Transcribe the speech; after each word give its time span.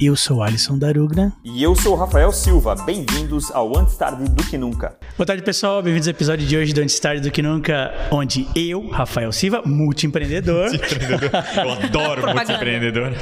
Eu 0.00 0.14
sou 0.14 0.44
Alisson 0.44 0.78
Darugna. 0.78 1.32
E 1.44 1.60
eu 1.60 1.74
sou 1.74 1.96
Rafael 1.96 2.30
Silva. 2.30 2.76
Bem-vindos 2.86 3.50
ao 3.50 3.76
Antes 3.76 3.96
Tarde 3.96 4.30
do 4.30 4.44
Que 4.44 4.56
Nunca. 4.56 4.96
Boa 5.16 5.26
tarde, 5.26 5.42
pessoal. 5.42 5.82
Bem-vindos 5.82 6.06
ao 6.06 6.12
episódio 6.12 6.46
de 6.46 6.56
hoje 6.56 6.72
do 6.72 6.80
Antes 6.80 7.00
Tarde 7.00 7.20
do 7.20 7.32
Que 7.32 7.42
Nunca, 7.42 7.92
onde 8.08 8.46
eu, 8.54 8.88
Rafael 8.90 9.32
Silva, 9.32 9.60
multi-empreendedor. 9.66 10.70
Multi-empreendedor. 10.70 11.30
Eu 11.56 11.70
adoro 11.72 12.32
multi-empreendedor. 12.32 13.12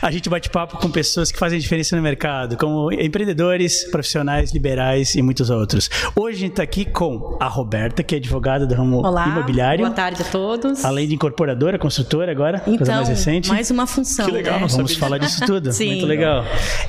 A 0.00 0.12
gente 0.12 0.30
bate 0.30 0.48
papo 0.48 0.78
com 0.78 0.88
pessoas 0.92 1.32
que 1.32 1.38
fazem 1.40 1.58
diferença 1.58 1.96
no 1.96 2.02
mercado, 2.02 2.56
como 2.56 2.92
empreendedores, 2.92 3.90
profissionais, 3.90 4.52
liberais 4.52 5.16
e 5.16 5.22
muitos 5.22 5.50
outros. 5.50 5.90
Hoje 6.14 6.36
a 6.36 6.40
gente 6.40 6.50
está 6.52 6.62
aqui 6.62 6.84
com 6.84 7.36
a 7.40 7.48
Roberta, 7.48 8.04
que 8.04 8.14
é 8.14 8.18
advogada 8.18 8.64
do 8.64 8.76
ramo 8.76 8.98
Olá, 9.04 9.26
imobiliário. 9.26 9.86
Boa 9.86 9.96
tarde 9.96 10.22
a 10.22 10.24
todos. 10.26 10.84
Além 10.84 11.08
de 11.08 11.16
incorporadora, 11.16 11.80
construtora 11.80 12.30
agora, 12.30 12.58
então, 12.64 12.76
coisa 12.76 12.94
mais 12.94 13.08
recente. 13.08 13.48
Mais 13.48 13.72
uma 13.72 13.88
função. 13.88 14.26
Que 14.26 14.30
legal, 14.30 14.60
né? 14.60 14.66
Vamos 14.70 14.94
falar 14.94 15.18
disso 15.18 15.44
tudo. 15.44 15.72
Sim. 15.74 15.88
Muito 15.88 16.06
legal. 16.06 16.11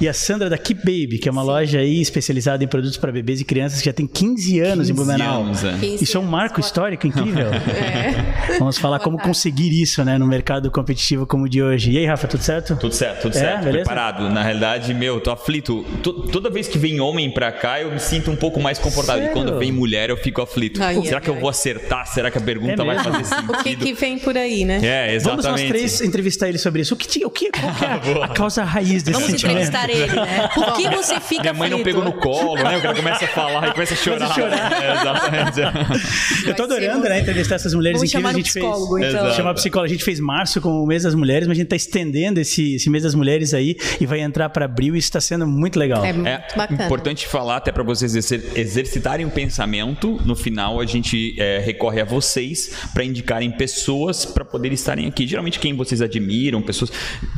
E 0.02 0.08
a 0.08 0.14
Sandra 0.14 0.50
da 0.50 0.58
Keep 0.58 0.82
Baby, 0.82 1.18
que 1.20 1.28
é 1.30 1.32
uma 1.32 1.42
Sim. 1.42 1.48
loja 1.48 1.80
aí 1.80 2.02
especializada 2.02 2.64
em 2.64 2.68
produtos 2.68 2.98
para 2.98 3.12
bebês 3.12 3.40
e 3.42 3.46
crianças 3.46 3.80
que 3.80 3.86
já 3.86 3.94
tem 3.94 4.06
15 4.08 4.60
anos 4.60 4.90
em 4.90 4.94
Blumenau. 4.94 5.44
anos, 5.44 5.64
é. 5.64 5.74
15 5.80 6.04
Isso 6.04 6.18
é 6.18 6.20
um 6.20 6.26
marco 6.26 6.60
histórico 6.60 7.08
incrível. 7.08 7.48
É. 7.74 8.58
Vamos 8.60 8.78
falar 8.78 9.00
como 9.00 9.18
conseguir 9.18 9.70
isso, 9.82 10.04
né, 10.04 10.18
no 10.18 10.26
mercado 10.28 10.70
competitivo 10.72 11.26
como 11.26 11.46
o 11.46 11.50
de 11.50 11.62
hoje. 11.62 11.92
E 11.92 11.98
aí, 11.98 12.06
Rafa, 12.06 12.28
tudo 12.28 12.42
certo? 12.44 12.76
Tudo 12.76 12.94
certo, 12.94 13.22
tudo 13.24 13.36
É, 13.38 13.40
certo. 13.40 13.64
beleza? 13.64 13.86
Preparado. 13.86 14.30
Na 14.30 14.44
realidade, 14.44 14.94
meu, 14.94 15.20
tô 15.20 15.32
aflito. 15.32 15.84
To- 16.02 16.28
toda 16.28 16.50
vez 16.50 16.68
que 16.68 16.78
vem 16.78 17.00
homem 17.00 17.32
pra 17.32 17.52
cá, 17.52 17.82
eu 17.82 17.92
me 17.92 18.00
sinto 18.00 18.30
um 18.32 18.36
pouco 18.36 18.60
mais 18.60 18.78
confortável. 18.80 19.24
Sério? 19.24 19.32
E 19.32 19.34
quando 19.44 19.58
vem 19.60 19.72
mulher, 19.72 20.10
eu 20.10 20.18
fico 20.18 20.42
aflito. 20.42 20.82
Ai, 20.84 21.02
Será 21.04 21.18
ai, 21.18 21.22
que 21.24 21.30
eu 21.30 21.36
ai. 21.36 21.40
vou 21.40 21.50
acertar? 21.50 22.06
Será 22.08 22.30
que 22.32 22.38
a 22.38 22.42
pergunta 22.42 22.82
É 22.82 22.86
vai 22.86 23.04
fazer 23.04 23.24
sentido? 23.26 23.54
O 23.54 23.64
que, 23.64 23.76
que 23.76 23.94
vem 23.94 24.20
por 24.20 24.38
aí, 24.38 24.66
né? 24.66 24.80
É, 24.84 25.16
exatamente. 25.16 25.44
Vamos 25.46 25.62
nós 25.62 25.70
três 25.70 26.02
entrevistar 26.02 26.50
ele 26.50 26.58
sobre 26.58 26.82
isso. 26.82 26.94
O 26.94 26.98
que, 26.98 27.26
o 27.26 27.30
que 27.30 27.50
qual 27.52 27.74
que 27.76 27.86
é 27.86 27.88
a, 28.22 28.26
a 28.26 28.28
causa 28.30 28.64
raiz 28.64 29.04
desse 29.04 29.13
Vamos 29.14 29.30
entrevistar 29.34 29.90
ele, 29.90 30.08
né? 30.14 30.50
Por 30.54 30.74
que 30.74 30.90
você 30.90 31.20
fica 31.20 31.42
Minha 31.44 31.54
mãe 31.54 31.70
não 31.70 31.78
aflito? 31.80 31.86
pegou 31.96 32.04
no 32.04 32.14
colo, 32.14 32.56
né? 32.64 32.78
O 32.78 32.82
cara 32.82 32.96
começa 32.96 33.26
a 33.26 33.28
falar 33.28 33.68
e 33.70 33.72
começa 33.74 33.94
a 33.94 33.98
chorar. 33.98 34.30
Começa 34.34 34.34
a 34.34 34.36
chorar. 34.36 34.84
É, 34.84 34.92
exatamente. 35.02 36.48
Eu 36.48 36.56
tô 36.56 36.64
adorando, 36.64 37.06
um- 37.06 37.10
né, 37.10 37.20
entrevistar 37.22 37.56
essas 37.56 37.74
mulheres 37.74 38.00
Vamos 38.00 38.12
incríveis. 38.12 38.12
chamar 38.12 38.30
A 38.30 38.34
gente 38.34 38.52
fez. 38.52 38.66
psicólogo, 38.66 39.00
então. 39.00 39.34
Chamar 39.34 39.54
psicólogo. 39.54 39.86
A 39.86 39.94
gente 39.94 40.04
fez 40.04 40.20
março 40.20 40.62
com 40.62 40.84
o 40.84 40.86
mês 40.86 41.04
das 41.04 41.16
mulheres, 41.16 41.48
mas 41.48 41.58
a 41.58 41.60
gente 41.60 41.68
tá 41.70 41.76
estendendo 41.76 42.40
esse, 42.40 42.76
esse 42.76 42.90
mês 42.90 43.04
das 43.04 43.16
mulheres 43.16 43.54
aí 43.54 43.76
e 44.00 44.06
vai 44.06 44.20
entrar 44.22 44.50
para 44.50 44.66
abril 44.66 44.96
e 44.96 45.00
isso 45.00 45.12
tá 45.12 45.22
sendo 45.22 45.48
muito 45.48 45.78
legal. 45.80 46.04
É 46.04 46.14
muito 46.14 46.28
É 46.28 46.46
bacana. 46.56 46.86
importante 46.86 47.28
falar 47.28 47.58
até 47.58 47.72
para 47.72 47.84
vocês 47.84 48.16
exer- 48.16 48.44
exercitarem 48.56 49.26
o 49.26 49.30
pensamento. 49.30 50.20
No 50.26 50.36
final, 50.36 50.80
a 50.80 50.86
gente 50.86 51.36
é, 51.40 51.60
recorre 51.60 52.02
a 52.02 52.06
vocês 52.06 52.72
para 52.94 53.04
indicarem 53.04 53.52
pessoas 53.52 54.26
para 54.26 54.44
poder 54.46 54.72
estarem 54.74 55.08
aqui. 55.08 55.28
Geralmente, 55.28 55.60
quem 55.60 55.76
vocês 55.76 56.02
admiram, 56.02 56.62
pessoas. 56.62 56.92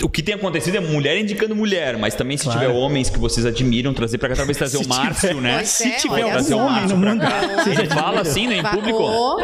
O 0.04 0.10
que 0.10 0.22
tem 0.24 0.36
acontecido 0.36 0.76
é 0.78 0.80
mulher 0.80 1.18
indicando 1.18 1.56
mulher, 1.56 1.65
mas 2.00 2.16
também 2.16 2.38
se 2.38 2.44
Claro. 2.46 2.60
tiver 2.60 2.72
homens 2.74 3.10
que 3.10 3.20
vocês 3.20 3.46
admiram, 3.46 3.94
trazer 3.94 4.18
para 4.18 4.30
cá, 4.30 4.36
talvez 4.36 4.58
trazer 4.58 4.78
Se 4.78 4.86
o 4.86 4.88
Márcio, 4.88 5.30
tiver- 5.30 5.42
né? 5.42 5.64
Se 5.64 5.84
é, 5.88 5.96
tiver 5.98 6.24
olha 6.24 6.32
trazer 6.34 6.54
o 6.54 6.58
no 6.58 6.98
mundo, 6.98 7.26
vocês 7.64 7.80
Ele 7.80 7.90
fala 7.90 8.22
assim, 8.22 8.48
né, 8.48 8.58
em 8.58 8.64
público. 8.64 9.04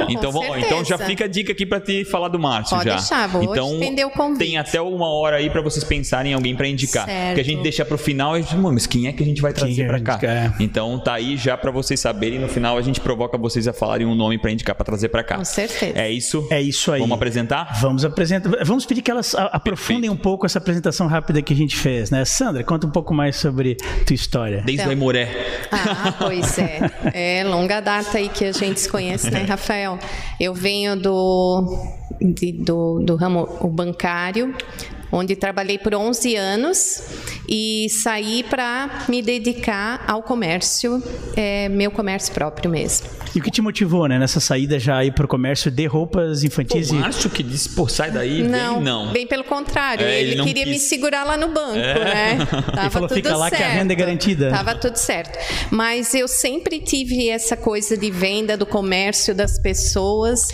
Então, 0.09 0.31
vamos- 0.31 0.57
então 0.57 0.83
já 0.85 0.97
fica 0.97 1.25
a 1.25 1.27
dica 1.27 1.51
aqui 1.51 1.65
para 1.65 1.79
te 1.79 2.05
falar 2.05 2.27
do 2.27 2.39
Márcio 2.39 2.75
Pode 2.77 2.89
já. 2.89 2.95
deixar, 2.95 3.27
vou 3.27 3.43
então 3.43 3.69
o 3.79 4.09
convite. 4.11 4.39
tem 4.39 4.57
até 4.57 4.81
uma 4.81 5.07
hora 5.09 5.37
aí 5.37 5.49
para 5.49 5.61
vocês 5.61 5.83
pensarem 5.83 6.31
em 6.31 6.35
alguém 6.35 6.55
para 6.55 6.67
indicar. 6.67 7.05
Certo. 7.05 7.35
Que 7.35 7.41
a 7.41 7.45
gente 7.45 7.61
deixa 7.63 7.83
pro 7.85 7.97
final 7.97 8.35
e 8.37 8.39
a 8.39 8.41
gente, 8.43 8.55
"Mano, 8.55 8.73
mas 8.73 8.85
quem 8.87 9.07
é 9.07 9.13
que 9.13 9.23
a 9.23 9.25
gente 9.25 9.41
vai 9.41 9.53
Quem 9.53 9.63
trazer 9.65 9.83
é 9.83 9.87
para 9.87 9.97
que 9.99 10.03
cá? 10.05 10.13
indicar, 10.13 10.35
é. 10.35 10.53
Então 10.59 10.99
tá 10.99 11.13
aí 11.13 11.37
já 11.37 11.57
para 11.57 11.71
vocês 11.71 11.99
saberem. 11.99 12.39
No 12.39 12.47
final 12.47 12.77
a 12.77 12.81
gente 12.81 12.99
provoca 12.99 13.37
vocês 13.37 13.67
a 13.67 13.73
falarem 13.73 14.05
um 14.07 14.15
nome 14.15 14.37
para 14.37 14.51
indicar 14.51 14.75
para 14.75 14.85
trazer 14.85 15.09
para 15.09 15.23
cá. 15.23 15.37
Com 15.37 15.45
certeza. 15.45 15.93
É 15.97 16.11
isso. 16.11 16.47
É 16.51 16.61
isso 16.61 16.91
aí. 16.91 16.99
Vamos 17.01 17.15
apresentar? 17.15 17.79
Vamos 17.81 18.05
apresentar. 18.05 18.49
Vamos 18.65 18.85
pedir 18.85 19.01
que 19.01 19.09
elas 19.11 19.33
aprofundem 19.35 20.09
um 20.09 20.15
pouco 20.15 20.45
essa 20.45 20.57
apresentação 20.59 21.07
rápida 21.07 21.41
que 21.41 21.53
a 21.53 21.55
gente 21.55 21.75
fez, 21.75 22.10
né? 22.11 22.25
Sandra, 22.25 22.63
conta 22.63 22.85
um 22.85 22.91
pouco 22.91 23.13
mais 23.13 23.35
sobre 23.37 23.75
tua 24.05 24.13
história. 24.13 24.57
Desde 24.57 24.73
Então. 24.73 24.87
o 24.87 24.89
Aimoré. 24.89 25.29
Ah, 25.71 26.13
pois 26.19 26.57
é. 26.59 26.79
É 27.13 27.43
longa 27.43 27.79
data 27.79 28.17
aí 28.17 28.29
que 28.29 28.45
a 28.45 28.51
gente 28.51 28.79
se 28.79 28.89
conhece, 28.89 29.31
né, 29.31 29.43
Rafael? 29.43 29.97
Eu 30.39 30.53
venho 30.53 30.95
do, 30.95 31.77
de- 32.21 32.51
do, 32.51 32.99
do 32.99 33.15
ramo 33.15 33.47
o 33.61 33.67
bancário, 33.67 34.53
onde 35.11 35.35
trabalhei 35.35 35.77
por 35.77 35.93
11 35.93 36.35
anos 36.35 37.03
e 37.47 37.87
saí 37.89 38.43
para 38.43 39.05
me 39.09 39.21
dedicar 39.21 40.03
ao 40.07 40.23
comércio, 40.23 41.01
é, 41.35 41.67
meu 41.69 41.91
comércio 41.91 42.33
próprio 42.33 42.69
mesmo. 42.71 43.07
E 43.33 43.39
o 43.39 43.41
que 43.41 43.49
te 43.49 43.61
motivou, 43.61 44.07
né, 44.07 44.19
nessa 44.19 44.39
saída 44.41 44.77
já 44.77 44.97
aí 44.97 45.09
pro 45.11 45.25
comércio 45.27 45.71
de 45.71 45.85
roupas 45.85 46.43
infantis 46.43 46.91
O 46.91 46.95
e 46.95 46.99
Márcio 46.99 47.29
que 47.29 47.41
disse, 47.41 47.69
pô, 47.69 47.87
sai 47.87 48.11
daí, 48.11 48.43
Não, 48.43 48.75
vem, 48.75 48.83
não. 48.83 49.11
bem 49.13 49.25
pelo 49.25 49.43
contrário. 49.45 50.05
É, 50.05 50.19
ele 50.19 50.31
ele 50.31 50.35
não 50.37 50.45
queria 50.45 50.65
me 50.65 50.73
quis. 50.73 50.83
segurar 50.83 51.23
lá 51.23 51.37
no 51.37 51.47
banco, 51.49 51.75
né? 51.77 52.45
Tava 52.75 52.89
falou, 52.89 53.07
tudo 53.07 53.15
"Fica 53.17 53.35
lá 53.37 53.49
que 53.49 53.55
a 53.55 53.59
certo. 53.59 53.73
renda 53.73 53.93
é 53.93 53.95
garantida." 53.95 54.49
Tava 54.49 54.75
tudo 54.75 54.95
certo. 54.97 55.37
Mas 55.69 56.13
eu 56.13 56.27
sempre 56.27 56.79
tive 56.79 57.29
essa 57.29 57.55
coisa 57.55 57.95
de 57.97 58.11
venda, 58.11 58.57
do 58.57 58.65
comércio 58.65 59.33
das 59.33 59.57
pessoas. 59.59 60.49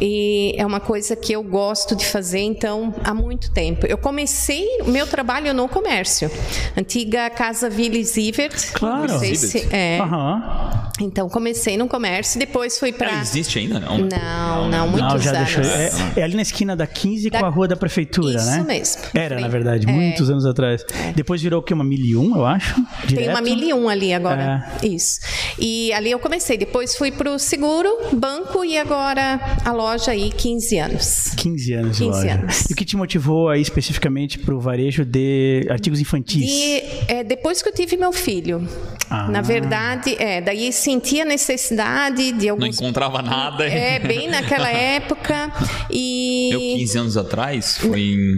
E 0.00 0.54
é 0.56 0.64
uma 0.64 0.80
coisa 0.80 1.16
que 1.16 1.32
eu 1.32 1.42
gosto 1.42 1.96
de 1.96 2.06
fazer, 2.06 2.40
então, 2.40 2.94
há 3.04 3.12
muito 3.14 3.52
tempo. 3.52 3.86
Eu 3.86 3.98
comecei 4.00 4.66
o 4.82 4.90
meu 4.90 5.06
trabalho 5.06 5.52
no 5.54 5.68
comércio. 5.68 6.30
Antiga 6.76 7.28
Casa 7.30 7.68
Villa 7.70 8.02
Zivert. 8.02 8.72
Claro. 8.72 9.12
Não 9.12 9.18
sei 9.18 9.34
se- 9.34 9.68
é. 9.70 9.98
Aham. 10.00 10.90
Então, 11.02 11.30
comecei 11.30 11.78
no 11.78 11.88
comércio, 11.88 12.38
depois 12.38 12.78
fui 12.78 12.92
para... 12.92 13.10
Ela 13.10 13.22
existe 13.22 13.58
ainda, 13.58 13.80
não? 13.80 13.96
Não, 13.96 14.68
não, 14.68 14.68
Não, 14.68 14.88
muitos 14.88 15.22
já 15.24 15.30
anos. 15.30 15.54
deixou. 15.54 15.64
É, 15.64 15.90
é 16.16 16.22
ali 16.22 16.34
na 16.36 16.42
esquina 16.42 16.76
da 16.76 16.86
15 16.86 17.30
com 17.30 17.40
Da- 17.40 17.46
a 17.46 17.48
rua 17.48 17.66
da 17.66 17.74
prefeitura, 17.74 18.36
Isso 18.36 18.44
né? 18.50 18.64
mesmo. 18.66 19.00
Era, 19.14 19.40
na 19.40 19.48
verdade, 19.48 19.88
É. 19.88 19.90
muitos 19.92 20.28
anos 20.28 20.44
atrás. 20.44 20.84
Depois 21.16 21.40
virou 21.40 21.60
o 21.60 21.62
quê? 21.62 21.72
Uma 21.72 21.84
1001, 21.84 22.36
eu 22.36 22.44
acho? 22.44 22.74
Tem 22.74 22.84
Direto? 23.16 23.30
uma 23.30 23.40
mil 23.40 23.56
e 23.58 23.72
um 23.72 23.88
ali 23.88 24.12
agora. 24.12 24.62
É. 24.82 24.86
Isso. 24.86 25.20
E 25.58 25.90
ali 25.94 26.10
eu 26.10 26.18
comecei. 26.18 26.58
Depois 26.58 26.94
fui 26.94 27.10
para 27.10 27.30
o 27.30 27.38
seguro, 27.38 27.88
banco 28.12 28.62
e 28.62 28.76
agora 28.76 29.40
a 29.64 29.72
loja 29.72 30.10
aí, 30.10 30.30
15 30.30 30.78
anos. 30.78 31.32
15 31.34 31.72
anos 31.72 31.96
de 31.96 32.04
15 32.04 32.18
loja. 32.18 32.34
anos. 32.34 32.60
E 32.68 32.72
o 32.74 32.76
que 32.76 32.84
te 32.84 32.96
motivou 32.98 33.48
aí 33.48 33.62
especificamente 33.90 34.38
para 34.38 34.54
o 34.54 34.60
varejo 34.60 35.04
de 35.04 35.66
artigos 35.68 36.00
infantis? 36.00 36.42
E 36.48 36.82
é, 37.08 37.24
depois 37.24 37.60
que 37.62 37.68
eu 37.68 37.72
tive 37.74 37.96
meu 37.96 38.12
filho, 38.12 38.66
Ah. 39.10 39.28
na 39.28 39.42
verdade, 39.42 40.14
é, 40.18 40.40
daí 40.40 40.72
senti 40.72 41.20
a 41.20 41.24
necessidade 41.24 42.32
de 42.32 42.46
Não 42.46 42.52
alguns. 42.52 42.76
encontrava 42.76 43.20
nada. 43.22 43.64
É, 43.66 43.98
bem 43.98 44.28
naquela 44.28 44.70
época. 44.70 45.52
E. 45.90 46.50
Eu, 46.52 46.60
15 46.78 46.98
anos 46.98 47.16
atrás, 47.16 47.76
foi 47.78 48.00
em 48.00 48.36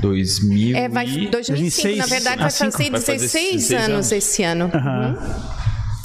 2000 0.00 0.76
É, 0.76 0.88
vai, 0.88 1.06
e... 1.06 1.28
2005, 1.28 1.96
na 1.96 2.06
2006, 2.06 2.08
verdade, 2.10 2.36
ah, 2.38 2.42
vai 2.42 2.50
cinco. 2.50 2.72
fazer 2.72 2.90
Vai 2.90 3.00
fazer 3.00 3.12
16 3.18 3.52
16 3.68 3.72
anos, 3.72 3.90
anos. 3.90 4.12
esse 4.12 4.42
ano. 4.42 4.64
Uhum. 4.72 5.59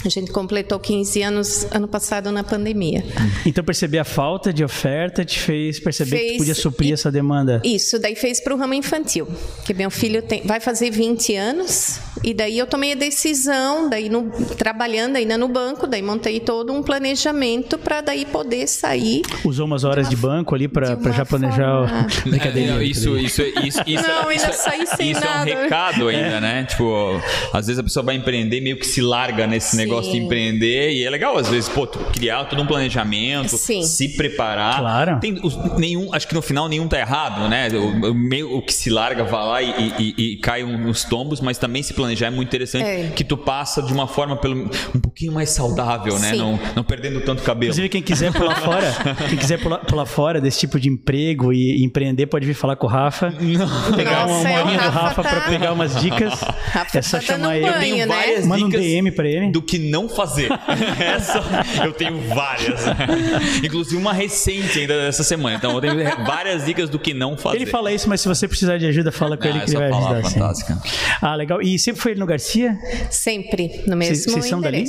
A 0.06 0.10
gente 0.10 0.32
completou 0.32 0.80
15 0.80 1.22
anos 1.24 1.68
ano 1.72 1.88
passado 1.88 2.32
na 2.32 2.44
pandemia. 2.44 3.04
Então 3.46 3.64
perceber 3.64 3.98
a 3.98 4.04
falta 4.04 4.54
de 4.54 4.64
oferta 4.64 5.26
te 5.26 5.40
fez 5.40 5.80
perceber 5.80 6.18
que 6.18 6.26
Fez- 6.28 6.38
podia 6.38 6.56
suprir 6.56 6.90
e- 6.92 6.94
essa 6.94 7.12
demanda. 7.12 7.60
Isso, 7.64 7.98
daí 7.98 8.16
fez 8.16 8.40
para 8.40 8.54
o 8.54 8.58
ramo 8.58 8.74
infantil, 8.76 9.28
que 9.66 9.74
meu 9.74 9.90
filho 9.90 10.22
tem, 10.22 10.44
vai 10.46 10.60
fazer 10.60 10.92
20 10.92 11.36
anos, 11.36 12.00
e 12.24 12.34
daí 12.34 12.58
eu 12.58 12.68
tomei 12.68 12.92
a 12.92 12.96
decisão, 12.96 13.90
daí 13.90 14.08
no- 14.10 14.30
trabalhando 14.58 15.16
ainda 15.16 15.38
no 15.38 15.48
banco, 15.48 15.88
daí 15.88 16.02
montei 16.02 16.40
todo 16.40 16.72
um 16.72 16.84
planejamento 16.84 17.78
para 17.78 18.02
daí 18.02 18.26
poder 18.26 18.68
sair. 18.68 19.22
Usou 19.44 19.66
umas 19.66 19.84
horas 19.84 20.08
de, 20.10 20.16
banco 20.16 20.54
ali 20.54 20.68
para 20.68 20.96
de 20.96 21.02
uma 21.08 21.14
já 21.14 21.26
planejar 21.26 21.88
forma- 21.88 22.08
o 22.26 22.30
brincadeira. 22.30 22.84
É, 22.84 22.86
isso, 22.86 23.18
isso, 23.18 23.42
isso, 23.42 23.82
isso, 23.88 24.04
Não, 24.08 24.30
ainda 24.30 24.34
isso, 24.52 24.54
saí 24.64 24.86
sem 24.88 25.12
isso 25.12 25.20
nada. 25.22 25.50
é 25.50 25.56
um 25.58 25.64
recado 25.64 26.08
ainda, 26.08 26.40
né? 26.40 26.64
Tipo, 26.66 27.20
às 27.52 27.66
vezes 27.68 27.79
a 27.79 27.84
pessoa 27.84 28.03
vai 28.06 28.16
empreender 28.16 28.62
meio 28.62 28.78
que 28.78 28.85
se 28.85 29.02
larga 29.02 29.47
nesse 29.47 29.76
negócio 29.76 29.95
de 30.02 30.12
Sim. 30.12 30.18
empreender 30.26 30.92
e 30.92 31.03
é 31.03 31.09
legal 31.09 31.38
às 31.38 31.50
vezes, 31.50 31.70
pô, 31.70 31.86
criar 31.88 32.46
todo 32.46 32.62
um 32.62 32.66
planejamento, 32.66 33.58
Sim. 33.58 33.84
se 33.84 34.09
preparar. 34.16 34.80
Claro. 34.80 35.20
Tem 35.20 35.40
os- 35.44 35.58
nenhum, 35.78 36.14
acho 36.14 36.28
que 36.28 36.34
no 36.34 36.42
final 36.42 36.68
nenhum 36.68 36.88
tá 36.88 37.00
errado, 37.00 37.47
né? 37.50 37.68
O, 37.70 38.14
meio 38.14 38.56
o 38.56 38.62
que 38.62 38.74
se 38.74 38.90
larga 38.90 39.24
vai 39.24 39.46
lá 39.46 39.62
e, 39.62 39.94
e- 40.00 40.16
e 40.34 40.36
cai 40.38 40.64
nos 40.64 41.03
tombos, 41.03 41.42
mas 41.42 41.58
também 41.58 41.84
se 41.84 41.94
planejar 41.94 42.28
é 42.28 42.30
muito 42.30 42.47
interessante 42.47 42.84
É. 42.86 43.12
que 43.16 43.24
tu 43.24 43.38
passa 43.38 43.82
de 43.82 43.92
uma 43.94 44.08
forma 44.08 44.36
pelo, 44.38 44.70
um 44.96 45.00
pouquinho 45.00 45.32
mais 45.34 45.50
saudável, 45.50 46.18
né? 46.20 46.32
Sim. 46.32 46.38
Não, 46.38 46.59
não 46.76 46.84
perdendo 46.84 47.22
tanto 47.22 47.44
cabelo. 47.44 47.66
Inclusive, 47.72 47.90
quem 47.90 48.02
quiser 48.02 48.32
pular 48.34 48.56
fora, 48.62 48.94
quem 49.30 49.38
quiser 49.38 49.59
pular, 49.59 49.80
pular 49.80 50.06
fora 50.06 50.40
desse 50.41 50.59
tipo 50.59 50.80
de 50.80 50.90
emprego 50.90 51.52
e, 51.53 51.82
e 51.82 51.84
emprender, 51.86 52.28
pode 52.28 52.46
vir 52.46 52.53
falar 52.53 52.76
com 52.76 52.88
o 52.88 52.90
Rafa. 52.90 53.32
Pegar 53.96 54.26
uma, 54.26 54.28
Nossa, 54.28 54.40
uma 54.41 54.50
é, 54.50 54.58
o 54.58 54.66
horinha 54.66 54.78
do 54.80 54.90
Rafa 54.90 55.00
Rafa 55.00 55.24
tá- 55.24 55.30
para 55.30 55.41
pegar 55.41 55.72
umas 55.74 56.00
dicas. 56.00 56.40
Rafa 56.41 57.00
é 57.00 57.02
só 57.02 57.18
tá 57.18 57.24
chamar 57.24 57.58
ele. 57.58 57.66
banho, 57.70 57.80
tenho 57.80 58.08
né? 58.08 58.16
várias 58.16 58.46
Manda 58.46 58.66
um 58.66 58.70
DM 58.70 59.12
pra 59.12 59.28
ele. 59.28 59.52
do 59.52 59.62
que 59.62 59.75
não 59.80 60.08
fazer. 60.10 60.50
Essa 61.00 61.42
eu 61.84 61.94
tenho 61.94 62.20
várias. 62.30 62.82
Inclusive 63.64 63.98
uma 63.98 64.14
recente 64.14 64.80
ainda 64.80 65.06
dessa 65.06 65.24
semana. 65.24 65.56
Então 65.58 65.72
eu 65.74 65.82
tenho 65.82 66.26
várias 66.26 66.66
dicas 66.66 66.90
do 66.90 67.00
que 67.00 67.14
não 67.14 67.38
fazer. 67.38 67.58
Ele 67.58 67.66
fala 67.66 67.92
isso, 67.92 68.08
mas 68.10 68.22
se 68.22 68.28
você 68.28 68.48
precisar 68.48 68.78
de 68.78 68.86
ajuda, 68.86 69.12
fala 69.12 69.38
com 69.38 69.44
Ah, 69.46 69.50
ele 69.50 69.58
é 69.60 69.62
que 69.62 69.70
ele 69.72 69.78
vai 69.78 69.92
ajudar. 69.92 70.24
fantástica. 70.30 70.78
Ah, 71.22 71.36
legal. 71.36 71.62
E 71.62 71.78
sempre 71.80 72.02
foi 72.02 72.12
ele 72.12 72.20
no 72.20 72.26
Garcia? 72.26 72.78
Sempre 73.10 73.84
no 73.88 73.96
mesmo 73.96 74.16
vocês 74.32 74.46
são 74.46 74.62
dali? 74.62 74.86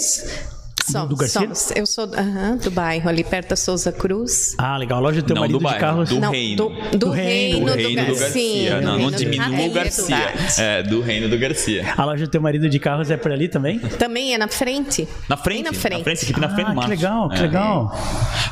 Somos, 0.93 1.09
do 1.11 1.17
Garcia? 1.17 1.41
somos. 1.41 1.71
Eu 1.75 1.87
sou 1.87 2.07
do 2.07 2.71
bairro, 2.71 3.09
ali 3.09 3.25
perto 3.25 3.51
da 3.51 3.57
Souza 3.57 3.93
Cruz. 3.93 4.55
Ah, 4.59 4.77
legal. 4.77 4.99
A 4.99 5.01
loja 5.03 5.21
do 5.23 5.27
teu 5.27 5.35
Não, 5.35 5.41
marido 5.43 5.59
do 5.59 5.63
bairro, 5.63 5.79
de 5.79 5.85
carros. 5.85 6.09
do 6.09 6.21
Não, 6.21 6.31
reino. 6.31 6.57
do, 6.57 6.69
do, 6.91 6.99
Do 6.99 7.11
reino. 7.11 7.67
Do 7.67 7.73
reino 7.73 7.91
do 8.07 8.13
Gar- 8.13 8.21
Garcia. 8.21 8.31
Sim, 8.79 8.85
não, 8.85 8.99
não 8.99 9.11
diminua 9.11 9.47
Ah, 9.47 9.67
o 9.67 9.71
Garcia. 9.71 10.33
É, 10.59 10.83
do 10.83 11.01
reino 11.01 11.29
do 11.29 11.39
Garcia. 11.39 11.95
A 11.97 12.05
loja 12.05 12.25
do 12.27 12.31
teu 12.31 12.41
marido 12.41 12.69
de 12.69 12.79
carros 12.79 13.11
é 13.11 13.17
por 13.17 13.33
ali 13.33 13.49
também? 13.49 13.79
Também 13.79 14.35
é 14.35 14.39
na 14.39 14.49
frente. 14.49 15.09
Na 15.29 15.37
frente, 15.37 15.63
Bem 15.65 15.73
na 15.73 15.79
frente. 15.79 16.31
aqui 16.31 16.41
na 16.41 16.49
frente 16.55 16.71
Ah, 16.77 16.83
que 16.83 16.89
legal, 16.89 17.29
que 17.29 17.39
É. 17.39 17.43
legal. 17.43 17.97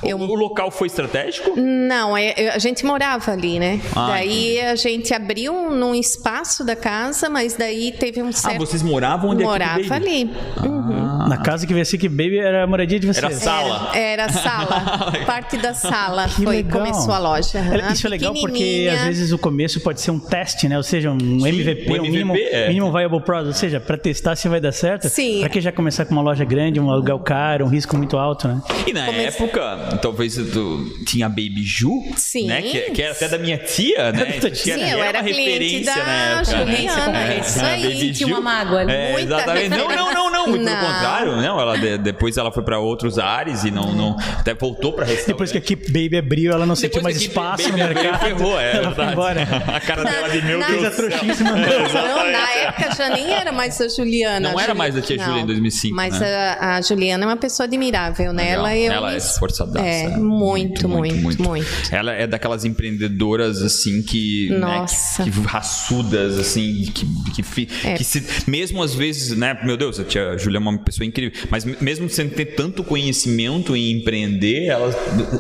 O, 0.03 0.07
Eu- 0.07 0.19
o 0.19 0.35
local 0.35 0.71
foi 0.71 0.87
estratégico? 0.87 1.55
Não, 1.59 2.17
é- 2.17 2.51
a 2.55 2.59
gente 2.59 2.85
morava 2.85 3.31
ali, 3.33 3.59
né? 3.59 3.81
Ah, 3.95 4.09
daí 4.09 4.61
a 4.61 4.75
gente 4.77 5.13
abriu 5.15 5.71
num 5.71 5.95
espaço 5.95 6.65
da 6.65 6.77
casa, 6.77 7.29
mas 7.29 7.55
daí 7.55 7.93
teve 7.93 8.23
um 8.23 8.29
Ah, 8.29 8.33
certo... 8.33 8.59
vocês 8.59 8.83
moravam 8.83 9.31
onde 9.31 9.43
é 9.43 9.47
Morava 9.47 9.95
ali. 9.95 10.31
Uhum. 10.63 11.29
Na 11.29 11.37
casa 11.39 11.67
que 11.67 11.73
veio 11.73 11.83
assim 11.83 11.97
que 11.99 12.09
Baby 12.25 12.39
era 12.39 12.65
a 12.65 12.67
moradia 12.67 12.99
de 12.99 13.07
vocês. 13.07 13.25
Era 13.25 13.35
sala. 13.35 13.91
Era, 13.95 13.99
era 14.05 14.25
a 14.27 14.29
sala. 14.33 15.13
Parte 15.27 15.57
da 15.57 15.75
sala 15.75 16.27
Que 16.29 16.43
foi, 16.45 16.57
legal. 16.57 16.81
começou 16.81 17.13
a 17.15 17.19
loja. 17.19 17.59
É, 17.59 17.93
Isso 17.93 18.07
é 18.07 18.11
legal 18.11 18.33
porque 18.35 18.89
às 18.93 19.03
vezes 19.05 19.33
o 19.33 19.39
começo 19.39 19.81
pode 19.81 20.01
ser 20.01 20.11
um 20.11 20.19
teste, 20.19 20.69
né? 20.69 20.77
Ou 20.77 20.83
seja, 20.83 21.11
um 21.11 21.47
MVP, 21.47 21.91
um 21.91 21.93
um, 21.93 21.97
MVP, 21.97 22.11
minimum, 22.11 22.35
é. 22.37 22.69
minimum 22.69 22.93
viable 22.93 23.21
product, 23.21 23.49
ou 23.49 23.53
seja, 23.55 23.81
para 23.81 23.97
testar 23.97 24.37
se 24.37 24.49
vai 24.49 24.61
dar 24.61 24.73
certo. 24.73 25.09
Sim. 25.09 25.41
Para 25.41 25.49
que 25.49 25.61
já 25.61 25.73
começar 25.73 26.05
com 26.05 26.13
uma 26.13 26.23
loja 26.23 26.45
grande, 26.45 26.81
um 26.81 26.91
aluguel 26.91 27.19
caro, 27.21 27.65
um 27.65 27.69
risco 27.69 27.97
muito 27.97 28.17
alto, 28.17 28.49
né? 28.49 28.61
E 28.87 28.93
na 28.93 29.07
Comece- 29.07 29.43
época, 29.43 29.99
talvez 30.01 30.35
tu 30.37 30.85
tinha 31.07 31.27
a 31.27 31.29
Baby 31.29 31.63
Ju, 31.65 32.03
Sim. 32.17 32.47
né? 32.47 32.63
Que, 32.63 32.81
que 32.93 33.03
era 33.03 33.13
até 33.13 33.29
da 33.29 33.39
minha 33.39 33.59
tia, 33.59 34.13
né? 34.13 34.25
Tia. 34.55 34.75
Sim, 34.79 34.91
eu 34.91 35.03
era 35.03 35.19
uma 35.21 35.25
cliente 35.29 35.51
referência 35.51 35.95
da 35.95 36.05
na 36.05 36.13
época. 36.41 36.65
né? 36.65 36.77
Juliana. 36.77 37.19
É, 37.35 37.39
Isso 37.41 37.61
a 37.61 37.67
aí, 37.69 38.13
tinha 38.13 38.27
uma 38.29 38.41
mágoa. 38.41 38.83
É, 38.83 39.13
Muita 39.13 39.35
exatamente. 39.37 39.69
Não, 39.71 39.89
não, 39.89 40.13
não, 40.15 40.31
não, 40.31 40.47
muito 40.49 40.65
pelo 40.65 40.77
Não. 40.77 40.87
contrário, 40.93 41.37
não. 41.37 41.61
Ela 41.61 41.77
de- 41.79 41.99
depois 42.15 42.37
ela 42.37 42.51
foi 42.53 42.63
pra 42.63 42.79
outros 42.79 43.19
ares 43.19 43.65
e 43.65 43.71
não, 43.71 43.93
não 43.93 44.17
até 44.39 44.55
voltou 44.55 44.93
pra 44.93 45.05
restaurante. 45.05 45.27
Depois 45.27 45.53
que 45.53 45.59
a 45.59 45.61
Keep 45.61 45.87
Baby 45.93 46.17
abriu, 46.17 46.53
ela 46.53 46.65
não 46.67 46.77
sentiu 46.77 47.03
mais 47.03 47.17
espaço 47.17 47.69
no 47.71 47.77
mercado. 47.77 48.21
ferrou, 48.21 48.59
é 48.61 48.77
ela 48.77 48.95
foi 48.95 49.05
verdade. 49.05 49.13
embora. 49.13 49.43
A 49.77 49.81
cara 49.81 50.05
dela 50.05 50.29
de 50.29 50.43
meu 50.43 50.59
Na- 50.59 50.69
Deus. 50.69 50.83
na- 50.83 50.91
trouxíssima. 50.91 51.51
Não, 51.65 52.31
na 52.33 52.51
época 52.53 52.95
já 52.97 53.09
nem 53.11 53.33
era 53.33 53.53
mais 53.53 53.81
a 53.81 53.89
Juliana. 53.89 54.51
Não 54.51 54.59
A 54.59 54.63
era 54.63 54.75
mais 54.75 54.97
a 54.97 55.01
tia 55.03 55.19
Júlia 55.19 55.43
em 55.43 55.47
2005, 55.47 55.95
Mas 55.95 56.19
né? 56.19 56.57
a, 56.61 56.77
a 56.77 56.83
Juliana 56.83 57.25
é 57.25 57.27
uma 57.27 57.37
pessoa 57.37 57.67
admirável, 57.67 58.33
né? 58.33 58.51
Ela, 58.51 58.77
eu 58.77 58.93
Ela 58.93 59.09
é 59.11 59.13
me- 59.13 59.19
esforçadaça. 59.19 59.85
É, 59.87 60.09
muito, 60.17 60.89
muito, 60.89 61.43
muito. 61.43 61.67
Ela 61.91 62.13
é 62.13 62.27
daquelas 62.27 62.65
empreendedoras, 62.65 63.63
assim, 63.63 64.03
que... 64.03 64.49
né, 64.51 64.59
Nossa. 64.59 65.25
que, 65.25 65.31
que 65.31 65.41
raçudas, 65.41 66.39
assim, 66.39 66.85
que, 66.95 67.07
É. 67.85 67.95
que 67.95 68.05
se, 68.05 68.25
mesmo 68.47 68.83
às 68.83 68.95
vezes, 68.95 69.37
né? 69.37 69.59
Meu 69.65 69.77
Deus, 69.77 69.99
a 70.01 70.05
tia 70.05 70.37
Júlia 70.39 70.59
é 70.59 70.61
uma 70.61 70.79
pessoa 70.79 71.07
incrível. 71.07 71.39
Mas 71.51 71.65
mesmo 71.65 72.04
sem 72.09 72.29
ter 72.29 72.47
tanto 72.57 72.83
conhecimento 72.85 73.75
em 73.77 73.93
empreender, 73.93 74.67
ela 74.67 74.91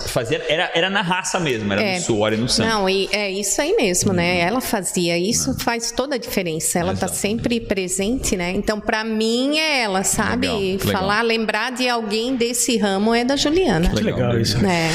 fazia... 0.08 0.42
Era, 0.48 0.70
era 0.74 0.90
na 0.90 1.02
raça 1.02 1.38
mesmo, 1.40 1.72
era 1.72 1.82
É. 1.82 1.94
no 1.96 2.00
suor 2.02 2.32
e 2.32 2.36
no 2.36 2.48
sangue. 2.48 2.68
Não, 2.70 2.88
e 2.88 3.08
é 3.12 3.30
isso 3.30 3.60
aí 3.60 3.74
mesmo, 3.76 4.12
né? 4.12 4.40
Ela 4.40 4.60
fazia 4.60 5.16
isso, 5.18 5.58
faz 5.58 5.90
toda 5.92 6.14
a 6.14 6.18
diferença. 6.18 6.78
Ela 6.78 6.92
tá 6.94 7.06
Exato. 7.06 7.14
sempre 7.16 7.60
presente, 7.60 8.36
né? 8.36 8.50
Então, 8.52 8.80
pra 8.80 9.04
mim 9.04 9.58
é 9.58 9.82
ela, 9.82 10.02
sabe? 10.04 10.46
Legal, 10.48 10.60
legal. 10.60 10.92
Falar, 10.92 11.22
lembrar 11.22 11.72
de 11.72 11.88
alguém 11.88 12.36
desse 12.36 12.76
ramo 12.78 13.14
é 13.14 13.24
da 13.24 13.36
Juliana. 13.36 13.90
Que 13.90 14.02
legal 14.02 14.32
né? 14.34 14.40
isso. 14.42 14.58
É. 14.64 14.88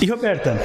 E 0.00 0.06
Roberta, 0.06 0.58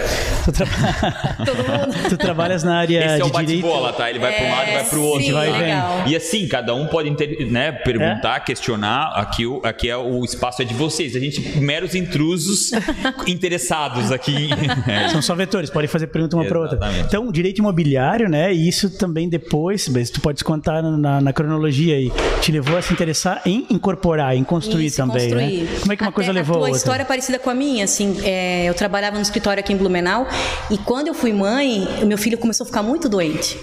tu, 0.44 0.52
tra- 0.52 0.66
tu 2.10 2.18
trabalhas 2.18 2.64
na 2.64 2.78
área 2.80 3.06
Esse 3.06 3.22
é 3.22 3.26
o 3.26 3.30
de 3.30 3.46
direito. 3.46 3.62
bate-bola, 3.64 3.94
tá? 3.94 4.10
Ele 4.10 4.20
vai 4.20 4.34
para 4.34 4.46
um 4.46 4.52
lado 4.52 4.70
e 4.70 4.74
vai 4.74 4.84
para 4.86 5.00
o 5.00 5.04
outro. 5.04 5.26
sim, 5.26 5.32
vai 5.32 5.50
e 5.50 5.52
vem. 5.52 5.62
legal. 5.62 6.04
E 6.08 6.16
assim, 6.16 6.48
cada 6.48 6.74
um 6.76 6.88
pode 6.88 7.10
inter- 7.10 7.48
né, 7.50 7.72
perguntar, 7.72 8.40
questionar. 8.42 9.12
Aqui, 9.16 9.44
aqui 9.64 9.90
é 9.90 9.98
o 9.98 10.24
espaço 10.24 10.41
é 10.62 10.66
de 10.66 10.74
vocês. 10.74 11.16
A 11.16 11.20
gente, 11.20 11.60
meros 11.60 11.94
intrusos 11.96 12.72
interessados 13.28 14.12
aqui. 14.12 14.50
É, 14.88 15.10
São 15.10 15.22
só 15.22 15.36
vetores, 15.36 15.70
podem 15.70 15.88
fazer 15.88 16.08
pergunta 16.08 16.36
uma 16.36 16.46
para 16.46 16.60
outra. 16.60 16.80
Então, 17.06 17.32
direito 17.32 17.60
imobiliário, 17.60 18.28
né? 18.30 18.54
E 18.54 18.68
isso 18.68 18.90
também 18.98 19.30
depois, 19.30 19.88
mas 19.88 20.10
tu 20.10 20.20
pode 20.22 20.44
contar 20.44 20.82
na, 20.82 21.22
na 21.22 21.34
cronologia 21.34 21.96
aí, 21.96 22.12
te 22.42 22.52
levou 22.52 22.78
a 22.78 22.82
se 22.82 22.92
interessar 22.92 23.42
em 23.46 23.66
incorporar, 23.70 24.36
em 24.36 24.44
construir 24.44 24.88
Isso, 24.88 24.98
também, 24.98 25.30
construir. 25.30 25.64
né? 25.64 25.78
Como 25.82 25.94
é 25.94 25.96
que 25.96 26.04
uma 26.04 26.10
Até 26.10 26.16
coisa 26.16 26.32
levou 26.32 26.56
a 26.56 26.60
a 26.60 26.62
outra? 26.64 26.78
história 26.78 27.04
é 27.04 27.06
parecida 27.06 27.40
com 27.40 27.50
a 27.50 27.54
minha, 27.54 27.84
assim, 27.86 28.18
é, 28.24 28.66
eu 28.68 28.74
trabalhava 28.74 29.16
no 29.18 29.22
escritório 29.22 29.60
aqui 29.60 29.74
em 29.74 29.78
Blumenau 29.78 30.28
e 30.70 30.78
quando 30.78 31.08
eu 31.08 31.14
fui 31.14 31.32
mãe, 31.34 31.88
o 32.02 32.06
meu 32.06 32.18
filho 32.18 32.38
começou 32.38 32.64
a 32.64 32.68
ficar 32.68 32.84
muito 32.84 33.08
doente. 33.08 33.58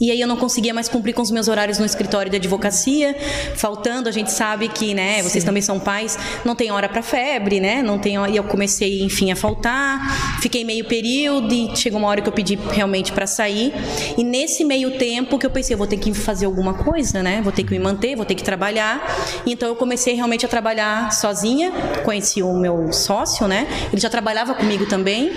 E 0.00 0.10
aí 0.10 0.20
eu 0.20 0.26
não 0.26 0.36
conseguia 0.36 0.74
mais 0.74 0.88
cumprir 0.88 1.12
com 1.12 1.22
os 1.22 1.30
meus 1.30 1.46
horários 1.46 1.78
no 1.78 1.86
escritório 1.86 2.28
de 2.28 2.36
advocacia, 2.36 3.16
faltando, 3.54 4.08
a 4.08 4.12
gente 4.12 4.32
sabe 4.32 4.68
que, 4.68 4.94
né, 4.94 5.22
vocês 5.22 5.44
também 5.44 5.62
são 5.62 5.78
pais, 5.78 6.18
não 6.44 6.56
tem 6.56 6.72
hora 6.72 6.88
para 6.88 7.02
febre, 7.02 7.60
né? 7.60 7.82
Não 7.82 7.98
tem, 7.98 8.16
e 8.30 8.36
eu 8.36 8.42
comecei, 8.44 9.02
enfim, 9.02 9.30
a 9.30 9.36
faltar. 9.36 10.40
Fiquei 10.40 10.64
meio 10.64 10.84
período 10.84 11.54
e 11.54 11.76
chegou 11.76 12.00
uma 12.00 12.08
hora 12.08 12.20
que 12.20 12.28
eu 12.28 12.32
pedi 12.32 12.58
realmente 12.72 13.12
para 13.12 13.28
sair. 13.28 13.72
E 14.18 14.24
nesse 14.24 14.64
meio 14.64 14.98
tempo 14.98 15.38
que 15.38 15.46
eu 15.46 15.50
pensei, 15.50 15.74
eu 15.74 15.78
vou 15.78 15.86
ter 15.86 15.98
que 15.98 16.12
fazer 16.12 16.46
alguma 16.46 16.74
coisa, 16.74 17.22
né? 17.22 17.40
Vou 17.40 17.52
ter 17.52 17.62
que 17.62 17.70
me 17.70 17.78
manter, 17.78 18.16
vou 18.16 18.24
ter 18.24 18.34
que 18.34 18.42
trabalhar. 18.42 19.00
Então 19.46 19.68
eu 19.68 19.76
comecei 19.76 20.14
realmente 20.14 20.44
a 20.44 20.48
trabalhar 20.48 21.12
sozinha, 21.12 21.70
conheci 22.04 22.42
o 22.42 22.52
meu 22.54 22.92
sócio, 22.92 23.46
né? 23.46 23.68
Ele 23.92 24.00
já 24.00 24.10
trabalhava 24.10 24.52
comigo 24.54 24.84
também. 24.86 25.32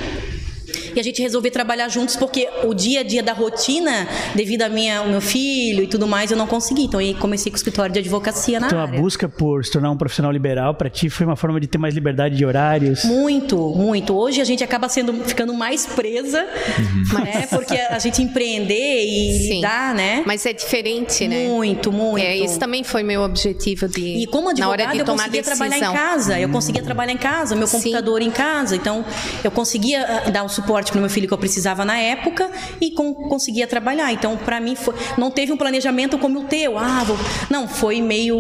E 0.96 1.00
a 1.00 1.04
gente 1.04 1.22
resolveu 1.22 1.52
trabalhar 1.52 1.88
juntos 1.90 2.16
porque 2.16 2.48
o 2.64 2.74
dia 2.74 3.02
a 3.02 3.04
dia 3.04 3.22
da 3.22 3.34
rotina, 3.34 4.08
devido 4.34 4.62
a 4.64 4.70
minha, 4.70 5.00
ao 5.00 5.08
meu 5.08 5.22
filho 5.22 5.84
e 5.84 5.88
tudo 5.88 6.08
mais, 6.08 6.32
eu 6.32 6.38
não 6.38 6.48
consegui. 6.48 6.84
Então 6.86 7.00
aí 7.00 7.14
comecei 7.14 7.52
com 7.52 7.56
o 7.56 7.58
escritório 7.58 7.92
de 7.94 8.00
advocacia 8.00 8.60
na 8.60 8.68
Então, 8.68 8.80
a 8.80 8.84
área. 8.84 9.00
busca 9.00 9.28
por 9.28 9.64
se 9.66 9.72
tornar 9.72 9.92
um 9.92 9.98
profissional 9.98 10.32
liberal 10.32 10.74
para 10.76 10.90
ti 10.90 11.10
foi 11.10 11.26
uma 11.26 11.36
forma 11.36 11.60
de 11.60 11.68
ter 11.68 11.78
mais 11.78 11.94
liberdade 11.94 12.36
de 12.36 12.46
horários. 12.46 13.04
Muito, 13.06 13.58
muito. 13.76 14.16
Hoje 14.16 14.42
a 14.42 14.44
gente 14.46 14.64
acaba 14.64 14.88
sendo 14.90 15.14
ficando 15.26 15.54
mais 15.54 15.86
presa, 15.86 16.46
Uhum. 16.80 17.24
né? 17.24 17.48
Porque 17.50 17.76
a 17.76 18.00
gente 18.00 18.22
empreender 18.22 19.04
e 19.04 19.40
Sim. 19.48 19.56
lidar, 19.56 19.94
né? 19.96 20.24
Mas 20.26 20.46
é 20.46 20.54
diferente, 20.54 21.28
né? 21.28 21.48
Muito, 21.48 21.92
muito. 21.92 22.24
É, 22.24 22.36
isso 22.38 22.58
também 22.60 22.84
foi 22.84 23.04
meu 23.04 23.22
objetivo 23.22 23.88
de 23.88 24.02
E 24.02 24.28
como 24.28 24.54
na 24.54 24.68
hora 24.70 24.84
advogada, 24.84 24.94
de 24.94 25.00
eu 25.00 25.06
tomar 25.06 25.18
conseguia 25.24 25.42
decisão. 25.42 25.68
trabalhar 25.70 25.92
em 25.92 25.94
casa. 25.96 26.40
Eu 26.40 26.50
conseguia 26.50 26.84
trabalhar 26.84 27.12
em 27.14 27.18
casa, 27.18 27.56
meu 27.56 27.68
Sim. 27.68 27.78
computador 27.78 28.22
em 28.22 28.32
casa. 28.32 28.76
Então, 28.76 29.04
eu 29.44 29.52
conseguia 29.52 30.06
ah, 30.26 30.30
dar 30.30 30.44
o 30.44 30.50
suporte 30.50 30.85
para 30.92 30.98
o 31.00 31.02
meu 31.02 31.10
filho 31.10 31.28
que 31.28 31.34
eu 31.34 31.38
precisava 31.38 31.84
na 31.86 31.98
época 31.98 32.50
e 32.82 32.92
com- 32.92 33.14
conseguia 33.14 33.68
trabalhar. 33.68 34.12
Então, 34.12 34.36
para 34.38 34.60
mim, 34.60 34.76
foi- 34.76 34.96
não 35.18 35.32
teve 35.32 35.52
um 35.52 35.58
planejamento 35.58 36.18
como 36.18 36.42
o 36.42 36.44
teu. 36.46 36.78
Ah, 36.78 37.04
vou... 37.06 37.18
Não, 37.50 37.68
foi 37.68 38.02
meio... 38.02 38.36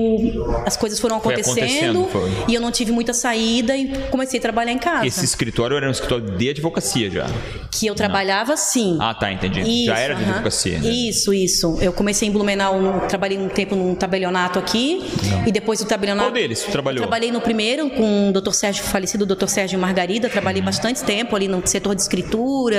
As 0.65 0.75
coisas 0.77 0.99
foram 0.99 1.19
Foi 1.19 1.33
acontecendo, 1.33 2.01
acontecendo, 2.03 2.07
foi. 2.11 2.31
e 2.47 2.53
eu 2.55 2.61
não 2.61 2.71
tive 2.71 2.91
muita 2.91 3.13
saída 3.13 3.75
e 3.75 3.87
comecei 4.09 4.39
a 4.39 4.41
trabalhar 4.41 4.71
em 4.71 4.77
casa. 4.77 5.05
Esse 5.07 5.23
escritório 5.25 5.75
era 5.77 5.87
um 5.87 5.91
escritório 5.91 6.25
de 6.37 6.49
advocacia 6.49 7.09
já. 7.09 7.25
Que 7.71 7.87
eu 7.87 7.95
trabalhava, 7.95 8.55
sim. 8.57 8.97
Ah, 8.99 9.13
tá, 9.13 9.31
entendi. 9.31 9.61
Isso, 9.61 9.85
já 9.85 9.99
era 9.99 10.15
de 10.15 10.23
aham. 10.23 10.31
advocacia, 10.31 10.79
né? 10.79 10.89
Isso, 10.89 11.33
isso. 11.33 11.77
Eu 11.81 11.93
comecei 11.93 12.27
em 12.27 12.31
Blumenau, 12.31 12.81
no- 12.81 13.01
trabalhei 13.07 13.37
um 13.37 13.47
tempo 13.49 13.75
num 13.75 13.95
tabelionato 13.95 14.57
aqui, 14.59 15.03
e 15.45 15.51
depois 15.51 15.79
do 15.79 15.85
tabelionato... 15.85 16.27
Qual 16.29 16.33
deles 16.33 16.63
tu 16.63 16.71
trabalhou? 16.71 16.97
Eu 16.99 17.07
trabalhei 17.07 17.31
no 17.31 17.41
primeiro 17.41 17.89
com 17.89 18.29
o 18.29 18.33
Dr. 18.33 18.51
Sérgio, 18.51 18.83
falecido 18.83 19.25
Dr. 19.25 19.47
Sérgio 19.47 19.77
Margarida, 19.79 20.29
trabalhei 20.29 20.61
Uhum. 20.61 20.65
bastante 20.65 21.03
tempo 21.03 21.35
ali 21.35 21.47
no 21.47 21.61
setor 21.67 21.93
de 21.95 22.01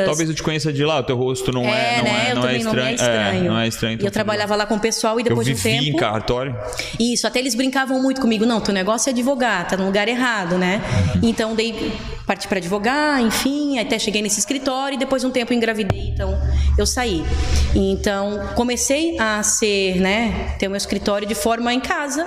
Talvez 0.04 0.28
eu 0.28 0.34
te 0.34 0.42
conheça 0.42 0.72
de 0.72 0.84
lá, 0.84 1.00
o 1.00 1.02
teu 1.02 1.16
rosto 1.16 1.52
não 1.52 1.64
é, 1.64 1.94
É, 1.94 1.96
não 1.98 2.04
né? 2.04 2.26
é, 2.28 2.30
eu 2.30 2.34
não 2.36 2.42
é 2.42 2.46
também 2.46 2.56
estranho. 2.58 2.76
não 2.76 2.86
é 2.86 2.94
estranho. 2.94 3.44
É, 3.44 3.48
não 3.48 3.58
é 3.58 3.68
estranho. 3.68 3.92
E 3.92 3.94
então 3.96 4.06
eu 4.06 4.12
trabalhava 4.12 4.56
lá 4.56 4.66
com 4.66 4.74
o 4.76 4.80
pessoal 4.80 5.18
e 5.18 5.22
Eu 5.22 5.28
depois 5.28 5.46
de 5.46 5.52
um 5.52 5.56
vivi 5.56 5.84
tempo... 5.84 5.96
em 5.96 6.00
cartório. 6.00 6.56
Isso, 6.98 7.26
até 7.26 7.38
eles 7.38 7.54
brincavam 7.54 8.00
muito 8.00 8.20
comigo. 8.20 8.44
Não, 8.46 8.60
teu 8.60 8.74
negócio 8.74 9.08
é 9.08 9.12
advogar, 9.12 9.66
tá 9.68 9.76
no 9.76 9.86
lugar 9.86 10.08
errado, 10.08 10.56
né? 10.58 10.80
Então, 11.22 11.54
dei 11.54 11.92
parti 12.26 12.48
para 12.48 12.58
advogar, 12.58 13.22
enfim, 13.22 13.78
até 13.78 14.00
cheguei 14.00 14.20
nesse 14.20 14.40
escritório 14.40 14.96
e 14.96 14.98
depois 14.98 15.22
de 15.22 15.28
um 15.28 15.30
tempo 15.30 15.52
engravidei, 15.54 16.08
então 16.08 16.36
eu 16.76 16.84
saí. 16.84 17.24
Então, 17.72 18.48
comecei 18.56 19.16
a 19.16 19.40
ser, 19.44 20.00
né, 20.00 20.56
ter 20.58 20.66
o 20.66 20.70
meu 20.70 20.76
escritório 20.76 21.26
de 21.26 21.36
forma 21.36 21.72
em 21.72 21.78
casa, 21.78 22.26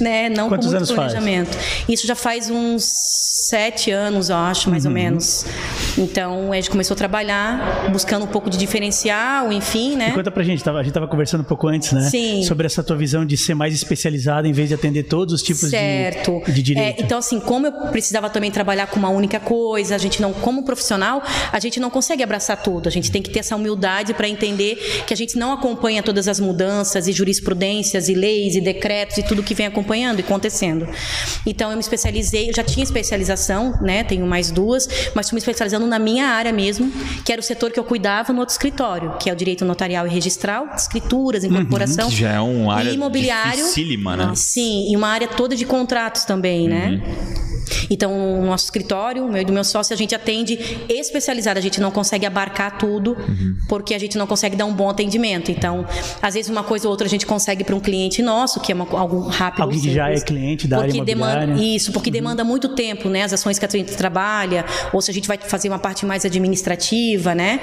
né? 0.00 0.28
Não 0.28 0.48
Quantos 0.48 0.66
com 0.66 0.72
muito 0.72 0.76
anos 0.76 0.90
faz? 0.90 1.12
planejamento. 1.12 1.56
Isso 1.88 2.04
já 2.04 2.16
faz 2.16 2.50
uns 2.50 2.82
sete 3.48 3.92
anos, 3.92 4.28
eu 4.28 4.36
acho, 4.36 4.68
mais 4.70 4.84
ou 4.84 4.90
menos. 4.90 5.44
Então, 5.96 6.52
a 6.58 6.60
gente 6.62 6.70
começou 6.70 6.94
a 6.94 6.98
trabalhar, 6.98 7.88
buscando 7.90 8.24
um 8.24 8.28
pouco 8.28 8.50
de 8.50 8.58
diferencial, 8.58 9.52
enfim, 9.52 9.96
né? 9.96 10.10
E 10.10 10.12
conta 10.12 10.30
pra 10.30 10.42
gente, 10.42 10.68
a 10.68 10.82
gente 10.82 10.92
tava 10.92 11.06
conversando 11.08 11.40
um 11.42 11.44
pouco 11.44 11.68
antes, 11.68 11.92
né? 11.92 12.02
Sim. 12.02 12.42
Sobre 12.42 12.66
essa 12.66 12.82
tua 12.82 12.96
visão 12.96 13.24
de 13.24 13.36
ser 13.36 13.54
mais 13.54 13.74
especializada 13.74 14.46
em 14.48 14.52
vez 14.52 14.68
de 14.68 14.74
atender 14.74 15.04
todos 15.04 15.34
os 15.34 15.42
tipos 15.42 15.62
de- 15.62 15.70
certo. 15.70 16.42
de, 16.46 16.62
direito. 16.62 17.00
É, 17.00 17.04
então, 17.04 17.18
assim, 17.18 17.40
como 17.40 17.66
eu 17.66 17.72
precisava 17.90 18.28
também 18.28 18.50
trabalhar 18.50 18.86
com 18.88 18.98
uma 18.98 19.08
única 19.08 19.38
coisa, 19.40 19.94
a 19.94 19.98
gente 19.98 20.20
não, 20.20 20.32
como 20.32 20.64
profissional, 20.64 21.22
a 21.52 21.58
gente 21.58 21.78
não 21.80 21.90
consegue 21.90 22.22
abraçar 22.22 22.62
tudo. 22.62 22.88
A 22.88 22.92
gente 22.92 23.10
tem 23.10 23.22
que 23.22 23.30
ter 23.30 23.40
essa 23.40 23.56
humildade 23.56 24.14
para 24.14 24.28
entender 24.28 25.04
que 25.06 25.14
a 25.14 25.16
gente 25.16 25.38
não 25.38 25.52
acompanha 25.52 26.02
todas 26.02 26.28
as 26.28 26.40
mudanças 26.40 27.06
e 27.08 27.12
jurisprudências 27.12 28.08
e 28.08 28.14
leis 28.14 28.54
e 28.56 28.60
decretos 28.60 29.18
e 29.18 29.22
tudo 29.22 29.42
que 29.42 29.54
vem 29.54 29.66
acompanhando 29.66 30.18
e 30.18 30.22
acontecendo. 30.22 30.88
Então 31.46 31.70
eu 31.70 31.76
me 31.76 31.80
especializei, 31.82 32.50
eu 32.50 32.54
já 32.54 32.62
tinha 32.64 32.82
especialização, 32.84 33.78
né? 33.80 34.04
Tenho 34.04 34.26
mais 34.26 34.50
duas, 34.50 34.88
mas 35.14 35.26
estou 35.26 35.36
me 35.36 35.38
especializando 35.40 35.86
na 35.86 35.98
minha 35.98 36.26
área 36.26 36.47
mesmo, 36.52 36.90
que 37.24 37.32
era 37.32 37.40
o 37.40 37.44
setor 37.44 37.70
que 37.70 37.78
eu 37.78 37.84
cuidava 37.84 38.32
no 38.32 38.40
outro 38.40 38.52
escritório, 38.52 39.16
que 39.18 39.28
é 39.30 39.32
o 39.32 39.36
direito 39.36 39.64
notarial 39.64 40.06
e 40.06 40.10
registral, 40.10 40.68
escrituras, 40.76 41.44
incorporação, 41.44 42.06
Uhum, 42.06 42.10
já 42.10 42.32
é 42.32 42.40
uma 42.40 42.74
área 42.74 42.90
imobiliário. 42.90 43.58
dificílima, 43.64 44.16
né? 44.16 44.32
Sim, 44.34 44.90
e 44.90 44.96
uma 44.96 45.08
área 45.08 45.28
toda 45.28 45.54
de 45.56 45.64
contratos 45.64 46.24
também, 46.24 46.68
né? 46.68 47.00
Então, 47.90 48.40
o 48.40 48.46
nosso 48.46 48.64
escritório, 48.64 49.24
o 49.24 49.30
meu 49.30 49.42
e 49.42 49.44
do 49.44 49.52
meu 49.52 49.64
sócio, 49.64 49.94
a 49.94 49.96
gente 49.96 50.14
atende 50.14 50.58
especializado. 50.88 51.58
A 51.58 51.62
gente 51.62 51.80
não 51.80 51.90
consegue 51.90 52.26
abarcar 52.26 52.78
tudo, 52.78 53.16
porque 53.68 53.94
a 53.94 53.98
gente 53.98 54.16
não 54.16 54.26
consegue 54.26 54.56
dar 54.56 54.64
um 54.64 54.74
bom 54.74 54.88
atendimento. 54.88 55.50
Então, 55.50 55.86
às 56.20 56.34
vezes, 56.34 56.50
uma 56.50 56.62
coisa 56.62 56.86
ou 56.86 56.90
outra 56.90 57.06
a 57.06 57.10
gente 57.10 57.26
consegue 57.26 57.64
para 57.64 57.74
um 57.74 57.80
cliente 57.80 58.22
nosso, 58.22 58.60
que 58.60 58.72
é 58.72 58.74
uma, 58.74 58.86
algo 58.90 59.20
rápido. 59.28 59.62
Alguém 59.62 59.80
que 59.80 59.92
já 59.92 60.10
é 60.10 60.20
cliente 60.20 60.66
da 60.66 60.78
área 60.78 60.88
porque 60.88 61.04
demanda 61.04 61.44
imobiliária. 61.44 61.76
Isso, 61.76 61.92
porque 61.92 62.10
demanda 62.10 62.44
muito 62.44 62.68
tempo, 62.70 63.08
né? 63.08 63.22
As 63.22 63.32
ações 63.32 63.58
que 63.58 63.64
a 63.64 63.68
gente 63.68 63.96
trabalha, 63.96 64.64
ou 64.92 65.00
se 65.00 65.10
a 65.10 65.14
gente 65.14 65.28
vai 65.28 65.38
fazer 65.38 65.68
uma 65.68 65.78
parte 65.78 66.04
mais 66.04 66.24
administrativa, 66.24 67.34
né? 67.34 67.60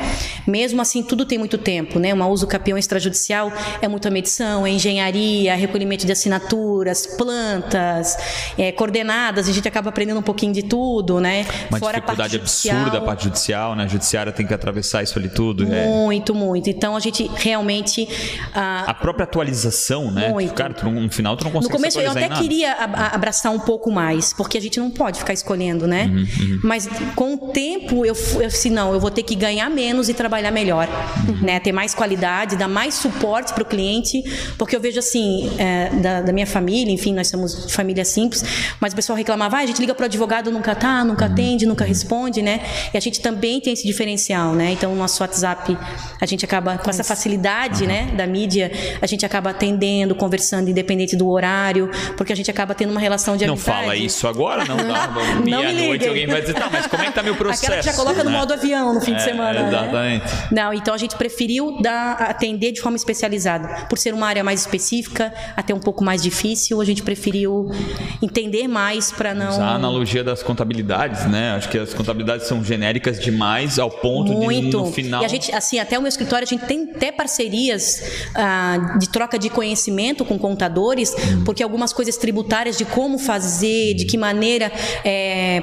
Mesmo 0.47 0.81
assim, 0.81 1.03
tudo 1.03 1.25
tem 1.25 1.37
muito 1.37 1.57
tempo, 1.57 1.99
né? 1.99 2.13
Uma 2.13 2.27
uso 2.27 2.47
capião 2.47 2.77
extrajudicial 2.77 3.51
é 3.81 3.87
muita 3.87 4.09
medição, 4.09 4.65
é 4.65 4.69
engenharia, 4.69 5.55
recolhimento 5.55 6.05
de 6.05 6.11
assinaturas, 6.11 7.05
plantas, 7.07 8.17
é, 8.57 8.71
coordenadas, 8.71 9.47
a 9.47 9.51
gente 9.51 9.67
acaba 9.67 9.84
aprendendo 9.89 10.19
um 10.19 10.23
pouquinho 10.23 10.53
de 10.53 10.63
tudo, 10.63 11.19
né? 11.19 11.45
Uma 11.69 11.79
Fora 11.79 11.97
a 11.97 12.01
parte 12.01 12.17
dificuldade 12.17 12.33
judicial. 12.33 12.77
absurda 12.77 12.97
a 12.97 13.01
parte 13.01 13.23
judicial, 13.25 13.75
né? 13.75 13.83
A 13.83 13.87
judiciária 13.87 14.31
tem 14.31 14.45
que 14.45 14.53
atravessar 14.53 15.03
isso 15.03 15.17
ali 15.17 15.29
tudo. 15.29 15.71
é. 15.71 15.87
Muito, 15.87 16.33
muito. 16.35 16.69
Então 16.69 16.95
a 16.95 16.99
gente 16.99 17.29
realmente. 17.35 18.07
ah, 18.53 18.85
A 18.87 18.93
própria 18.93 19.23
atualização, 19.23 20.11
né? 20.11 20.29
Muito. 20.29 20.53
Cara, 20.53 20.73
tu 20.73 20.89
no 20.89 21.09
final 21.11 21.35
tu 21.37 21.43
não 21.45 21.51
no 21.51 21.55
consegue 21.59 21.73
começo 21.73 21.99
se 21.99 22.05
eu 22.05 22.11
até 22.11 22.29
queria 22.29 22.73
abraçar 23.11 23.51
um 23.51 23.59
pouco 23.59 23.91
mais, 23.91 24.33
porque 24.33 24.57
a 24.57 24.61
gente 24.61 24.79
não 24.79 24.89
pode 24.89 25.19
ficar 25.19 25.33
escolhendo, 25.33 25.87
né? 25.87 26.05
Uhum, 26.05 26.59
Mas 26.63 26.87
com 27.15 27.33
o 27.35 27.37
tempo 27.51 28.05
eu, 28.05 28.15
eu 28.39 28.47
disse, 28.47 28.69
não, 28.69 28.93
eu 28.93 28.99
vou 28.99 29.11
ter 29.11 29.23
que 29.23 29.35
ganhar 29.35 29.69
menos 29.69 30.09
e 30.09 30.13
trabalhar 30.13 30.51
melhor, 30.51 30.87
Uhum. 31.27 31.37
né? 31.41 31.59
Ter 31.59 31.71
mais 31.71 31.93
qualidade, 31.93 32.55
dar 32.55 32.67
mais 32.67 32.93
suporte 32.95 33.53
para 33.53 33.63
o 33.63 33.65
cliente, 33.65 34.23
porque 34.57 34.75
eu 34.75 34.79
vejo 34.81 34.99
assim, 34.99 35.49
é, 35.57 35.89
da, 35.89 36.21
da 36.21 36.33
minha 36.33 36.47
família, 36.47 36.91
enfim, 36.93 37.13
nós 37.13 37.27
somos 37.27 37.71
família 37.71 38.03
simples, 38.05 38.43
mas 38.79 38.93
o 38.93 38.95
pessoal 38.95 39.17
reclamava, 39.17 39.57
ah, 39.57 39.61
a 39.61 39.65
gente 39.65 39.74
liga 39.81 39.93
para 39.95 40.03
o 40.03 40.05
advogado, 40.05 40.51
nunca 40.51 40.75
tá, 40.75 41.03
nunca 41.03 41.25
atende, 41.25 41.65
nunca 41.65 41.83
responde, 41.85 42.41
né? 42.41 42.61
E 42.93 42.97
a 42.97 42.99
gente 42.99 43.19
também 43.21 43.59
tem 43.59 43.73
esse 43.73 43.85
diferencial, 43.85 44.53
né? 44.53 44.71
Então 44.71 44.91
o 44.91 44.95
nosso 44.95 45.21
WhatsApp, 45.23 45.77
a 46.19 46.25
gente 46.25 46.43
acaba 46.45 46.77
com 46.77 46.89
essa 46.89 47.03
facilidade, 47.03 47.85
né, 47.87 48.11
da 48.15 48.25
mídia, 48.27 48.71
a 49.01 49.05
gente 49.07 49.25
acaba 49.25 49.49
atendendo, 49.51 50.15
conversando 50.15 50.69
independente 50.69 51.15
do 51.15 51.27
horário, 51.29 51.89
porque 52.17 52.31
a 52.33 52.35
gente 52.35 52.49
acaba 52.51 52.73
tendo 52.75 52.91
uma 52.91 52.99
relação 52.99 53.35
de 53.37 53.45
Não 53.45 53.53
amizade. 53.53 53.77
fala 53.81 53.95
isso 53.95 54.27
agora, 54.27 54.65
não 54.65 54.77
dá. 54.77 55.07
Não 55.07 55.35
me 55.41 55.51
Meia-noite 55.51 55.91
liguem. 55.91 56.07
alguém 56.09 56.27
vai 56.27 56.41
dizer, 56.41 56.53
tá, 56.53 56.69
mas 56.71 56.87
como 56.87 57.03
é 57.03 57.07
que 57.07 57.13
tá 57.13 57.23
meu 57.23 57.35
processo? 57.35 57.65
Aquela 57.65 57.81
que 57.81 57.85
já 57.89 57.93
coloca 57.93 58.23
no 58.23 58.29
né? 58.29 58.37
modo 58.37 58.53
avião 58.53 58.93
no 58.93 59.01
fim 59.01 59.13
de 59.13 59.21
É, 59.21 59.25
semana. 59.25 59.61
né? 59.63 59.67
Exatamente. 59.67 60.25
Não, 60.51 60.73
então 60.73 60.93
a 60.93 60.97
gente 60.97 61.15
preferiu 61.15 61.77
dar, 61.81 62.13
atender 62.21 62.71
de 62.71 62.81
forma 62.81 62.95
especializada. 62.97 63.85
Por 63.89 63.97
ser 63.97 64.13
uma 64.13 64.27
área 64.27 64.43
mais 64.43 64.61
específica, 64.61 65.33
até 65.55 65.73
um 65.73 65.79
pouco 65.79 66.03
mais 66.03 66.21
difícil, 66.21 66.79
a 66.81 66.85
gente 66.85 67.01
preferiu 67.03 67.69
entender 68.21 68.67
mais 68.67 69.11
para 69.11 69.33
não. 69.33 69.51
Usar 69.65 69.71
a 69.73 69.75
analogia 69.75 70.23
das 70.23 70.43
contabilidades, 70.43 71.25
né? 71.25 71.51
Acho 71.51 71.69
que 71.69 71.77
as 71.77 71.93
contabilidades 71.93 72.47
são 72.47 72.63
genéricas 72.63 73.19
demais 73.19 73.79
ao 73.79 73.89
ponto 73.89 74.31
Muito. 74.33 74.69
de 74.69 74.75
no 74.77 74.85
final. 74.91 75.21
E 75.21 75.25
a 75.25 75.27
gente, 75.27 75.53
assim, 75.53 75.79
até 75.79 75.97
o 75.97 76.01
meu 76.01 76.09
escritório, 76.09 76.45
a 76.45 76.47
gente 76.49 76.65
tem 76.65 76.89
até 76.95 77.11
parcerias 77.11 78.01
ah, 78.35 78.97
de 78.99 79.09
troca 79.09 79.37
de 79.39 79.49
conhecimento 79.49 80.23
com 80.25 80.37
contadores, 80.37 81.13
Hum. 81.15 81.43
porque 81.45 81.63
algumas 81.63 81.91
coisas 81.93 82.17
tributárias 82.17 82.77
de 82.77 82.85
como 82.85 83.17
fazer, 83.17 83.93
de 83.95 84.05
que 84.05 84.17
maneira, 84.17 84.71
é, 85.03 85.61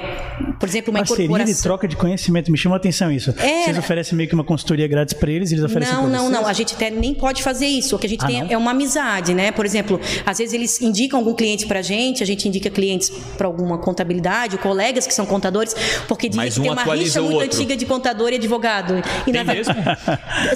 por 0.59 0.67
exemplo, 0.67 0.91
uma 0.91 0.99
Parceria 0.99 1.25
de 1.27 1.33
incorporação. 1.33 1.63
troca 1.63 1.87
de 1.87 1.95
conhecimento, 1.95 2.51
me 2.51 2.57
chamou 2.57 2.73
a 2.75 2.77
atenção 2.77 3.11
isso. 3.11 3.31
É. 3.39 3.63
Vocês 3.65 3.77
oferecem 3.77 4.15
meio 4.17 4.27
que 4.29 4.35
uma 4.35 4.43
consultoria 4.43 4.87
grátis 4.87 5.13
para 5.13 5.31
eles, 5.31 5.51
eles 5.51 5.63
oferecem 5.63 5.93
Não, 5.93 6.07
não, 6.07 6.19
vocês? 6.27 6.31
não. 6.31 6.47
A 6.47 6.53
gente 6.53 6.73
até 6.75 6.89
nem 6.89 7.13
pode 7.13 7.41
fazer 7.43 7.65
isso. 7.67 7.95
O 7.95 7.99
que 7.99 8.07
a 8.07 8.09
gente 8.09 8.23
Ah, 8.23 8.27
tem 8.27 8.41
não? 8.43 8.51
é 8.51 8.57
uma 8.57 8.71
amizade, 8.71 9.33
né? 9.33 9.51
Por 9.51 9.65
exemplo, 9.65 9.99
às 10.25 10.37
vezes 10.37 10.53
eles 10.53 10.81
indicam 10.81 11.19
algum 11.19 11.33
cliente 11.33 11.65
pra 11.65 11.81
gente, 11.81 12.23
a 12.23 12.25
gente 12.25 12.47
indica 12.47 12.69
clientes 12.69 13.09
para 13.37 13.47
alguma 13.47 13.77
contabilidade, 13.77 13.92
ou 13.97 14.59
colegas 14.59 15.05
que 15.07 15.13
são 15.13 15.25
contadores, 15.25 15.75
porque 16.07 16.27
dizem 16.29 16.45
Mas 16.45 16.53
que 16.55 16.59
um 16.59 16.63
tem 16.63 16.71
uma 16.71 16.95
rixa 16.95 17.21
muito 17.21 17.35
outro. 17.35 17.55
antiga 17.55 17.75
de 17.75 17.85
contador 17.85 18.31
e 18.31 18.35
advogado. 18.35 19.01
E 19.27 19.31
Tem 19.31 19.43
na- 19.43 19.53
mesmo? 19.53 19.73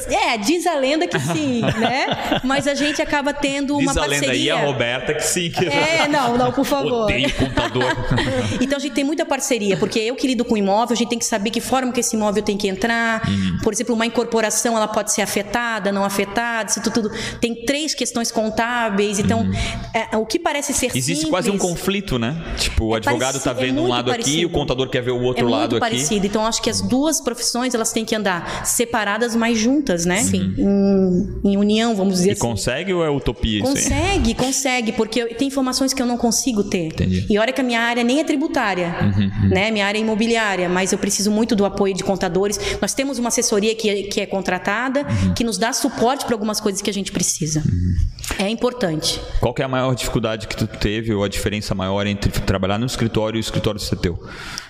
É, 0.10 0.38
diz 0.38 0.66
a 0.66 0.76
lenda 0.76 1.08
que 1.08 1.20
sim, 1.20 1.62
né? 1.62 2.08
Mas 2.44 2.68
a 2.68 2.74
gente 2.74 3.02
acaba 3.02 3.34
tendo 3.34 3.74
uma 3.78 3.94
Diz 3.94 3.98
a 3.98 4.02
parceria. 4.02 4.22
lenda 4.30 4.34
aí, 4.34 4.50
a 4.52 4.58
Roberta, 4.66 5.14
que 5.14 5.24
sim. 5.24 5.50
Que... 5.50 5.66
É, 5.66 6.08
não, 6.08 6.38
não, 6.38 6.52
por 6.52 6.66
favor. 6.66 7.04
Odeio 7.04 7.32
contador. 7.34 7.84
Então 8.62 8.78
a 8.78 8.82
gente 8.82 8.94
tem 8.94 9.04
muita 9.04 9.26
parceria, 9.26 9.78
porque 9.78 10.00
eu 10.00 10.16
que 10.16 10.28
lido 10.28 10.44
com 10.44 10.58
imóvel, 10.58 10.94
a 10.94 10.98
gente 10.98 11.10
tem 11.10 11.20
que 11.20 11.26
saber 11.26 11.50
que 11.52 11.62
forma 11.62 11.92
que 11.92 12.00
esse 12.00 12.16
imóvel 12.16 12.42
tem 12.44 12.58
que 12.58 12.68
entrar. 12.68 13.22
Uhum. 13.28 13.60
Por 13.64 13.74
exemplo, 13.74 13.94
uma 13.94 14.06
incorporação 14.06 14.76
ela 14.76 14.88
pode 14.88 15.12
ser 15.12 15.22
afetada, 15.22 15.92
não 15.92 16.04
afetada, 16.04 16.70
isso 16.70 16.82
tudo. 16.82 17.10
Tem 17.40 17.54
três 17.66 17.94
questões 17.94 18.32
contábeis, 18.32 19.20
então 19.20 19.48
é, 19.94 20.16
o 20.18 20.26
que 20.26 20.40
parece 20.40 20.74
ser 20.74 20.88
Uhum. 20.88 20.92
Existe 20.98 21.16
simples, 21.26 21.30
quase 21.30 21.50
um 21.52 21.58
conflito, 21.58 22.18
né? 22.18 22.36
Tipo, 22.58 22.86
o 22.86 22.94
É 22.96 22.98
advogado 22.98 23.27
tá 23.34 23.54
parecido, 23.54 23.60
é 23.60 23.66
vendo 23.68 23.78
um 23.78 23.82
muito 23.82 23.92
lado 23.92 24.12
aqui, 24.12 24.22
parecido. 24.22 24.48
o 24.48 24.50
contador 24.52 24.90
quer 24.90 25.02
ver 25.02 25.12
o 25.12 25.22
outro 25.22 25.48
é 25.48 25.50
lado 25.50 25.72
muito 25.72 25.84
aqui. 25.84 25.96
parecido. 25.96 26.26
Então, 26.26 26.46
acho 26.46 26.62
que 26.62 26.70
as 26.70 26.82
duas 26.82 27.22
profissões 27.22 27.74
elas 27.74 27.92
têm 27.92 28.04
que 28.06 28.16
andar 28.16 28.66
separadas, 28.66 29.36
mas 29.36 29.58
juntas, 29.58 30.06
né? 30.06 30.24
Sim. 30.24 30.54
Em, 30.58 31.52
em 31.52 31.58
união, 31.58 31.96
vamos 31.96 32.16
dizer 32.16 32.30
E 32.30 32.32
assim. 32.34 32.42
consegue 32.42 32.94
ou 32.94 33.04
é 33.04 33.10
utopia 33.10 33.60
isso 33.60 33.68
aí? 33.68 33.74
Consegue, 33.74 34.34
consegue, 34.36 34.92
porque 34.94 35.22
eu- 35.22 35.36
tem 35.36 35.48
informações 35.48 35.94
que 35.94 36.02
eu 36.02 36.06
não 36.06 36.18
consigo 36.18 36.64
ter. 36.64 36.88
Entendi. 36.88 37.26
E 37.30 37.38
olha 37.38 37.52
que 37.54 37.62
a 37.62 37.64
minha 37.64 37.82
área 37.82 38.04
nem 38.04 38.20
é 38.20 38.24
tributária, 38.24 38.94
né? 39.52 39.72
Minha 39.72 39.86
área 39.86 39.98
é 39.98 40.02
imobiliária, 40.02 40.70
mas 40.70 40.92
eu 40.92 40.98
preciso 40.98 41.32
muito 41.32 41.56
do 41.56 41.66
apoio 41.66 41.94
de 41.94 42.04
contadores. 42.04 42.60
Nós 42.82 42.94
temos 42.94 43.20
uma 43.20 43.30
assessoria 43.30 43.74
que 43.76 43.90
é, 43.90 44.04
que 44.04 44.22
é 44.22 44.26
contratada, 44.26 45.06
que 45.36 45.44
nos 45.44 45.58
dá 45.58 45.74
suporte 45.74 46.26
para 46.26 46.36
algumas 46.36 46.60
coisas 46.60 46.82
que 46.82 46.90
a 46.90 46.94
gente 46.94 47.12
precisa. 47.12 47.64
É 48.38 48.50
importante. 48.50 49.20
Qual 49.40 49.56
é 49.58 49.64
a 49.64 49.68
maior 49.68 49.96
dificuldade 49.96 50.48
que 50.48 50.56
tu 50.56 50.68
teve 50.68 51.14
ou 51.14 51.24
a 51.24 51.28
diferença 51.28 51.74
maior 51.74 52.06
entre 52.06 52.32
trabalhar 52.42 52.78
no 52.78 52.86
escritório 52.86 53.38
e 53.38 53.40
o 53.40 53.42
escritório 53.42 53.80
ser 53.80 53.96
teu? 53.98 54.20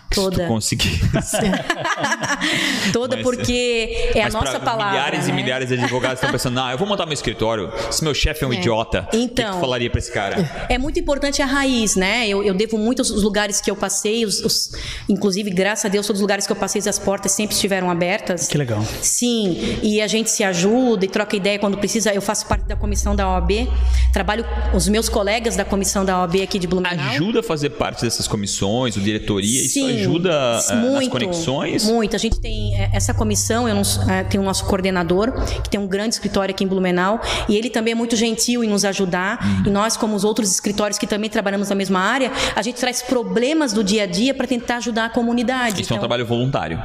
Se 0.10 0.16
Toda. 0.16 0.44
tu 0.44 0.48
conseguir. 0.48 1.00
Toda 2.94 3.16
Mas- 3.18 3.24
porque 3.26 4.12
é 4.16 4.24
a 4.24 4.30
nossa 4.30 4.60
palavra. 4.60 4.92
Milhares 4.92 5.28
né? 5.28 5.34
e 5.34 5.36
milhares 5.36 5.68
de 5.70 5.76
advogados 5.76 6.18
estão 6.18 6.32
pensando, 6.32 6.60
ah, 6.60 6.72
eu 6.72 6.78
vou 6.78 6.88
montar 6.88 7.06
meu 7.06 7.14
escritório. 7.14 7.72
Se 7.92 8.04
meu 8.04 8.14
chefe 8.14 8.44
é 8.44 8.48
um 8.48 8.54
idiota, 8.54 9.02
o 9.08 9.12
que 9.12 9.18
Então. 9.18 9.54
tu 9.56 9.60
falaria 9.60 9.90
pra 9.90 10.00
esse 10.00 10.12
cara? 10.12 10.38
É 10.70 10.78
muito 10.78 11.00
importante 11.00 11.42
a 11.42 11.46
raiz, 11.46 11.96
né? 11.96 12.28
Eu, 12.28 12.44
eu 12.44 12.54
devo 12.54 12.78
muito 12.78 13.00
aos 13.02 13.10
lugares 13.12 13.60
que 13.62 13.70
eu 13.70 13.76
passei, 13.76 14.26
os, 14.26 14.40
os- 14.44 14.72
inclusive, 15.10 15.50
graças 15.50 15.86
a 15.86 15.90
Deus, 15.90 16.06
todos 16.08 16.20
os 16.20 16.22
lugares 16.22 16.46
que 16.46 16.52
eu 16.52 16.56
passei, 16.56 16.82
as 16.88 17.00
portas 17.00 17.32
sempre 17.34 17.54
estiveram 17.56 17.90
abertas. 17.92 18.48
Que 18.48 18.58
legal. 18.58 18.84
Sim, 19.02 19.80
e 19.84 20.02
a 20.02 20.08
gente 20.08 20.30
se 20.30 20.44
ajuda 20.44 21.04
e 21.06 21.08
troca 21.08 21.36
ideia 21.36 21.60
quando 21.60 21.78
precisa. 21.78 22.14
Eu 22.14 22.22
faço 22.22 22.46
parte 22.48 22.66
da 22.66 22.76
comissão 22.76 23.16
da 23.16 23.28
OAB, 23.30 23.68
trabalho 24.14 24.46
com 24.72 24.78
os 24.78 24.88
meus 24.88 25.10
colegas 25.10 25.56
da 25.56 25.66
comissão 25.66 26.06
da 26.06 26.20
OAB 26.22 26.42
aqui 26.44 26.58
de 26.60 26.68
Blumenau. 26.68 27.10
Ajuda 27.10 27.40
a 27.42 27.44
fazer 27.44 27.72
parte 27.72 28.04
dessas 28.04 28.28
comissões, 28.28 28.96
o 28.96 29.02
diretoria, 29.02 29.62
isso 29.66 29.74
Sim, 29.74 29.97
ajuda 30.00 30.30
eh, 30.30 30.76
nas 30.76 30.86
muito, 30.92 31.12
conexões? 31.12 31.86
Muito. 31.86 32.16
A 32.16 32.20
gente 32.20 32.40
tem 32.40 32.76
eh, 32.80 32.90
essa 32.94 33.14
comissão, 33.14 33.68
eu 33.68 33.76
não, 33.76 33.82
eh, 34.10 34.24
tem 34.24 34.40
o 34.40 34.44
nosso 34.44 34.66
coordenador, 34.66 35.32
que 35.64 35.70
tem 35.70 35.80
um 35.80 35.88
grande 35.88 36.16
escritório 36.16 36.54
aqui 36.54 36.64
em 36.64 36.68
Blumenau, 36.68 37.20
e 37.48 37.56
ele 37.56 37.70
também 37.70 37.92
é 37.92 37.96
muito 37.96 38.16
gentil 38.16 38.64
em 38.64 38.68
nos 38.68 38.86
ajudar. 38.86 39.40
Uhum. 39.44 39.64
E 39.68 39.70
nós, 39.70 39.98
como 39.98 40.16
os 40.16 40.24
outros 40.24 40.52
escritórios 40.52 40.98
que 40.98 41.08
também 41.08 41.30
trabalhamos 41.30 41.70
na 41.70 41.76
mesma 41.76 42.00
área, 42.00 42.32
a 42.56 42.62
gente 42.62 42.80
traz 42.80 43.02
problemas 43.02 43.74
do 43.74 43.84
dia 43.84 44.04
a 44.04 44.08
dia 44.08 44.34
para 44.34 44.48
tentar 44.48 44.78
ajudar 44.78 45.06
a 45.06 45.10
comunidade. 45.10 45.82
Isso 45.82 45.94
é 45.94 45.96
um 45.96 45.98
Então, 45.98 46.00
trabalho 46.00 46.26
voluntário. 46.26 46.82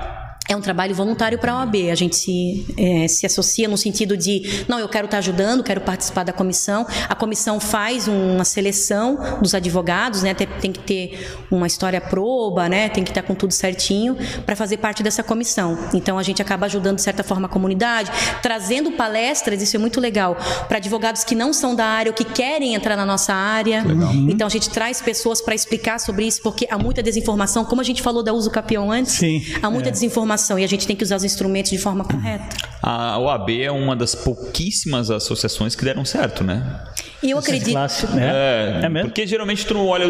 É 0.49 0.57
um 0.57 0.61
trabalho 0.61 0.95
voluntário 0.95 1.39
para 1.39 1.53
a 1.53 1.59
OAB. 1.61 1.91
A 1.91 1.95
gente 1.95 2.17
se, 2.17 2.67
eh, 2.77 3.07
se 3.07 3.25
associa 3.25 3.69
no 3.69 3.79
sentido 3.79 4.17
de, 4.17 4.65
não, 4.67 4.79
eu 4.79 4.89
quero 4.89 5.05
estar 5.05 5.19
ajudando, 5.19 5.63
quero 5.63 5.81
participar 5.81 6.25
da 6.25 6.33
comissão. 6.33 6.85
A 7.09 7.15
comissão 7.15 7.61
faz 7.61 8.09
uma 8.09 8.45
seleção 8.45 9.39
dos 9.41 9.55
advogados, 9.55 10.23
né? 10.23 10.35
Tem, 10.35 10.49
tem 10.61 10.73
que 10.73 10.81
ter 10.81 11.37
uma 11.51 11.67
história 11.67 12.01
proba, 12.01 12.69
né? 12.69 12.89
Tem 12.89 13.05
que 13.05 13.11
estar 13.11 13.23
com 13.23 13.35
tudo 13.35 13.53
certinho 13.53 14.17
para 14.45 14.57
fazer 14.57 14.79
parte 14.79 15.03
dessa 15.03 15.23
comissão. 15.23 15.79
Então 15.95 16.19
a 16.19 16.23
gente 16.25 16.43
acaba 16.43 16.67
ajudando 16.67 16.97
de 16.97 17.03
certa 17.03 17.23
forma 17.23 17.47
a 17.47 17.51
comunidade, 17.51 18.11
trazendo 18.43 18.91
palestras, 18.93 19.63
isso 19.63 19.77
é 19.77 19.79
muito 19.79 20.01
legal, 20.01 20.37
para 20.67 20.79
advogados 20.79 21.23
que 21.23 21.37
não 21.37 21.53
são 21.53 21.75
da 21.75 21.87
área 21.87 22.11
ou 22.11 22.15
que 22.15 22.25
querem 22.25 22.75
entrar 22.75 22.97
na 22.97 23.07
nossa 23.07 23.33
área. 23.33 23.85
Então 24.29 24.49
a 24.49 24.51
gente 24.51 24.69
traz 24.71 25.01
pessoas 25.01 25.41
para 25.41 25.55
explicar 25.55 26.01
sobre 26.01 26.27
isso, 26.27 26.43
porque 26.43 26.67
há 26.69 26.77
muita 26.77 27.01
desinformação, 27.01 27.65
como 27.65 27.81
a 27.81 27.85
gente 27.85 28.03
falou 28.03 28.25
da 28.25 28.33
uso 28.33 28.51
capião 28.51 28.91
antes, 28.91 29.13
Sim, 29.13 29.41
há 29.63 29.71
muita 29.71 29.89
é. 29.89 29.93
desinformação 29.93 30.32
informação 30.33 30.59
e 30.59 30.65
a 30.65 30.67
gente 30.67 30.87
tem 30.87 30.97
que 30.97 31.05
usar 31.05 31.17
os 31.17 31.25
instrumentos 31.25 31.71
de 31.71 31.79
forma 31.79 32.05
correta. 32.05 32.45
A 32.83 33.19
OAB 33.19 33.51
é 33.63 33.71
uma 33.71 33.95
das 33.95 34.15
pouquíssimas 34.15 35.11
associações 35.11 35.75
que 35.77 35.85
deram 35.85 36.05
certo, 36.05 36.43
né? 36.43 36.81
E 37.23 37.31
eu 37.31 37.39
acredito. 37.39 37.71
Classe, 37.71 38.05
né? 38.09 38.81
É, 38.83 38.87
É 38.87 38.89
mesmo? 38.89 39.09
Porque 39.09 39.25
geralmente 39.25 39.65
tu 39.65 39.75
não 39.75 39.87
olha 39.87 40.07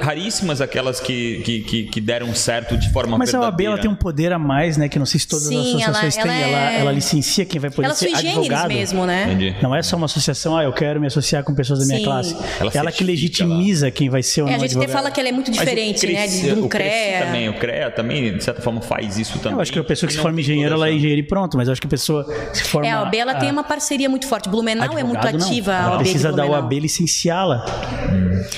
raríssimas 0.00 0.62
aquelas 0.62 0.98
que, 1.00 1.42
que, 1.44 1.60
que, 1.60 1.82
que 1.84 2.00
deram 2.00 2.34
certo 2.34 2.78
de 2.78 2.90
forma 2.90 3.18
Mas 3.18 3.34
a 3.34 3.40
OAB 3.40 3.44
verdadeira. 3.58 3.72
ela 3.72 3.82
tem 3.82 3.90
um 3.90 3.94
poder 3.94 4.32
a 4.32 4.38
mais, 4.38 4.78
né? 4.78 4.88
Que 4.88 4.98
não 4.98 5.04
sei 5.04 5.20
se 5.20 5.28
todas 5.28 5.48
Sim, 5.48 5.58
as 5.58 5.90
associações 5.90 6.16
ela- 6.16 6.26
têm. 6.32 6.42
ela 6.42 6.56
Ela, 6.58 6.72
é- 6.72 6.80
ela 6.80 6.92
licencia 6.92 7.44
quem 7.44 7.60
vai 7.60 7.68
poder 7.70 7.88
Ela 7.88 7.94
ser 7.94 8.14
advogado. 8.14 8.68
mesmo, 8.68 9.04
né? 9.04 9.24
Entendi. 9.26 9.54
Não 9.62 9.74
é 9.76 9.82
só 9.82 9.96
uma 9.96 10.06
associação, 10.06 10.56
ah, 10.56 10.64
eu 10.64 10.72
quero 10.72 10.98
me 10.98 11.06
associar 11.08 11.44
com 11.44 11.54
pessoas 11.54 11.80
da 11.80 11.84
minha 11.84 11.98
Sim. 11.98 12.04
classe. 12.04 12.34
Ela 12.58 12.70
Ela, 12.72 12.92
que 12.92 13.04
legitimiza 13.04 13.90
quem 13.90 14.08
vai 14.08 14.22
ser 14.22 14.40
ou 14.42 14.48
É, 14.48 14.52
não 14.52 14.64
a 14.64 14.66
gente 14.66 14.78
até 14.78 14.88
fala 14.88 15.10
que 15.10 15.20
ela 15.20 15.28
é 15.28 15.32
muito 15.32 15.48
Mas 15.50 15.58
o 15.58 15.60
diferente, 15.60 16.06
né? 16.06 16.26
De, 16.26 16.54
do 16.54 16.64
o 16.64 16.68
CREA. 16.70 17.26
também, 17.26 17.48
o 17.50 17.54
CREA 17.58 17.90
também, 17.90 18.34
de 18.34 18.42
certa 18.42 18.62
forma, 18.62 18.80
faz 18.80 19.18
isso 19.18 19.38
também. 19.40 19.55
Eu 19.56 19.62
acho 19.62 19.72
que 19.72 19.78
a 19.78 19.84
pessoa 19.84 20.06
que 20.08 20.14
se 20.14 20.20
forma 20.20 20.40
engenheiro, 20.40 20.74
ela 20.74 20.88
é 20.88 20.92
engenheiro 20.92 21.20
e 21.20 21.24
pronto. 21.26 21.56
Mas 21.56 21.68
eu 21.68 21.72
acho 21.72 21.80
que 21.80 21.86
a 21.86 21.90
pessoa 21.90 22.24
se 22.52 22.62
forma... 22.64 22.86
É, 22.86 22.92
a 22.92 23.02
OAB 23.02 23.14
ela 23.14 23.34
tem 23.34 23.50
uma 23.50 23.64
parceria 23.64 24.08
muito 24.08 24.26
forte. 24.26 24.48
Blumenau 24.48 24.96
é 24.98 25.02
muito 25.02 25.16
advogado, 25.18 25.38
não. 25.38 25.46
ativa, 25.46 25.72
a 25.72 25.76
Ela 25.78 25.90
OAB 25.92 25.98
precisa 26.00 26.32
da. 26.32 26.46
OAB 26.46 26.72
licenciá-la. 26.78 27.64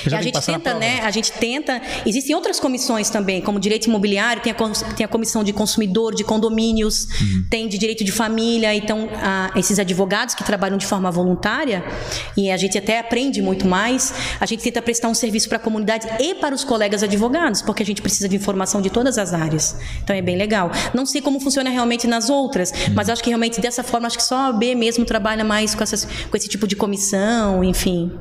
E 0.09 0.13
a 0.15 0.21
gente 0.21 0.41
tenta, 0.41 0.73
né? 0.73 0.99
A 1.03 1.11
gente 1.11 1.31
tenta. 1.31 1.81
Existem 2.05 2.35
outras 2.35 2.59
comissões 2.59 3.09
também, 3.09 3.41
como 3.41 3.59
direito 3.59 3.87
imobiliário, 3.87 4.41
tem 4.41 4.51
a, 4.53 4.55
tem 4.95 5.05
a 5.05 5.07
comissão 5.07 5.43
de 5.43 5.53
consumidor, 5.53 6.13
de 6.13 6.23
condomínios, 6.23 7.07
tem 7.49 7.67
de 7.67 7.77
direito 7.77 8.03
de 8.03 8.11
família. 8.11 8.73
Então, 8.75 9.09
a- 9.21 9.51
esses 9.55 9.79
advogados 9.79 10.35
que 10.35 10.43
trabalham 10.43 10.77
de 10.77 10.85
forma 10.85 11.09
voluntária, 11.09 11.83
e 12.37 12.51
a 12.51 12.57
gente 12.57 12.77
até 12.77 12.99
aprende 12.99 13.41
muito 13.41 13.65
mais, 13.67 14.13
a 14.39 14.45
gente 14.45 14.61
tenta 14.63 14.81
prestar 14.81 15.07
um 15.07 15.13
serviço 15.13 15.47
para 15.47 15.57
a 15.57 15.61
comunidade 15.61 16.07
e 16.19 16.35
para 16.35 16.53
os 16.53 16.63
colegas 16.63 17.01
advogados, 17.03 17.61
porque 17.61 17.81
a 17.83 17.85
gente 17.85 18.01
precisa 18.01 18.27
de 18.29 18.35
informação 18.35 18.81
de 18.81 18.89
todas 18.89 19.17
as 19.17 19.33
áreas. 19.33 19.75
Então 20.03 20.15
é 20.15 20.21
bem 20.21 20.37
legal. 20.37 20.71
Não 20.93 21.05
sei 21.05 21.21
como 21.21 21.39
funciona 21.39 21.69
realmente 21.69 22.07
nas 22.07 22.29
outras, 22.29 22.71
mas 22.93 23.09
acho 23.09 23.23
que 23.23 23.29
realmente 23.29 23.59
dessa 23.61 23.83
forma, 23.83 24.07
acho 24.07 24.17
que 24.17 24.23
só 24.23 24.35
a 24.35 24.47
OAB 24.49 24.75
mesmo 24.75 25.05
trabalha 25.05 25.43
mais 25.43 25.73
com, 25.75 25.83
essas, 25.83 26.05
com 26.05 26.35
esse 26.37 26.47
tipo 26.47 26.67
de 26.67 26.75
comissão, 26.75 27.63
enfim. 27.63 28.11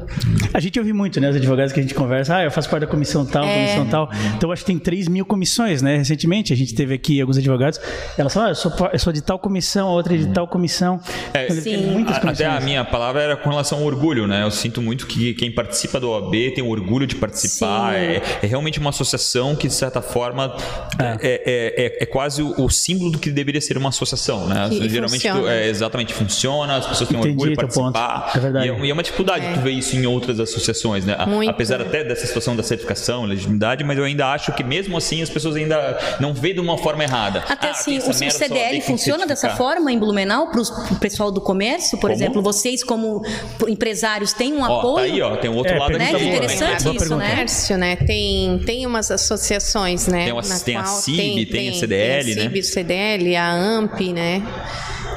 A 0.53 0.61
gente 0.61 0.79
ouve 0.79 0.93
muito, 0.93 1.21
né? 1.21 1.31
Os 1.31 1.37
advogados 1.37 1.73
que 1.73 1.81
a 1.81 1.83
gente 1.83 1.95
conversa, 1.95 2.37
ah, 2.37 2.45
eu 2.45 2.51
faço 2.51 2.69
parte 2.69 2.83
da 2.83 2.87
comissão 2.87 3.25
tal, 3.27 3.45
É. 3.45 3.55
comissão 3.77 3.87
tal. 3.87 4.11
Então 4.37 4.51
acho 4.53 4.63
que 4.63 4.67
tem 4.67 4.79
3 4.79 5.09
mil 5.09 5.25
comissões, 5.25 5.83
né? 5.83 5.97
Recentemente 5.99 6.53
a 6.53 6.57
gente 6.57 6.75
teve 6.75 6.95
aqui 6.95 7.21
alguns 7.21 7.37
advogados, 7.39 7.81
elas 8.17 8.33
falam, 8.33 8.49
ah, 8.49 8.53
eu 8.53 8.55
sou, 8.55 8.73
eu 8.93 8.99
sou 8.99 9.13
de 9.13 9.21
tal 9.23 9.39
comissão, 9.39 9.89
a 9.89 9.93
outra 9.93 10.15
é 10.15 10.19
de 10.19 10.27
tal 10.29 10.47
comissão. 10.49 11.01
É, 11.35 11.45
Então, 11.49 11.57
Sim. 11.63 11.87
muitas 11.93 12.17
A- 12.17 12.31
Até 12.31 12.45
a 12.47 12.61
minha 12.61 12.85
palavra 12.85 13.23
era 13.23 13.37
com 13.37 13.49
relação 13.51 13.79
ao 13.79 13.85
orgulho, 13.85 14.27
né? 14.27 14.43
Eu 14.45 14.51
sinto 14.51 14.81
muito 14.83 15.07
que 15.07 15.35
quem 15.35 15.51
participa 15.51 15.99
do 15.99 16.11
OAB 16.11 16.51
tem 16.55 16.63
o 16.63 16.69
orgulho 16.69 17.07
de 17.07 17.17
participar. 17.17 17.95
É, 17.95 18.23
é 18.43 18.47
realmente 18.47 18.79
uma 18.79 18.91
associação 18.91 19.57
que, 19.57 19.67
de 19.69 19.75
certa 19.75 20.01
forma, 20.03 20.55
é, 20.99 21.17
é, 21.23 21.85
é- 21.87 22.03
é 22.03 22.07
quase 22.07 22.43
o, 22.43 22.55
o 22.65 22.71
símbolo 22.71 23.11
do 23.13 23.19
que 23.19 23.31
deveria 23.31 23.61
ser 23.61 23.77
uma 23.79 23.89
associação, 23.91 24.47
né? 24.47 24.69
Que 24.69 24.89
Geralmente 24.89 25.23
funciona. 25.23 25.41
tu- 25.41 25.49
é, 25.49 25.69
exatamente 25.69 26.13
funciona, 26.15 26.77
as 26.77 26.87
pessoas 26.87 27.09
têm 27.09 27.19
Entendi 27.19 27.31
orgulho 27.33 27.51
de 27.51 27.57
participar. 27.57 28.33
É 28.35 28.39
verdade. 28.41 28.67
E 28.67 28.71
é, 28.71 28.87
e 28.87 28.91
é 28.91 28.93
uma 28.93 29.03
dificuldade 29.03 29.55
tu 29.55 29.61
ver 29.61 29.71
isso 29.73 29.97
em 29.97 30.07
outras 30.07 30.41
associações, 30.41 31.05
né? 31.05 31.15
A- 31.19 31.27
Muito. 31.27 31.51
Apesar 31.51 31.81
até 31.81 32.03
dessa 32.05 32.27
situação 32.27 32.55
da 32.57 32.63
certificação, 32.63 33.25
legitimidade, 33.25 33.85
mas 33.85 33.97
eu 33.99 34.05
ainda 34.05 34.27
acho 34.33 34.53
que 34.53 34.63
mesmo 34.65 34.97
assim 34.97 35.23
as 35.23 35.31
pessoas 35.31 35.57
ainda 35.57 35.99
não 36.21 36.33
veem 36.35 36.55
de 36.55 36.61
uma 36.61 36.79
forma 36.79 37.03
errada. 37.05 37.45
Até 37.49 37.69
Ah, 37.69 37.71
assim, 37.71 37.99
tem 37.99 38.11
o, 38.11 38.13
CDL 38.13 38.71
tem 38.71 38.81
que 38.81 38.87
funciona 38.87 39.27
dessa 39.27 39.51
forma 39.51 39.93
em 39.93 39.99
Blumenau 39.99 40.51
para 40.51 40.61
o 40.61 40.97
pessoal 41.01 41.31
do 41.31 41.41
comércio, 41.41 41.99
por 41.99 42.11
Como? 42.11 42.13
exemplo, 42.23 42.43
vocês 42.43 42.83
como 42.85 43.23
empresários 43.67 44.33
têm 44.33 44.53
um 44.53 44.63
Ó, 44.63 44.67
tá 44.69 44.75
apoio? 44.79 45.05
aí, 45.05 45.23
ó, 45.23 45.37
tem 45.37 45.51
um 45.51 45.57
outro 45.57 45.73
É, 45.75 45.79
lado 45.79 45.97
né? 45.99 46.11
também. 46.13 46.29
Interessante 46.29 46.83
Boa 46.85 46.97
isso, 46.97 47.17
né? 47.17 47.31
comércio, 47.31 47.79
né? 47.79 47.97
Tem, 47.97 48.59
tem 48.65 48.87
umas 48.87 49.11
associações, 49.11 50.07
né? 50.07 50.25
Tem 50.25 50.33
a- 50.39 50.43
na 50.43 50.61
tem 50.61 50.77
a 50.77 50.85
CIB, 50.85 51.47
tem 51.47 51.69
a 51.69 51.73
CDL, 51.75 52.35
tem 52.35 52.47
a 52.47 52.48
né? 52.48 52.48
CIB, 52.49 52.63
CDL, 52.63 53.37
a 53.37 53.51
AMP, 53.53 54.13
né? 54.13 54.43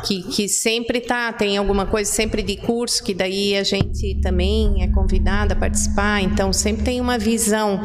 Que, 0.06 0.24
que 0.24 0.48
sempre 0.50 1.00
tá, 1.00 1.32
tem 1.32 1.58
alguma 1.58 1.86
coisa 1.86 2.12
sempre 2.12 2.42
de 2.42 2.56
curso, 2.58 3.04
que 3.04 3.14
daí 3.14 3.56
a 3.56 3.64
gente 3.64 4.16
também 4.22 4.82
é 4.84 4.88
convidada 4.88 5.54
a 5.54 5.56
participar, 5.56 6.22
então 6.22 6.52
sempre 6.52 6.84
tem 6.84 7.00
uma 7.00 7.18
visão 7.18 7.80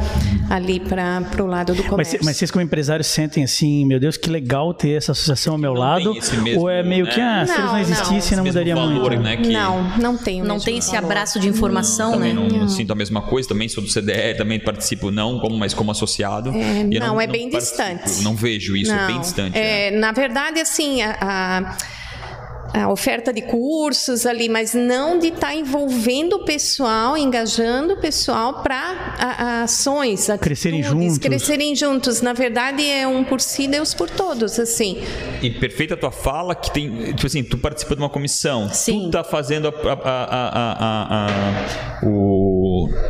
ali 0.49 0.81
para 0.81 1.23
o 1.43 1.47
lado 1.47 1.75
do 1.75 1.83
Mas, 1.83 1.91
comércio. 1.91 2.19
cê- 2.19 2.25
mas 2.25 2.37
vocês 2.37 2.51
como 2.51 2.63
empresários 2.65 3.07
sentem 3.07 3.45
assim, 3.45 3.85
meu 3.85 4.01
Deus, 4.01 4.17
que 4.17 4.31
legal 4.31 4.73
ter 4.73 4.93
essa 4.97 5.13
associação 5.13 5.55
ao 5.55 5.59
meu 5.59 5.75
Não 5.75 5.81
lado? 5.81 6.15
mesmo, 6.43 6.61
ou 6.61 6.71
é 6.71 6.83
meio 6.83 7.07
que, 7.07 7.19
né? 7.19 7.43
ah, 7.43 7.47
se 7.47 7.53
eles 7.53 7.59
não 7.59 7.67
Não, 7.67 7.73
não. 7.73 7.81
existissem, 7.81 8.37
não 8.37 8.45
mesmo 8.45 8.59
mudaria 8.61 8.75
valor, 8.75 9.11
muito. 9.11 9.23
né? 9.23 9.37
que- 9.37 9.49
Não, 9.53 9.99
não 9.99 10.17
tem 10.17 10.41
o 10.41 10.45
Não 10.45 10.55
mesmo 10.55 10.65
tem 10.65 10.79
esse 10.79 10.91
valor. 10.93 11.05
abraço 11.05 11.39
de 11.41 11.49
informação, 11.49 12.13
Também 12.13 12.33
né? 12.35 12.49
não, 12.59 12.69
sinto 12.69 12.93
a 12.93 12.97
mesma 12.97 13.23
coisa, 13.23 13.49
também 13.49 13.69
sou 13.69 13.83
do 13.83 13.91
CDR, 13.91 14.37
também 14.37 14.59
participo 14.59 15.11
não, 15.11 15.39
como, 15.39 15.57
mas 15.57 15.75
como 15.75 15.91
associado. 15.91 16.51
É, 16.51 16.81
E 16.91 16.99
não, 16.99 17.21
é 17.21 17.27
bem 17.27 17.51
participo, 17.51 17.83
distante. 17.83 18.23
Não 18.23 18.35
vejo 18.35 18.77
isso, 18.77 18.93
é 18.93 19.07
bem 19.07 19.15
Não, 19.17 19.21
distante. 19.21 19.59
é, 19.59 19.91
né? 19.91 19.99
Na 19.99 20.13
verdade, 20.13 20.61
assim, 20.61 21.03
a, 21.03 21.17
a- 21.21 21.77
a 22.83 22.89
oferta 22.91 23.33
de 23.33 23.43
cursos 23.43 24.27
ali, 24.27 24.49
mas 24.49 24.75
não 24.75 25.19
de 25.19 25.29
estar 25.29 25.55
envolvendo 25.55 26.35
o 26.37 26.45
pessoal, 26.45 27.17
engajando 27.17 27.95
o 27.95 27.97
pessoal 28.01 28.63
para 28.63 29.63
ações, 29.63 30.29
Crescerem 30.41 30.83
juntos. 30.83 31.19
crescerem 31.19 31.75
juntos. 31.75 32.21
Na 32.21 32.33
verdade, 32.33 32.85
é 32.89 33.07
um 33.07 33.25
por 33.25 33.41
si, 33.41 33.67
Deus 33.67 33.95
por 33.95 34.11
todos, 34.11 34.59
assim. 34.59 34.99
E 35.43 35.51
perfeita 35.51 35.95
a 35.95 35.97
tua 35.97 36.11
fala 36.11 36.55
que 36.55 36.71
tem, 36.71 37.13
tipo 37.15 37.27
assim, 37.27 37.43
tu 37.43 37.59
participa 37.59 37.95
de 37.97 38.03
uma 38.03 38.11
comissão, 38.11 38.69
Sim. 38.73 39.05
tu 39.05 39.11
tá 39.11 39.25
fazendo 39.25 39.69
a, 39.69 39.71
a, 39.71 40.25
a, 40.25 40.73
a- 40.79 41.27
a- 41.27 42.07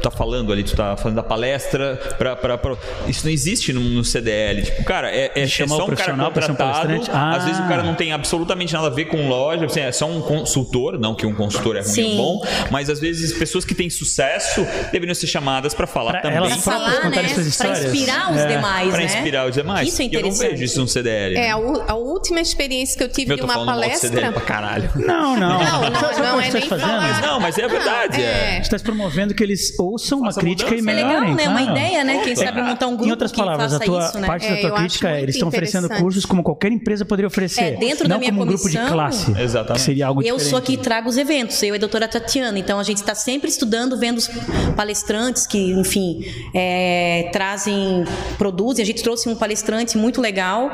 tá 0.02 0.10
falando 0.10 0.52
ali, 0.52 0.62
tu 0.62 0.76
tá 0.76 0.96
fazendo 0.96 1.18
a 1.18 1.22
palestra 1.22 1.96
para 2.18 2.36
para 2.36 2.76
isso 3.08 3.24
não 3.24 3.32
existe 3.32 3.72
no, 3.72 3.80
no 3.80 4.04
CDL, 4.04 4.62
tipo, 4.62 4.84
cara, 4.84 5.10
é, 5.10 5.32
é, 5.34 5.42
é 5.42 5.46
só 5.48 5.64
um 5.64 5.68
cara 5.68 5.84
profissional 5.86 6.32
pra 6.32 6.42
ser 6.42 6.52
um 6.52 6.54
contratado, 6.54 6.88
palestrante? 6.88 7.10
Ah. 7.12 7.36
às 7.36 7.44
vezes 7.44 7.60
o 7.60 7.68
cara 7.68 7.82
não 7.82 7.94
tem 7.94 8.12
absolutamente 8.12 8.72
nada 8.72 8.86
a 8.86 8.90
ver 8.90 9.06
com 9.06 9.28
loja, 9.28 9.66
assim, 9.66 9.80
é 9.80 9.92
só 9.92 10.06
um 10.06 10.20
consultor, 10.20 10.98
não 10.98 11.14
que 11.14 11.26
um 11.26 11.34
consultor 11.34 11.76
é 11.76 11.80
ruim 11.80 11.88
Sim. 11.88 12.18
ou 12.18 12.38
bom, 12.40 12.46
mas 12.70 12.88
às 12.90 13.00
vezes 13.00 13.32
pessoas 13.38 13.64
que 13.64 13.74
têm 13.74 13.88
sucesso 13.90 14.66
deveriam 14.92 15.14
ser 15.14 15.26
chamadas 15.26 15.74
para 15.74 15.86
falar 15.86 16.12
Pra 16.12 16.20
também. 16.22 16.36
elas 16.38 16.52
Pra 16.54 16.62
falar, 16.72 17.10
né? 17.10 17.28
suas 17.28 17.34
Pra 17.34 17.42
histórias. 17.70 17.84
inspirar 17.94 18.32
os 18.32 18.38
É. 18.40 18.46
demais, 18.46 18.88
Para 18.90 18.98
né? 18.98 19.04
inspirar 19.04 19.48
os 19.48 19.54
demais. 19.54 19.88
Isso 19.88 20.02
é 20.02 20.04
E 20.04 20.08
eu 20.08 20.12
não 20.12 20.28
interessante. 20.28 20.50
vejo 20.50 20.64
isso 20.64 20.80
no 20.80 20.88
CDL. 20.88 21.36
É, 21.36 21.40
né? 21.40 21.50
a, 21.52 21.92
a 21.92 21.94
última 21.94 22.40
experiência 22.40 22.96
que 22.96 23.04
eu 23.04 23.08
tive 23.08 23.28
Meu, 23.28 23.36
de 23.38 23.42
uma 23.44 23.64
palestra. 23.64 24.08
CDL 24.08 24.32
pra 24.32 24.42
caralho. 24.42 24.90
Não, 24.96 25.36
não. 25.36 25.58
Não, 25.62 25.80
não, 25.82 25.90
não, 25.90 26.00
você 26.00 26.48
é 26.48 26.50
tá 26.50 26.58
nem 26.58 26.68
falar. 26.68 27.20
Não, 27.22 27.40
mas 27.40 27.58
é 27.58 27.64
a 27.64 27.68
verdade, 27.68 28.22
é. 28.22 28.62
Você 28.62 28.74
está 28.74 28.78
promovendo 28.78 29.34
que 29.34 29.42
eles 29.42 29.55
ouçam 29.78 30.18
uma 30.18 30.26
Faça 30.28 30.40
crítica 30.40 30.74
e 30.74 30.80
mudança. 30.82 30.90
É 31.00 31.04
melhorem. 31.04 31.34
legal, 31.34 31.36
né? 31.36 31.48
Uma 31.48 31.62
ideia, 31.72 32.04
né? 32.04 32.20
Quem 32.24 32.36
sabe 32.36 32.62
montar 32.62 32.86
um 32.86 32.90
grupo 32.92 33.06
Em 33.06 33.10
outras 33.10 33.32
palavras, 33.32 33.72
a 33.74 33.78
tua 33.80 34.04
isso, 34.06 34.18
né? 34.18 34.26
parte 34.26 34.46
É, 34.46 34.50
da 34.50 34.56
tua 34.60 34.68
eu 34.68 34.74
acho 34.74 34.82
crítica 34.84 35.10
é 35.10 35.22
eles 35.22 35.34
estão 35.34 35.48
oferecendo 35.48 35.88
cursos 35.88 36.24
como 36.24 36.42
qualquer 36.42 36.72
empresa 36.72 37.04
poderia 37.04 37.26
oferecer. 37.28 37.60
É, 37.62 37.76
dentro 37.76 38.08
não 38.08 38.16
da 38.16 38.18
minha 38.18 38.30
como 38.30 38.42
um 38.42 38.46
grupo 38.46 38.68
de 38.68 38.76
comissão- 38.76 38.92
classe. 38.94 39.32
Exatamente. 39.40 39.82
Seria 39.82 40.06
algo 40.06 40.20
Eu 40.20 40.24
diferente. 40.36 40.48
sou 40.50 40.58
aqui 40.58 40.72
e 40.74 40.76
trago 40.76 41.08
os 41.08 41.16
eventos, 41.16 41.62
eu 41.62 41.74
e 41.74 41.76
a 41.76 41.80
doutora 41.80 42.08
Tatiana. 42.08 42.58
Então 42.58 42.78
a 42.78 42.82
gente 42.82 42.98
está 42.98 43.14
sempre 43.14 43.48
estudando, 43.48 43.96
vendo 43.98 44.18
os 44.18 44.28
palestrantes 44.76 45.46
que, 45.46 45.58
enfim, 45.72 46.24
é, 46.54 47.28
trazem, 47.32 48.04
produzem. 48.38 48.82
A 48.82 48.86
gente 48.86 49.02
trouxe 49.02 49.28
um 49.28 49.34
palestrante 49.34 49.96
muito 49.98 50.20
legal, 50.20 50.70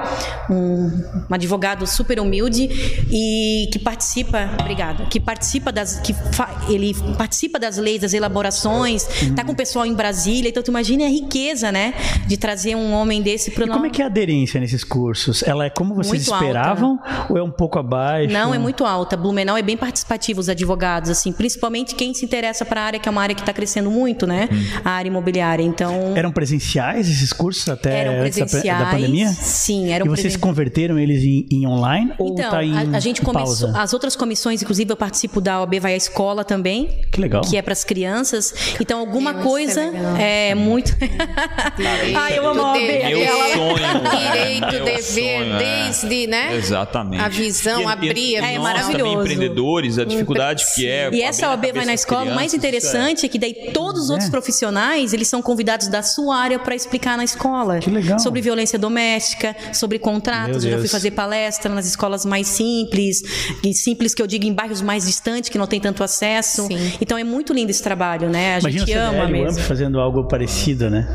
um, 0.50 0.86
um 1.30 1.34
advogado 1.34 1.86
super 1.86 2.18
humilde 2.20 2.68
e 3.10 3.68
que 3.72 3.78
participa, 3.78 4.50
obrigada, 4.60 5.06
que 5.06 5.20
participa 5.20 5.70
das, 5.72 5.98
que 6.00 6.12
fa- 6.12 6.64
ele 6.68 6.94
participa 7.16 7.58
das 7.58 7.76
leis, 7.78 8.00
das 8.00 8.12
elaborações. 8.14 8.71
Tá 9.34 9.44
com 9.44 9.52
o 9.52 9.56
pessoal 9.56 9.84
em 9.86 9.94
Brasília, 9.94 10.48
então 10.48 10.62
tu 10.62 10.68
imagina 10.70 11.04
a 11.04 11.08
riqueza, 11.08 11.70
né, 11.72 11.94
de 12.26 12.36
trazer 12.36 12.74
um 12.74 12.92
homem 12.92 13.22
desse 13.22 13.50
para 13.50 13.64
E 13.64 13.68
como 13.68 13.86
é 13.86 13.90
que 13.90 14.00
é 14.00 14.04
a 14.04 14.08
aderência 14.08 14.60
nesses 14.60 14.84
cursos? 14.84 15.42
Ela 15.42 15.66
é 15.66 15.70
como 15.70 15.94
vocês 15.94 16.26
Muito 16.28 16.32
alta. 16.32 16.44
esperavam 16.44 16.98
ou 17.28 17.36
é 17.38 17.42
um 17.42 17.50
pouco 17.50 17.78
abaixo? 17.78 18.32
Não, 18.32 18.54
é 18.54 18.58
muito 18.58 18.84
alta. 18.84 19.16
Blumenau 19.16 19.56
é 19.56 19.62
bem 19.62 19.76
participativo, 19.76 20.40
os 20.40 20.48
advogados, 20.48 21.10
assim, 21.10 21.32
principalmente 21.32 21.94
quem 21.94 22.14
se 22.14 22.24
interessa 22.24 22.64
para 22.64 22.80
a 22.82 22.84
área, 22.84 22.98
que 23.00 23.08
é 23.08 23.12
uma 23.12 23.22
área 23.22 23.34
que 23.34 23.42
está 23.42 23.52
crescendo 23.52 23.90
muito, 23.90 24.26
né? 24.26 24.48
A 24.84 24.90
área 24.90 25.08
imobiliária. 25.08 25.62
Então, 25.62 26.12
Eram 26.16 26.32
presenciais 26.32 27.08
esses 27.08 27.32
cursos 27.32 27.68
até 27.68 28.00
eram 28.00 28.22
antes 28.24 28.38
da, 28.38 28.44
presenciais. 28.46 28.78
da 28.84 28.90
pandemia? 28.90 29.28
Sim, 29.28 29.90
eram 29.90 30.06
e 30.06 30.08
vocês 30.08 30.20
presenciais. 30.22 30.36
converteram 30.42 30.98
eles 30.98 31.22
em, 31.22 31.46
em 31.50 31.66
online 31.66 32.12
ou 32.18 32.32
Então, 32.32 32.50
tá 32.50 32.64
em 32.64 32.74
a, 32.76 32.96
a 32.96 33.00
gente 33.00 33.20
começou. 33.22 33.68
pausa? 33.68 33.72
As 33.82 33.92
outras 33.92 34.16
comissões, 34.16 34.62
inclusive, 34.62 34.90
eu 34.90 34.96
participo 34.96 35.40
da 35.40 35.60
OAB 35.60 35.80
Vai 35.80 35.94
à 35.94 35.96
Escola 35.96 36.44
também. 36.44 36.88
Que 37.10 37.20
legal. 37.20 37.42
Que 37.42 37.56
é 37.56 37.62
para 37.62 37.72
as 37.72 37.84
crianças. 37.84 38.52
Então, 38.80 38.98
alguma 38.98 39.30
Isso 39.30 39.40
é 39.40 39.42
coisa 39.42 39.90
legal. 39.90 40.16
é 40.18 40.54
muito. 40.54 40.96
Ai, 42.16 42.38
eu 42.38 42.46
amo 42.48 42.60
a 42.62 42.72
OAB. 42.72 42.78
Direito, 42.80 43.18
Meu 43.18 43.52
sonho. 43.54 44.20
Direito, 44.32 44.70
Meu 44.72 44.84
dever, 44.84 45.02
sonho, 45.38 45.54
é. 45.54 45.58
desde, 45.58 46.26
né? 46.26 46.56
Exatamente. 46.56 47.22
A 47.22 47.28
visão, 47.28 47.88
abrir 47.88 48.36
É 48.36 48.58
maravilhoso. 48.58 48.98
também 48.98 49.12
empreendedores, 49.14 49.98
a 49.98 50.04
dificuldade 50.04 50.64
que 50.74 50.86
é. 50.86 51.10
E 51.12 51.22
essa 51.22 51.48
OAB 51.48 51.72
vai 51.72 51.84
na 51.84 51.94
escola. 51.94 52.22
O 52.30 52.34
mais 52.34 52.52
crianças, 52.52 52.54
interessante 52.54 53.26
é 53.26 53.28
que 53.28 53.38
daí 53.38 53.70
todos 53.72 54.04
os 54.04 54.10
outros 54.10 54.28
É. 54.28 54.30
profissionais, 54.30 55.12
eles 55.12 55.28
são 55.28 55.42
convidados 55.42 55.88
da 55.88 56.02
sua 56.02 56.36
área 56.36 56.58
para 56.58 56.74
explicar 56.74 57.16
na 57.16 57.24
escola. 57.24 57.78
Que 57.78 57.90
legal. 57.90 58.18
Sobre 58.18 58.40
violência 58.40 58.78
doméstica, 58.78 59.54
sobre 59.72 59.98
contratos. 59.98 60.56
Eu 60.64 60.70
já 60.70 60.76
fui 60.76 60.78
Deus. 60.82 60.90
fazer 60.92 61.10
palestra 61.12 61.72
nas 61.74 61.86
escolas 61.86 62.24
mais 62.24 62.46
simples, 62.46 63.22
e 63.62 63.72
simples 63.74 64.14
que 64.14 64.22
eu 64.22 64.26
digo 64.26 64.44
em 64.44 64.52
bairros 64.52 64.80
mais 64.80 65.06
distantes, 65.06 65.48
que 65.50 65.58
não 65.58 65.66
tem 65.66 65.80
tanto 65.80 66.02
acesso. 66.04 66.66
Sim. 66.66 66.92
Então 67.00 67.16
é 67.18 67.24
muito 67.24 67.52
lindo 67.52 67.70
esse 67.70 67.82
trabalho, 67.82 68.28
né? 68.28 68.51
A 68.56 68.58
Imagina 68.60 68.86
gente 68.86 68.98
o 68.98 69.28
mesmo. 69.28 69.48
AMP 69.50 69.60
fazendo 69.62 70.00
algo 70.00 70.24
parecido, 70.24 70.88
né? 70.90 71.06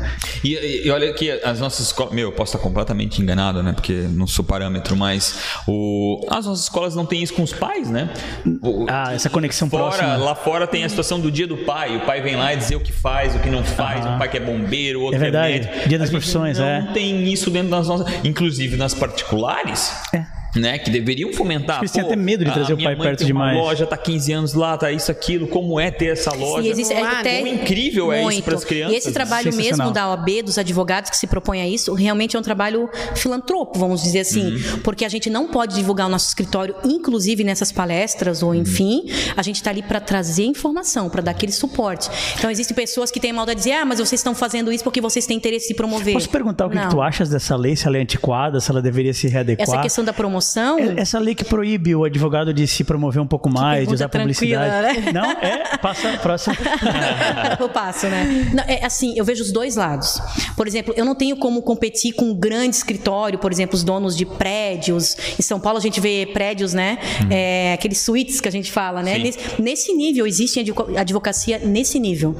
E, 0.44 0.54
e- 0.54 0.86
e 0.86 0.90
olha 0.90 1.12
que 1.12 1.30
as 1.30 1.60
nossas 1.60 1.86
escolas. 1.86 2.12
Meu, 2.12 2.28
eu 2.28 2.32
posso 2.32 2.54
estar 2.56 2.62
completamente 2.62 3.20
enganado, 3.22 3.62
né? 3.62 3.72
Porque 3.72 3.92
não 4.10 4.26
sou 4.26 4.44
parâmetro, 4.44 4.96
mas 4.96 5.38
o, 5.66 6.26
as 6.30 6.46
nossas 6.46 6.64
escolas 6.64 6.94
não 6.94 7.04
têm 7.06 7.22
isso 7.22 7.34
com 7.34 7.42
os 7.42 7.52
pais, 7.52 7.88
né? 7.90 8.08
O- 8.62 8.86
Ah, 8.88 9.12
essa 9.14 9.28
conexão 9.30 9.68
Fora, 9.68 9.84
próxima. 9.84 10.16
lá 10.16 10.34
fora 10.34 10.66
tem 10.66 10.84
a 10.84 10.88
situação 10.88 11.20
do 11.20 11.30
dia 11.30 11.46
do 11.46 11.56
pai. 11.58 11.96
O 11.96 12.00
pai 12.00 12.20
vem 12.20 12.36
lá 12.36 12.52
e 12.52 12.56
dizer 12.56 12.76
o 12.76 12.80
que 12.80 12.92
faz, 12.92 13.34
o 13.34 13.38
que 13.38 13.50
não 13.50 13.62
faz. 13.64 14.04
Aham. 14.04 14.14
Um 14.14 14.18
pai 14.18 14.28
que 14.28 14.36
é 14.36 14.40
bombeiro, 14.40 15.00
outro 15.02 15.16
É 15.16 15.18
verdade. 15.18 15.60
que 15.60 15.66
é 15.66 15.70
médico. 15.70 15.88
Dia 15.88 15.98
das 15.98 16.10
profissões, 16.10 16.58
não 16.58 16.66
é. 16.66 16.88
tem 16.92 17.24
isso 17.32 17.50
dentro 17.50 17.70
das 17.70 17.88
nossas. 17.88 18.06
Inclusive 18.24 18.76
nas 18.76 18.94
particulares. 18.94 19.92
É. 20.14 20.37
Né, 20.56 20.78
que 20.78 20.90
deveriam 20.90 21.32
fomentar. 21.32 21.78
Eles 21.78 21.92
têm 21.92 22.02
até 22.02 22.16
medo 22.16 22.44
de 22.44 22.50
a 22.50 22.54
trazer 22.54 22.72
o 22.72 22.82
pai 22.82 22.96
perto 22.96 23.24
demais. 23.24 23.56
loja, 23.56 23.86
tá 23.86 23.96
15 23.96 24.32
anos 24.32 24.54
lá, 24.54 24.76
tá 24.78 24.90
isso, 24.90 25.10
aquilo. 25.10 25.46
Como 25.46 25.78
é 25.78 25.90
ter 25.90 26.06
essa 26.06 26.32
loja? 26.32 26.66
E 26.66 26.70
existe, 26.70 26.92
é 26.94 27.00
Claro. 27.00 27.16
até, 27.18 27.40
Quão 27.40 27.46
incrível 27.46 28.12
é 28.12 28.24
isso 28.24 28.42
para 28.42 28.54
as 28.54 28.64
crianças. 28.64 28.94
E 28.94 28.96
esse 28.98 29.12
trabalho 29.12 29.54
mesmo 29.54 29.90
da 29.90 30.08
OAB, 30.10 30.42
dos 30.42 30.56
advogados 30.58 31.10
que 31.10 31.16
se 31.16 31.26
propõem 31.26 31.60
a 31.60 31.68
isso, 31.68 31.92
realmente 31.92 32.34
é 32.36 32.38
um 32.38 32.42
trabalho 32.42 32.88
filantropo, 33.14 33.78
vamos 33.78 34.02
dizer 34.02 34.20
assim. 34.20 34.52
Uhum. 34.54 34.78
Porque 34.82 35.04
a 35.04 35.08
gente 35.08 35.28
não 35.28 35.48
pode 35.48 35.74
divulgar 35.74 36.06
o 36.06 36.10
nosso 36.10 36.28
escritório, 36.28 36.74
inclusive 36.84 37.44
nessas 37.44 37.70
palestras 37.70 38.42
Uhum. 38.42 38.48
ou 38.48 38.54
enfim. 38.54 39.04
A 39.36 39.42
gente 39.42 39.56
está 39.56 39.70
ali 39.70 39.82
para 39.82 40.00
trazer 40.00 40.44
informação, 40.44 41.10
para 41.10 41.20
dar 41.22 41.32
aquele 41.32 41.52
suporte. 41.52 42.08
Então, 42.38 42.50
existem 42.50 42.74
pessoas 42.74 43.10
que 43.10 43.20
têm 43.20 43.30
a 43.30 43.34
maldade 43.34 43.58
de 43.60 43.64
dizer, 43.64 43.76
ah, 43.76 43.84
mas 43.84 43.98
vocês 43.98 44.18
estão 44.18 44.34
fazendo 44.34 44.72
isso 44.72 44.82
porque 44.82 45.00
vocês 45.00 45.26
têm 45.26 45.36
interesse 45.36 45.72
em 45.72 45.76
promover. 45.76 46.14
Posso 46.14 46.30
perguntar 46.30 46.66
o 46.66 46.70
que, 46.70 46.78
que 46.78 46.88
tu 46.90 47.00
achas 47.02 47.28
dessa 47.28 47.54
lei, 47.56 47.76
se 47.76 47.86
ela 47.86 47.98
é 47.98 48.00
antiquada, 48.00 48.60
se 48.60 48.70
ela 48.70 48.80
deveria 48.80 49.12
se 49.12 49.28
readequar? 49.28 49.68
Essa 49.68 49.82
questão 49.82 50.04
da 50.04 50.12
promoção. 50.12 50.37
É- 50.78 51.00
Essa 51.00 51.18
lei 51.18 51.34
que 51.34 51.44
proíbe 51.44 51.94
o 51.94 52.04
advogado 52.04 52.52
de 52.52 52.66
se 52.66 52.84
promover 52.84 53.20
um 53.22 53.26
pouco 53.26 53.48
mais, 53.50 53.86
de 53.88 53.94
usar 53.94 54.08
publicidade. 54.08 55.04
né? 55.04 55.12
Não, 55.12 55.30
é, 55.30 55.76
passa 55.78 56.16
próximo. 56.18 56.56
eu 57.60 57.68
passo, 57.68 58.06
né? 58.06 58.50
Não, 58.52 58.64
é 58.64 58.84
assim, 58.84 59.14
eu 59.16 59.24
vejo 59.24 59.42
os 59.42 59.52
dois 59.52 59.76
lados. 59.76 60.20
Por 60.56 60.66
exemplo, 60.66 60.92
eu 60.96 61.04
não 61.04 61.14
tenho 61.14 61.36
como 61.36 61.62
competir 61.62 62.12
com 62.12 62.26
um 62.30 62.34
grande 62.34 62.76
escritório, 62.76 63.38
por 63.38 63.52
exemplo, 63.52 63.74
os 63.76 63.82
donos 63.82 64.16
de 64.16 64.24
prédios. 64.26 65.16
Em 65.38 65.42
São 65.42 65.58
Paulo 65.60 65.78
a 65.78 65.80
gente 65.80 66.00
vê 66.00 66.26
prédios, 66.32 66.72
né? 66.74 66.98
É, 67.30 67.72
aqueles 67.74 67.98
suítes 67.98 68.40
que 68.40 68.48
a 68.48 68.52
gente 68.52 68.70
fala, 68.72 69.02
né? 69.02 69.18
Nesse, 69.18 69.38
nesse 69.60 69.94
nível, 69.94 70.26
existe 70.26 70.60
advo- 70.60 70.96
advocacia 70.96 71.58
nesse 71.58 71.98
nível. 71.98 72.34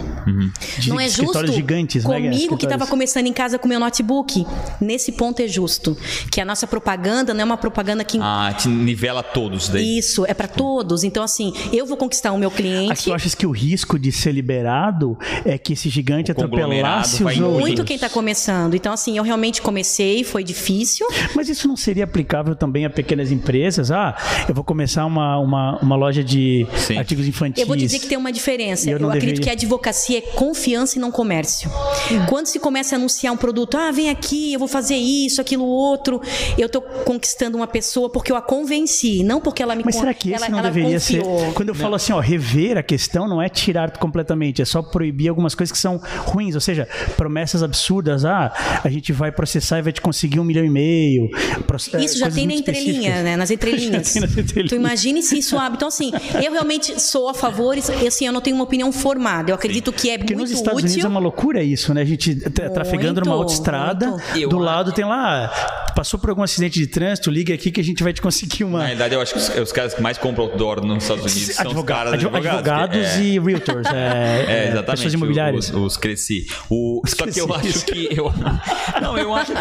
De 0.78 0.88
não 0.88 1.00
é 1.00 1.08
justo 1.08 1.46
gigantes, 1.52 2.04
né? 2.04 2.14
comigo 2.14 2.56
que 2.56 2.66
estava 2.66 2.87
começando 2.87 3.26
em 3.26 3.32
casa 3.32 3.58
com 3.58 3.68
meu 3.68 3.80
notebook. 3.80 4.46
Nesse 4.80 5.12
ponto 5.12 5.40
é 5.40 5.48
justo. 5.48 5.96
Que 6.30 6.40
a 6.40 6.44
nossa 6.44 6.66
propaganda 6.66 7.32
não 7.32 7.40
é 7.40 7.44
uma 7.44 7.56
propaganda 7.56 7.88
que... 8.05 8.18
Ah, 8.20 8.55
te 8.57 8.68
nivela 8.68 9.22
todos 9.22 9.68
daí. 9.68 9.98
Isso, 9.98 10.24
é 10.27 10.35
para 10.35 10.48
todos. 10.48 11.05
Então, 11.05 11.22
assim, 11.22 11.53
eu 11.72 11.87
vou 11.87 11.96
conquistar 11.96 12.33
o 12.33 12.38
meu 12.38 12.51
Mas 12.51 12.57
cliente. 12.59 13.05
tu 13.05 13.12
achas 13.14 13.35
que 13.35 13.46
o 13.46 13.51
risco 13.51 13.98
de 13.98 14.11
ser 14.12 14.33
liberado 14.33 15.16
é 15.44 15.57
que 15.59 15.72
esse 15.72 15.88
gigante 15.88 16.31
O 16.31 16.33
atropelasse 16.33 17.22
os 17.24 17.38
outros? 17.38 17.61
Muito 17.61 17.85
quem 17.85 17.96
está 17.96 18.09
começando. 18.09 18.74
Então, 18.74 18.92
assim, 18.92 19.16
eu 19.16 19.22
realmente 19.22 19.61
comecei, 19.62 20.24
foi 20.24 20.42
difícil. 20.44 21.07
Mas 21.35 21.48
isso 21.48 21.66
não 21.68 21.77
seria 21.77 22.05
aplicável 22.05 22.55
também 22.55 22.85
a 22.85 22.90
pequenas 22.90 23.31
empresas? 23.33 23.90
Ah, 23.90 24.16
eu 24.48 24.55
vou 24.55 24.64
começar 24.64 25.05
uma, 25.07 25.38
uma, 25.38 25.79
uma 25.81 25.96
loja 25.96 26.22
de 26.24 26.66
Sim. 26.77 26.98
artigos 26.98 27.27
infantis. 27.27 27.61
Eu 27.61 27.66
vou 27.66 27.77
dizer 27.77 27.98
que 27.98 28.07
tem 28.07 28.18
uma 28.18 28.33
diferença. 28.33 28.88
Eu 28.90 28.98
Eu, 28.98 29.07
acredito 29.09 29.20
deveria- 29.37 29.42
que 29.44 29.51
a 29.51 29.53
advocacia 29.53 30.18
é 30.18 30.20
confiança 30.20 30.98
e 30.98 31.01
não 31.01 31.11
comércio. 31.11 31.70
Quando 32.29 32.46
se 32.46 32.59
começa 32.59 32.94
a 32.94 32.98
anunciar 32.98 33.33
um 33.33 33.37
produto, 33.37 33.77
ah, 33.77 33.90
vem 33.90 34.11
aqui, 34.11 34.53
eu 34.53 34.59
vou 34.59 34.68
fazer 34.68 34.96
isso, 34.96 35.40
aquilo, 35.40 35.64
outro, 35.64 36.20
eu 36.57 36.66
estou 36.66 36.83
conquistando 36.83 37.57
uma 37.57 37.66
pessoa 37.66 37.78
porque 38.11 38.33
eu 38.33 38.37
a 38.37 38.43
convenci, 38.43 39.23
não 39.25 39.41
porque 39.41 39.62
ela 39.62 39.75
me 39.75 39.83
Mas 39.85 39.97
será 39.97 40.12
que 40.14 40.31
esse 40.33 40.37
ela, 40.45 40.49
não 40.51 40.59
ela 40.59 40.69
deveria 40.71 40.99
confiou. 40.99 41.38
ser. 41.41 41.53
Quando 41.55 41.69
eu 41.71 41.75
falo 41.75 41.95
assim, 41.95 42.12
ó, 42.12 42.21
rever 42.21 42.77
a 42.79 42.83
questão 42.83 43.27
não 43.29 43.41
é 43.41 43.49
tirar 43.49 43.97
completamente, 43.99 44.61
é 44.62 44.64
só 44.64 44.83
proibir 44.83 45.29
algumas 45.29 45.55
coisas 45.55 45.73
que 45.73 45.79
são 45.79 46.01
ruins. 46.27 46.55
Ou 46.55 46.61
seja, 46.61 46.88
promessas 47.17 47.62
absurdas. 47.62 48.25
Ah, 48.25 48.53
a 48.83 48.88
gente 48.88 49.12
vai 49.12 49.31
processar 49.33 49.79
e 49.79 49.83
vai 49.83 49.93
te 49.93 50.01
conseguir 50.01 50.41
um 50.41 50.45
milhão 50.45 50.64
e 50.64 50.71
meio. 50.71 51.29
É, 51.33 52.05
Isso 52.05 52.19
já 52.19 52.27
coisas 52.27 52.35
tem 52.35 52.47
na 52.47 52.53
muito 52.55 52.71
entrelinha, 52.71 53.23
né? 53.23 53.37
Nas 53.37 53.51
entrelinhas. 53.51 54.09
Já 54.09 54.12
tem 54.12 54.23
nas 54.23 54.33
entrelinhas. 54.38 54.71
Tu 54.71 54.75
imagine 54.77 55.23
se 55.23 55.38
isso 55.38 55.57
abre. 55.59 55.77
Então, 55.77 55.88
assim, 55.88 56.11
eu 56.43 56.53
realmente 56.53 57.01
sou 57.01 57.29
a 57.29 57.35
favor, 57.35 57.77
e 57.77 58.07
assim, 58.07 58.27
eu 58.27 58.33
não 58.33 58.41
tenho 58.41 58.57
uma 58.57 58.64
opinião 58.64 58.91
formada. 58.93 59.51
Eu 59.51 59.55
acredito 59.55 59.93
que 59.93 60.11
é 60.11 60.19
Porque 60.19 60.35
muito 60.35 60.49
nos 60.51 60.59
Estados 60.59 60.79
útil. 60.79 60.87
Unidos 60.91 61.05
é 61.05 61.09
uma 61.09 61.21
loucura 61.21 61.62
isso, 61.62 61.93
né? 61.95 62.03
A 62.03 62.05
gente 62.05 62.35
tra- 62.37 62.71
trafegando 62.71 63.21
numa 63.21 63.37
Muito, 63.37 63.43
autoestrada, 63.51 64.07
muito. 64.33 64.49
do 64.49 64.59
lado 64.59 64.93
tem 64.93 65.05
lá, 65.05 65.49
passou 65.95 66.19
por 66.19 66.31
algum 66.31 66.43
acidente 66.43 66.79
de 66.79 66.87
trânsito, 66.87 67.31
liga 67.31 67.55
aqui 67.55 67.67
que 67.70 67.81
a 67.81 67.85
gente 67.85 68.02
vai 68.02 68.12
te 68.12 68.20
conseguir 68.22 68.64
uma. 68.64 68.78
Na 68.78 68.85
realidade, 68.87 69.14
eu 69.14 69.20
acho 69.20 69.33
que 69.35 69.38
os, 69.38 69.48
os 69.48 69.72
caras 69.72 69.94
que 69.94 70.02
mais 70.02 70.18
compram 70.18 70.44
outdoor 70.44 70.85
nos 70.85 71.02
Estados 71.04 71.24
Unidos 71.33 71.54
são 71.54 71.72
os 71.72 71.85
caras 71.85 72.12
advo- 72.14 72.28
advogados. 72.37 72.59
advogados 72.59 72.98
é, 73.16 73.20
e 73.22 73.38
realtors, 73.38 73.87
é, 73.87 73.90
É, 74.48 74.52
é, 74.52 74.62
exatamente. 74.68 74.87
pessoas 74.90 75.14
imobiliárias. 75.14 75.68
Os, 75.70 75.74
os 75.76 75.96
cresci. 75.96 76.46
O, 76.70 77.02
só 77.07 77.26
que 77.26 77.38
eu 77.40 77.48
cresci. 77.48 77.68
acho 77.68 77.85
que. 77.87 78.09
Eu, 78.12 78.33
não, 79.02 79.16
eu 79.18 79.35
acho, 79.35 79.52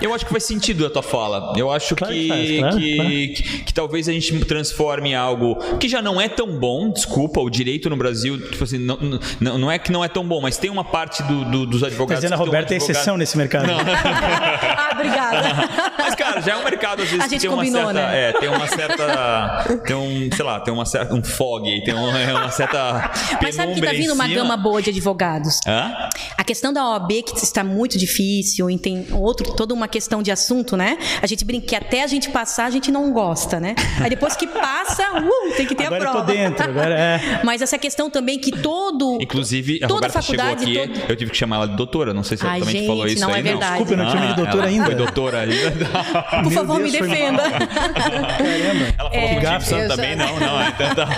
eu 0.00 0.14
acho 0.14 0.24
que 0.26 0.30
faz 0.30 0.44
sentido 0.44 0.86
a 0.86 0.90
tua 0.90 1.02
fala. 1.02 1.52
Eu 1.56 1.70
acho 1.70 1.94
Claro 1.96 2.12
que, 2.14 2.22
que 2.22 2.28
faz, 2.28 2.58
claro, 2.58 2.76
que, 2.78 2.94
claro. 2.96 3.10
que, 3.10 3.62
que 3.64 3.74
talvez 3.74 4.08
a 4.08 4.12
gente 4.12 4.38
transforme 4.44 5.14
algo 5.14 5.56
que 5.78 5.88
já 5.88 6.00
não 6.02 6.20
é 6.20 6.28
tão 6.28 6.58
bom, 6.58 6.90
desculpa, 6.90 7.40
o 7.40 7.48
direito 7.50 7.88
no 7.90 7.96
Brasil, 7.96 8.38
tipo 8.50 8.64
assim, 8.64 8.78
não, 8.78 8.98
não, 9.40 9.58
não 9.58 9.70
é 9.70 9.78
que 9.78 9.90
não 9.92 10.04
é 10.04 10.08
tão 10.08 10.26
bom, 10.26 10.40
mas 10.40 10.56
tem 10.56 10.70
uma 10.70 10.84
parte 10.84 11.22
do, 11.24 11.44
do- 11.44 11.66
dos 11.66 11.80
Tá 11.80 11.86
advogados. 11.88 12.30
a 12.30 12.34
um 12.34 12.38
Roberta 12.38 12.74
é 12.74 12.76
exceção 12.76 13.16
nesse 13.16 13.36
mercado. 13.36 13.68
ah, 13.70 14.87
obrigada. 14.98 15.48
Mas, 15.98 16.14
cara, 16.14 16.40
já 16.40 16.52
é 16.52 16.56
um 16.56 16.64
mercado, 16.64 17.02
às 17.02 17.08
vezes, 17.08 17.20
A 17.20 17.24
que 17.24 17.30
gente 17.30 17.40
tem 17.42 17.50
uma 17.50 17.56
combinou, 17.58 17.84
certa. 17.92 17.92
né? 18.00 18.28
É, 18.28 18.32
tem 18.32 18.48
uma 18.48 18.66
certa. 18.66 19.64
Tem 19.86 19.96
um, 19.96 20.30
sei 20.34 20.44
lá, 20.44 20.60
tem 20.60 20.72
uma 20.74 20.86
certa. 20.86 21.14
Um 21.14 21.22
fog 21.22 21.68
aí, 21.68 21.82
tem 21.82 21.94
uma, 21.94 22.18
é 22.18 22.32
uma 22.32 22.50
certa. 22.50 23.10
Mas 23.42 23.54
sabe 23.54 23.74
que 23.74 23.80
tá 23.80 23.92
vindo 23.92 24.12
uma 24.12 24.26
gama 24.28 24.56
boa 24.56 24.80
de 24.82 24.90
advogados. 24.90 25.60
Hã? 25.66 25.92
A 26.36 26.44
questão 26.44 26.72
da 26.72 26.88
OAB, 26.90 27.22
que 27.22 27.36
está 27.42 27.62
muito 27.64 27.98
difícil, 27.98 28.70
e 28.70 28.78
tem 28.78 29.06
outro, 29.12 29.52
toda 29.54 29.74
uma 29.74 29.88
questão 29.88 30.22
de 30.22 30.30
assunto, 30.30 30.76
né? 30.76 30.98
A 31.22 31.26
gente 31.26 31.44
brinca 31.44 31.66
que 31.66 31.76
até 31.76 32.02
a 32.02 32.06
gente 32.06 32.30
passar, 32.30 32.66
a 32.66 32.70
gente 32.70 32.90
não 32.90 33.12
gosta, 33.12 33.58
né? 33.60 33.74
Aí 34.00 34.10
depois 34.10 34.36
que 34.36 34.46
passa, 34.46 35.02
uh, 35.18 35.56
tem 35.56 35.66
que 35.66 35.74
ter 35.74 35.86
Agora 35.86 36.04
a 36.04 36.06
eu 36.06 36.10
prova. 36.12 36.26
tô 36.26 36.32
dentro, 36.32 36.64
agora 36.64 36.94
é. 36.98 37.40
Mas 37.44 37.62
essa 37.62 37.78
questão 37.78 38.08
também 38.10 38.38
que 38.38 38.50
todo. 38.52 39.18
Inclusive, 39.20 39.80
a 39.82 39.88
toda 39.88 40.06
Roberta 40.06 40.22
chegou 40.22 40.44
faculdade, 40.44 40.78
aqui, 40.78 40.92
todo- 40.92 41.10
eu 41.10 41.16
tive 41.16 41.30
que 41.30 41.36
chamar 41.36 41.56
ela 41.56 41.68
de 41.68 41.76
doutora, 41.76 42.14
não 42.14 42.22
sei 42.22 42.36
se 42.36 42.42
ela 42.44 42.52
Ai, 42.54 42.60
também 42.60 42.74
te 42.74 42.78
gente, 42.80 42.88
falou 42.88 43.06
isso 43.06 43.20
não 43.20 43.32
aí. 43.34 43.40
é 43.40 43.42
verdade. 43.42 43.70
Desculpa, 43.84 43.92
eu 43.92 43.96
não 43.98 44.06
te 44.06 44.12
chamei 44.12 44.28
de 44.28 44.34
doutora 44.36 44.58
ela 44.58 44.66
ainda. 44.70 44.87
Foi 44.88 44.94
doutora 44.94 45.40
ainda. 45.40 45.86
Por 46.42 46.42
Meu 46.42 46.50
favor, 46.50 46.78
Deus, 46.80 46.92
me 46.92 46.98
defenda. 47.00 47.42
Caramba. 47.42 48.94
Ela 48.98 49.10
falou 49.10 49.12
É. 49.12 49.58
que 49.58 49.74
Eu 49.74 49.88
também 49.88 50.16
já- 50.16 50.26
não, 50.26 50.40
não. 50.40 50.60
é 50.60 50.70
tanta- 50.72 51.08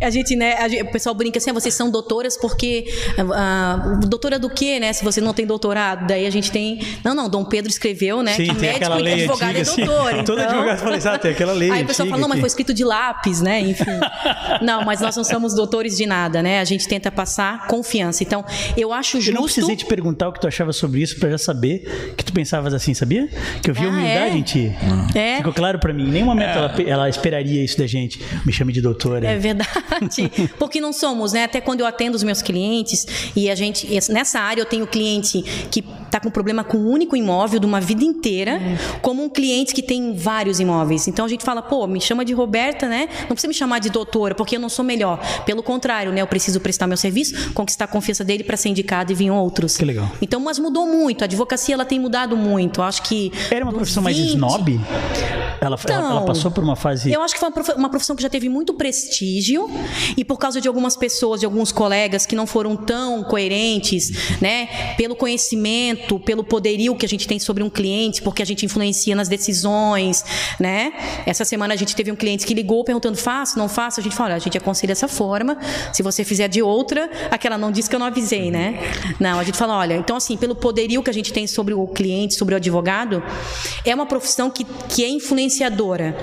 A 0.00 0.10
gente, 0.10 0.36
né, 0.36 0.54
a 0.54 0.68
gente- 0.68 0.82
o 0.82 0.90
pessoal 0.92 1.14
brinca 1.14 1.38
assim, 1.38 1.50
ah, 1.50 1.54
vocês 1.54 1.74
são 1.74 1.90
doutoras 1.90 2.36
porque. 2.36 2.84
ah, 3.34 3.98
doutora 4.06 4.38
do 4.38 4.50
quê, 4.50 4.78
né? 4.80 4.92
Se 4.92 5.04
você 5.04 5.20
não 5.20 5.32
tem 5.34 5.46
doutorado. 5.46 6.06
Daí 6.06 6.26
a 6.26 6.30
gente 6.30 6.50
tem. 6.50 6.80
Não, 7.04 7.14
não, 7.14 7.28
Dom 7.28 7.44
Pedro 7.44 7.70
escreveu, 7.70 8.22
né? 8.22 8.34
Sim, 8.34 8.46
que 8.46 8.54
médico 8.54 8.84
e 9.00 9.12
advogado 9.12 9.50
antiga, 9.50 9.58
é 9.58 9.62
assim. 9.62 9.84
doutor. 9.84 10.24
Todo 10.24 10.40
então- 10.40 10.48
advogado 10.50 10.78
fala, 10.78 10.96
exato, 10.96 11.18
tem 11.22 11.30
aquela 11.32 11.52
lei 11.52 11.70
Aí 11.70 11.82
o 11.82 11.86
pessoal 11.86 12.08
fala, 12.08 12.20
não, 12.20 12.28
mas 12.28 12.40
foi 12.40 12.46
escrito 12.46 12.74
de 12.74 12.84
lápis, 12.84 13.40
né? 13.40 13.60
Enfim. 13.60 13.84
não, 14.62 14.84
mas 14.84 15.00
nós 15.00 15.16
não 15.16 15.24
somos 15.24 15.54
doutores 15.54 15.96
de 15.96 16.06
nada, 16.06 16.42
né? 16.42 16.60
A 16.60 16.64
gente 16.64 16.86
tenta 16.88 17.10
passar 17.10 17.66
confiança. 17.66 18.22
Então, 18.22 18.44
eu 18.76 18.92
acho 18.92 19.16
Eu 19.16 19.20
justo. 19.20 19.34
não 19.34 19.44
precisei 19.44 19.76
te 19.76 19.84
perguntar 19.86 20.28
o 20.28 20.32
que 20.32 20.40
tu 20.40 20.46
achava 20.48 20.72
sobre 20.72 21.00
isso 21.02 21.18
pra 21.18 21.30
já 21.30 21.38
saber 21.38 22.14
que 22.16 22.24
tu 22.24 22.32
pensavas 22.32 22.74
assim, 22.74 22.91
sabia? 22.94 23.28
Que 23.62 23.70
eu 23.70 23.74
vi 23.74 23.84
Ah, 23.84 23.88
humildade 23.88 24.34
é? 24.36 24.38
em 24.38 24.42
ti. 24.42 24.72
É. 25.14 25.36
Ficou 25.38 25.52
claro 25.52 25.78
pra 25.78 25.92
mim. 25.92 26.04
Em 26.08 26.10
nenhum 26.12 26.26
momento 26.26 26.48
ela, 26.56 26.74
ela 26.86 27.08
esperaria 27.08 27.62
isso 27.64 27.78
da 27.78 27.86
gente. 27.86 28.20
Me 28.44 28.52
chame 28.52 28.72
de 28.72 28.80
doutora. 28.80 29.26
É 29.26 29.36
verdade. 29.38 30.30
Porque 30.58 30.80
não 30.80 30.92
somos, 30.92 31.32
né? 31.32 31.44
Até 31.44 31.60
quando 31.60 31.80
eu 31.80 31.86
atendo 31.86 32.16
os 32.16 32.22
meus 32.22 32.42
clientes 32.42 33.06
e 33.34 33.50
a 33.50 33.54
gente 33.54 33.86
nessa 34.10 34.40
área 34.40 34.60
eu 34.60 34.66
tenho 34.66 34.86
cliente 34.86 35.42
que 35.70 35.84
está 36.12 36.20
com 36.20 36.30
problema 36.30 36.62
com 36.62 36.76
um 36.76 36.90
único 36.90 37.16
imóvel 37.16 37.58
de 37.58 37.64
uma 37.64 37.80
vida 37.80 38.04
inteira, 38.04 38.60
como 39.00 39.24
um 39.24 39.30
cliente 39.30 39.72
que 39.74 39.82
tem 39.82 40.14
vários 40.14 40.60
imóveis. 40.60 41.08
Então 41.08 41.24
a 41.24 41.28
gente 41.28 41.42
fala, 41.42 41.62
pô, 41.62 41.86
me 41.86 42.02
chama 42.02 42.22
de 42.22 42.34
Roberta, 42.34 42.86
né? 42.86 43.08
Não 43.22 43.28
precisa 43.28 43.48
me 43.48 43.54
chamar 43.54 43.78
de 43.78 43.88
doutora, 43.88 44.34
porque 44.34 44.56
eu 44.56 44.60
não 44.60 44.68
sou 44.68 44.84
melhor. 44.84 45.18
Pelo 45.46 45.62
contrário, 45.62 46.12
né? 46.12 46.20
Eu 46.20 46.26
preciso 46.26 46.60
prestar 46.60 46.86
meu 46.86 46.98
serviço, 46.98 47.52
conquistar 47.54 47.86
a 47.86 47.88
confiança 47.88 48.22
dele 48.22 48.44
para 48.44 48.58
ser 48.58 48.68
indicado 48.68 49.10
e 49.10 49.14
vir 49.14 49.30
outros. 49.30 49.78
Que 49.78 49.86
legal. 49.86 50.10
Então, 50.20 50.38
mas 50.38 50.58
mudou 50.58 50.86
muito. 50.86 51.22
A 51.22 51.24
advocacia 51.24 51.74
ela 51.74 51.86
tem 51.86 51.98
mudado 51.98 52.36
muito. 52.36 52.80
Eu 52.80 52.84
acho 52.84 53.02
que 53.04 53.32
Era 53.50 53.64
uma 53.64 53.72
profissão 53.72 54.02
mais 54.02 54.14
20 54.14 54.28
snob? 54.34 54.80
Ela, 55.62 55.76
ela, 55.76 55.76
ela 55.88 56.10
Então, 56.10 56.24
passou 56.26 56.50
por 56.50 56.62
uma 56.62 56.76
fase. 56.76 57.10
eu 57.10 57.22
acho 57.22 57.32
que 57.34 57.40
foi 57.40 57.48
uma 57.76 57.88
profissão 57.88 58.14
que 58.14 58.22
já 58.22 58.28
teve 58.28 58.50
muito 58.50 58.74
prestígio 58.74 59.70
e 60.14 60.24
por 60.24 60.36
causa 60.36 60.60
de 60.60 60.68
algumas 60.68 60.94
pessoas, 60.94 61.40
de 61.40 61.46
alguns 61.46 61.72
colegas 61.72 62.26
que 62.26 62.34
não 62.34 62.46
foram 62.46 62.76
tão 62.76 63.22
coerentes, 63.22 64.10
né, 64.40 64.94
pelo 64.98 65.14
conhecimento 65.14 66.01
pelo 66.24 66.44
poderio 66.44 66.94
que 66.94 67.06
a 67.06 67.08
gente 67.08 67.26
tem 67.26 67.38
sobre 67.38 67.62
um 67.62 67.70
cliente, 67.70 68.22
porque 68.22 68.42
a 68.42 68.46
gente 68.46 68.64
influencia 68.64 69.14
nas 69.14 69.28
decisões, 69.28 70.24
né? 70.58 70.92
Essa 71.26 71.44
semana 71.44 71.74
a 71.74 71.76
gente 71.76 71.94
teve 71.94 72.10
um 72.10 72.16
cliente 72.16 72.46
que 72.46 72.54
ligou 72.54 72.84
perguntando: 72.84 73.16
faço, 73.16 73.58
não 73.58 73.68
faço? 73.68 74.00
A 74.00 74.02
gente 74.02 74.14
fala: 74.14 74.34
a 74.34 74.38
gente 74.38 74.56
aconselha 74.56 74.92
dessa 74.92 75.08
forma. 75.08 75.56
Se 75.92 76.02
você 76.02 76.24
fizer 76.24 76.48
de 76.48 76.62
outra, 76.62 77.10
aquela 77.30 77.56
não 77.58 77.70
disse 77.70 77.88
que 77.88 77.96
eu 77.96 78.00
não 78.00 78.06
avisei, 78.06 78.50
né? 78.50 78.78
Não, 79.18 79.38
a 79.38 79.44
gente 79.44 79.56
fala: 79.56 79.76
olha, 79.78 79.94
então 79.94 80.16
assim, 80.16 80.36
pelo 80.36 80.54
poderio 80.54 81.02
que 81.02 81.10
a 81.10 81.14
gente 81.14 81.32
tem 81.32 81.46
sobre 81.46 81.74
o 81.74 81.86
cliente, 81.86 82.34
sobre 82.34 82.54
o 82.54 82.56
advogado, 82.56 83.22
é 83.84 83.94
uma 83.94 84.06
profissão 84.06 84.50
que, 84.50 84.64
que 84.88 85.04
é 85.04 85.08
influenciadora. 85.08 86.16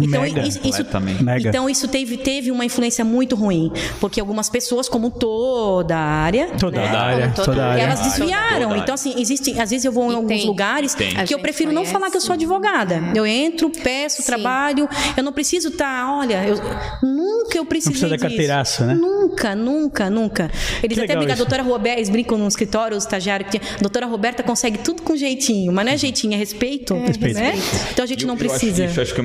Então, 0.00 0.22
Mega. 0.22 0.46
isso, 0.46 0.60
isso-. 0.64 0.82
Mega. 1.22 1.48
então 1.48 1.68
isso 1.68 1.88
teve, 1.88 2.16
teve 2.16 2.50
uma 2.50 2.64
influência 2.64 3.04
muito 3.04 3.36
ruim, 3.36 3.72
porque 4.00 4.20
algumas 4.20 4.48
pessoas, 4.48 4.88
como 4.88 5.10
toda 5.10 5.96
a 5.96 6.00
área, 6.00 6.48
Toda 6.58 6.78
né, 6.80 6.88
a 6.88 7.00
área, 7.00 7.32
toda 7.34 7.64
a 7.64 7.70
área. 7.70 7.82
elas 7.82 7.98
Toda 8.00 8.10
desviaram. 8.10 8.70
área. 8.70 8.80
Então, 8.82 8.94
assim, 8.94 9.14
existem. 9.22 9.60
Às 9.60 9.70
vezes 9.70 9.84
eu 9.84 9.92
vou 9.92 10.04
em 10.08 10.12
E 10.12 10.16
alguns 10.16 10.28
tem. 10.28 10.46
lugares 10.46 10.94
Tem. 10.94 11.16
A 11.16 11.24
que 11.24 11.34
eu 11.34 11.38
prefiro 11.38 11.70
não 11.70 11.82
conhece. 11.82 11.92
falar 11.92 12.10
que 12.10 12.16
eu 12.16 12.20
sou 12.20 12.34
advogada. 12.34 13.02
Eu 13.14 13.24
entro, 13.26 13.70
peço, 13.70 14.18
Sim. 14.18 14.24
trabalho. 14.26 14.88
Eu 15.16 15.22
não 15.22 15.32
preciso 15.32 15.68
estar. 15.68 16.02
olha, 16.18 16.44
eu 16.46 16.56
nunca 17.02 17.56
eu 17.58 17.64
precisei 17.64 17.92
precisa 17.92 18.08
dar 18.08 18.16
disso. 18.16 18.28
carteiraço, 18.28 18.84
né? 18.84 18.94
Nunca, 18.94 19.54
nunca, 19.54 20.10
nunca. 20.10 20.50
Eles 20.82 20.96
Que 20.98 21.04
até 21.04 21.16
brincam, 21.16 21.34
a 21.34 21.36
doutora 21.36 21.62
Roberta, 21.62 21.98
eles 21.98 22.08
brincam 22.10 22.36
no 22.38 22.46
escritório, 22.48 22.94
o 22.94 22.98
estagiário 22.98 23.46
que 23.46 23.58
tinha. 23.58 23.74
A 23.76 23.80
doutora 23.80 24.06
Roberta 24.06 24.42
consegue 24.42 24.78
tudo 24.78 25.02
com 25.02 25.16
jeitinho, 25.16 25.72
mas 25.72 25.84
não 25.84 25.92
é 25.92 25.96
jeitinho, 25.96 26.34
é 26.34 26.36
respeito. 26.36 26.94
Respeito. 26.94 27.38
Né? 27.38 27.54
Então 27.92 28.02
a 28.04 28.06
gente 28.06 28.22
Eu- 28.22 28.28
não 28.28 28.34
eu 28.36 28.40
acho 28.40 28.48
precisa. 28.58 28.84
isso, 28.84 29.00
acho 29.00 29.14
que 29.14 29.20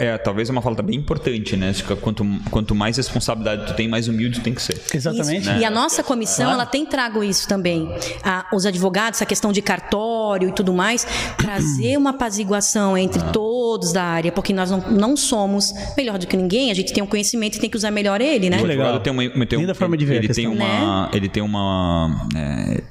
é, 0.00 0.06
é, 0.06 0.18
talvez 0.18 0.48
uma 0.50 0.60
falta 0.62 0.82
bem 0.82 0.96
importante, 0.96 1.56
né? 1.56 1.70
Acho 1.70 1.84
que 1.84 1.96
quanto, 1.96 2.24
quanto 2.50 2.74
mais 2.74 2.96
responsabilidade 2.96 3.66
tu 3.66 3.74
tem, 3.74 3.88
mais 3.88 4.08
humilde 4.08 4.40
tu 4.40 4.42
tem 4.42 4.54
que 4.54 4.62
ser. 4.62 4.80
Exatamente. 4.92 5.48
Isso. 5.48 5.58
E 5.58 5.64
a 5.64 5.70
nossa 5.70 6.02
comissão, 6.02 6.50
ela 6.50 6.66
tem 6.66 6.84
trago 6.84 7.22
isso 7.22 7.46
também. 7.48 7.88
A- 8.22 8.46
os 8.52 8.66
advogados, 8.66 9.18
essa 9.18 9.26
questão 9.26 9.37
de 9.52 9.62
cartório 9.62 10.48
e 10.48 10.52
tudo 10.52 10.72
mais, 10.72 11.06
trazer 11.36 11.96
uma 11.96 12.10
apaziguação 12.10 12.96
entre 12.96 13.22
todos 13.32 13.92
da 13.92 14.02
área, 14.02 14.30
porque 14.32 14.52
nós 14.52 14.70
não, 14.70 14.80
não 14.90 15.16
somos 15.16 15.72
melhor 15.96 16.18
do 16.18 16.26
que 16.26 16.36
ninguém, 16.36 16.70
a 16.70 16.74
gente 16.74 16.92
tem 16.92 17.02
um 17.02 17.06
conhecimento 17.06 17.56
e 17.56 17.60
tem 17.60 17.70
que 17.70 17.76
usar 17.76 17.90
melhor 17.90 18.20
ele, 18.20 18.50
né? 18.50 18.60
Legal. 18.60 19.00
tem 19.00 19.12
uma, 19.12 19.46
tem 19.46 19.58
um- 19.58 19.62
Linda 19.62 19.74
forma 19.74 19.96
de 19.96 20.04
ver 20.04 20.14
a 20.14 20.16
ele 20.16 20.28
tem 20.28 20.46
questão. 20.48 20.52
uma 20.52 21.10
ele 21.12 21.28
tem 21.28 21.42
uma 21.42 22.28
é, 22.36 22.82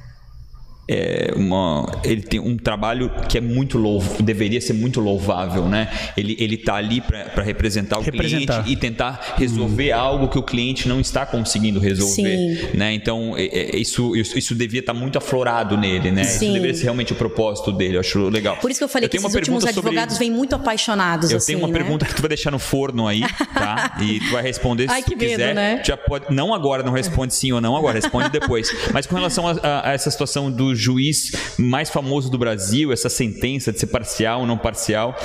é, 0.88 1.32
uma 1.36 2.00
ele 2.02 2.22
tem 2.22 2.40
um 2.40 2.56
trabalho 2.56 3.10
que 3.28 3.36
é 3.36 3.40
muito 3.40 3.76
louvo, 3.78 4.22
deveria 4.22 4.60
ser 4.60 4.72
muito 4.72 5.00
louvável, 5.00 5.66
né? 5.68 5.88
Ele 6.16 6.36
ele 6.38 6.56
tá 6.56 6.74
ali 6.76 7.00
para 7.00 7.42
representar 7.42 7.98
o 7.98 8.02
Representar. 8.02 8.62
cliente 8.62 8.72
e 8.72 8.76
tentar 8.76 9.34
resolver 9.36 9.92
algo 9.92 10.28
que 10.28 10.38
o 10.38 10.42
cliente 10.42 10.88
não 10.88 11.00
está 11.00 11.26
conseguindo 11.26 11.78
resolver, 11.78 12.14
Sim. 12.36 12.58
né? 12.76 12.92
Então 12.94 13.34
é, 13.36 13.44
é, 13.46 13.76
isso, 13.76 14.16
isso 14.16 14.38
isso 14.38 14.54
devia 14.54 14.80
estar 14.80 14.94
muito 14.94 15.18
aflorado 15.18 15.76
nele, 15.76 16.10
né? 16.10 16.22
Isso 16.22 16.38
Sim. 16.38 16.52
deveria 16.54 16.74
ser 16.74 16.84
realmente 16.84 17.12
o 17.12 17.16
propósito 17.16 17.70
dele. 17.72 17.96
Eu 17.96 18.00
acho 18.00 18.28
legal. 18.28 18.56
Por 18.56 18.70
isso 18.70 18.80
que 18.80 18.84
eu 18.84 18.88
falei 18.88 19.08
que 19.08 19.16
tenho 19.16 19.20
esses 19.26 19.34
uma 19.34 19.38
últimos 19.38 19.64
pergunta 19.64 19.74
sobre- 19.74 19.88
advogados 19.90 20.18
vêm 20.18 20.30
muito 20.30 20.54
apaixonados, 20.54 21.30
eu 21.30 21.36
assim, 21.36 21.46
tenho 21.48 21.58
uma 21.58 21.68
né? 21.68 21.74
pergunta 21.74 22.06
que 22.06 22.14
tu 22.14 22.22
vai 22.22 22.28
deixar 22.30 22.50
no 22.50 22.58
forno 22.58 23.06
aí, 23.06 23.22
tá? 23.52 23.96
E 24.00 24.20
tu 24.20 24.30
vai 24.32 24.42
responder 24.42 24.88
se 24.88 24.94
Ai, 24.94 25.02
tu 25.02 25.10
que 25.10 25.16
medo, 25.16 25.30
quiser. 25.32 25.54
né? 25.54 25.82
Já 25.84 25.96
pode, 25.96 26.26
não 26.32 26.54
agora, 26.54 26.82
não 26.82 26.92
responde 26.92 27.34
sim 27.34 27.52
ou 27.52 27.60
não 27.60 27.76
agora, 27.76 27.94
responde 27.98 28.30
depois. 28.30 28.70
Mas 28.92 29.06
com 29.06 29.14
relação 29.16 29.46
a, 29.46 29.52
a- 29.52 29.90
a 29.90 29.92
essa 29.92 30.10
situação 30.10 30.50
do 30.50 30.74
juiz 30.78 31.32
mais 31.58 31.90
famoso 31.90 32.30
do 32.30 32.38
Brasil, 32.38 32.92
essa 32.92 33.08
sentença 33.08 33.72
de 33.72 33.78
ser 33.80 33.86
parcial 33.88 34.40
ou 34.40 34.46
não 34.46 34.56
parcial. 34.58 35.16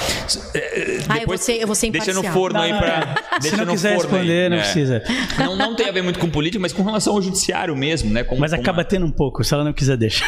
é, 0.54 1.00
Ah, 1.08 1.18
eu 1.20 1.28
vou 1.28 1.38
ser- 1.38 1.62
eu 1.62 1.68
vou 1.68 1.76
ser 1.76 1.90
Deixa 1.92 2.08
no 2.14 2.20
imparcial. 2.20 2.34
forno 2.34 2.58
Não, 2.58 2.66
aí 2.66 2.72
não, 2.72 2.80
pra. 2.80 3.16
Se 3.36 3.40
deixa 3.42 3.58
não 3.58 3.66
no 3.66 3.72
quiser 3.74 3.96
forno 3.96 4.18
aí. 4.18 4.22
responder, 4.24 4.50
não 4.50 4.58
É. 4.58 4.60
precisa. 4.62 5.04
Não, 5.38 5.56
não 5.56 5.76
tem 5.76 5.88
a 5.88 5.92
ver 5.92 6.02
muito 6.02 6.20
com 6.20 6.30
política, 6.30 6.60
mas 6.62 6.74
com 6.74 6.84
relação 6.84 7.14
ao 7.14 7.22
judiciário 7.22 7.76
mesmo, 7.76 8.10
né? 8.12 8.24
Como- 8.24 8.42
Mas 8.42 8.52
como- 8.52 8.62
acaba 8.62 8.84
tendo 8.84 9.06
um 9.06 9.12
pouco, 9.12 9.44
se 9.44 9.54
ela 9.54 9.64
não 9.64 9.74
quiser, 9.74 9.98
deixa. 9.98 10.26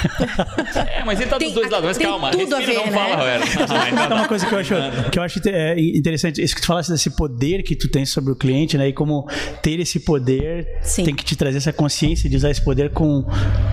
É, 0.88 1.04
mas 1.04 1.20
ele 1.20 1.30
tá 1.30 1.38
Tem- 1.38 1.48
dos 1.48 1.56
dois 1.56 1.70
lados. 1.70 1.88
Mas 1.88 1.98
tem 1.98 2.08
calma, 2.08 2.32
tudo 2.32 2.56
a 2.56 2.60
ver, 2.60 2.74
não 2.76 2.86
né? 2.86 2.92
fala, 2.92 3.16
Roberto. 3.16 3.48
Ah, 3.72 3.90
então 3.90 4.04
É 4.06 4.20
uma 4.22 4.28
coisa 4.28 4.46
que 4.46 4.54
eu 4.54 4.60
acho, 4.60 4.74
que 5.12 5.20
eu 5.20 5.24
acho 5.24 5.42
é, 5.50 5.80
interessante, 5.80 6.42
isso 6.42 6.56
que 6.56 6.62
tu 6.62 6.68
falasse 6.68 6.92
desse 6.92 7.10
poder 7.10 7.64
que 7.64 7.76
tu 7.76 7.88
tens 7.90 8.10
sobre 8.10 8.32
o 8.32 8.36
cliente, 8.36 8.78
né? 8.78 8.88
E 8.90 8.94
como 8.94 9.28
ter 9.62 9.80
esse 9.80 10.00
poder 10.00 10.68
Sim. 10.82 11.04
tem 11.04 11.16
que 11.16 11.24
te 11.24 11.36
trazer 11.36 11.58
essa 11.58 11.74
consciência 11.74 12.30
de 12.30 12.36
usar 12.36 12.52
esse 12.52 12.62
poder 12.64 12.92
com, 12.92 13.26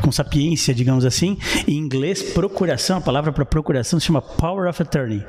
com 0.03 0.13
sapiência, 0.13 0.75
digamos 0.75 1.05
assim. 1.05 1.37
Em 1.67 1.77
inglês, 1.77 2.23
procuração, 2.23 2.99
a 2.99 3.01
palavra 3.01 3.33
para 3.33 3.45
procuração 3.45 3.99
se 3.99 4.07
chama 4.07 4.23
power 4.23 4.69
of 4.69 4.83
attorney. 4.83 5.25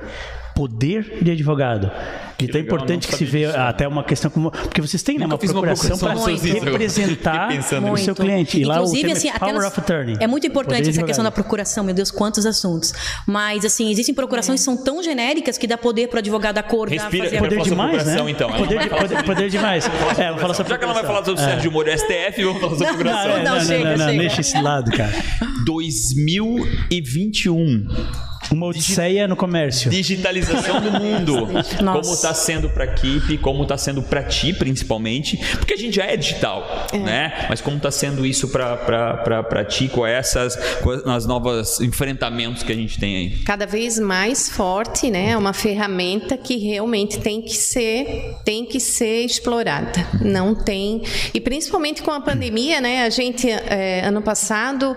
Poder 0.56 1.20
de 1.22 1.32
advogado. 1.32 1.92
Então 2.39 2.60
é 2.60 2.63
importante 2.63 3.08
que 3.08 3.16
se 3.16 3.24
vê 3.24 3.46
disso. 3.48 3.58
até 3.58 3.88
uma 3.88 4.04
questão 4.04 4.30
como. 4.30 4.52
Porque 4.52 4.82
vocês 4.82 5.02
têm 5.02 5.18
né, 5.18 5.26
uma 5.26 5.38
procuração 5.38 5.98
para 5.98 6.13
representar 6.13 7.50
o 7.92 7.98
seu 7.98 8.13
cliente. 8.13 8.60
E 8.60 8.66
lá 8.66 8.76
o 8.76 8.78
Inclusive, 8.80 9.12
assim, 9.13 9.30
é 9.30 9.39
power 9.39 9.66
of 9.66 9.80
attorney. 9.80 10.18
é 10.20 10.28
muito 10.28 10.46
importante 10.46 10.89
essa 10.89 11.04
questão 11.04 11.24
da 11.24 11.32
procuração, 11.32 11.86
meu 11.86 11.94
Deus, 11.96 12.12
quantos 12.12 12.46
assuntos. 12.46 12.94
Mas, 13.26 13.63
assim, 13.63 13.89
existem 13.89 14.13
procurações 14.13 14.60
que 14.60 14.66
são 14.66 14.76
tão 14.76 15.02
genéricas 15.02 15.58
que 15.58 15.66
dá 15.66 15.78
poder 15.78 16.10
para 16.10 16.18
o 16.18 16.20
advogado 16.20 16.58
acordar, 16.58 16.96
Respira, 16.96 17.24
fazer 17.26 17.38
a 17.38 17.39
Poder 17.39 17.56
sobre 17.56 17.70
demais, 17.70 18.06
né? 18.06 18.18
então. 18.30 18.52
Poder, 18.52 18.89
poder, 18.89 19.24
poder 19.24 19.50
demais. 19.50 19.89
É, 20.18 20.30
vou 20.32 20.39
falar 20.39 20.54
sobre 20.54 20.72
Já 20.72 20.78
que 20.78 20.84
ela 20.84 20.94
vai 20.94 21.06
falar 21.06 21.24
sobre 21.24 21.42
o 21.42 21.44
É. 21.44 21.48
Sérgio 21.50 21.72
Moro 21.72 21.89
e 21.89 21.98
STF, 21.98 22.44
vamos 22.44 22.60
falar 22.62 22.76
sobre 22.76 22.86
Não, 22.86 22.94
procuração. 22.96 23.32
é, 23.32 23.44
não, 23.44 23.56
não, 23.56 23.62
chega, 23.66 23.84
não, 23.84 23.92
não, 23.98 24.06
chega. 24.08 24.20
deixa 24.20 24.42
esse 24.42 24.62
lado, 24.62 24.92
cara. 24.92 25.13
2021. 25.66 27.88
Uma 28.52 28.68
odisseia 28.68 29.28
no 29.28 29.36
comércio. 29.36 29.90
Digitalização 29.90 30.82
do 30.82 30.92
mundo. 30.92 31.48
Nossa. 31.82 32.02
Como 32.02 32.14
está 32.14 32.34
sendo 32.34 32.70
para 32.70 32.84
a 32.84 32.88
equipe, 32.88 33.38
como 33.38 33.64
está 33.64 33.78
sendo 33.78 34.02
para 34.02 34.24
ti, 34.24 34.54
principalmente. 34.54 35.38
Porque 35.58 35.74
a 35.74 35.78
gente 35.78 35.96
já 35.96 36.06
é 36.06 36.18
digital, 36.18 36.88
né? 36.94 37.48
Mas 37.50 37.62
como 37.62 37.78
está 37.78 37.92
sendo 37.92 38.26
isso 38.26 38.50
para 38.50 39.66
ti 39.66 39.88
com 39.88 40.06
essas 40.06 40.56
com 40.82 41.10
as 41.10 41.26
novas 41.26 41.80
enfrentamentos 41.80 42.64
que 42.64 42.72
a 42.72 42.76
gente 42.76 43.00
tem 43.00 43.16
aí? 43.18 43.44
cada 43.44 43.66
vez 43.66 44.00
mais 44.00 44.50
forte, 44.50 45.12
né? 45.12 45.32
É 45.32 45.38
uma 45.38 45.54
ferramenta 45.54 46.38
que 46.38 46.58
realmente 46.58 47.20
tem 47.20 47.42
que 47.42 47.56
ser 47.56 48.36
tem 48.44 48.66
que 48.66 48.80
ser 48.80 49.26
explorada. 49.26 50.08
Não 50.22 50.56
tem 50.56 51.02
e 51.34 51.40
principalmente 51.40 52.02
com 52.02 52.12
a 52.12 52.22
pandemia, 52.22 52.82
né? 52.82 53.04
A 53.04 53.10
gente 53.10 53.50
eh, 53.50 54.02
ano 54.04 54.22
passado, 54.22 54.96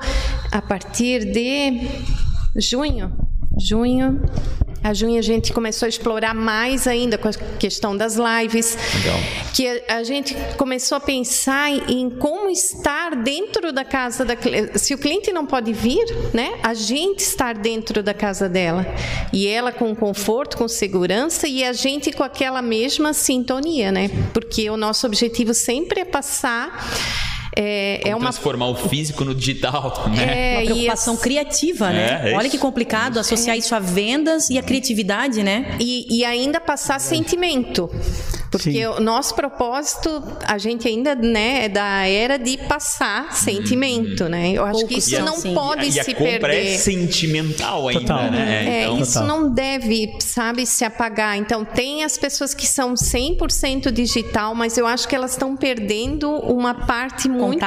a 0.51 0.63
partir 0.63 1.25
de 1.25 1.89
junho, 2.57 3.13
junho 3.59 4.21
a 4.87 4.95
junho 4.95 5.19
a 5.19 5.23
gente 5.23 5.53
começou 5.53 5.87
a 5.87 5.89
explorar 5.89 6.33
mais 6.33 6.87
ainda 6.87 7.19
com 7.19 7.27
a 7.27 7.33
questão 7.33 7.97
das 7.97 8.15
lives, 8.15 8.79
Legal. 8.95 9.19
que 9.53 9.67
a, 9.67 9.97
a 9.97 10.05
gente 10.05 10.37
começou 10.57 10.95
a 10.95 11.01
pensar 11.01 11.73
em, 11.73 12.03
em 12.03 12.11
como 12.11 12.49
estar 12.49 13.17
dentro 13.17 13.73
da 13.73 13.85
casa 13.85 14.25
da 14.25 14.37
se 14.77 14.95
o 14.95 14.99
cliente 14.99 15.33
não 15.33 15.45
pode 15.45 15.73
vir, 15.73 16.07
né? 16.33 16.61
A 16.63 16.73
gente 16.73 17.19
estar 17.19 17.53
dentro 17.57 18.01
da 18.01 18.15
casa 18.15 18.49
dela 18.49 18.87
e 19.33 19.49
ela 19.49 19.73
com 19.73 19.93
conforto, 19.93 20.57
com 20.57 20.69
segurança 20.69 21.49
e 21.49 21.65
a 21.65 21.73
gente 21.73 22.13
com 22.13 22.23
aquela 22.23 22.63
mesma 22.63 23.13
sintonia, 23.13 23.91
né? 23.91 24.09
Porque 24.33 24.71
o 24.71 24.77
nosso 24.77 25.05
objetivo 25.05 25.53
sempre 25.53 25.99
é 25.99 26.05
passar 26.05 26.87
é, 27.57 28.11
é 28.11 28.15
uma 28.15 28.31
Transformar 28.31 28.67
o 28.69 28.75
físico 28.75 29.25
no 29.25 29.35
digital, 29.35 30.05
né? 30.15 30.55
é, 30.55 30.59
Uma 30.59 30.65
preocupação 30.67 31.15
esse- 31.15 31.23
criativa, 31.23 31.91
né? 31.91 32.21
É, 32.25 32.33
é 32.33 32.37
Olha 32.37 32.51
que 32.51 32.59
complicado 32.59 33.19
associar 33.19 33.57
isso 33.57 33.75
a 33.75 33.79
vendas 33.79 34.51
e 34.51 34.59
a 34.59 34.63
criatividade, 34.63 35.43
né? 35.43 35.77
E, 35.81 36.07
e 36.19 36.25
ainda 36.25 36.61
passar 36.61 37.01
sentimento. 37.01 37.91
Porque 38.59 38.73
Sim. 38.73 38.87
o 38.87 39.01
nosso 39.01 39.35
propósito, 39.35 40.23
a 40.47 40.59
gente 40.59 40.87
ainda 40.89 41.15
né, 41.15 41.65
é 41.65 41.69
da 41.69 42.07
era 42.07 42.39
de 42.39 42.57
passar 42.57 43.33
sentimento, 43.35 44.29
né? 44.29 44.53
Eu 44.53 44.65
acho 44.65 44.87
que 44.87 44.99
isso 44.99 45.21
não 45.23 45.37
sim. 45.37 45.55
pode 45.55 45.89
e 45.89 46.01
a 46.01 46.05
se 46.05 46.15
compra 46.15 46.39
perder. 46.41 46.75
é 46.75 46.79
sentimental 46.79 47.89
ainda, 47.89 48.01
Total. 48.01 48.31
né? 48.31 48.65
É, 48.67 48.83
Então, 48.85 48.99
isso 48.99 49.13
Total. 49.15 49.29
não 49.29 49.53
deve, 49.53 50.17
sabe, 50.21 50.67
se 50.67 50.85
apagar. 50.85 51.37
Então, 51.37 51.65
tem 51.65 52.05
as 52.05 52.17
pessoas 52.17 52.55
que 52.55 52.67
são 52.67 52.95
100% 52.95 53.91
digital, 53.91 54.55
mas 54.55 54.79
eu 54.79 54.87
acho 54.87 55.09
que 55.09 55.15
elas 55.15 55.33
estão 55.33 55.57
perdendo 55.57 56.31
uma 56.31 56.75
parte 56.87 57.29
muito, 57.29 57.67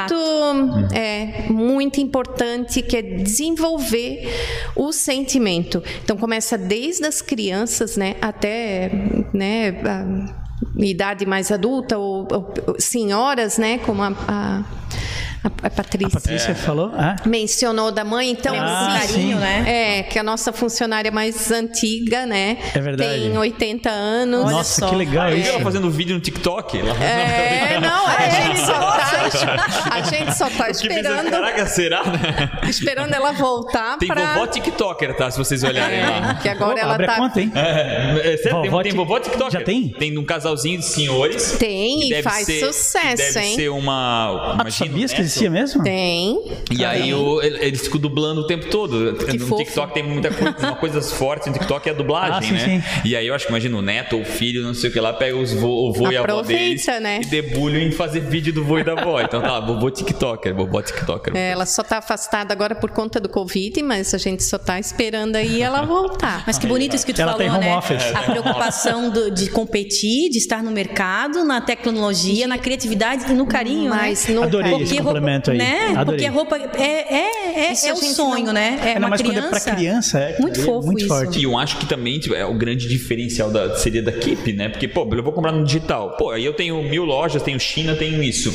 é, 0.92 1.44
muito 1.50 2.00
importante, 2.00 2.82
que 2.82 2.96
é 2.96 3.02
desenvolver 3.02 4.28
o 4.76 4.92
sentimento. 4.92 5.82
Então, 6.02 6.16
começa 6.16 6.56
desde 6.58 7.06
as 7.06 7.20
crianças, 7.22 7.96
né, 7.96 8.16
até, 8.20 8.90
né, 9.32 9.70
a 9.84 10.40
idade 10.76 11.26
mais 11.26 11.50
adulta, 11.50 11.98
ou, 11.98 12.26
ou 12.30 12.76
senhoras, 12.78 13.58
né, 13.58 13.78
como 13.78 14.02
a, 14.02 14.12
a, 14.28 14.64
a 15.44 15.66
A 15.66 15.70
Patrícia 15.70 16.20
Patrícia 16.20 16.54
falou? 16.54 16.92
Ah, 16.96 17.16
mencionou 17.26 17.90
da 17.90 18.04
mãe, 18.04 18.30
então 18.30 18.54
Ah, 18.58 18.96
assim, 18.98 19.32
sim. 19.32 19.34
né? 19.34 19.64
é 19.98 20.02
que 20.02 20.18
a 20.18 20.22
nossa 20.22 20.52
funcionária 20.52 21.10
mais 21.10 21.50
antiga, 21.50 22.26
né? 22.26 22.58
É 22.74 22.80
verdade. 22.80 23.10
Tem 23.10 23.36
80 23.38 23.88
anos. 23.90 24.50
Nossa, 24.50 24.80
só. 24.82 24.88
que 24.88 24.96
legal 24.96 25.28
eu 25.30 25.36
vi 25.36 25.40
isso. 25.42 25.50
ela 25.50 25.60
fazendo 25.60 25.90
vídeo 25.90 26.14
no 26.14 26.20
TikTok. 26.20 26.78
Ela... 26.78 26.94
É, 27.02 27.80
não, 27.80 28.06
a 28.06 28.28
gente 28.28 28.60
só 28.60 28.72
tá, 28.72 29.90
a 29.92 30.00
gente 30.02 30.36
só 30.36 30.50
tá 30.50 30.70
esperando, 30.70 31.30
Caraca, 31.30 31.66
será, 31.66 32.02
né? 32.04 32.50
esperando 32.68 33.14
ela 33.14 33.32
voltar 33.32 33.96
Tem 33.98 34.08
pra 34.08 34.34
vovó 34.34 34.46
TikToker, 34.46 35.16
tá? 35.16 35.30
Se 35.30 35.38
vocês 35.38 35.62
olharem 35.62 36.00
lá. 36.02 36.30
É, 36.38 36.42
que 36.42 36.48
agora 36.48 36.74
Ô, 36.74 36.78
ela 36.78 36.94
abre 36.94 37.06
tá 37.06 37.14
a 37.14 37.16
conta, 37.16 37.40
hein? 37.40 37.52
É, 37.54 38.34
é 38.34 38.36
sério, 38.36 38.62
Vovó 38.62 38.82
tem, 38.82 38.92
tem 38.92 39.00
vovó 39.00 39.18
TikToker. 39.20 39.50
Já 39.52 39.64
tem? 39.64 39.88
Tem 39.88 40.16
um 40.18 40.24
casalzinho 40.24 40.78
de 40.78 40.84
senhores. 40.84 41.52
Tem, 41.58 42.00
que 42.00 42.06
e 42.06 42.10
deve 42.10 42.22
faz 42.22 42.46
ser- 42.46 42.66
sucesso, 42.66 43.16
que 43.16 43.32
deve 43.32 43.40
hein? 43.40 43.56
ser 43.56 43.68
uma. 43.70 44.56
Ah, 44.58 44.64
tu 44.64 44.70
sabias 44.72 45.12
que 45.12 45.22
né? 45.22 45.28
Existia 45.30 45.50
mesmo? 45.50 45.82
Tem. 45.82 46.38
E 46.70 46.84
aí 46.84 47.12
o, 47.14 47.40
ele- 47.42 47.58
eles 47.64 47.80
ficam 47.82 48.00
dublando 48.00 48.42
o 48.42 48.46
tempo 48.46 48.66
todo. 48.70 49.14
Que 49.14 49.38
no 49.38 49.46
fofo. 49.46 49.62
TikTok 49.64 49.94
tem 49.94 50.02
muita 50.02 50.30
coisa, 50.30 50.56
uma 50.58 50.76
coisa 50.76 51.00
forte 51.02 51.46
no 51.48 51.52
TikTok 51.54 51.88
é 51.88 51.92
a 51.92 51.94
dublagem, 51.94 52.38
Ah, 52.38 52.42
sim, 52.42 52.52
né? 52.52 52.82
sim. 52.82 53.00
E 53.08 53.16
aí 53.16 53.26
eu 53.26 53.34
acho 53.34 53.46
que 53.46 53.52
imagina 53.52 53.76
o 53.76 53.82
neto 53.82 54.16
ou 54.16 54.22
o 54.22 54.24
filho, 54.24 54.62
não 54.62 54.74
sei 54.74 54.90
o 54.90 54.92
que 54.92 55.00
lá, 55.00 55.12
pega 55.12 55.36
os 55.36 55.52
vô, 55.52 55.88
o 55.88 55.92
vô 55.92 56.10
e 56.10 56.16
a 56.16 56.20
avó 56.22 56.42
deles 56.42 56.86
né? 57.00 57.20
e 57.22 57.26
debulham 57.26 57.80
em 57.80 57.90
fazer 57.92 58.20
vídeo 58.20 58.52
do 58.52 58.64
vô 58.64 58.78
e 58.78 58.84
da 58.84 58.92
avó. 58.92 59.20
Então 59.20 59.40
tá 59.40 59.60
vovô 59.60 59.90
TikToker, 59.90 60.54
vovó 60.54 60.82
TikToker. 60.82 61.36
É, 61.36 61.50
Ela 61.52 61.66
só 61.66 61.82
está 61.82 61.98
afastada 61.98 62.52
agora 62.52 62.74
por 62.74 62.90
conta 62.90 63.20
do 63.20 63.28
Covid, 63.28 63.82
mas 63.82 64.12
a 64.14 64.18
gente 64.18 64.42
só 64.42 64.56
está 64.56 64.78
esperando 64.78 65.36
aí 65.36 65.62
ela 65.62 65.82
voltar. 65.82 66.44
Mas 66.46 66.58
que 66.58 66.66
bonito 66.66 66.96
isso 66.96 67.06
que 67.06 67.12
tu 67.12 67.20
Ela 67.22 67.32
falou, 67.32 67.46
tem 67.46 67.54
home 67.56 67.64
né? 67.66 67.76
office. 67.76 68.14
A 68.14 68.22
preocupação 68.22 69.10
do- 69.10 69.30
de 69.30 69.50
competir, 69.50 70.30
de 70.30 70.38
estar 70.38 70.62
no 70.62 70.70
mercado, 70.70 71.44
na 71.44 71.60
tecnologia, 71.60 72.46
na 72.46 72.58
criatividade 72.58 73.30
e 73.30 73.34
no 73.34 73.46
carinho, 73.46 73.90
Mas 73.90 74.26
né? 74.26 74.34
no 74.34 74.42
Adorei 74.42 74.70
Porque 74.70 74.84
esse 74.84 74.98
roupa- 74.98 75.19
complemento 75.20 75.50
aí. 75.50 75.58
Né? 75.58 75.88
Adorei. 75.96 76.04
Porque 76.04 76.26
a 76.26 76.30
roupa 76.30 76.56
é, 76.56 77.14
é, 77.14 77.70
é, 77.72 77.88
é 77.88 77.92
o 77.92 77.96
sonho, 77.96 78.46
não- 78.46 78.52
né? 78.52 78.78
É 78.82 78.88
Ainda 78.88 79.00
uma 79.00 79.08
mais 79.10 79.22
quando 79.22 79.32
é 79.36 79.40
criança. 79.40 79.60
pra 79.64 79.74
criança, 79.74 80.18
é, 80.18 80.38
Muito 80.40 80.60
é 80.60 80.64
fofo 80.64 80.86
muito 80.86 80.98
isso. 81.00 81.08
forte. 81.08 81.38
E 81.38 81.44
eu 81.44 81.58
acho 81.58 81.76
que 81.78 81.86
também 81.86 82.18
tipo, 82.18 82.34
é 82.34 82.44
o 82.44 82.54
grande 82.54 82.88
diferencial 82.88 83.50
da, 83.50 83.76
seria 83.76 84.02
da 84.02 84.12
Keep, 84.12 84.52
né? 84.52 84.68
Porque, 84.68 84.88
pô, 84.88 85.08
eu 85.12 85.22
vou 85.22 85.32
comprar 85.32 85.52
no 85.52 85.64
digital. 85.64 86.16
Pô, 86.16 86.30
aí 86.30 86.44
eu 86.44 86.52
tenho 86.52 86.82
mil 86.82 87.04
lojas, 87.04 87.42
tenho 87.42 87.58
China, 87.60 87.94
tenho 87.94 88.22
isso. 88.22 88.52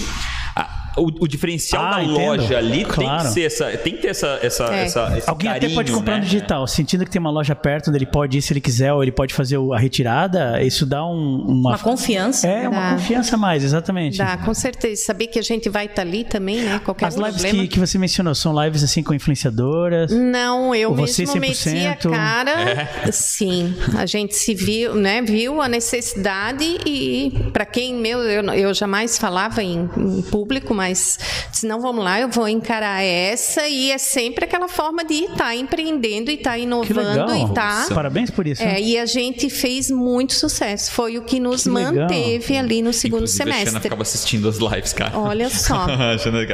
O, 0.98 1.08
o 1.24 1.28
diferencial 1.28 1.84
Ah, 1.84 1.92
da 1.98 2.04
entendo. 2.04 2.18
loja 2.20 2.58
ali 2.58 2.78
tem 2.86 2.86
Claro. 2.86 3.24
que 3.28 3.34
ser 3.34 3.42
essa. 3.44 3.66
Tem 3.78 3.94
que 3.96 4.02
ter 4.02 4.08
essa. 4.10 4.40
essa, 4.42 4.64
É. 4.74 4.84
essa 4.86 5.18
esse 5.18 5.30
Alguém 5.30 5.50
até 5.50 5.60
carinho, 5.62 5.76
pode 5.76 5.92
comprar 5.92 6.14
né? 6.16 6.20
no 6.20 6.26
digital, 6.26 6.66
sentindo 6.68 7.04
que 7.06 7.12
tem 7.12 7.20
uma 7.20 7.30
loja 7.32 7.56
perto 7.56 7.90
onde 7.90 7.98
ele 7.98 8.06
pode 8.06 8.38
ir 8.38 8.42
se 8.42 8.54
ele 8.54 8.62
quiser, 8.62 8.94
ou 8.94 9.02
ele 9.04 9.12
pode 9.12 9.34
fazer 9.34 9.58
a 9.74 9.78
retirada, 9.78 10.62
isso 10.64 10.86
dá 10.86 11.06
um- 11.06 11.44
uma. 11.48 11.70
Uma 11.72 11.80
confiança. 11.80 12.48
É, 12.48 12.68
uma 12.70 12.92
Dá. 12.92 12.92
confiança 12.96 13.36
a 13.36 13.38
mais, 13.38 13.64
exatamente. 13.64 14.18
Dá, 14.18 14.38
com 14.38 14.54
certeza. 14.54 15.04
Saber 15.04 15.28
que 15.28 15.38
a 15.40 15.42
gente 15.42 15.70
vai 15.70 15.86
estar 15.86 16.02
ali 16.04 16.24
também, 16.24 16.62
né? 16.62 16.80
Qualquer 16.84 17.08
As 17.08 17.16
lives 17.16 17.34
problema. 17.42 17.62
que, 17.64 17.68
que 17.70 17.80
você 17.80 17.98
mencionou 17.98 18.34
são 18.36 18.64
lives 18.64 18.84
assim 18.84 19.04
com 19.04 19.14
influenciadoras. 19.14 20.12
Não, 20.12 20.74
eu 20.74 20.94
você 20.96 21.24
mesmo 21.24 21.40
meti 21.42 21.70
a 21.88 21.96
100%? 21.98 22.10
cara. 22.12 22.90
Sim, 23.12 23.76
a 23.98 24.06
gente 24.06 24.36
se 24.36 24.54
viu, 24.54 24.96
né? 24.96 25.22
Viu 25.22 25.62
a 25.62 25.68
necessidade 25.68 26.64
e 26.86 27.32
para 27.52 27.66
quem 27.66 27.96
meu, 27.96 28.20
eu, 28.20 28.44
eu 28.54 28.74
jamais 28.74 29.18
falava 29.18 29.62
em, 29.64 29.90
em 29.98 30.22
público, 30.24 30.74
mas 30.74 30.85
se 30.94 31.66
não 31.68 31.82
vamos 31.82 32.04
lá, 32.04 32.20
eu 32.20 32.30
vou 32.30 32.48
encarar 32.48 33.02
essa 33.04 33.68
e 33.68 33.92
é 33.92 33.98
sempre 33.98 34.46
aquela 34.46 34.68
forma 34.68 35.04
de 35.04 35.24
estar 35.26 35.56
empreendendo 35.56 36.30
e 36.32 36.36
estar 36.36 36.56
Que 36.56 36.62
inovando 36.64 37.02
legal. 37.32 37.36
e 37.52 37.54
tá. 37.54 37.88
Parabéns 37.94 38.30
por 38.30 38.46
isso. 38.48 38.62
É, 38.64 38.80
e 38.80 38.98
a 38.98 39.06
gente 39.06 39.50
fez 39.50 39.90
muito 39.90 40.34
sucesso. 40.34 40.92
Foi 40.92 41.18
o 41.18 41.24
que 41.24 41.40
nos 41.40 41.64
Que 41.64 41.70
legal. 41.70 41.94
manteve 41.94 42.58
ali 42.58 42.82
no 42.82 42.94
segundo 42.94 43.16
Inclusive, 43.24 43.42
A 43.44 43.46
Xana 43.46 43.58
semestre. 43.66 43.82
ficava 43.82 44.02
assistindo 44.02 44.50
as 44.50 44.58
lives, 44.58 44.94
cara. 44.94 45.18
Olha 45.18 45.50
só. 45.50 45.86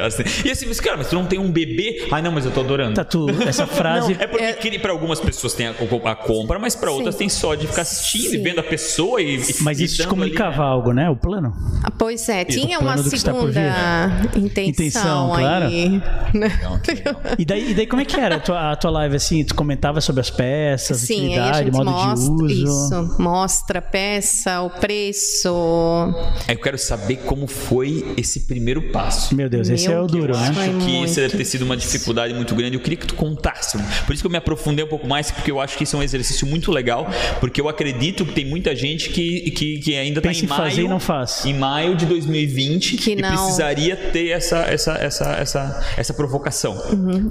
Assim. 0.06 0.22
E 0.44 0.50
assim, 0.50 0.66
mas, 0.66 0.80
cara, 0.80 0.96
mas 0.96 1.08
tu 1.08 1.14
não 1.14 1.26
tem 1.26 1.38
um 1.38 1.50
bebê? 1.50 2.06
Ai, 2.10 2.22
não, 2.22 2.32
mas 2.32 2.44
eu 2.44 2.50
tô 2.50 2.60
adorando. 2.60 2.94
Tatu, 2.94 3.26
essa 3.46 3.66
frase. 3.68 4.16
É 4.18 4.26
porque 4.26 4.52
que 4.70 4.78
para 4.78 4.92
algumas 4.92 5.20
pessoas 5.20 5.52
tem 5.54 5.66
a, 5.66 5.70
a 6.04 6.14
compra, 6.14 6.58
mas 6.58 6.74
para 6.74 6.90
outras 6.90 7.14
Sim. 7.14 7.18
tem 7.20 7.28
só 7.28 7.54
de 7.54 7.66
ficar 7.66 7.82
assistindo 7.82 8.26
e 8.34 8.38
Sim. 8.38 8.42
vendo 8.42 8.60
a 8.60 8.62
pessoa 8.62 9.20
e. 9.20 9.36
e- 9.36 9.54
Mas 9.60 9.80
e 9.80 9.84
isso 9.84 9.96
te 9.96 10.00
estando 10.02 10.22
ali, 10.22 10.30
comunicava 10.32 10.62
né? 10.62 10.68
algo, 10.68 10.92
né? 10.92 11.10
O 11.10 11.16
plano? 11.16 11.52
Ah, 11.82 11.90
Pois 11.90 12.28
é, 12.28 12.44
tinha 12.44 12.78
uma 12.80 12.96
segunda 12.98 14.21
intenção, 14.36 14.64
Intenção, 14.68 15.28
claro. 15.36 15.66
aí. 15.66 16.02
né? 16.34 16.60
E 17.38 17.44
daí, 17.44 17.70
e 17.70 17.74
daí 17.74 17.86
como 17.86 18.02
é 18.02 18.04
que 18.04 18.18
era 18.18 18.36
a 18.36 18.40
tua, 18.40 18.72
a 18.72 18.76
tua 18.76 18.90
live 18.90 19.16
assim? 19.16 19.44
Tu 19.44 19.54
comentava 19.54 20.00
sobre 20.00 20.20
as 20.20 20.30
peças, 20.30 20.98
Sim, 20.98 21.26
utilidade, 21.26 21.70
modo 21.70 21.90
mostra 21.90 22.14
de 22.46 22.54
uso. 22.54 22.64
isso, 22.64 23.16
mostra 23.22 23.78
a 23.78 23.82
peça, 23.82 24.60
o 24.62 24.70
preço. 24.70 25.48
Eu 26.48 26.58
quero 26.60 26.78
saber 26.78 27.16
como 27.18 27.46
foi 27.46 28.14
esse 28.16 28.40
primeiro 28.40 28.90
passo. 28.90 29.34
Meu 29.34 29.48
Deus, 29.48 29.68
esse 29.68 29.88
Meu 29.88 29.98
é 29.98 30.02
o 30.02 30.06
duro, 30.06 30.36
né? 30.36 30.48
Acho 30.48 30.60
que 30.62 30.68
muito. 30.70 31.04
isso 31.06 31.16
deve 31.16 31.36
ter 31.36 31.44
sido 31.44 31.62
uma 31.62 31.76
dificuldade 31.76 32.34
muito 32.34 32.54
grande. 32.54 32.76
Eu 32.76 32.80
queria 32.80 32.96
que 32.98 33.06
tu 33.06 33.14
contasse. 33.14 33.76
Por 34.06 34.12
isso 34.12 34.22
que 34.22 34.26
eu 34.26 34.30
me 34.30 34.36
aprofundei 34.38 34.84
um 34.84 34.88
pouco 34.88 35.06
mais, 35.06 35.30
porque 35.30 35.50
eu 35.50 35.60
acho 35.60 35.76
que 35.76 35.84
isso 35.84 35.96
é 35.96 35.98
um 35.98 36.02
exercício 36.02 36.46
muito 36.46 36.70
legal, 36.70 37.08
porque 37.40 37.60
eu 37.60 37.68
acredito 37.68 38.24
que 38.24 38.32
tem 38.32 38.44
muita 38.44 38.74
gente 38.74 39.10
que, 39.10 39.50
que, 39.52 39.78
que 39.78 39.96
ainda 39.96 40.18
está 40.20 40.30
em 40.32 40.42
em 40.42 40.46
fazer 40.46 40.62
maio, 40.76 40.86
e 40.86 40.88
não 40.88 40.98
faz. 41.00 41.44
em 41.46 41.54
maio 41.54 41.94
de 41.94 42.06
2020 42.06 42.96
Que 42.96 43.12
e 43.12 43.16
não. 43.16 43.28
precisaria 43.28 43.96
ter 44.12 44.28
essa, 44.28 44.58
essa, 44.58 44.92
essa, 44.94 45.24
essa, 45.32 45.84
essa 45.96 46.14
provocação. 46.14 46.76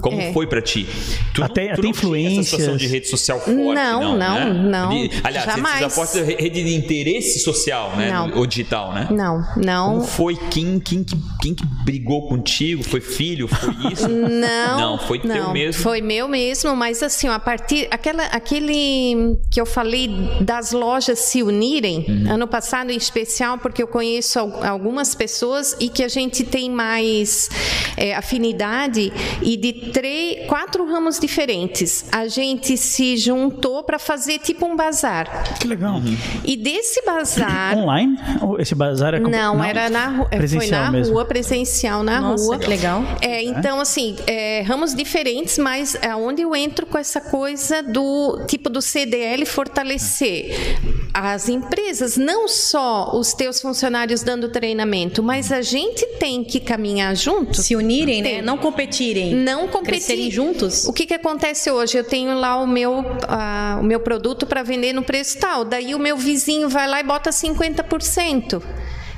Como 0.02 0.20
é. 0.20 0.34
foi 0.34 0.48
pra 0.48 0.62
ti? 0.62 0.88
Tu, 1.34 1.44
Até- 1.44 1.74
tu 1.76 1.80
até 1.80 1.82
não 1.82 1.92
tinha 1.94 2.28
essa 2.32 2.44
situação 2.44 2.58
influências. 2.76 2.78
de 2.80 2.88
rede 2.88 3.08
social 3.08 3.40
forte, 3.40 3.56
Não, 3.58 3.74
não, 4.02 4.18
não, 4.18 4.18
né? 4.18 4.54
não, 4.54 4.90
De- 4.90 5.12
aliás, 5.24 5.46
rede 5.48 5.58
jamais. 5.58 5.84
social 5.84 5.90
forte 5.90 6.20
é 6.20 6.42
rede 6.42 6.64
de 6.64 6.76
interesse 6.76 7.40
social, 7.40 7.96
né? 7.96 8.12
Não. 8.12 8.38
Ou 8.38 8.46
digital, 8.46 8.94
né? 8.94 9.08
Não, 9.12 9.44
não. 9.58 9.92
Como 9.96 10.04
foi? 10.08 10.36
Quem, 10.50 10.80
quem, 10.80 11.04
que- 11.04 11.18
quem 11.42 11.54
que 11.54 11.66
brigou 11.86 12.28
contigo? 12.28 12.84
Foi 12.84 13.00
filho? 13.02 13.48
Foi 13.48 13.92
isso? 13.92 14.08
Não, 14.32 14.78
Não, 14.80 14.98
foi 14.98 15.20
teu 15.20 15.30
não, 15.36 15.54
mesmo. 15.54 15.82
Foi 15.84 16.02
meu 16.02 16.28
mesmo, 16.28 16.76
mas 16.76 17.02
assim, 17.04 17.28
a 17.28 17.40
partir 17.40 17.88
aquela, 17.92 18.24
aquele 18.26 19.38
que 19.52 19.60
eu 19.60 19.66
falei 19.66 20.10
das 20.42 20.72
lojas 20.72 21.20
se 21.20 21.44
unirem 21.44 22.06
Uhum. 22.08 22.34
ano 22.34 22.48
passado 22.48 22.92
em 22.92 22.96
especial, 22.98 23.58
porque 23.58 23.82
eu 23.84 23.88
conheço 23.88 24.40
al- 24.40 24.64
algumas 24.64 25.14
pessoas 25.14 25.76
e 25.80 25.90
que 25.90 26.04
a 26.04 26.08
gente 26.08 26.44
tem 26.44 26.70
mais 26.72 27.50
é, 27.98 28.16
afinidade 28.16 29.12
e 29.42 29.58
de 29.58 29.74
três, 29.92 30.48
quatro 30.48 30.86
ramos 30.86 31.20
diferentes. 31.20 32.06
A 32.12 32.28
gente 32.28 32.78
se 32.78 33.18
juntou 33.18 33.84
para 33.84 34.00
fazer 34.00 34.40
tipo 34.40 34.66
um 34.66 34.76
bazar. 34.76 35.58
Que 35.60 35.68
legal. 35.68 35.96
Uhum. 35.96 36.18
E 36.44 36.56
desse 36.58 37.04
bazar 37.06 37.78
Online? 37.78 38.18
Ou 38.42 38.60
esse 38.60 38.74
bazar 38.74 39.14
é 39.14 39.20
comp- 39.20 39.32
não, 39.32 39.64
era 39.64 39.90
na 39.90 40.08
rua, 40.08 40.28
foi 40.30 40.38
presencial 40.38 40.84
na 40.86 40.92
mesmo. 40.92 41.14
rua, 41.14 41.26
presencial 41.26 42.04
na 42.04 42.22
Nossa, 42.22 42.44
rua. 42.46 42.60
que 42.60 42.68
legal. 42.68 43.04
É, 43.22 43.44
então, 43.44 43.80
assim, 43.80 44.16
é, 44.28 44.62
ramos 44.62 44.96
diferentes, 44.96 45.58
mas 45.58 45.96
é 46.02 46.16
onde 46.16 46.42
eu 46.42 46.56
entro 46.56 46.86
com 46.86 46.98
essa 46.98 47.20
coisa 47.20 47.82
do 47.84 48.46
tipo 48.48 48.70
do 48.70 48.82
CDL 48.82 49.46
fortalecer 49.46 50.78
as 51.14 51.50
empresas, 51.50 52.16
não 52.16 52.48
só 52.48 53.12
os 53.18 53.34
teus 53.34 53.60
funcionários 53.62 54.24
dando 54.24 54.48
treinamento, 54.50 55.22
mas 55.22 55.52
a 55.52 55.62
gente 55.62 56.06
tem 56.18 56.44
que 56.44 56.60
caminhar 56.62 57.16
junto. 57.16 57.62
Se 57.62 57.76
unirem, 57.76 58.22
né? 58.22 58.42
Não 58.42 58.58
competirem. 58.58 59.36
Não 59.36 59.68
competir. 59.68 59.92
Crescerem 59.92 60.32
juntos. 60.32 60.86
O 60.86 60.94
que, 60.94 61.06
que 61.06 61.14
acontece 61.14 61.70
hoje? 61.70 61.98
Eu 61.98 62.04
tenho 62.04 62.34
lá 62.40 62.58
o 62.58 62.68
meu, 62.68 63.04
ah, 63.28 63.78
o 63.80 63.84
meu 63.84 64.00
produto 64.00 64.46
para 64.46 64.64
vender 64.64 64.94
no 64.94 65.04
preço 65.04 65.38
tal. 65.40 65.66
Daí 65.66 65.94
o 65.94 66.00
meu 66.00 66.18
vizinho 66.18 66.70
vai 66.70 66.88
lá 66.88 67.00
e 67.00 67.04
bota 67.04 67.30
50%. 67.30 68.62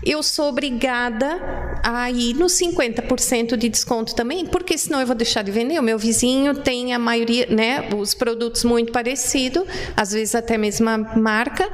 Eu 0.06 0.22
sou 0.22 0.50
obrigada 0.50 1.40
a 1.82 2.12
ir 2.12 2.34
no 2.34 2.48
50% 2.48 3.56
de 3.56 3.70
desconto 3.70 4.14
também, 4.14 4.46
porque 4.46 4.78
senão 4.78 5.00
eu 5.00 5.08
vou 5.08 5.16
deixar 5.16 5.44
de 5.44 5.52
vender. 5.52 5.80
O 5.80 5.84
meu 5.84 5.98
vizinho 5.98 6.56
tem 6.56 6.94
a 6.94 7.00
maioria, 7.00 7.48
né, 7.50 7.88
os 7.96 8.14
produtos 8.14 8.66
muito 8.66 8.92
parecidos, 8.92 9.64
às 9.96 10.12
vezes 10.12 10.36
até 10.36 10.56
a 10.56 10.58
mesma 10.58 10.98
marca. 10.98 11.70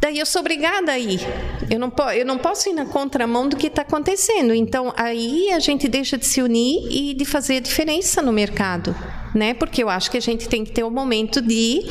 Daí 0.00 0.18
eu 0.18 0.26
sou 0.26 0.40
obrigada 0.40 0.92
a 0.92 0.98
ir. 0.98 1.20
Eu 1.68 1.78
não, 1.78 1.92
eu 2.14 2.24
não 2.24 2.38
posso 2.38 2.68
ir 2.68 2.72
na 2.72 2.86
contramão 2.86 3.48
do 3.48 3.56
que 3.56 3.66
está 3.66 3.82
acontecendo. 3.82 4.54
Então, 4.54 4.92
aí 4.96 5.50
a 5.50 5.58
gente 5.58 5.88
deixa 5.88 6.16
de 6.16 6.24
se 6.24 6.40
unir 6.40 6.86
e 6.90 7.14
de 7.14 7.24
fazer 7.24 7.56
a 7.56 7.60
diferença 7.60 8.22
no 8.22 8.32
mercado. 8.32 8.94
Né? 9.34 9.54
Porque 9.54 9.82
eu 9.82 9.88
acho 9.88 10.10
que 10.10 10.16
a 10.16 10.20
gente 10.20 10.48
tem 10.48 10.64
que 10.64 10.70
ter 10.70 10.84
um 10.84 10.90
momento 10.90 11.40
de, 11.40 11.84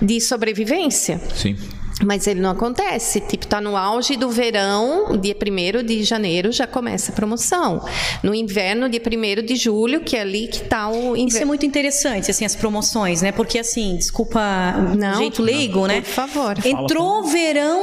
de 0.00 0.20
sobrevivência. 0.20 1.20
Sim. 1.34 1.56
Mas 2.04 2.26
ele 2.26 2.40
não 2.40 2.50
acontece. 2.50 3.20
Tipo, 3.20 3.46
tá 3.46 3.60
no 3.60 3.76
auge 3.76 4.16
do 4.16 4.28
verão, 4.30 5.16
dia 5.18 5.36
1 5.36 5.82
de 5.84 6.02
janeiro 6.02 6.50
já 6.52 6.66
começa 6.66 7.12
a 7.12 7.14
promoção. 7.14 7.84
No 8.22 8.34
inverno, 8.34 8.88
dia 8.88 9.00
1 9.00 9.42
de 9.44 9.56
julho, 9.56 10.00
que 10.00 10.16
é 10.16 10.20
ali 10.20 10.48
que 10.48 10.60
tá 10.64 10.88
o 10.88 11.14
Isso 11.14 11.16
é 11.16 11.20
inverno. 11.20 11.46
muito 11.48 11.66
interessante, 11.66 12.30
assim, 12.30 12.44
as 12.44 12.54
promoções, 12.56 13.22
né? 13.22 13.32
Porque, 13.32 13.58
assim, 13.58 13.96
desculpa 13.96 14.40
Não, 14.98 15.12
o 15.12 15.16
jeito 15.18 15.42
leigo, 15.42 15.86
né? 15.86 16.00
por 16.00 16.10
favor. 16.10 16.54
Entrou 16.64 17.22
verão, 17.24 17.80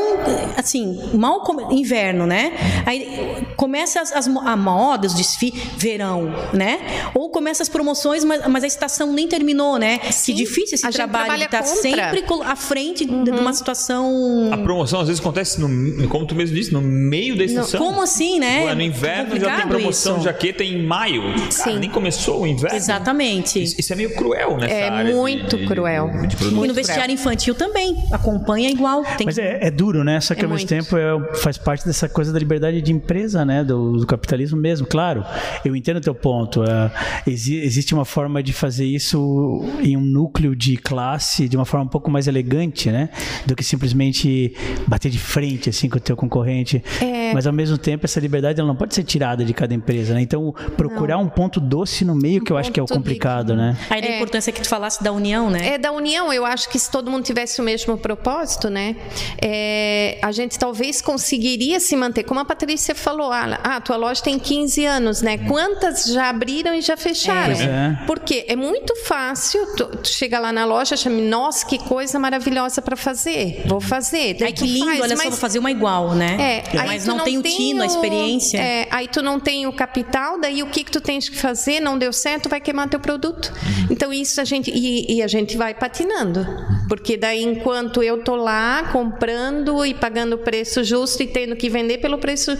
assim, 0.57 0.99
mal 1.13 1.41
come- 1.41 1.63
inverno, 1.79 2.25
né? 2.25 2.53
Aí 2.85 3.45
começa 3.55 4.01
as, 4.01 4.11
as 4.11 4.27
a 4.27 4.55
moda, 4.57 5.07
os 5.07 5.13
desfiles, 5.13 5.61
verão, 5.77 6.33
né? 6.53 6.79
Ou 7.13 7.29
começa 7.29 7.63
as 7.63 7.69
promoções, 7.69 8.23
mas, 8.23 8.45
mas 8.47 8.63
a 8.63 8.67
estação 8.67 9.11
nem 9.13 9.27
terminou, 9.27 9.77
né? 9.77 9.99
Sim, 10.11 10.33
que 10.33 10.37
difícil 10.39 10.75
esse 10.75 10.89
trabalho 10.89 11.43
estar 11.43 11.63
contra. 11.63 11.75
sempre 11.81 12.23
à 12.43 12.55
frente 12.55 13.05
de- 13.05 13.23
de 13.23 13.31
uma 13.31 13.53
situação. 13.53 14.08
A 14.51 14.57
promoção 14.57 14.99
às 15.01 15.07
vezes 15.07 15.19
acontece, 15.21 15.59
no, 15.59 16.07
como 16.07 16.25
tu 16.25 16.35
mesmo 16.35 16.55
disse, 16.55 16.71
no 16.73 16.81
meio 16.81 17.37
da 17.37 17.43
estação. 17.43 17.79
Como 17.79 18.01
assim, 18.01 18.39
né? 18.39 18.73
No 18.73 18.81
inverno 18.81 19.39
já 19.39 19.57
tem 19.57 19.67
promoção 19.67 20.13
de 20.13 20.19
isso. 20.19 20.25
jaqueta 20.29 20.63
em 20.63 20.83
maio. 20.85 21.21
Cara, 21.33 21.51
Sim. 21.51 21.79
nem 21.79 21.89
começou 21.89 22.41
o 22.41 22.47
inverno. 22.47 22.75
Exatamente. 22.75 23.61
Isso, 23.61 23.75
isso 23.79 23.93
é 23.93 23.95
meio 23.95 24.15
cruel 24.15 24.57
nessa 24.57 24.73
É 24.73 24.89
área 24.89 25.11
de- 25.11 25.17
muito 25.17 25.55
de- 25.57 25.61
de- 25.63 25.67
cruel. 25.67 26.07
de 26.07 26.35
produto. 26.35 26.41
E 26.41 26.51
no 26.51 26.57
Muito 26.57 26.73
vestiário 26.73 27.13
infantil 27.13 27.55
também. 27.55 27.95
Acompanha 28.11 28.69
igual. 28.69 29.03
Tem 29.17 29.25
Mas 29.25 29.37
é, 29.37 29.59
é 29.61 29.71
duro, 29.71 30.03
né? 30.03 30.19
Só 30.21 30.33
que 30.35 30.41
É 30.41 30.43
ao 30.45 30.49
mesmo 30.49 30.67
muito. 30.69 30.83
tempo 30.85 30.97
é- 30.97 31.35
faz 31.37 31.57
parte 31.57 31.85
dessa 31.85 32.07
coisa 32.09 32.31
da 32.33 32.39
liberdade 32.39 32.81
de 32.81 32.91
empresa, 32.91 33.43
né? 33.45 33.63
Do, 33.63 33.97
do 33.97 34.07
capitalismo 34.07 34.57
mesmo. 34.59 34.85
Claro, 34.87 35.23
eu 35.63 35.75
entendo 35.75 35.97
o 35.97 36.01
teu 36.01 36.15
ponto. 36.15 36.63
É, 36.63 36.91
exi- 37.27 37.57
existe 37.61 37.93
uma 37.93 38.05
forma 38.05 38.41
de 38.43 38.53
fazer 38.53 38.85
isso 38.85 39.63
em 39.81 39.95
um 39.97 40.01
núcleo 40.01 40.55
de 40.55 40.77
classe 40.77 41.47
de 41.47 41.55
uma 41.55 41.65
forma 41.65 41.85
um 41.85 41.89
pouco 41.89 42.09
mais 42.09 42.27
elegante, 42.27 42.89
né? 42.91 43.09
Do 43.45 43.55
que 43.55 43.63
simplesmente 43.63 43.88
simplesmente 43.89 44.53
bater 44.87 45.09
de 45.09 45.19
frente 45.19 45.69
assim 45.69 45.89
com 45.89 45.97
o 45.97 45.99
teu 45.99 46.15
concorrente. 46.15 46.83
É. 47.01 47.33
Mas 47.33 47.45
ao 47.47 47.53
mesmo 47.53 47.77
tempo 47.77 48.05
essa 48.05 48.19
liberdade 48.19 48.59
ela 48.59 48.67
não 48.67 48.75
pode 48.75 48.93
ser 48.95 49.03
tirada 49.03 49.43
de 49.43 49.53
cada 49.53 49.73
empresa, 49.73 50.13
né? 50.13 50.21
Então 50.21 50.53
procurar 50.77 51.17
um 51.17 51.27
ponto 51.27 51.59
doce 51.59 52.05
no 52.05 52.15
meio 52.15 52.43
que 52.43 52.51
eu 52.51 52.57
acho 52.57 52.71
que 52.71 52.79
é 52.79 52.83
o 52.83 52.85
complicado, 52.87 53.55
né? 53.55 53.77
Aí 53.89 54.01
da 54.01 54.07
É. 54.07 54.15
importância 54.15 54.51
que 54.51 54.61
tu 54.61 54.67
falasse 54.69 55.03
da 55.03 55.11
união, 55.11 55.49
né? 55.49 55.73
É 55.73 55.77
da 55.77 55.91
união, 55.91 56.31
eu 56.31 56.45
acho 56.45 56.69
que 56.69 56.77
se 56.79 56.89
todo 56.89 57.09
mundo 57.11 57.23
tivesse 57.23 57.59
o 57.61 57.63
mesmo 57.63 57.97
propósito, 57.97 58.69
né, 58.69 58.95
é, 59.41 60.17
a 60.21 60.31
gente 60.31 60.57
talvez 60.57 61.01
conseguiria 61.01 61.79
se 61.79 61.95
manter. 61.95 62.23
Como 62.23 62.39
a 62.39 62.45
Patrícia 62.45 62.93
falou, 62.95 63.31
ah, 63.31 63.59
a 63.63 63.81
tua 63.81 63.95
loja 63.97 64.21
tem 64.21 64.37
15 64.39 64.85
anos, 64.85 65.21
né? 65.21 65.37
Quantas 65.37 66.05
já 66.05 66.29
abriram 66.29 66.73
e 66.75 66.81
já 66.81 66.95
fecharam? 66.97 67.55
Pois 67.55 67.61
é. 67.67 67.99
Porque 68.05 68.45
é 68.47 68.55
muito 68.55 68.95
fácil, 69.05 69.65
tu, 69.75 69.85
tu 69.97 70.07
chega 70.07 70.39
lá 70.39 70.51
na 70.51 70.65
loja, 70.65 70.95
chama, 70.97 71.19
nossa, 71.21 71.65
que 71.65 71.77
coisa 71.79 72.19
maravilhosa 72.19 72.81
para 72.81 72.95
fazer, 72.95 73.63
vou 73.65 73.78
fazer. 73.81 74.33
Daí 74.35 74.47
Ai, 74.47 74.53
que 74.53 74.65
lindo, 74.65 74.85
faz, 74.85 74.99
olha 75.01 75.15
só, 75.17 75.23
mas- 75.23 75.29
vou 75.33 75.39
fazer 75.39 75.59
uma 75.59 75.71
igual, 75.71 76.13
né? 76.13 76.37
é, 76.73 76.77
aí 76.79 76.87
Mas 76.87 77.03
tu 77.05 77.07
não, 77.15 77.23
tem 77.23 77.37
o 77.37 77.41
tino, 77.41 77.81
a 77.81 77.85
experiência. 77.85 78.57
é, 78.57 78.87
aí 78.91 79.07
tu 79.07 79.21
não 79.21 79.39
tem 79.39 79.65
o 79.67 79.73
capital, 79.73 80.39
daí 80.39 80.61
o 80.63 80.67
que 80.67 80.83
que 80.83 80.91
tu 80.91 81.01
tens 81.01 81.27
que 81.29 81.35
fazer? 81.37 81.79
Não 81.79 81.97
deu 81.97 82.11
certo, 82.13 82.47
vai 82.49 82.59
queimar 82.61 82.89
teu 82.89 82.99
produto. 82.99 83.51
Então 83.89 84.11
isso 84.13 84.39
a 84.39 84.43
gente 84.43 84.71
e, 84.71 85.15
e 85.17 85.21
a 85.23 85.27
gente 85.27 85.55
vai 85.57 85.73
patinando, 85.73 86.45
porque 86.87 87.17
daí 87.17 87.43
enquanto 87.43 88.01
eu 88.03 88.23
tô 88.23 88.35
lá 88.35 88.89
comprando 88.91 89.85
e 89.85 89.93
pagando 89.93 90.33
o 90.33 90.37
preço 90.39 90.83
justo 90.83 91.21
e 91.23 91.27
tendo 91.27 91.55
que 91.55 91.69
vender 91.69 91.97
pelo 91.99 92.17
preço, 92.17 92.51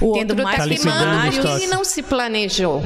o 0.00 0.12
Tendo 0.12 0.30
outro 0.30 0.44
mais 0.44 0.56
tá 0.58 0.66
queimando 0.68 1.04
Tá 1.04 1.26
ele 1.26 1.36
estoque. 1.36 1.66
não 1.68 1.84
se 1.84 2.02
planejou. 2.02 2.82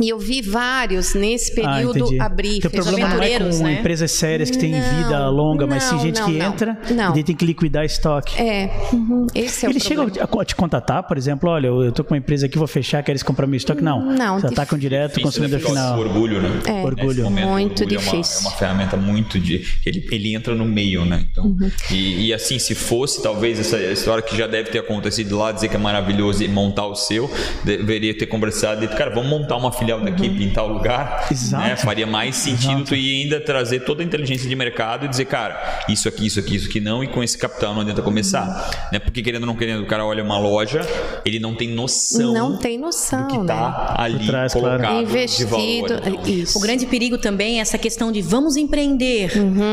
E 0.00 0.08
eu 0.08 0.18
vi 0.18 0.40
vários 0.42 1.14
nesse 1.14 1.52
Ah, 1.60 1.74
período 1.74 1.98
entendi. 2.00 2.20
abrir, 2.20 2.60
Teu 2.60 2.70
fechar. 2.70 2.82
problema 2.84 3.14
não 3.14 3.22
é 3.22 3.38
com 3.38 3.62
né? 3.64 3.72
empresas 3.80 4.10
sérias 4.12 4.50
que 4.50 4.58
têm 4.58 4.72
Não, 4.72 5.02
vida 5.02 5.28
longa, 5.28 5.66
mas 5.66 5.84
tem 5.88 5.96
não, 5.98 6.04
gente 6.04 6.20
não, 6.20 6.26
que 6.26 6.38
não. 6.38 6.46
entra 6.46 6.78
Não. 6.90 7.16
e 7.16 7.22
tem 7.24 7.34
que 7.36 7.44
liquidar 7.44 7.84
estoque. 7.84 8.40
É, 8.40 8.70
uhum, 8.92 9.26
esse 9.34 9.66
é 9.66 9.68
Ele 9.68 9.78
o 9.78 9.82
chega 9.82 10.02
problema. 10.04 10.28
a 10.40 10.44
te 10.44 10.54
contatar, 10.56 11.02
por 11.02 11.16
exemplo, 11.16 11.50
olha, 11.50 11.66
eu 11.68 11.92
tô 11.92 12.02
com 12.04 12.14
uma 12.14 12.18
empresa 12.18 12.46
aqui, 12.46 12.56
vou 12.58 12.66
fechar, 12.66 13.02
queres 13.02 13.22
comprar 13.22 13.46
meu 13.46 13.56
estoque? 13.56 13.82
Não. 13.82 14.00
Não, 14.04 14.36
difícil. 14.36 14.48
atacam 14.52 14.78
direto 14.78 15.16
o 15.16 15.18
Difícil, 15.20 15.42
né? 15.42 15.48
consumidor 15.48 15.60
causa 15.74 15.80
final. 15.94 15.98
orgulho, 15.98 16.40
né? 16.42 16.60
É, 16.66 16.82
Orgulho. 16.84 17.24
Momento, 17.24 17.46
o 17.46 17.50
Muito 17.50 17.80
orgulho 17.82 17.96
é 17.98 18.02
uma- 18.02 18.10
difícil. 18.12 18.38
É 18.38 18.48
uma, 18.48 18.56
ferramenta 18.56 18.96
muito 18.96 19.38
de. 19.38 19.64
Ele, 19.84 20.06
ele 20.10 20.34
entra 20.34 20.54
no 20.54 20.64
meio, 20.64 21.04
né? 21.04 21.26
Então, 21.30 21.44
Uhum. 21.44 21.70
e, 21.90 22.26
e 22.28 22.32
assim, 22.34 22.58
se 22.58 22.74
fosse 22.74 23.22
talvez 23.22 23.58
essa 23.58 23.78
história 23.78 24.22
que 24.22 24.36
já 24.36 24.46
deve 24.46 24.70
ter 24.70 24.78
acontecido 24.78 25.36
lá, 25.36 25.52
dizer 25.52 25.68
que 25.68 25.76
é 25.76 25.78
maravilhoso 25.78 26.42
e 26.42 26.48
montar 26.48 26.86
o 26.86 26.94
seu, 26.94 27.30
deveria 27.64 28.16
ter 28.16 28.26
conversado 28.26 28.84
e 28.84 28.88
cara, 28.88 29.10
vamos 29.10 29.28
montar 29.30 29.56
uma 29.56 29.72
filial 29.72 29.89
daqui, 29.98 30.28
Uhum. 30.28 30.36
pintar 30.36 30.64
o 30.64 30.68
lugar. 30.68 31.26
Exato. 31.30 31.64
Né? 31.64 31.76
Faria 31.76 32.06
mais 32.06 32.36
sentido 32.36 32.72
Exato. 32.72 32.84
tu 32.84 32.94
ir 32.94 33.22
ainda 33.22 33.40
trazer 33.40 33.80
toda 33.80 34.02
a 34.02 34.04
inteligência 34.06 34.48
de 34.48 34.54
mercado 34.54 35.06
e 35.06 35.08
dizer, 35.08 35.24
cara, 35.24 35.80
isso 35.88 36.08
aqui, 36.08 36.26
isso 36.26 36.38
aqui, 36.38 36.56
isso 36.56 36.68
aqui 36.68 36.80
não, 36.80 37.02
e 37.02 37.08
com 37.08 37.22
esse 37.22 37.36
capital 37.36 37.74
não 37.74 37.80
adianta 37.82 38.02
começar. 38.02 38.88
Né? 38.92 38.98
Porque 38.98 39.22
querendo 39.22 39.42
ou 39.42 39.46
não 39.46 39.56
querendo, 39.56 39.82
o 39.82 39.86
cara 39.86 40.04
olha 40.04 40.22
uma 40.22 40.38
loja, 40.38 40.80
ele 41.24 41.38
não 41.40 41.54
tem 41.54 41.68
noção 41.70 42.32
Não 42.32 42.56
tem 42.56 42.78
noção, 42.78 43.22
do 43.22 43.28
que 43.28 43.38
né? 43.38 43.44
tá 43.46 43.94
ali 43.98 44.26
trás, 44.26 44.52
claro. 44.52 44.78
colocado 44.78 45.02
Investido, 45.02 45.44
de 45.46 45.50
valor. 45.50 46.10
Então, 46.10 46.24
isso. 46.26 46.58
O 46.58 46.60
grande 46.60 46.86
perigo 46.86 47.18
também 47.18 47.58
é 47.58 47.62
essa 47.62 47.78
questão 47.78 48.12
de 48.12 48.20
vamos 48.20 48.56
empreender, 48.56 49.32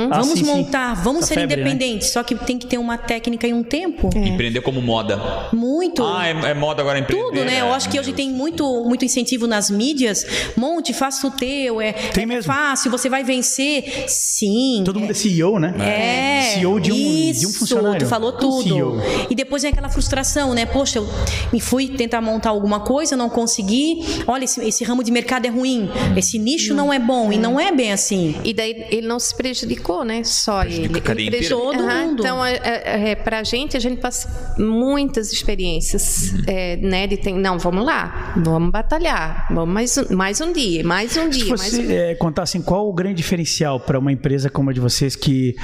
Ah, 0.10 0.20
vamos 0.20 0.40
sim, 0.40 0.46
sim. 0.46 0.46
montar, 0.46 0.94
vamos 0.96 1.24
Essa 1.24 1.34
ser 1.34 1.40
febre, 1.42 1.56
né? 1.58 1.62
independentes. 1.72 2.10
Só 2.12 2.24
que 2.24 2.36
tem 2.36 2.58
que 2.58 2.66
ter 2.68 2.78
uma 2.78 2.98
técnica 2.98 3.48
e 3.48 3.54
um 3.54 3.64
tempo. 3.64 4.10
Empreender 4.16 4.62
como 4.62 4.82
moda. 4.82 5.20
Muito. 5.54 6.04
Ah, 6.04 6.28
é, 6.28 6.52
é 6.52 6.54
moda 6.54 6.82
agora 6.82 7.00
empreender. 7.00 7.24
Tudo, 7.24 7.44
né? 7.44 7.62
Eu 7.62 7.68
é, 7.68 7.72
acho 7.72 7.90
que 7.90 8.00
hoje 8.00 8.14
tem 8.14 8.30
muito, 8.32 8.84
muito 8.86 9.04
incentivo 9.04 9.48
nas 9.48 9.70
mídias. 9.70 10.07
Monte, 10.56 10.94
faça 10.94 11.26
o 11.28 11.32
teu, 11.32 11.82
é, 11.82 11.94
Tem 11.94 12.24
é 12.24 12.28
mesmo. 12.28 12.44
fácil, 12.52 12.90
você 12.92 13.10
vai 13.10 13.24
vencer. 13.24 14.06
Sim. 14.08 14.82
Todo 14.86 15.00
mundo 15.00 15.12
é 15.12 15.14
CEO, 15.14 15.60
né? 15.60 15.74
É, 15.80 16.42
CEO 16.54 16.80
de 16.80 16.92
um, 16.92 16.96
isso, 16.96 17.40
de 17.42 17.48
um 17.48 17.52
funcionário. 17.52 18.00
tu 18.00 18.10
falou 18.10 18.34
Um 18.34 18.38
tudo. 18.38 18.64
CEO. 18.64 19.02
E 19.30 19.36
depois 19.36 19.62
vem 19.64 19.72
aquela 19.72 19.90
frustração, 19.90 20.54
né? 20.54 20.66
Poxa, 20.66 21.00
eu 21.00 21.08
me 21.52 21.60
fui 21.60 21.88
tentar 21.90 22.22
montar 22.22 22.50
alguma 22.50 22.80
coisa, 22.82 23.16
não 23.16 23.30
consegui. 23.30 24.00
Olha, 24.28 24.44
esse, 24.46 24.62
esse 24.64 24.84
ramo 24.84 25.04
de 25.04 25.12
mercado 25.12 25.46
é 25.46 25.50
ruim, 25.50 25.90
esse 26.16 26.38
nicho 26.40 26.74
não 26.74 26.92
é 26.94 27.00
bom. 27.00 27.32
E 27.32 27.38
não 27.38 27.60
é 27.60 27.72
bem 27.72 27.92
assim. 27.92 28.36
E 28.44 28.54
daí 28.54 28.86
ele 28.90 29.08
não 29.08 29.20
se 29.20 29.36
prejudicou, 29.36 30.04
né? 30.04 30.24
Só 30.24 30.62
ele. 30.64 30.70
Prejudica 30.76 31.00
a 31.00 31.02
cadeia 31.02 31.28
ele 31.28 31.38
inteira. 31.38 31.56
Todo 31.56 31.80
Aham, 31.84 32.06
mundo. 32.08 32.20
Então, 32.22 32.46
é, 32.46 32.56
é, 32.64 33.10
é, 33.12 33.16
pra 33.16 33.44
gente, 33.44 33.76
a 33.76 33.80
gente 33.80 34.00
passa 34.00 34.54
muitas 34.58 35.32
experiências, 35.32 36.32
Uhum. 36.34 36.42
é, 36.48 36.78
né? 36.78 37.08
De 37.08 37.18
tem, 37.18 37.36
não, 37.36 37.58
vamos 37.58 37.86
lá, 37.86 38.34
vamos 38.38 38.72
batalhar, 38.72 39.48
vamos 39.52 39.74
mais, 39.74 39.87
um- 39.96 40.16
mais 40.16 40.42
um 40.42 40.52
dia, 40.52 40.84
mais 40.84 41.16
um 41.16 41.32
Se 41.32 41.40
dia, 41.40 41.56
mais 41.56 41.72
você 41.72 41.82
um 41.86 41.92
é, 41.92 42.16
contar 42.16 42.44
assim, 42.44 42.62
qual 42.62 42.90
o 42.90 42.94
grande 42.94 43.16
diferencial 43.16 43.80
para 43.80 43.98
uma 44.00 44.12
empresa 44.12 44.50
como 44.50 44.70
a 44.70 44.74
de 44.74 44.80
vocês 44.80 45.16
que 45.16 45.56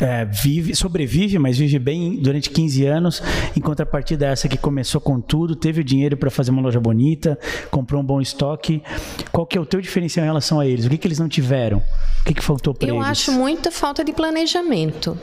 é, 0.00 0.24
vive, 0.24 0.74
sobrevive, 0.74 1.38
mas 1.38 1.58
vive 1.58 1.78
bem 1.78 2.16
durante 2.20 2.50
15 2.50 2.84
anos, 2.86 3.22
em 3.56 3.60
contrapartida 3.60 4.26
a 4.28 4.30
essa 4.32 4.48
que 4.48 4.56
começou 4.56 5.00
com 5.00 5.20
tudo, 5.20 5.54
teve 5.54 5.80
o 5.82 5.84
dinheiro 5.84 6.16
para 6.16 6.30
fazer 6.30 6.50
uma 6.50 6.62
loja 6.62 6.80
bonita, 6.80 7.38
comprou 7.70 8.00
um 8.00 8.04
bom 8.04 8.20
estoque. 8.20 8.82
Qual 9.30 9.46
que 9.46 9.56
é 9.56 9.60
o 9.60 9.66
teu 9.66 9.80
diferencial 9.80 10.24
em 10.24 10.28
relação 10.28 10.58
a 10.58 10.66
eles? 10.66 10.86
O 10.86 10.90
que, 10.90 10.98
que 10.98 11.06
eles 11.06 11.18
não 11.18 11.28
tiveram? 11.28 11.78
O 12.20 12.24
que, 12.24 12.34
que 12.34 12.42
faltou 12.42 12.74
para 12.74 12.88
Eu 12.88 12.96
eles? 12.96 13.06
acho 13.08 13.32
muita 13.32 13.70
falta 13.70 14.02
de 14.02 14.12
planejamento. 14.12 15.16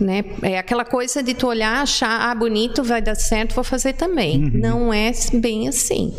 Né? 0.00 0.24
É 0.42 0.58
aquela 0.58 0.84
coisa 0.84 1.22
de 1.22 1.32
tu 1.34 1.46
olhar, 1.46 1.80
achar, 1.82 2.30
ah, 2.30 2.34
bonito, 2.34 2.82
vai 2.82 3.00
dar 3.00 3.14
certo, 3.14 3.54
vou 3.54 3.62
fazer 3.62 3.92
também. 3.92 4.42
Uhum. 4.44 4.50
Não 4.54 4.92
é 4.92 5.12
bem 5.34 5.68
assim. 5.68 6.12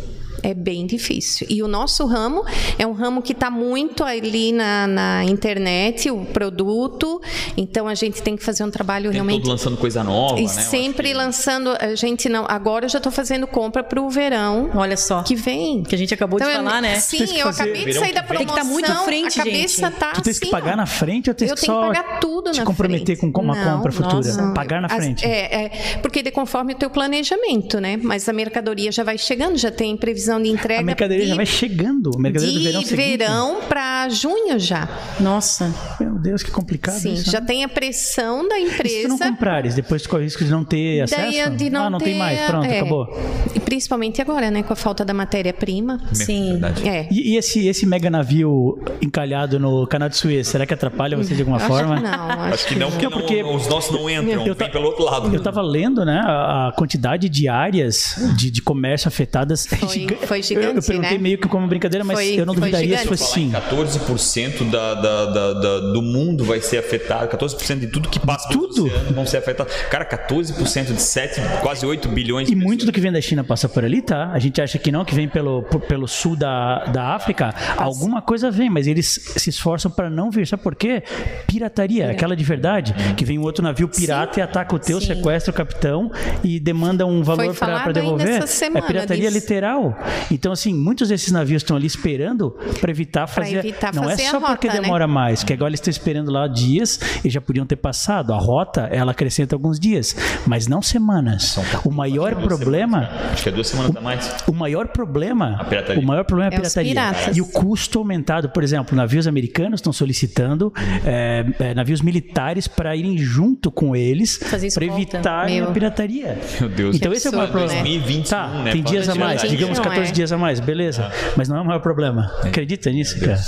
É 0.44 0.54
bem 0.54 0.86
difícil. 0.86 1.46
E 1.50 1.62
o 1.62 1.68
nosso 1.68 2.04
ramo 2.06 2.44
é 2.78 2.86
um 2.86 2.92
ramo 2.92 3.22
que 3.22 3.32
está 3.32 3.50
muito 3.50 4.04
ali 4.04 4.52
na, 4.52 4.86
na 4.86 5.24
internet, 5.24 6.10
o 6.10 6.24
produto. 6.26 7.20
Então 7.56 7.88
a 7.88 7.94
gente 7.94 8.22
tem 8.22 8.36
que 8.36 8.44
fazer 8.44 8.62
um 8.64 8.70
trabalho 8.70 9.04
Tem 9.10 9.14
realmente. 9.14 9.40
todo 9.42 9.50
lançando 9.50 9.76
coisa 9.76 10.02
nova, 10.04 10.38
E 10.38 10.44
né? 10.44 10.44
Eu 10.44 10.48
sempre 10.48 11.08
que- 11.08 11.14
lançando. 11.14 11.70
A 11.80 11.94
gente 11.94 12.28
não. 12.28 12.44
Agora 12.48 12.84
eu 12.84 12.88
já 12.88 12.98
estou 12.98 13.10
fazendo 13.12 13.46
compra 13.46 13.82
para 13.82 14.00
o 14.00 14.10
verão 14.10 14.70
Olha 14.74 14.96
só. 14.96 15.22
que 15.22 15.34
vem. 15.34 15.82
Que 15.82 15.94
a 15.94 15.98
gente 15.98 16.12
acabou 16.12 16.38
de 16.38 16.44
Então, 16.44 16.64
falar, 16.64 16.80
né? 16.82 17.00
Sim, 17.00 17.24
que 17.26 17.38
eu 17.38 17.46
fazer- 17.46 17.62
acabei 17.62 17.84
de 17.86 17.94
sair 17.94 18.12
da 18.12 18.22
que 18.22 18.26
promoção. 18.28 18.36
Tem 18.36 18.46
que 18.46 18.60
tá 18.60 18.64
muito 18.64 18.92
à 18.92 18.96
frente, 19.04 19.40
a 19.40 19.44
cabeça 19.44 19.86
gente. 19.88 19.98
tá 19.98 20.12
Tu 20.12 20.22
tens 20.22 20.38
que 20.38 20.44
assim, 20.46 20.50
pagar 20.52 20.74
ó. 20.74 20.76
na 20.76 20.86
frente 20.86 21.30
ou 21.30 21.34
tens 21.34 21.50
Eu 21.50 21.56
que 21.56 21.62
tenho 21.62 21.72
só 21.74 21.88
que 21.90 21.96
pagar 21.98 22.20
tudo 22.20 22.50
te 22.50 22.58
na 22.60 22.64
comprometer 22.66 23.16
frente. 23.16 23.32
com 23.32 23.40
uma 23.40 23.54
Não, 23.54 23.76
compra 23.78 23.92
futura? 23.92 24.14
nossa. 24.16 24.52
Pagar 24.52 24.80
na 24.82 24.88
As- 24.88 24.94
frente. 24.94 25.24
é, 25.24 25.64
é, 25.64 25.68
porque 26.02 26.22
de 26.22 26.30
conforme 26.30 26.74
o 26.74 26.76
teu 26.76 26.90
planejamento, 26.90 27.80
né? 27.80 27.96
Mas 28.02 28.28
a 28.28 28.32
mercadoria 28.32 28.90
já 28.92 29.02
vai 29.02 29.16
chegando, 29.16 29.56
já 29.56 29.70
tem 29.70 29.96
previsão 29.96 30.33
de 30.42 30.48
entrega. 30.50 30.80
a 30.80 30.84
mercadoria 30.84 31.22
de, 31.24 31.28
já 31.30 31.34
vai 31.36 31.46
chegando. 31.46 32.10
A 32.16 32.18
mercadoria 32.20 32.52
do 32.54 32.58
de 32.58 32.64
verão 32.64 32.82
seguinte. 32.82 33.16
verão 33.18 33.60
para 33.68 34.08
junho 34.08 34.58
já. 34.58 34.88
Nossa. 35.20 35.72
Meu 36.00 36.14
Deus, 36.18 36.42
que 36.42 36.50
complicado 36.50 36.98
Sim, 36.98 37.14
isso. 37.14 37.30
já 37.30 37.40
né? 37.40 37.46
tem 37.46 37.64
a 37.64 37.68
pressão 37.68 38.46
da 38.48 38.58
E 38.58 38.68
se 38.70 39.02
tu 39.02 39.08
não 39.08 39.14
empresa. 39.16 39.24
comprares, 39.30 39.74
depois 39.74 40.02
tu 40.02 40.08
corre 40.08 40.22
o 40.22 40.24
risco 40.24 40.44
de 40.44 40.50
não 40.50 40.64
ter 40.64 41.04
daí 41.08 41.40
acesso? 41.40 41.56
de 41.56 41.70
não 41.70 41.84
ah, 41.84 41.90
não 41.90 41.98
ter, 41.98 42.04
tem 42.06 42.18
mais, 42.18 42.40
pronto, 42.42 42.66
é. 42.66 42.80
acabou. 42.80 43.06
E 43.54 43.60
principalmente 43.60 44.20
agora, 44.20 44.50
né? 44.50 44.62
Com 44.62 44.72
a 44.72 44.76
falta 44.76 45.04
da 45.04 45.14
matéria-prima. 45.14 46.00
Sim. 46.12 46.52
Verdade. 46.52 46.88
É. 46.88 47.08
E, 47.10 47.32
e 47.32 47.36
esse, 47.36 47.66
esse 47.66 47.86
mega 47.86 48.10
navio 48.10 48.78
encalhado 49.00 49.58
no 49.58 49.86
canal 49.86 50.08
de 50.08 50.16
Suez, 50.16 50.48
será 50.48 50.66
que 50.66 50.74
atrapalha 50.74 51.16
você 51.16 51.34
de 51.34 51.42
alguma 51.42 51.56
Acho 51.58 51.66
forma? 51.66 51.96
que 51.96 52.02
não, 52.02 52.10
acho, 52.30 52.54
Acho 52.54 52.66
que 52.66 52.74
não, 52.76 52.90
porque, 52.90 53.04
Não, 53.04 53.12
porque- 53.12 53.42
não- 53.42 53.54
os 53.56 53.66
nossos 53.68 53.90
não 53.94 54.08
entram, 54.08 54.46
Eu 54.46 54.54
vem 54.54 54.70
pelo 54.70 54.86
outro 54.86 55.04
lado. 55.04 55.34
Eu 55.34 55.42
tava 55.42 55.60
lendo, 55.62 56.04
né, 56.04 56.20
a, 56.24 56.72
quantidade 56.76 57.28
de 57.28 57.48
áreas 57.48 58.14
de, 58.36 58.50
de 58.50 58.62
comércio 58.62 59.08
afetadas. 59.08 59.70
é 59.72 59.86
giga- 59.88 60.16
foi 60.26 60.38
Eu, 60.38 60.40
eu 60.40 60.42
gigante, 60.42 60.86
perguntei 60.86 61.12
né? 61.12 61.18
meio 61.18 61.38
que 61.38 61.48
como 61.48 61.66
brincadeira, 61.66 62.04
mas 62.04 62.16
Foi- 62.18 62.40
eu 62.40 62.46
não 62.46 62.54
foi 62.54 62.60
duvidaria 62.62 62.96
se 62.98 63.02
gigante. 63.04 63.18
fosse 63.20 63.32
sim. 63.34 63.50
14% 63.50 64.70
da, 64.70 64.94
da, 64.94 65.24
da, 65.26 65.52
da- 65.54 65.80
do 65.92 66.02
mundo 66.02 66.44
vai 66.44 66.60
ser 66.60 66.78
afetado, 66.78 67.28
14% 67.36 67.78
de 67.80 67.86
tudo 67.88 68.08
que 68.08 68.18
passa 68.18 68.48
Tudo? 68.48 68.86
oceano 68.86 69.12
vão 69.14 69.26
ser 69.26 69.38
afetados. 69.38 69.72
Cara, 69.90 70.04
14% 70.04 70.92
de 70.94 71.00
7, 71.02 71.40
quase 71.62 71.84
8 71.86 72.08
bilhões 72.08 72.48
E 72.48 72.54
de 72.54 72.60
muito 72.60 72.84
do 72.86 72.92
que 72.92 73.00
vem 73.00 73.12
da 73.12 73.20
China 73.20 73.42
passa 73.44 73.68
por 73.68 73.84
ali, 73.84 74.00
tá? 74.02 74.30
A 74.32 74.38
gente 74.38 74.60
acha 74.60 74.78
que 74.78 74.90
não, 74.90 75.04
que 75.04 75.14
vem 75.14 75.28
pelo, 75.28 75.62
por- 75.64 75.80
pelo 75.80 76.06
sul 76.08 76.36
da, 76.36 76.84
da 76.86 77.14
África. 77.14 77.54
Alguma 77.76 78.20
coisa 78.22 78.50
vem, 78.50 78.68
mas 78.70 78.86
eles 78.86 79.06
se 79.36 79.50
esforçam 79.50 79.90
para 79.90 80.08
não 80.10 80.30
vir. 80.30 80.46
Sabe 80.46 80.62
por 80.62 80.74
quê? 80.74 81.02
Pirataria, 81.46 82.10
aquela 82.10 82.34
de 82.36 82.44
verdade, 82.44 82.94
que 83.16 83.24
vem 83.24 83.38
um 83.38 83.42
outro 83.42 83.62
navio 83.62 83.88
pirata 83.88 84.38
e 84.40 84.42
ataca 84.42 84.74
o 84.74 84.78
teu, 84.78 85.00
Sim. 85.00 85.08
sequestra 85.08 85.50
o 85.50 85.54
capitão 85.54 86.10
e 86.42 86.58
demanda 86.58 87.06
um 87.06 87.22
valor 87.22 87.54
para 87.54 87.92
devolver. 87.92 88.28
essa 88.28 88.46
semana 88.46 88.84
é 88.84 88.86
pirataria 88.86 89.28
disso. 89.30 89.38
literal. 89.38 89.96
Então, 90.30 90.52
assim, 90.52 90.74
muitos 90.74 91.08
desses 91.08 91.30
navios 91.32 91.62
estão 91.62 91.76
ali 91.76 91.86
esperando 91.86 92.50
para 92.80 92.90
evitar 92.90 93.26
fazer. 93.26 93.58
evitar 93.58 93.92
não 93.94 94.04
fazer 94.04 94.22
é 94.22 94.26
a 94.28 94.30
só 94.30 94.40
porque 94.40 94.66
rota, 94.66 94.78
né? 94.78 94.82
demora 94.84 95.06
mais, 95.06 95.42
que 95.44 95.52
agora 95.52 95.70
eles 95.70 95.80
estão 95.80 95.90
esperando 95.90 96.30
lá 96.30 96.46
dias 96.46 96.98
e 97.24 97.30
já 97.30 97.40
podiam 97.40 97.66
ter 97.66 97.76
passado. 97.76 98.32
A 98.32 98.38
rota, 98.38 98.82
ela 98.90 99.12
acrescenta 99.12 99.54
alguns 99.54 99.78
dias, 99.78 100.16
mas 100.46 100.66
não 100.66 100.80
semanas. 100.82 101.58
O 101.84 101.90
maior 101.90 102.34
problema. 102.36 103.08
Acho 103.32 103.42
que 103.44 103.48
é 103.48 103.52
duas 103.52 103.66
semanas 103.66 103.96
a 103.96 104.00
mais. 104.00 104.34
O 104.46 104.52
maior 104.52 104.88
problema, 104.88 105.56
A 105.60 105.64
pirataria. 105.64 106.02
o 106.02 106.06
maior 106.06 106.24
problema 106.24 106.50
é 106.52 106.54
a 106.54 106.58
É 106.58 106.60
pirataria. 106.60 106.90
piratas. 106.90 107.36
e 107.36 107.40
o 107.40 107.46
custo 107.46 107.98
aumentado, 107.98 108.48
por 108.50 108.62
exemplo, 108.62 108.96
navios 108.96 109.26
americanos 109.26 109.78
estão 109.78 109.92
solicitando 109.92 110.72
é, 111.04 111.44
é, 111.58 111.74
navios 111.74 112.00
militares 112.00 112.66
para 112.68 112.94
irem 112.96 113.16
junto 113.18 113.70
com 113.70 113.94
eles 113.96 114.38
para 114.74 114.84
evitar 114.84 115.44
a 115.44 115.46
Meu. 115.46 115.72
pirataria. 115.72 116.38
Meu 116.60 116.68
Deus. 116.68 116.96
Então 116.96 117.12
esse 117.12 117.26
é 117.26 117.30
o 117.30 117.34
maior 117.34 117.50
problema. 117.50 117.72
né? 117.74 117.82
2021, 117.82 118.22
tá, 118.30 118.48
né? 118.48 118.72
tem 118.72 118.82
dias 118.82 119.08
a 119.08 119.14
mais, 119.14 119.42
digamos 119.42 119.78
Não, 119.78 119.84
14 119.94 120.10
é. 120.10 120.14
dias 120.14 120.32
a 120.32 120.38
mais, 120.38 120.60
beleza. 120.60 121.10
Mas 121.36 121.48
não 121.48 121.56
é 121.56 121.60
o 121.60 121.64
maior 121.64 121.80
problema. 121.80 122.30
Acredita 122.42 122.90
nisso, 122.90 123.18
cara? 123.20 123.40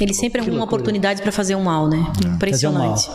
Ele 0.00 0.12
sempre 0.14 0.40
arruma 0.40 0.64
oportunidades 0.64 1.20
para 1.20 1.30
fazer 1.32 1.54
um 1.54 1.62
mal, 1.62 1.88
né? 1.88 1.98
Fazer 2.04 2.66
um 2.66 2.72
mal. 2.72 2.86
Impressionante. 2.86 3.10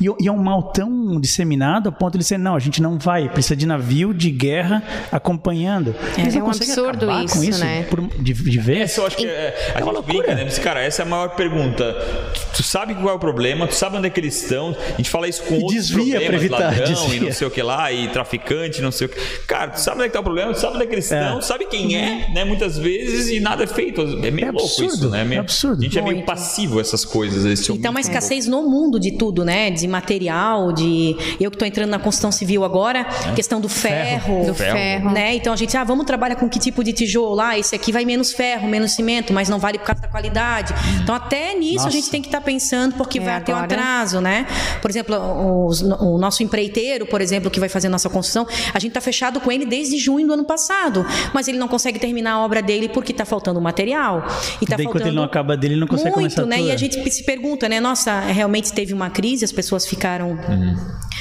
E, 0.00 0.04
e 0.24 0.28
é 0.28 0.32
um 0.32 0.36
mal 0.42 0.62
tão 0.64 1.18
disseminado 1.20 1.88
a 1.88 1.92
ponto 1.92 2.12
de 2.14 2.18
dizer, 2.18 2.38
não, 2.38 2.54
a 2.54 2.58
gente 2.58 2.82
não 2.82 2.98
vai, 2.98 3.28
precisa 3.30 3.56
de 3.56 3.66
navio 3.66 4.12
de 4.12 4.30
guerra 4.30 4.82
acompanhando. 5.10 5.94
Eles 6.18 6.34
É 6.34 6.38
não 6.38 6.44
um 6.46 6.48
conseguem 6.50 6.72
absurdo 6.74 7.04
acabar 7.10 7.18
com 7.32 7.42
isso, 7.42 7.50
isso 7.50 7.60
né? 7.64 7.82
por- 7.84 8.00
de, 8.02 8.32
de 8.34 8.58
vez. 8.58 8.80
Essa 8.82 9.00
eu 9.00 9.06
acho 9.06 9.16
que 9.16 9.26
é, 9.26 9.72
a 9.74 9.82
uma 9.82 9.94
gente 9.94 10.04
brinca, 10.04 10.34
né? 10.34 10.44
Mas, 10.44 10.58
cara, 10.58 10.80
essa 10.82 11.02
é 11.02 11.04
a 11.04 11.08
maior 11.08 11.30
pergunta. 11.30 11.94
Tu, 12.34 12.56
tu 12.58 12.62
sabe 12.62 12.94
qual 12.94 13.08
é 13.08 13.12
o 13.14 13.18
problema, 13.18 13.66
tu 13.66 13.74
sabe 13.74 13.96
onde 13.96 14.06
é 14.06 14.10
que 14.10 14.20
eles 14.20 14.42
estão. 14.42 14.76
A 14.94 14.96
gente 14.98 15.08
fala 15.10 15.26
isso 15.28 15.42
com 15.44 15.54
E 15.54 15.58
outros 15.62 15.72
desvia 15.88 16.20
pra 16.20 16.30
problemas, 16.30 16.42
evitar, 16.42 16.58
ladrão 16.58 16.84
e 16.84 16.88
desvia. 16.88 17.20
não 17.22 17.32
sei 17.32 17.46
o 17.46 17.50
que 17.50 17.62
lá, 17.62 17.92
e 17.92 18.08
traficante, 18.08 18.82
não 18.82 18.92
sei 18.92 19.06
o 19.06 19.10
que. 19.10 19.18
Cara, 19.46 19.70
tu 19.70 19.80
sabe 19.80 19.96
onde 19.96 20.04
é 20.04 20.08
que 20.08 20.12
tá 20.14 20.20
o 20.20 20.24
problema, 20.24 20.52
tu 20.52 20.60
sabe 20.60 20.74
onde 20.76 20.84
é 20.84 20.86
que 20.86 20.94
eles 20.94 21.10
É. 21.10 21.20
estão, 21.22 21.38
tu 21.38 21.44
sabe 21.44 21.64
quem 21.66 21.96
é, 21.96 22.25
né? 22.32 22.44
Muitas 22.44 22.76
vezes 22.78 23.28
e 23.28 23.40
nada 23.40 23.64
é 23.64 23.66
feito. 23.66 24.00
É 24.22 24.30
meio 24.30 24.48
É 24.48 24.50
louco 24.52 24.66
absurdo, 24.66 24.94
isso, 24.94 25.08
né? 25.10 25.24
Meio- 25.24 25.38
é 25.38 25.40
absurdo. 25.40 25.80
A 25.80 25.84
gente 25.84 25.98
é 25.98 26.02
meio 26.02 26.24
passivo 26.24 26.78
a 26.78 26.80
essas 26.80 27.04
coisas. 27.04 27.44
Esse 27.44 27.72
E 27.72 27.78
tá 27.78 27.90
uma 27.90 28.00
escassez 28.00 28.46
no 28.46 28.62
mundo 28.68 28.98
de 29.00 29.12
tudo, 29.12 29.44
né? 29.44 29.70
De 29.70 29.86
material, 29.88 30.72
de. 30.72 31.16
Eu 31.40 31.50
que 31.50 31.56
tô 31.58 31.64
entrando 31.64 31.90
na 31.90 31.98
construção 31.98 32.30
civil 32.32 32.64
agora, 32.64 33.04
questão 33.34 33.60
do 33.60 33.68
ferro. 33.68 34.46
Do 34.46 34.54
Ferro. 34.54 34.76
ferro. 34.76 35.10
Né? 35.12 35.34
Então 35.36 35.52
a 35.52 35.56
gente, 35.56 35.76
ah, 35.76 35.84
vamos 35.84 36.06
trabalhar 36.06 36.36
com 36.36 36.48
que 36.48 36.58
tipo 36.58 36.82
de 36.84 36.92
tijolo? 36.92 37.40
Ah, 37.40 37.58
esse 37.58 37.74
aqui 37.74 37.92
vai 37.92 38.04
menos 38.04 38.32
ferro, 38.32 38.68
menos 38.68 38.92
cimento, 38.92 39.32
mas 39.32 39.48
não 39.48 39.58
vale 39.58 39.78
por 39.78 39.84
causa 39.86 40.02
da 40.02 40.08
qualidade. 40.08 40.74
Então 41.02 41.14
até 41.14 41.54
nisso 41.54 41.76
Nossa. 41.76 41.88
a 41.88 41.90
gente 41.90 42.10
tem 42.10 42.20
que 42.22 42.28
estar 42.28 42.40
pensando, 42.40 42.94
porque 42.96 43.18
É, 43.18 43.22
vai 43.22 43.40
ter 43.40 43.52
um 43.52 43.56
agora- 43.56 43.80
atraso, 43.80 44.20
né? 44.20 44.46
Por 44.80 44.90
exemplo, 44.90 45.66
os- 45.66 45.82
o 45.82 46.18
nosso 46.18 46.42
empreiteiro, 46.42 47.06
por 47.06 47.20
exemplo, 47.20 47.50
que 47.50 47.60
vai 47.60 47.68
fazer 47.68 47.86
a 47.88 47.90
nossa 47.90 48.08
construção, 48.08 48.46
a 48.72 48.78
gente 48.78 48.90
está 48.90 49.00
fechado 49.00 49.40
com 49.40 49.50
ele 49.52 49.64
desde 49.66 49.98
junho 49.98 50.26
do 50.26 50.32
ano 50.34 50.44
passado, 50.44 51.04
mas 51.32 51.48
ele 51.48 51.58
não 51.58 51.68
consegue 51.68 51.98
terminar 51.98 52.15
a 52.24 52.40
obra 52.40 52.62
dele 52.62 52.88
porque 52.88 53.12
está 53.12 53.24
faltando 53.24 53.60
material. 53.60 54.26
E 54.60 54.66
tá 54.66 54.76
Daí, 54.76 54.84
faltando 54.84 55.08
ele 55.08 55.16
não 55.16 55.24
acaba 55.24 55.56
dele, 55.56 55.74
ele 55.74 55.80
não 55.80 55.86
consegue 55.86 56.16
muito, 56.16 56.34
começar 56.34 56.42
a 56.42 56.46
né? 56.46 56.58
tua. 56.58 56.66
E 56.66 56.72
a 56.72 56.76
gente 56.76 57.10
se 57.10 57.24
pergunta, 57.24 57.68
né? 57.68 57.80
Nossa, 57.80 58.20
realmente 58.20 58.72
teve 58.72 58.92
uma 58.92 59.10
crise, 59.10 59.44
as 59.44 59.52
pessoas 59.52 59.86
ficaram 59.86 60.38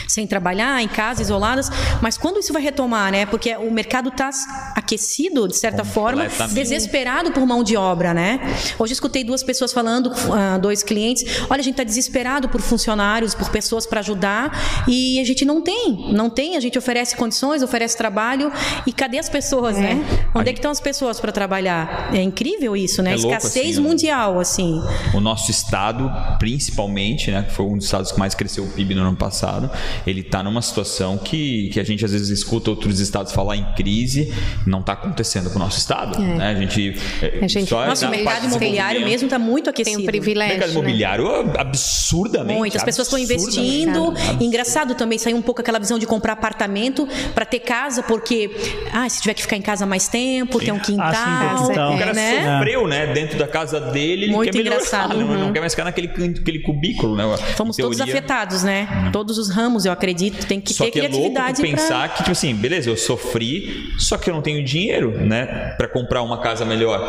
sem 0.08 0.28
trabalhar, 0.28 0.82
em 0.82 0.88
casa, 0.88 1.22
isoladas. 1.22 1.70
Mas 2.02 2.18
quando 2.18 2.40
isso 2.40 2.54
vai 2.54 2.62
retomar, 2.62 3.12
né? 3.12 3.26
Porque 3.26 3.56
o 3.56 3.72
mercado 3.72 4.10
está 4.10 4.30
aquecido, 4.76 5.48
de 5.48 5.58
certa 5.58 5.84
forma, 5.84 6.28
desesperado 6.54 7.32
por 7.32 7.46
mão 7.46 7.64
de 7.64 7.76
obra, 7.76 8.14
né? 8.14 8.40
Hoje 8.78 8.92
eu 8.92 8.96
escutei 8.96 9.24
duas 9.24 9.44
pessoas 9.44 9.74
falando, 9.74 10.12
ah, 10.32 10.58
dois 10.58 10.84
clientes, 10.84 11.42
olha, 11.50 11.60
a 11.60 11.64
gente 11.64 11.74
está 11.74 11.84
desesperado 11.84 12.50
por 12.50 12.62
funcionários, 12.62 13.34
por 13.34 13.50
pessoas 13.50 13.86
para 13.86 14.00
ajudar 14.00 14.86
e 14.88 15.20
a 15.20 15.24
gente 15.24 15.46
não 15.46 15.62
tem, 15.62 16.14
não 16.14 16.30
tem. 16.30 16.56
A 16.56 16.60
gente 16.60 16.78
oferece 16.78 17.16
condições, 17.16 17.64
oferece 17.64 17.98
trabalho 17.98 18.52
e 18.86 18.94
cadê 18.94 19.20
as 19.20 19.30
pessoas, 19.30 19.78
né? 19.78 20.04
Onde 20.34 20.50
é 20.50 20.54
que 20.54 20.60
estão 20.60 20.72
as 20.72 20.80
pessoas 20.86 21.20
para 21.20 21.32
trabalhar? 21.32 22.12
É 22.14 22.22
incrível 22.22 22.78
isso, 22.78 23.02
né? 23.02 23.14
É 23.14 23.16
louco, 23.16 23.30
Escassez 23.36 23.72
assim, 23.72 23.82
né? 23.82 23.88
mundial, 23.90 24.40
assim. 24.40 24.82
O 25.14 25.20
nosso 25.20 25.50
estado, 25.52 26.12
principalmente, 26.40 27.32
né, 27.32 27.44
que 27.44 27.54
foi 27.54 27.66
um 27.66 27.76
dos 27.76 27.86
estados 27.86 28.12
que 28.12 28.20
mais 28.20 28.36
cresceu 28.36 28.64
o 28.64 28.68
PIB 28.70 28.94
no 28.96 29.02
ano 29.02 29.18
passado, 29.18 29.70
ele 30.06 30.22
está 30.22 30.44
numa 30.44 30.62
situação 30.62 31.18
que, 31.18 31.70
que 31.74 31.80
a 31.80 31.84
gente 31.84 32.06
às 32.06 32.12
vezes 32.12 32.30
escuta 32.30 32.70
outros 32.70 33.00
estados 33.00 33.34
falar 33.34 33.58
em 33.58 33.66
crise, 33.74 34.34
não 34.66 34.80
está 34.82 34.94
acontecendo 34.94 35.50
com 35.50 35.56
o 35.56 35.60
nosso 35.60 35.78
estado. 35.80 36.20
Né? 36.20 36.48
A 36.50 36.54
gente, 36.56 36.96
A 37.42 37.48
gente- 37.48 37.68
só 37.70 37.86
Nosso 37.88 38.08
mercado 38.08 38.46
imobiliário 38.46 39.04
mesmo 39.04 39.26
está 39.26 39.40
muito 39.40 39.66
Tem 39.66 39.72
aquecido. 39.72 40.00
um 40.00 40.04
O 40.04 40.06
privilégio. 40.06 40.54
mercado 40.54 40.68
né? 40.74 40.80
imobiliário 40.80 41.28
absurdamente. 41.60 42.58
Muito, 42.60 42.78
as 42.78 42.84
pessoas 42.84 43.08
estão 43.08 43.20
investindo. 43.20 44.14
Engraçado 44.40 44.94
também 44.96 45.18
sair 45.18 45.34
um 45.34 45.42
pouco 45.42 45.62
aquela 45.62 45.80
visão 45.80 45.98
de 45.98 46.06
comprar 46.06 46.34
apartamento 46.34 47.08
para 47.34 47.46
ter 47.46 47.60
casa, 47.60 48.04
porque 48.04 48.56
ah, 48.94 49.08
se 49.10 49.22
tiver 49.22 49.34
que 49.34 49.42
ficar 49.42 49.56
em 49.58 49.62
casa 49.62 49.86
mais 49.86 50.08
tempo, 50.08 50.60
ter 50.60 50.72
um 50.76 50.80
quintal, 50.80 51.08
Ah, 51.08 51.58
sim, 51.58 51.68
quintal. 51.68 51.94
O 51.94 52.00
cara 52.00 52.14
né? 52.14 52.58
sofreu, 52.58 52.88
né? 52.88 53.08
Dentro 53.08 53.38
da 53.38 53.48
casa 53.48 53.80
dele, 53.80 54.26
ele 54.26 54.34
Muito 54.34 54.52
quer 54.52 54.58
melhorar, 54.58 54.78
engraçado, 54.78 55.18
né? 55.18 55.24
uhum. 55.24 55.40
não 55.40 55.54
quer 55.54 55.60
mais 55.60 55.74
ficar 55.74 55.84
naquele, 55.86 56.08
aquele 56.08 56.60
cubículo, 56.60 57.16
né? 57.16 57.24
Fomos 57.56 57.78
todos 57.78 58.00
afetados, 58.02 58.64
né? 58.64 59.10
Todos 59.12 59.38
os 59.38 59.50
ramos, 59.50 59.86
eu 59.86 59.92
acredito, 59.92 60.46
tem 60.46 60.60
que 60.60 60.74
Só 60.74 60.86
ter 60.86 60.92
que 60.92 61.00
é 61.00 61.02
louco 61.04 61.32
criatividade 61.34 61.62
pensar 61.62 62.00
pra... 62.00 62.10
que, 62.10 62.18
tipo 62.18 62.32
assim, 62.32 62.54
beleza, 62.54 62.90
eu 62.90 62.98
sofri, 62.98 63.90
só 63.98 64.18
que 64.18 64.30
eu 64.30 64.34
não 64.34 64.42
tenho 64.42 64.64
dinheiro, 64.64 65.12
né, 65.26 65.74
Pra 65.78 65.88
comprar 65.88 66.22
uma 66.22 66.40
casa 66.40 66.66
melhor. 66.66 67.02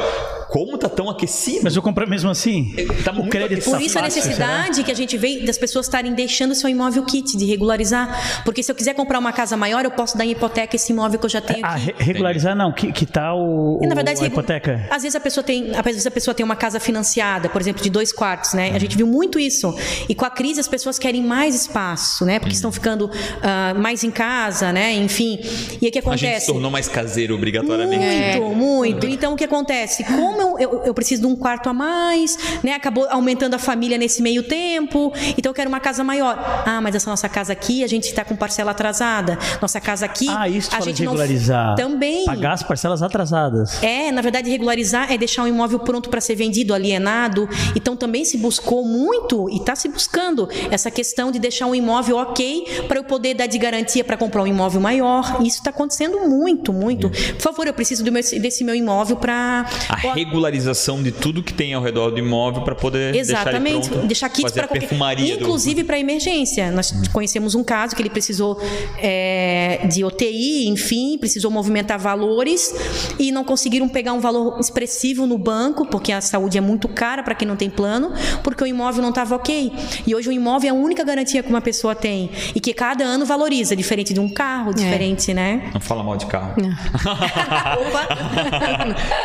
Como 0.49 0.79
tá 0.79 0.89
tão 0.89 1.11
aquecido? 1.11 1.61
Mas 1.65 1.75
eu 1.75 1.83
compro 1.83 2.09
mesmo 2.09 2.31
assim. 2.31 2.75
Tá 3.05 3.11
o 3.11 3.17
muito 3.17 3.31
crédito 3.31 3.65
tá 3.65 3.71
Por 3.71 3.81
isso 3.81 3.99
a 3.99 4.03
fácil, 4.03 4.21
necessidade 4.23 4.85
que 4.85 4.91
a 4.91 4.95
gente 4.95 5.17
vê 5.17 5.41
das 5.41 5.59
pessoas 5.59 5.87
estarem 5.87 6.15
deixando 6.15 6.55
seu 6.55 6.71
imóvel 6.71 7.05
kit, 7.05 7.37
de 7.37 7.45
regularizar. 7.45 8.43
Porque 8.45 8.63
se 8.63 8.71
eu 8.71 8.75
quiser 8.75 8.95
comprar 8.95 9.19
uma 9.19 9.33
casa 9.33 9.57
maior, 9.57 9.85
eu 9.85 9.91
posso 9.91 10.17
dar 10.17 10.25
em 10.25 10.31
hipoteca 10.31 10.77
esse 10.77 10.93
imóvel 10.93 11.19
que 11.19 11.27
eu 11.27 11.31
já 11.31 11.41
tenho? 11.41 11.65
Ah, 11.65 11.75
regularizar 11.99 12.55
não, 12.55 12.73
que, 12.73 12.93
que 12.93 13.05
tal 13.05 13.39
o, 13.57 13.81
E, 13.83 13.87
na 13.87 13.95
verdade, 13.95 14.23
a 14.23 14.27
hipoteca? 14.27 14.87
Às 14.91 15.03
vezes 15.03 15.17
a 15.17 15.21
pessoa 15.21 15.43
tem, 15.45 15.71
às 15.75 15.85
vezes 15.85 16.07
a 16.07 16.11
pessoa 16.11 16.35
tem 16.35 16.45
uma 16.45 16.57
casa 16.57 16.79
financiada, 16.81 17.49
por 17.49 17.61
exemplo, 17.61 17.83
de 17.83 17.91
dois 17.91 18.13
quartos, 18.13 18.55
né? 18.55 18.73
A 18.75 18.79
gente 18.79 18.97
viu 18.97 19.07
muito 19.07 19.39
isso. 19.39 19.75
E 20.09 20.15
com 20.15 20.25
a 20.25 20.31
crise 20.31 20.61
as 20.61 20.69
pessoas 20.69 20.99
querem 20.99 21.23
mais 21.23 21.55
espaço, 21.55 22.25
né? 22.25 22.39
Porque 22.39 22.55
estão 22.55 22.71
ficando 22.73 23.11
ah, 23.43 23.75
mais 23.75 24.05
em 24.05 24.11
casa, 24.11 24.73
né? 24.73 24.93
Enfim. 24.95 25.39
E 25.81 25.89
o 25.89 25.91
que 25.93 25.99
A 25.99 26.03
gente 26.03 26.03
se 26.03 26.27
acontece? 26.27 26.47
tornou 26.47 26.71
mais 26.71 26.89
caseiro 26.89 27.35
obrigatoriamente. 27.35 28.41
Muito, 28.41 28.57
muito. 28.57 29.07
Então 29.07 29.33
o 29.35 29.37
que 29.37 29.45
acontece? 29.45 30.05
Como 30.05 30.59
eu, 30.59 30.59
eu, 30.59 30.83
eu 30.87 30.95
preciso 30.95 31.23
de 31.23 31.27
um 31.29 31.37
quarto 31.37 31.69
a 31.69 31.73
mais, 31.73 32.37
né? 32.63 32.73
Acabou 32.73 33.07
aumentando 33.11 33.55
a 33.55 33.59
família 33.59 33.99
nesse 33.99 34.23
meio 34.23 34.43
tempo, 34.43 35.13
então 35.37 35.51
eu 35.51 35.55
quero 35.55 35.69
uma 35.69 35.81
casa 35.81 36.03
maior. 36.05 36.37
Ah, 36.67 36.81
mas 36.81 36.95
essa 36.95 37.09
nossa 37.11 37.29
casa 37.29 37.53
aqui, 37.53 37.83
a 37.85 37.87
gente 37.87 38.05
está 38.05 38.25
com 38.25 38.37
parcela 38.37 38.71
atrasada. 38.73 39.39
Nossa 39.61 39.81
casa 39.81 40.05
aqui, 40.07 40.27
Ah, 40.29 40.49
isso 40.49 40.71
a 40.75 40.81
gente 40.81 41.03
regularizar. 41.03 41.69
não. 41.69 41.75
Também. 41.77 42.25
Pagar 42.25 42.53
as 42.53 42.63
parcelas 42.63 43.03
atrasadas. 43.03 43.46
É, 43.83 44.11
na 44.13 44.23
verdade, 44.23 44.51
regularizar 44.51 45.13
é 45.13 45.19
deixar 45.19 45.43
um 45.45 45.49
imóvel 45.49 45.79
pronto 45.81 46.09
para 46.09 46.21
ser 46.21 46.35
vendido, 46.35 46.75
alienado. 46.75 47.49
Então 47.75 47.97
também 47.97 48.25
se 48.25 48.37
buscou 48.39 48.85
muito 48.85 49.49
e 49.51 49.57
está 49.57 49.75
se 49.77 49.89
buscando 49.89 50.49
essa 50.71 50.91
questão 50.91 51.31
de 51.31 51.39
deixar 51.39 51.67
um 51.67 51.75
imóvel 51.75 52.17
ok 52.17 52.83
para 52.89 52.99
eu 52.99 53.05
poder 53.05 53.35
dar 53.35 53.47
de 53.47 53.59
garantia 53.59 54.05
para 54.05 54.17
comprar 54.17 54.43
um 54.43 54.47
imóvel 54.47 54.81
maior. 54.81 55.39
Isso 55.43 55.59
está 55.59 55.71
acontecendo 55.71 56.21
muito, 56.29 56.73
muito. 56.73 57.11
Por 57.11 57.41
favor, 57.41 57.67
eu 57.67 57.75
preciso 57.75 58.05
meu- 58.05 58.13
desse 58.23 58.65
meu 58.65 58.75
imóvel 58.75 59.17
para 59.17 59.67
A 59.89 59.97
regularização 60.15 61.03
de 61.03 61.13
tudo 61.13 61.43
que 61.43 61.53
tem 61.53 61.75
ao 61.75 61.83
redor 61.83 62.11
do 62.11 62.19
imóvel 62.19 62.63
para 62.63 62.75
poder 62.75 63.15
Exatamente, 63.15 63.75
deixar 63.81 63.91
pronto, 63.91 64.07
deixar 64.07 64.29
kits 64.29 64.53
para 64.53 64.69
perfumaria 64.69 65.37
do- 65.37 65.43
inclusive 65.43 65.85
para 65.85 65.99
emergência. 65.99 66.71
Nós 66.71 66.93
conhecemos 67.13 67.55
um 67.55 67.63
caso 67.65 67.95
que 67.95 68.03
ele 68.03 68.11
precisou 68.11 68.61
é, 68.99 69.87
de 69.91 70.05
UTI, 70.05 70.69
enfim, 70.69 71.17
precisou 71.19 71.51
movimentar 71.51 71.99
valores 71.99 72.75
e 73.19 73.31
não 73.37 73.45
conseguiram 73.45 73.89
pegar 73.89 74.13
um 74.15 74.21
valor 74.21 74.59
expressivo 74.59 75.27
no 75.27 75.37
banco, 75.37 75.87
porque 75.87 76.11
a 76.11 76.21
saúde 76.21 76.57
é 76.57 76.61
muito 76.61 76.89
cara 76.89 77.23
para 77.23 77.35
quem 77.35 77.47
não 77.47 77.55
tem 77.55 77.69
plano, 77.69 78.13
porque 78.43 78.65
o 78.65 78.67
imóvel 78.67 79.03
não 79.03 79.11
estava 79.11 79.37
ok. 79.37 79.73
E 80.07 80.15
hoje 80.15 80.29
o 80.29 80.33
imóvel 80.33 80.69
é 80.69 80.71
a 80.71 80.75
única 80.75 81.05
garantia 81.05 81.43
que 81.43 81.49
uma 81.49 81.61
pessoa 81.61 81.95
tem 81.95 82.31
e 82.55 82.61
que 82.61 82.73
cada 82.73 83.05
ano 83.05 83.27
valoriza, 83.27 83.77
diferente 83.77 84.15
de 84.15 84.21
um 84.21 84.29
carro, 84.29 84.73
diferente, 84.75 85.35
né? 85.35 85.71
Não 85.75 85.81
fala 85.81 86.03
mal 86.03 86.17
de 86.17 86.27
carro. 86.27 86.55
Opa. 86.57 88.09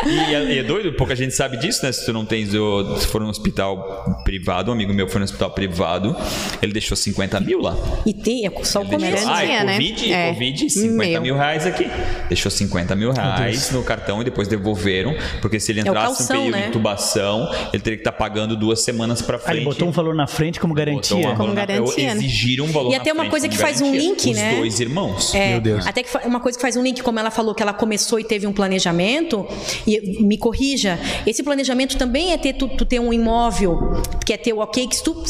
E 0.05 0.35
é, 0.35 0.43
e 0.55 0.59
é 0.59 0.63
doido, 0.63 0.93
pouca 0.93 1.15
gente 1.15 1.33
sabe 1.33 1.57
disso, 1.57 1.85
né? 1.85 1.91
Se 1.91 2.05
tu 2.05 2.13
não 2.13 2.25
tens 2.25 2.53
o. 2.53 2.97
Se 2.97 3.07
for 3.07 3.21
um 3.23 3.29
hospital 3.29 4.21
privado, 4.23 4.71
um 4.71 4.73
amigo 4.73 4.93
meu 4.93 5.07
foi 5.07 5.19
no 5.19 5.25
hospital 5.25 5.51
privado, 5.51 6.15
ele 6.61 6.73
deixou 6.73 6.97
50 6.97 7.39
mil 7.39 7.61
lá. 7.61 7.75
E 8.05 8.13
tem, 8.13 8.45
é 8.45 8.51
só 8.63 8.81
o 8.81 8.85
começo. 8.85 9.27
ah, 9.29 9.43
é 9.43 9.63
né? 9.63 9.73
Covid, 9.73 10.13
É. 10.13 10.33
Covid, 10.33 10.69
50 10.69 11.09
Meu. 11.09 11.21
mil 11.21 11.35
reais 11.35 11.65
aqui. 11.65 11.89
Deixou 12.27 12.51
50 12.51 12.95
mil 12.95 13.11
reais 13.11 13.71
no 13.71 13.83
cartão 13.91 14.21
e 14.21 14.23
depois 14.23 14.47
devolveram, 14.47 15.13
porque 15.41 15.59
se 15.59 15.71
ele 15.71 15.81
o 15.81 15.87
entrasse 15.87 16.17
calção, 16.17 16.35
no 16.37 16.41
período 16.43 16.55
né? 16.55 16.61
de 16.63 16.69
intubação, 16.69 17.49
ele 17.73 17.83
teria 17.83 17.97
que 17.97 18.01
estar 18.01 18.11
pagando 18.13 18.55
duas 18.55 18.81
semanas 18.81 19.21
pra 19.21 19.35
Ah, 19.37 19.39
frente. 19.39 19.57
ele 19.57 19.65
botou 19.65 19.87
um 19.87 19.91
valor 19.91 20.15
na 20.15 20.27
frente 20.27 20.59
como 20.59 20.73
garantia. 20.73 21.17
uma 21.17 21.35
Como 21.35 21.37
valor 21.37 21.55
na- 21.55 21.65
garantia, 21.65 22.15
né? 22.15 22.21
Exigiram 22.23 22.65
um 22.65 22.71
valor 22.71 22.89
E 22.89 22.95
na 22.95 23.01
até 23.01 23.11
uma 23.11 23.29
coisa 23.29 23.49
que 23.49 23.57
faz 23.57 23.81
um 23.81 23.91
garantia. 23.91 24.09
link, 24.09 24.29
Os 24.29 24.35
né? 24.35 24.55
dois 24.55 24.79
irmãos. 24.79 25.33
É, 25.35 25.49
Meu 25.51 25.61
Deus. 25.61 25.85
Até 25.87 26.03
que 26.03 26.17
uma 26.25 26.39
coisa 26.39 26.57
que 26.57 26.61
faz 26.61 26.75
um 26.77 26.83
link, 26.83 27.01
como 27.03 27.19
ela 27.19 27.31
falou 27.31 27.53
que 27.53 27.61
ela 27.61 27.73
começou 27.73 28.19
e 28.19 28.23
teve 28.23 28.47
um 28.47 28.53
planejamento, 28.53 29.45
e 29.85 30.23
me 30.23 30.37
corrija, 30.37 30.97
esse 31.25 31.43
planejamento 31.43 31.97
também 31.97 32.31
é 32.31 32.37
ter 32.37 32.53
tu, 32.53 32.67
tu 32.69 32.85
ter 32.85 32.99
um 32.99 33.11
imóvel, 33.11 34.01
que 34.25 34.31
é 34.33 34.37
ter 34.37 34.53
o 34.53 34.59
ok, 34.59 34.87
que 34.87 34.95
se 34.95 35.03
tu. 35.03 35.21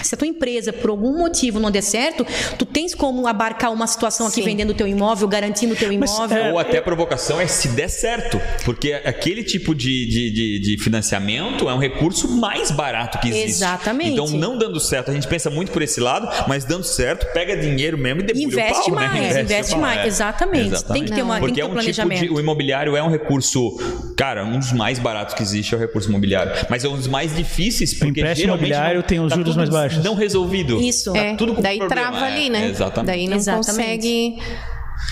Se 0.00 0.14
a 0.14 0.18
tua 0.18 0.26
empresa, 0.26 0.72
por 0.72 0.90
algum 0.90 1.16
motivo, 1.18 1.60
não 1.60 1.70
der 1.70 1.82
certo, 1.82 2.26
tu 2.58 2.64
tens 2.64 2.94
como 2.94 3.26
abarcar 3.26 3.72
uma 3.72 3.86
situação 3.86 4.26
aqui 4.26 4.36
Sim. 4.36 4.42
vendendo 4.44 4.70
o 4.70 4.74
teu 4.74 4.86
imóvel, 4.88 5.28
garantindo 5.28 5.74
o 5.74 5.76
teu 5.76 5.92
Mas, 5.98 6.10
imóvel. 6.10 6.38
é, 6.38 6.52
Ou 6.52 6.58
até 6.58 6.78
a 6.78 6.82
provocação 6.82 7.40
é 7.40 7.46
se 7.46 7.68
der 7.68 7.88
certo. 7.88 8.40
Porque 8.64 8.92
aquele 8.92 9.44
tipo 9.44 9.74
de, 9.74 10.06
de, 10.06 10.30
de, 10.30 10.58
de 10.60 10.82
financiamento 10.82 11.68
é 11.68 11.74
um 11.74 11.78
recurso 11.78 12.28
mais 12.28 12.70
barato 12.70 13.18
que 13.20 13.28
existe. 13.28 13.48
Exatamente. 13.50 14.12
Então, 14.12 14.28
não 14.28 14.56
dando 14.58 14.80
certo, 14.80 15.10
a 15.10 15.14
gente 15.14 15.28
pensa 15.28 15.50
muito 15.50 15.70
por 15.70 15.82
esse 15.82 16.00
lado, 16.00 16.28
mas 16.48 16.64
dando 16.64 16.84
certo, 16.84 17.26
pega 17.32 17.56
dinheiro 17.56 17.96
mesmo 17.98 18.20
e 18.22 18.24
debulha 18.24 18.44
Investe 18.44 18.80
o 18.90 18.94
pau, 18.94 18.94
mais, 18.94 19.12
né? 19.34 19.42
investe 19.42 19.72
o 19.72 19.74
pau, 19.74 19.80
mais. 19.82 20.00
é. 20.00 20.06
Exatamente. 20.06 20.84
Tem 20.84 21.04
que 21.04 21.12
ter 21.12 21.22
uma- 21.22 21.34
tem 21.34 21.40
Porque 21.40 21.54
que 21.54 21.60
ter 21.60 21.62
é 21.62 21.64
um 21.64 21.68
um 21.76 21.78
tipo 21.78 21.90
de. 21.92 21.94
planejamento. 22.02 22.34
O 22.34 22.40
imobiliário 22.40 22.96
é 22.96 23.02
um 23.02 23.08
recurso. 23.10 23.76
Cara, 24.16 24.44
um 24.44 24.58
dos 24.58 24.72
mais 24.72 24.98
baratos 24.98 25.34
que 25.34 25.42
existe 25.42 25.74
é 25.74 25.76
o 25.76 25.80
recurso 25.80 26.08
imobiliário. 26.08 26.52
Mas 26.68 26.84
é 26.84 26.88
um 26.88 26.96
dos 26.96 27.06
mais 27.06 27.34
difíceis, 27.34 27.94
porque 27.94 28.20
empréstimo 28.20 28.46
geralmente 28.46 28.66
imobiliário 28.70 29.00
não- 29.00 29.06
tem 29.06 29.20
os 29.20 29.30
tá 29.30 29.36
juros 29.36 29.56
mais 29.56 29.68
baixos. 29.68 29.81
Não 30.02 30.14
resolvido. 30.14 30.80
Isso. 30.80 31.12
Tá 31.12 31.18
É, 31.18 31.34
tudo 31.34 31.54
com 31.54 31.62
daí 31.62 31.78
problema, 31.78 32.10
trava 32.10 32.26
é, 32.26 32.32
ali, 32.32 32.50
né? 32.50 32.68
Exatamente. 32.68 33.06
Daí 33.06 33.28
não 33.28 33.36
Exatamente. 33.36 33.66
consegue 33.70 34.38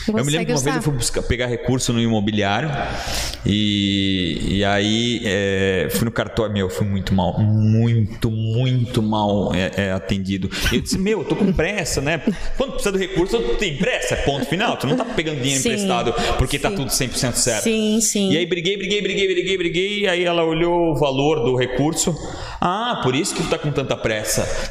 eu 0.08 0.24
me 0.24 0.30
lembro 0.30 0.46
que 0.46 0.52
uma 0.52 0.60
vez 0.60 0.76
eu 0.76 0.82
fui 0.82 0.92
buscar, 0.92 1.22
pegar 1.22 1.46
recurso 1.46 1.92
no 1.92 2.00
imobiliário 2.00 2.70
e, 3.44 4.58
e 4.58 4.64
aí 4.64 5.22
é, 5.24 5.88
fui 5.90 6.04
no 6.04 6.10
cartório, 6.10 6.52
meu, 6.52 6.68
fui 6.68 6.86
muito 6.86 7.14
mal, 7.14 7.38
muito, 7.40 8.30
muito 8.30 9.02
mal 9.02 9.54
é, 9.54 9.70
é, 9.76 9.92
atendido. 9.92 10.50
E 10.72 10.76
eu 10.76 10.80
disse, 10.80 10.98
meu, 10.98 11.20
eu 11.20 11.24
tô 11.24 11.36
com 11.36 11.52
pressa, 11.52 12.00
né? 12.00 12.22
Quando 12.56 12.72
precisa 12.72 12.92
do 12.92 12.98
recurso, 12.98 13.38
tu 13.38 13.56
tem 13.56 13.76
pressa, 13.76 14.16
ponto 14.16 14.46
final. 14.46 14.76
Tu 14.76 14.86
não 14.86 14.96
tá 14.96 15.04
pegando 15.04 15.40
dinheiro 15.40 15.62
sim, 15.62 15.70
emprestado 15.70 16.14
porque 16.38 16.58
tá 16.58 16.70
sim. 16.70 16.76
tá 16.76 16.82
tudo 16.82 16.90
100% 16.90 17.32
certo. 17.34 17.64
Sim, 17.64 18.00
sim. 18.00 18.32
E 18.32 18.36
aí 18.36 18.46
briguei, 18.46 18.76
briguei, 18.76 19.00
briguei, 19.00 19.34
briguei, 19.34 19.56
briguei, 19.56 20.06
aí 20.06 20.24
ela 20.24 20.44
olhou 20.44 20.92
o 20.92 20.94
valor 20.96 21.44
do 21.44 21.56
recurso. 21.56 22.14
Ah, 22.60 23.00
por 23.02 23.14
isso 23.14 23.34
que 23.34 23.42
tu 23.42 23.48
tá 23.48 23.58
com 23.58 23.70
tanta 23.70 23.96
pressa. 23.96 24.46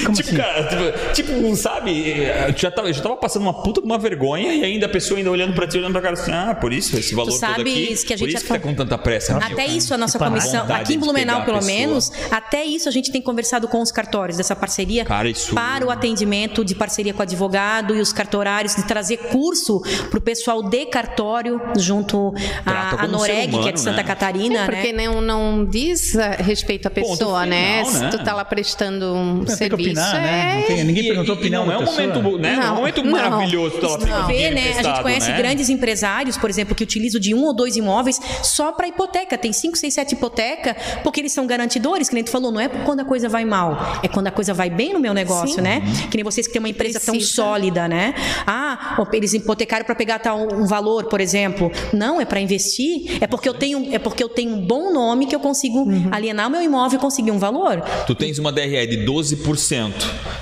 Tipo, 0.00 0.20
assim? 0.20 0.36
cara, 0.36 0.64
tipo, 0.64 1.14
tipo, 1.14 1.56
sabe, 1.56 2.24
já 2.56 2.70
tava, 2.70 2.92
já 2.92 3.02
tava 3.02 3.16
passando 3.16 3.42
uma 3.42 3.62
puta 3.62 3.80
de 3.80 3.86
uma 3.86 3.98
vergonha 3.98 4.49
e 4.50 4.64
ainda 4.64 4.86
a 4.86 4.88
pessoa 4.88 5.18
ainda 5.18 5.30
olhando 5.30 5.54
pra 5.54 5.66
ti, 5.66 5.78
olhando 5.78 5.92
pra 5.92 6.00
cara 6.00 6.14
assim, 6.14 6.32
ah, 6.32 6.54
por 6.54 6.72
isso, 6.72 6.96
esse 6.96 7.14
valor 7.14 7.32
tu 7.32 7.40
todo 7.40 7.60
aqui, 7.60 7.62
que 8.04 8.12
a 8.12 8.16
gente 8.16 8.18
por 8.18 8.28
isso 8.28 8.44
que 8.44 8.48
tá 8.48 8.58
com 8.58 8.74
tanta 8.74 8.98
pressa. 8.98 9.36
Até 9.36 9.66
isso 9.66 9.94
a 9.94 9.98
nossa 9.98 10.18
comissão, 10.18 10.66
aqui 10.72 10.94
em 10.94 10.98
Blumenau 10.98 11.44
pelo 11.44 11.62
menos, 11.64 12.10
até 12.30 12.64
isso 12.64 12.88
a 12.88 12.92
gente 12.92 13.10
tem 13.10 13.22
conversado 13.22 13.68
com 13.68 13.80
os 13.80 13.92
cartórios 13.92 14.36
dessa 14.36 14.56
parceria 14.56 15.04
cara, 15.04 15.28
isso... 15.28 15.54
para 15.54 15.86
o 15.86 15.90
atendimento 15.90 16.64
de 16.64 16.74
parceria 16.74 17.12
com 17.12 17.20
o 17.20 17.22
advogado 17.22 17.94
e 17.94 18.00
os 18.00 18.12
cartorários, 18.12 18.74
de 18.74 18.86
trazer 18.86 19.16
curso 19.16 19.80
pro 20.10 20.20
pessoal 20.20 20.62
de 20.62 20.86
cartório 20.86 21.60
junto 21.76 22.34
à 22.66 23.06
Noreg, 23.06 23.48
humano, 23.48 23.62
que 23.62 23.68
é 23.68 23.72
de 23.72 23.80
Santa 23.80 23.98
né? 23.98 24.04
Catarina, 24.04 24.60
é 24.60 24.66
porque 24.66 24.92
né? 24.92 25.06
não, 25.06 25.20
não 25.20 25.64
diz 25.64 26.14
respeito 26.38 26.86
à 26.86 26.90
pessoa 26.90 27.10
pessoa, 27.20 27.46
né? 27.46 27.84
Se 27.84 28.10
tu 28.10 28.24
tá 28.24 28.34
lá 28.34 28.44
prestando 28.44 29.14
um 29.14 29.34
não 29.38 29.46
serviço. 29.46 29.76
Tem 29.76 29.92
opinar, 29.92 30.16
é... 30.16 30.20
né? 30.20 30.64
Tem, 30.66 30.84
ninguém 30.84 31.04
perguntou 31.04 31.34
opinião. 31.34 31.66
Não 31.66 31.72
é 31.72 31.78
um 31.78 31.84
momento, 31.84 32.38
né? 32.38 32.56
Não, 32.56 32.62
não 32.62 32.68
é 32.68 32.70
um 32.70 32.74
momento 32.76 33.02
não, 33.02 33.12
maravilhoso. 33.12 33.78
Tá 33.78 33.88
lá 33.88 33.98
vê, 34.32 34.50
né? 34.50 34.78
A 34.78 34.82
gente 34.82 35.02
conhece 35.02 35.30
né? 35.30 35.36
grandes 35.36 35.68
empresários, 35.68 36.36
por 36.36 36.50
exemplo, 36.50 36.74
que 36.74 36.82
utilizam 36.82 37.20
de 37.20 37.34
um 37.34 37.44
ou 37.44 37.54
dois 37.54 37.76
imóveis 37.76 38.20
só 38.42 38.72
para 38.72 38.88
hipoteca. 38.88 39.36
Tem 39.36 39.52
cinco, 39.52 39.76
seis, 39.76 39.94
sete 39.94 40.14
hipoteca, 40.14 40.76
porque 41.02 41.20
eles 41.20 41.32
são 41.32 41.46
garantidores, 41.46 42.08
que 42.08 42.14
nem 42.14 42.24
tu 42.24 42.30
falou, 42.30 42.50
não 42.50 42.60
é 42.60 42.68
quando 42.68 43.00
a 43.00 43.04
coisa 43.04 43.28
vai 43.28 43.44
mal, 43.44 44.00
é 44.02 44.08
quando 44.08 44.26
a 44.26 44.30
coisa 44.30 44.54
vai 44.54 44.70
bem 44.70 44.92
no 44.92 45.00
meu 45.00 45.14
negócio, 45.14 45.56
Sim. 45.56 45.62
né? 45.62 45.82
Que 46.10 46.16
nem 46.16 46.24
vocês 46.24 46.46
que 46.46 46.52
têm 46.52 46.60
uma 46.60 46.68
empresa 46.68 47.00
Precisa. 47.00 47.12
tão 47.12 47.20
sólida, 47.20 47.88
né? 47.88 48.14
Ah, 48.46 48.96
eles 49.12 49.34
hipotecaram 49.34 49.84
para 49.84 49.94
pegar 49.94 50.18
tal 50.18 50.40
um 50.52 50.66
valor, 50.66 51.04
por 51.04 51.20
exemplo. 51.20 51.70
Não, 51.92 52.20
é 52.20 52.24
para 52.24 52.40
investir. 52.40 53.18
É 53.20 53.26
porque 53.26 53.48
eu 53.48 53.54
tenho, 53.54 53.94
é 53.94 53.98
porque 53.98 54.22
eu 54.22 54.28
tenho 54.28 54.54
um 54.54 54.66
bom 54.66 54.92
nome 54.92 55.26
que 55.26 55.34
eu 55.34 55.40
consigo 55.40 55.80
uhum. 55.80 56.08
alienar 56.10 56.48
o 56.48 56.50
meu 56.50 56.62
imóvel 56.62 56.98
e 56.98 57.00
conseguir 57.00 57.30
um 57.30 57.38
valor. 57.38 57.80
Tu 58.06 58.14
tens 58.14 58.38
uma 58.38 58.52
DRE 58.52 58.86
de 58.86 59.04
12% 59.04 59.92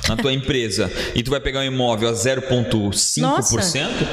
na 0.09 0.17
tua 0.17 0.33
empresa 0.33 0.91
e 1.15 1.23
tu 1.23 1.31
vai 1.31 1.41
pegar 1.41 1.61
um 1.61 1.65
imóvel 1.65 2.09
a 2.09 2.13
0,5%, 2.13 3.21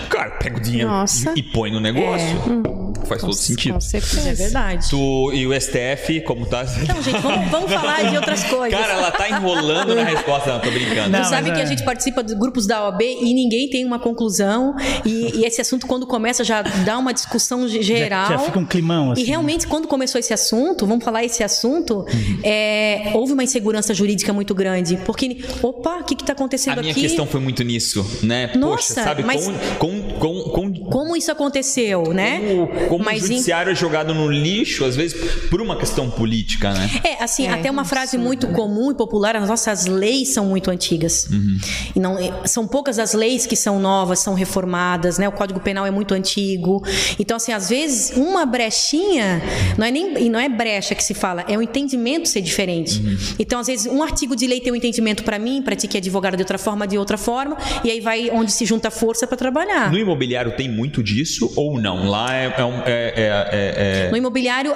cara, 0.10 0.32
pega 0.32 0.58
o 0.58 0.60
dinheiro 0.60 0.92
e, 1.36 1.40
e, 1.40 1.44
põe 1.44 1.72
no 1.72 1.80
negócio. 1.80 2.28
É. 2.28 2.50
Hum. 2.50 2.85
Faz 3.06 3.22
com, 3.22 3.28
todo 3.28 3.38
sentido. 3.38 3.74
Com 3.74 3.82
certeza. 3.82 4.30
É 4.30 4.34
verdade. 4.34 4.90
Tu, 4.90 5.34
e 5.34 5.48
o 5.48 5.60
STF, 5.60 6.22
como 6.22 6.46
tá? 6.46 6.66
Então, 6.82 7.02
gente, 7.02 7.20
vamos, 7.20 7.50
vamos 7.50 7.72
falar 7.74 8.10
de 8.10 8.16
outras 8.16 8.44
coisas. 8.44 8.80
Cara, 8.80 8.94
ela 8.94 9.12
tá 9.12 9.30
enrolando 9.30 9.96
na 9.96 10.04
resposta, 10.04 10.54
não, 10.54 10.60
tô 10.60 10.72
brincando. 10.72 11.10
Não, 11.10 11.22
tu 11.22 11.30
sabe 11.30 11.52
que 11.52 11.60
é. 11.60 11.64
a 11.64 11.66
gente 11.66 11.84
participa 11.84 12.24
de 12.24 12.36
grupos 12.36 12.66
da 12.66 12.86
OAB 12.86 13.02
e 13.02 13.34
ninguém 13.34 13.70
tem 13.70 13.86
uma 13.86 14.00
conclusão. 14.00 14.76
E, 15.06 15.40
e, 15.40 15.46
esse 15.46 15.62
assunto, 15.62 15.88
quando 15.88 16.08
começa, 16.08 16.44
já 16.44 16.62
dá 16.62 16.98
uma 16.98 17.14
discussão 17.14 17.68
geral. 17.68 18.28
Já, 18.28 18.38
já 18.38 18.40
fica 18.40 18.60
um 18.60 18.66
climão, 18.66 19.12
assim. 19.12 19.22
E 19.22 19.26
realmente, 19.26 19.68
quando 19.68 19.88
começou 19.88 20.20
esse 20.20 20.34
assunto, 20.34 20.86
vamos 20.86 21.04
falar 21.04 21.24
esse 21.24 21.44
assunto, 21.44 22.00
uhum. 22.00 22.40
é, 22.44 23.12
houve 23.14 23.34
uma 23.34 23.44
insegurança 23.44 23.94
jurídica 23.94 24.34
muito 24.34 24.54
grande. 24.54 24.98
Porque, 25.06 25.44
opa, 25.62 26.00
o 26.00 26.04
que 26.04 26.16
está 26.16 26.34
acontecendo 26.34 26.74
aqui? 26.74 26.80
A 26.80 26.84
minha 26.84 26.92
aqui? 26.92 27.02
questão 27.02 27.26
foi 27.26 27.40
muito 27.40 27.64
nisso, 27.64 28.06
né? 28.24 28.52
Nossa, 28.56 28.94
Poxa, 28.94 29.04
sabe? 29.04 29.24
Mas 29.24 29.46
com, 29.46 30.02
com, 30.02 30.05
com, 30.20 30.74
como 30.74 31.16
isso 31.16 31.32
aconteceu, 31.32 32.14
né? 32.14 32.40
Como, 32.40 32.68
como 32.90 33.06
mas 33.06 33.24
o 33.24 33.28
judiciário 33.28 33.70
em... 33.70 33.74
é 33.74 33.76
jogado 33.76 34.14
no 34.14 34.30
lixo, 34.30 34.86
às 34.86 34.96
vezes, 34.96 35.16
por 35.50 35.62
uma 35.62 35.78
questão 35.78 36.10
política, 36.10 36.74
né? 36.74 36.90
É, 37.04 37.24
assim, 37.24 37.48
é, 37.48 37.54
até 37.54 37.70
uma 37.70 37.86
frase 37.86 38.18
muito 38.18 38.48
comum 38.48 38.92
e 38.92 38.96
popular, 38.96 39.36
as 39.36 39.48
nossas 39.48 39.86
leis 39.86 40.30
são 40.30 40.46
muito 40.46 40.72
antigas. 40.72 41.28
Uhum. 41.30 41.58
E 41.96 42.00
não, 42.00 42.18
são 42.46 42.68
poucas 42.68 43.00
as 43.00 43.14
leis 43.14 43.46
que 43.46 43.56
são 43.56 43.80
novas, 43.80 44.20
são 44.20 44.34
reformadas, 44.34 45.18
né? 45.18 45.28
O 45.28 45.32
Código 45.32 45.60
Penal 45.60 45.86
é 45.86 45.92
muito 45.92 46.14
antigo. 46.14 46.84
Então, 47.20 47.38
assim, 47.38 47.52
às 47.52 47.70
vezes, 47.70 48.16
uma 48.16 48.46
brechinha, 48.46 49.42
não 49.78 49.86
é 49.86 49.92
nem 49.92 50.18
e 50.26 50.30
não 50.30 50.40
é 50.40 50.48
brecha 50.50 50.96
que 50.96 51.04
se 51.04 51.14
fala, 51.14 51.44
é 51.48 51.58
o 51.58 51.62
entendimento 51.62 52.28
ser 52.28 52.42
diferente. 52.42 53.00
Uhum. 53.00 53.18
Então, 53.40 53.60
às 53.60 53.68
vezes, 53.68 53.86
um 53.86 54.02
artigo 54.02 54.36
de 54.36 54.48
lei 54.48 54.60
tem 54.60 54.72
um 54.72 54.76
entendimento 54.76 55.24
para 55.24 55.38
mim, 55.38 55.62
para 55.62 55.76
ti 55.76 55.88
que 55.88 55.98
é 55.98 56.00
advogado 56.00 56.36
de 56.36 56.42
outra 56.44 56.58
forma, 56.58 56.88
de 56.88 56.98
outra 56.98 57.18
forma, 57.18 57.58
e 57.84 57.92
aí 57.92 58.00
vai 58.00 58.30
onde 58.32 58.52
se 58.52 58.66
junta 58.66 58.90
força 58.90 59.28
para 59.28 59.38
trabalhar. 59.38 59.92
No 59.92 59.98
imobiliário 60.06 60.52
tem 60.56 60.70
muito 60.70 61.04
disso 61.04 61.52
ou 61.56 61.80
não? 61.80 62.08
Lá 62.08 62.36
é. 62.36 62.46
é, 62.46 62.52
é, 62.86 63.16
é, 63.52 64.08
é 64.08 64.10
no 64.12 64.18
imobiliário 64.18 64.74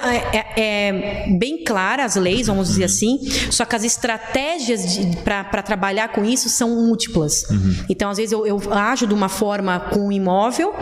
é, 0.56 1.26
bem 1.38 1.64
clara 1.64 2.04
as 2.04 2.16
leis, 2.16 2.46
vamos 2.46 2.68
dizer 2.68 2.80
uhum. 2.80 2.86
assim, 2.86 3.18
só 3.50 3.64
que 3.64 3.76
as 3.76 3.84
estratégias 3.84 4.98
para 5.24 5.62
trabalhar 5.62 6.08
com 6.08 6.24
isso 6.24 6.48
são 6.48 6.70
múltiplas. 6.70 7.44
Uhum. 7.50 7.84
Então, 7.88 8.10
às 8.10 8.18
vezes, 8.18 8.32
eu, 8.32 8.46
eu 8.46 8.60
ajo 8.72 9.06
de 9.06 9.14
uma 9.14 9.28
forma 9.28 9.78
com 9.78 10.08
um 10.08 10.12
imóvel 10.12 10.74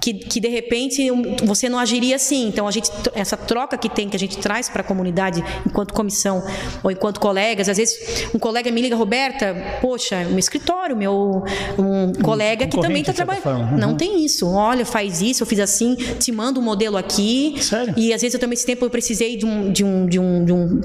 que, 0.00 0.14
que 0.14 0.40
de 0.40 0.48
repente 0.48 1.08
você 1.44 1.68
não 1.68 1.78
agiria 1.78 2.16
assim. 2.16 2.48
Então, 2.48 2.66
a 2.66 2.70
gente, 2.70 2.90
essa 3.14 3.36
troca 3.36 3.76
que 3.78 3.88
tem, 3.88 4.08
que 4.08 4.16
a 4.16 4.18
gente 4.18 4.38
traz 4.38 4.68
para 4.68 4.82
a 4.82 4.84
comunidade 4.84 5.42
enquanto 5.66 5.94
comissão 5.94 6.42
ou 6.82 6.90
enquanto 6.90 7.20
colegas, 7.20 7.68
às 7.68 7.76
vezes 7.76 8.26
um 8.34 8.38
colega 8.38 8.70
me 8.70 8.80
liga, 8.80 8.96
Roberta, 8.96 9.78
poxa, 9.80 10.24
meu 10.24 10.38
escritório, 10.38 10.96
meu 10.96 11.44
um 11.78 12.12
colega 12.22 12.64
um 12.64 12.68
que 12.68 12.80
também 12.80 13.00
está 13.00 13.12
trabalhando. 13.12 13.72
Uhum. 13.72 13.91
Não 13.92 13.98
tem 13.98 14.24
isso. 14.24 14.46
Olha, 14.48 14.84
faz 14.84 15.22
isso, 15.22 15.42
eu 15.42 15.46
fiz 15.46 15.60
assim, 15.60 15.94
te 15.94 16.32
mando 16.32 16.60
um 16.60 16.62
modelo 16.62 16.96
aqui. 16.96 17.54
Sério? 17.60 17.94
E 17.96 18.12
às 18.12 18.20
vezes 18.20 18.34
eu 18.34 18.40
também 18.40 18.54
esse 18.54 18.66
tempo 18.66 18.84
eu 18.84 18.90
precisei 18.90 19.36
de 19.36 19.46
um, 19.46 19.70
de 19.72 19.84
um, 19.84 20.06
de 20.06 20.18
um, 20.18 20.44
de 20.44 20.52
um 20.52 20.80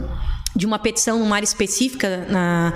de 0.55 0.65
uma 0.65 0.79
petição 0.79 1.19
numa 1.19 1.35
área 1.35 1.45
específica 1.45 2.25
na 2.29 2.73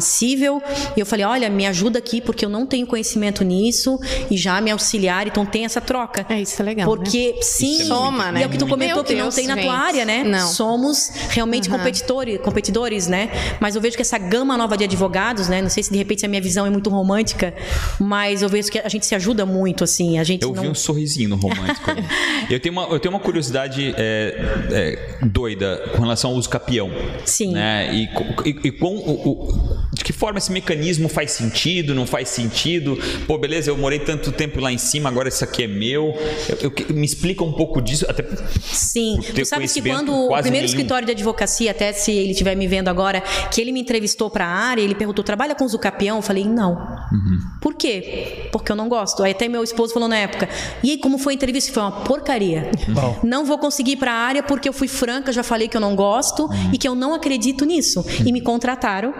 civil 0.00 0.62
e 0.96 1.00
eu 1.00 1.06
falei 1.06 1.24
olha 1.24 1.50
me 1.50 1.66
ajuda 1.66 1.98
aqui 1.98 2.20
porque 2.20 2.44
eu 2.44 2.48
não 2.48 2.66
tenho 2.66 2.86
conhecimento 2.86 3.44
nisso 3.44 3.98
e 4.30 4.36
já 4.36 4.60
me 4.60 4.70
auxiliar 4.70 5.26
então 5.26 5.44
tem 5.44 5.64
essa 5.64 5.80
troca. 5.80 6.24
É 6.28 6.40
isso 6.40 6.60
é 6.60 6.64
legal 6.64 6.86
porque 6.86 7.34
né? 7.36 7.42
sim 7.42 7.82
é 7.82 7.84
soma 7.84 8.32
né? 8.32 8.40
E 8.40 8.42
é 8.42 8.46
o 8.46 8.50
que 8.50 8.58
tu 8.58 8.66
comentou 8.66 9.04
que 9.04 9.14
não 9.14 9.30
tem 9.30 9.46
na 9.46 9.56
tua 9.56 9.74
área 9.74 10.04
né? 10.04 10.24
Não. 10.24 10.48
somos 10.48 11.10
realmente 11.28 11.70
uhum. 11.70 11.76
competidores 11.76 12.40
competidores 12.40 13.06
né? 13.06 13.30
Mas 13.60 13.74
eu 13.74 13.80
vejo 13.80 13.96
que 13.96 14.02
essa 14.02 14.18
gama 14.18 14.56
nova 14.56 14.76
de 14.76 14.84
advogados 14.84 15.48
né? 15.48 15.60
Não 15.60 15.70
sei 15.70 15.82
se 15.82 15.90
de 15.90 15.98
repente 15.98 16.24
a 16.24 16.28
minha 16.28 16.40
visão 16.40 16.66
é 16.66 16.70
muito 16.70 16.88
romântica 16.90 17.54
mas 17.98 18.42
eu 18.42 18.48
vejo 18.48 18.70
que 18.70 18.78
a 18.78 18.88
gente 18.88 19.04
se 19.04 19.14
ajuda 19.14 19.44
muito 19.44 19.84
assim 19.84 20.18
a 20.18 20.24
gente 20.24 20.42
eu 20.42 20.54
não... 20.54 20.62
vi 20.62 20.68
um 20.68 20.74
sorrisinho 20.74 21.28
no 21.30 21.36
romântico. 21.36 21.90
Eu 22.50 22.58
tenho 22.58 22.72
uma 22.72 22.82
eu 22.84 22.98
tenho 22.98 23.14
uma 23.14 23.20
curiosidade 23.20 23.94
é, 23.96 24.34
é, 24.72 25.18
doida 25.24 25.90
com 25.94 26.02
relação 26.02 26.30
ao 26.30 26.36
uso 26.36 26.48
capião 26.48 26.90
Sim. 27.24 27.52
Né? 27.52 27.94
E, 27.94 28.08
e, 28.44 28.68
e 28.68 28.72
com, 28.72 28.96
o, 28.96 29.28
o, 29.28 29.89
de 30.00 30.04
que 30.04 30.14
forma 30.14 30.38
esse 30.38 30.50
mecanismo 30.50 31.10
faz 31.10 31.32
sentido, 31.32 31.94
não 31.94 32.06
faz 32.06 32.30
sentido? 32.30 32.98
Pô, 33.26 33.36
beleza, 33.36 33.70
eu 33.70 33.76
morei 33.76 33.98
tanto 33.98 34.32
tempo 34.32 34.58
lá 34.58 34.72
em 34.72 34.78
cima, 34.78 35.10
agora 35.10 35.28
isso 35.28 35.44
aqui 35.44 35.64
é 35.64 35.66
meu. 35.66 36.18
Eu, 36.48 36.72
eu, 36.88 36.94
me 36.94 37.04
explica 37.04 37.44
um 37.44 37.52
pouco 37.52 37.82
disso, 37.82 38.06
até 38.08 38.24
Sim, 38.62 39.18
tu 39.34 39.44
sabe 39.44 39.68
que 39.68 39.82
quando 39.82 40.10
o 40.10 40.28
primeiro 40.28 40.50
nenhum. 40.50 40.64
escritório 40.64 41.04
de 41.04 41.12
advocacia, 41.12 41.70
até 41.70 41.92
se 41.92 42.12
ele 42.12 42.30
estiver 42.30 42.56
me 42.56 42.66
vendo 42.66 42.88
agora, 42.88 43.22
que 43.50 43.60
ele 43.60 43.72
me 43.72 43.80
entrevistou 43.80 44.30
para 44.30 44.46
a 44.46 44.48
área, 44.48 44.80
ele 44.80 44.94
perguntou: 44.94 45.22
trabalha 45.22 45.54
com 45.54 45.68
Zucapião? 45.68 46.16
Eu 46.16 46.22
falei: 46.22 46.44
não. 46.44 46.72
Uhum. 47.12 47.38
Por 47.60 47.74
quê? 47.74 48.48
Porque 48.50 48.72
eu 48.72 48.76
não 48.76 48.88
gosto. 48.88 49.22
Aí 49.22 49.32
até 49.32 49.48
meu 49.48 49.62
esposo 49.62 49.92
falou 49.92 50.08
na 50.08 50.16
época: 50.16 50.48
e 50.82 50.92
aí, 50.92 50.98
como 50.98 51.18
foi 51.18 51.34
a 51.34 51.36
entrevista? 51.36 51.70
Foi 51.74 51.82
uma 51.82 51.92
porcaria. 51.92 52.70
Bom. 52.88 53.20
Não 53.22 53.44
vou 53.44 53.58
conseguir 53.58 53.92
ir 53.92 53.96
para 53.96 54.12
a 54.12 54.16
área 54.16 54.42
porque 54.42 54.66
eu 54.66 54.72
fui 54.72 54.88
franca, 54.88 55.30
já 55.30 55.42
falei 55.42 55.68
que 55.68 55.76
eu 55.76 55.80
não 55.80 55.94
gosto 55.94 56.46
uhum. 56.46 56.70
e 56.72 56.78
que 56.78 56.88
eu 56.88 56.94
não 56.94 57.12
acredito 57.12 57.66
nisso. 57.66 58.02
E 58.24 58.32
me 58.32 58.40
contrataram. 58.40 59.12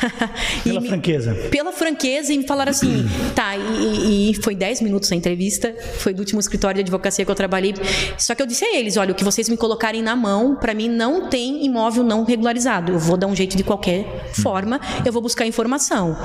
Pela 0.64 0.80
me, 0.80 0.88
franqueza. 0.88 1.34
Pela 1.50 1.72
franqueza 1.72 2.32
e 2.32 2.38
me 2.38 2.46
falaram 2.46 2.70
assim, 2.70 3.08
tá, 3.34 3.56
e, 3.56 4.30
e 4.30 4.34
foi 4.42 4.54
10 4.54 4.80
minutos 4.82 5.10
a 5.12 5.16
entrevista, 5.16 5.74
foi 5.98 6.12
do 6.12 6.20
último 6.20 6.40
escritório 6.40 6.76
de 6.76 6.82
advocacia 6.82 7.24
que 7.24 7.30
eu 7.30 7.34
trabalhei. 7.34 7.74
Só 8.18 8.34
que 8.34 8.42
eu 8.42 8.46
disse 8.46 8.64
a 8.64 8.76
eles, 8.76 8.96
olha, 8.96 9.12
o 9.12 9.14
que 9.14 9.24
vocês 9.24 9.48
me 9.48 9.56
colocarem 9.56 10.02
na 10.02 10.16
mão, 10.16 10.56
para 10.56 10.74
mim 10.74 10.88
não 10.88 11.28
tem 11.28 11.64
imóvel 11.64 12.02
não 12.02 12.24
regularizado. 12.24 12.92
Eu 12.92 12.98
vou 12.98 13.16
dar 13.16 13.26
um 13.26 13.36
jeito 13.36 13.56
de 13.56 13.64
qualquer 13.64 14.30
forma, 14.34 14.80
eu 15.04 15.12
vou 15.12 15.22
buscar 15.22 15.46
informação. 15.46 16.16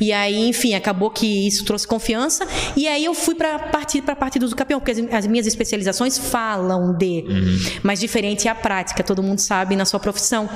E 0.00 0.12
aí, 0.12 0.48
enfim, 0.48 0.74
acabou 0.74 1.10
que 1.10 1.46
isso 1.46 1.64
trouxe 1.64 1.86
confiança. 1.86 2.46
E 2.74 2.88
aí 2.88 3.04
eu 3.04 3.12
fui 3.12 3.34
para 3.34 3.58
partir 3.58 4.00
para 4.00 4.14
a 4.14 4.16
parte 4.16 4.38
do 4.38 4.56
campeão, 4.56 4.80
porque 4.80 4.92
as, 4.92 4.98
as, 5.12 5.26
minhas 5.26 5.46
especializações 5.46 6.16
falam 6.16 6.96
de, 6.96 7.24
uhum. 7.28 7.58
mas 7.82 8.00
diferente 8.00 8.48
é 8.48 8.50
a 8.50 8.54
prática. 8.54 9.04
Todo 9.04 9.22
mundo 9.22 9.40
sabe 9.40 9.76
na 9.76 9.84
sua 9.84 10.00
profissão. 10.00 10.48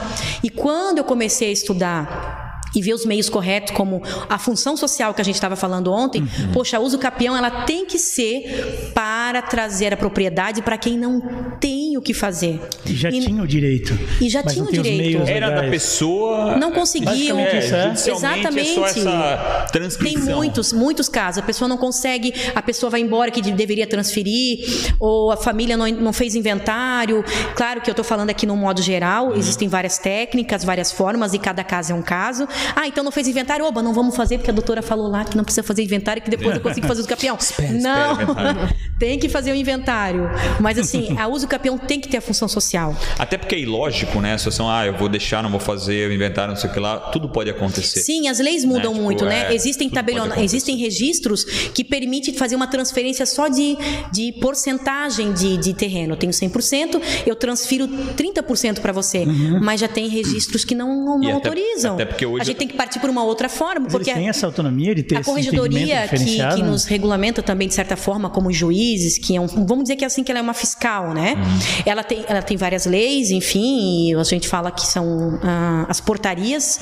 E 0.43 0.49
quando 0.49 0.99
eu 0.99 1.05
comecei 1.05 1.51
a 1.51 1.53
estudar 1.53 2.44
e 2.75 2.83
ver 2.83 2.95
os 2.95 3.05
meios 3.05 3.29
corretos, 3.29 3.75
como 3.75 4.03
a 4.29 4.39
função 4.39 4.77
social 4.77 5.15
que 5.15 5.21
a 5.21 5.25
gente 5.25 5.37
estava 5.37 5.57
falando 5.57 5.93
ontem. 5.93 6.23
Uhum. 6.23 6.53
Poxa, 6.53 6.77
a 6.77 6.81
uso 6.81 6.99
capião 6.99 7.37
ela 7.37 7.51
tem 7.63 7.87
que 7.87 7.99
ser 7.99 8.93
para 8.95 9.43
trazer 9.43 9.93
a 9.93 9.97
propriedade 9.97 10.63
para 10.63 10.77
quem 10.77 10.99
não 10.99 11.21
tem 11.61 11.97
o 11.97 12.03
que 12.03 12.15
fazer. 12.15 12.61
E 12.87 12.95
já 12.95 13.11
e, 13.11 13.21
tinha 13.21 13.43
o 13.43 13.47
direito. 13.47 13.99
E 14.21 14.29
já 14.29 14.43
tinha 14.43 14.65
o 14.65 14.71
direito. 14.71 15.23
Era 15.29 15.51
da 15.51 15.69
pessoa. 15.69 16.57
Não 16.57 16.73
conseguiam. 16.73 17.39
É, 17.39 17.59
Exatamente. 17.93 18.71
É 18.71 18.75
só 18.75 19.99
tem 19.99 20.19
muitos, 20.19 20.73
muitos 20.73 21.09
casos. 21.09 21.43
A 21.43 21.47
pessoa 21.47 21.69
não 21.69 21.77
consegue, 21.77 22.33
a 22.55 22.63
pessoa 22.63 22.91
vai 22.91 23.01
embora 23.01 23.31
que 23.31 23.41
deveria 23.41 23.87
transferir, 23.87 24.95
ou 24.99 25.31
a 25.31 25.37
família 25.37 25.77
não, 25.77 25.87
não 25.89 26.13
fez 26.13 26.35
inventário. 26.35 27.25
Claro 27.55 27.81
que 27.81 27.91
eu 27.91 27.93
estou 27.93 28.05
falando 28.05 28.31
aqui 28.31 28.47
no 28.47 28.57
modo 28.57 28.83
geral, 28.83 29.29
uhum. 29.29 29.37
existem 29.37 29.69
várias 29.69 29.99
técnicas, 29.99 30.65
várias 30.65 30.93
formas, 30.93 31.35
e 31.35 31.39
cada 31.39 31.63
caso 31.65 31.93
é 31.93 31.95
um 31.95 32.03
caso. 32.03 32.47
Ah, 32.75 32.87
então 32.87 33.03
não 33.03 33.11
fez 33.11 33.29
inventário? 33.29 33.65
Oba, 33.65 33.83
não 33.83 33.93
vamos 33.93 34.17
fazer 34.17 34.39
porque 34.39 34.51
a 34.51 34.55
doutora 34.55 34.83
falou 34.83 35.09
lá 35.09 35.25
que 35.25 35.37
não 35.37 35.45
precisa 35.45 35.63
fazer 35.63 35.83
inventário, 35.83 36.23
que 36.23 36.31
depois 36.31 36.55
eu 36.57 36.61
consigo 36.63 36.87
fazer 36.87 37.03
o 37.03 37.07
capião. 37.07 37.37
espera, 37.37 37.73
não, 37.73 38.13
espera 38.13 38.75
tem 38.99 39.19
que 39.19 39.29
fazer 39.29 39.53
o 39.53 39.55
inventário. 39.55 40.31
Mas 40.61 40.79
assim, 40.79 41.17
a 41.19 41.27
uso 41.29 41.47
capião 41.47 41.77
tem 41.77 42.01
que 42.01 42.09
ter 42.09 42.19
a 42.19 42.21
função 42.21 42.49
social. 42.49 42.97
Até 43.19 43.37
porque 43.37 43.55
é 43.55 43.59
ilógico, 43.59 44.21
né? 44.21 44.35
A 44.35 44.39
situação, 44.39 44.71
ah, 44.71 44.87
eu 44.87 44.97
vou 44.97 45.09
deixar, 45.09 45.43
não 45.43 45.51
vou 45.51 45.61
fazer 45.61 46.09
o 46.09 46.13
inventário, 46.13 46.53
não 46.53 46.61
sei 46.61 46.71
o 46.71 46.73
que 46.73 46.81
lá, 46.81 46.99
tudo 46.99 47.29
pode 47.29 47.51
acontecer. 47.51 48.01
Sim, 48.01 48.29
as 48.29 48.39
leis 48.39 48.65
mudam 48.65 48.95
né? 48.95 49.01
muito, 49.01 49.19
tipo, 49.19 49.31
né? 49.31 49.53
É, 49.53 49.55
existem 49.55 49.89
tabeliões, 49.91 50.37
existem 50.39 50.77
registros 50.77 51.45
que 51.45 51.85
permitem 51.85 52.35
fazer 52.35 52.57
uma 52.57 52.67
transferência 52.67 53.27
só 53.27 53.49
de, 53.49 53.77
de 54.13 54.33
porcentagem 54.41 55.33
de, 55.33 55.57
de 55.57 55.75
terreno. 55.75 56.15
Eu 56.15 56.17
tenho 56.17 56.33
100%, 56.33 57.01
eu 57.27 57.37
transfiro 57.37 57.87
30% 57.89 58.81
para 58.81 58.93
você. 58.93 59.19
Uhum. 59.19 59.61
Mas 59.63 59.81
já 59.81 59.89
tem 59.89 60.09
registros 60.09 60.65
que 60.65 60.75
não, 60.75 60.89
não, 61.05 61.19
não 61.19 61.29
até, 61.37 61.49
autorizam. 61.49 61.95
Até 61.95 62.05
porque 62.05 62.27
hoje 62.27 62.54
gente 62.55 62.59
tem 62.59 62.69
que 62.69 62.75
partir 62.75 62.99
por 63.01 63.11
uma 63.11 63.23
outra 63.23 63.49
forma. 63.49 63.83
Mas 63.85 63.93
porque 63.93 64.13
tem 64.13 64.29
essa 64.29 64.47
autonomia 64.47 64.95
de 64.95 65.03
ter 65.03 65.17
A 65.17 65.25
corregedoria 65.25 66.09
que, 66.09 66.17
que 66.17 66.63
nos 66.63 66.85
regulamenta 66.85 67.43
também, 67.43 67.69
de 67.69 67.75
certa 67.75 67.97
forma, 67.97 68.31
como 68.31 68.51
juízes, 68.53 69.19
que 69.19 69.37
é 69.37 69.41
um, 69.41 69.47
vamos 69.47 69.85
dizer 69.85 69.97
que 69.97 70.05
é 70.05 70.07
assim 70.07 70.23
que 70.23 70.31
ela 70.31 70.39
é 70.39 70.43
uma 70.43 70.55
fiscal, 70.55 71.13
né? 71.13 71.35
Uhum. 71.35 71.83
Ela, 71.85 72.05
tem, 72.05 72.25
ela 72.27 72.43
tem 72.43 72.57
várias 72.57 72.87
leis, 72.87 73.31
enfim, 73.31 74.15
a 74.15 74.23
gente 74.25 74.49
fala 74.49 74.71
que 74.71 74.87
são 74.87 75.39
ah, 75.43 75.87
as 75.89 76.01
portarias, 76.01 76.81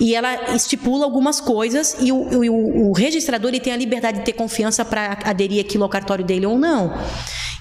e 0.00 0.14
ela 0.14 0.54
estipula 0.54 1.04
algumas 1.04 1.40
coisas, 1.40 1.96
e 2.00 2.10
o, 2.10 2.16
o, 2.16 2.90
o 2.90 2.92
registrador 2.92 3.50
ele 3.50 3.60
tem 3.60 3.72
a 3.72 3.76
liberdade 3.76 4.18
de 4.18 4.24
ter 4.24 4.32
confiança 4.32 4.84
para 4.84 5.18
aderir 5.24 5.60
aquilo 5.60 5.84
ao 5.84 5.90
cartório 5.90 6.24
dele 6.24 6.46
ou 6.46 6.58
não. 6.58 6.92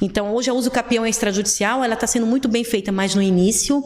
Então, 0.02 0.34
hoje 0.34 0.50
a 0.50 0.54
uso 0.54 0.72
capião 0.72 1.06
extrajudicial, 1.06 1.84
ela 1.84 1.94
está 1.94 2.08
sendo 2.08 2.26
muito 2.26 2.48
bem 2.48 2.64
feita, 2.64 2.92
mas 2.92 3.14
no 3.14 3.22
início 3.22 3.84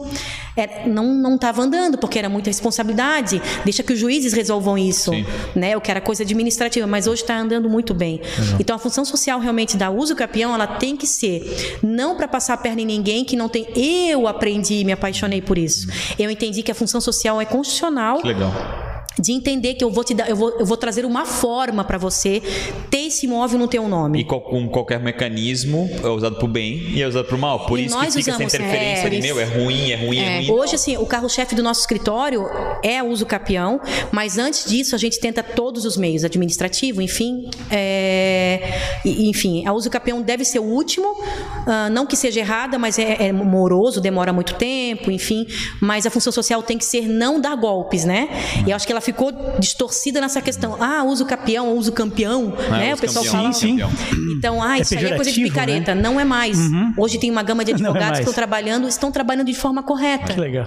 é, 0.56 0.88
não 0.88 1.34
estava 1.34 1.62
andando, 1.62 1.98
porque 1.98 2.18
era 2.18 2.28
muita 2.28 2.48
responsabilidade. 2.48 3.40
Deixa 3.64 3.82
que 3.82 3.92
os 3.92 3.98
juízes 3.98 4.32
resolvam 4.32 4.78
isso, 4.78 5.10
Sim. 5.10 5.26
né? 5.54 5.76
O 5.76 5.80
que 5.80 5.90
era 5.90 6.00
coisa 6.00 6.22
administrativa, 6.22 6.86
mas 6.86 7.06
hoje 7.06 7.22
está 7.22 7.38
andando 7.38 7.68
muito 7.68 7.92
bem. 7.92 8.16
Uhum. 8.16 8.56
Então, 8.58 8.74
a 8.74 8.78
função 8.78 9.04
social 9.04 9.38
realmente 9.38 9.76
da 9.76 9.90
uso 9.90 10.16
capião, 10.16 10.54
ela 10.54 10.66
tem 10.66 10.96
que 10.96 11.06
ser 11.06 11.78
não 11.82 12.16
para 12.16 12.26
passar 12.26 12.54
a 12.54 12.56
perna 12.56 12.80
em 12.80 12.86
ninguém 12.86 13.24
que 13.24 13.36
não 13.36 13.48
tem. 13.48 13.66
Eu 13.76 14.26
aprendi, 14.26 14.84
me 14.84 14.92
apaixonei 14.92 15.42
por 15.42 15.58
isso. 15.58 15.88
Eu 16.18 16.30
entendi 16.30 16.62
que 16.62 16.70
a 16.70 16.74
função 16.74 17.00
social 17.00 17.40
é 17.40 17.44
constitucional. 17.44 18.20
Que 18.20 18.28
legal 18.28 18.95
de 19.18 19.32
entender 19.32 19.74
que 19.74 19.84
eu 19.84 19.90
vou 19.90 20.04
te 20.04 20.14
dar, 20.14 20.28
eu 20.28 20.36
vou, 20.36 20.50
eu 20.58 20.66
vou 20.66 20.76
trazer 20.76 21.04
uma 21.04 21.24
forma 21.24 21.82
para 21.84 21.96
você 21.96 22.42
ter 22.90 23.06
esse 23.06 23.26
imóvel 23.26 23.58
no 23.58 23.66
teu 23.66 23.88
nome. 23.88 24.20
E 24.20 24.24
com 24.24 24.68
qualquer 24.68 25.00
mecanismo 25.00 25.88
é 26.02 26.08
usado 26.08 26.36
para 26.36 26.44
o 26.44 26.48
bem 26.48 26.90
e 26.90 27.02
é 27.02 27.08
usado 27.08 27.26
para 27.26 27.36
o 27.36 27.38
mal. 27.38 27.66
Por 27.66 27.78
e 27.78 27.86
isso 27.86 27.98
que 27.98 28.06
fica 28.06 28.20
usamos, 28.32 28.54
essa 28.54 28.56
interferência 28.56 29.06
é, 29.06 29.10
de 29.10 29.22
meu, 29.22 29.40
é 29.40 29.44
ruim, 29.44 29.90
é 29.90 29.96
ruim, 29.96 30.18
é, 30.18 30.22
é 30.22 30.36
ruim. 30.38 30.50
Hoje, 30.50 30.74
assim, 30.74 30.96
o 30.96 31.06
carro-chefe 31.06 31.54
do 31.54 31.62
nosso 31.62 31.80
escritório 31.80 32.46
é 32.82 33.02
o 33.02 33.06
uso 33.06 33.24
capião, 33.24 33.80
mas 34.12 34.38
antes 34.38 34.68
disso 34.68 34.94
a 34.94 34.98
gente 34.98 35.18
tenta 35.18 35.42
todos 35.42 35.84
os 35.84 35.96
meios, 35.96 36.24
administrativo, 36.24 37.00
enfim. 37.00 37.48
É, 37.70 39.00
enfim, 39.04 39.66
a 39.66 39.72
uso 39.72 39.88
capião 39.88 40.20
deve 40.20 40.44
ser 40.44 40.58
o 40.58 40.64
último, 40.64 41.08
uh, 41.08 41.90
não 41.90 42.04
que 42.06 42.16
seja 42.16 42.40
errada, 42.40 42.78
mas 42.78 42.98
é, 42.98 43.28
é 43.28 43.32
moroso, 43.32 44.00
demora 44.00 44.32
muito 44.32 44.54
tempo, 44.54 45.10
enfim. 45.10 45.46
Mas 45.80 46.04
a 46.04 46.10
função 46.10 46.32
social 46.32 46.62
tem 46.62 46.76
que 46.76 46.84
ser 46.84 47.08
não 47.08 47.40
dar 47.40 47.56
golpes, 47.56 48.04
né? 48.04 48.28
E 48.66 48.70
eu 48.70 48.76
acho 48.76 48.86
que 48.86 48.92
ela 48.92 49.00
ficou 49.06 49.32
distorcida 49.58 50.20
nessa 50.20 50.42
questão. 50.42 50.76
Ah, 50.82 51.04
uso 51.04 51.24
capião, 51.24 51.76
uso 51.76 51.92
campeão, 51.92 52.52
é, 52.58 52.70
né? 52.70 52.94
O 52.94 52.98
pessoal 52.98 53.24
campeão, 53.24 53.42
fala. 53.42 53.52
Sim, 53.52 53.78
sim. 53.78 54.32
Então, 54.36 54.60
ah, 54.62 54.78
é 54.78 54.82
isso 54.82 54.98
aí 54.98 55.04
é 55.04 55.14
coisa 55.14 55.30
de 55.30 55.42
picareta. 55.42 55.94
Né? 55.94 56.02
Não 56.02 56.20
é 56.20 56.24
mais. 56.24 56.58
Uhum. 56.58 56.92
Hoje 56.96 57.18
tem 57.18 57.30
uma 57.30 57.42
gama 57.42 57.64
de 57.64 57.70
é 57.72 57.74
advogados 57.74 58.10
é 58.10 58.12
que 58.14 58.18
estão 58.20 58.34
trabalhando, 58.34 58.88
estão 58.88 59.12
trabalhando 59.12 59.46
de 59.46 59.54
forma 59.54 59.82
correta. 59.82 60.34
Que 60.34 60.40
legal. 60.40 60.66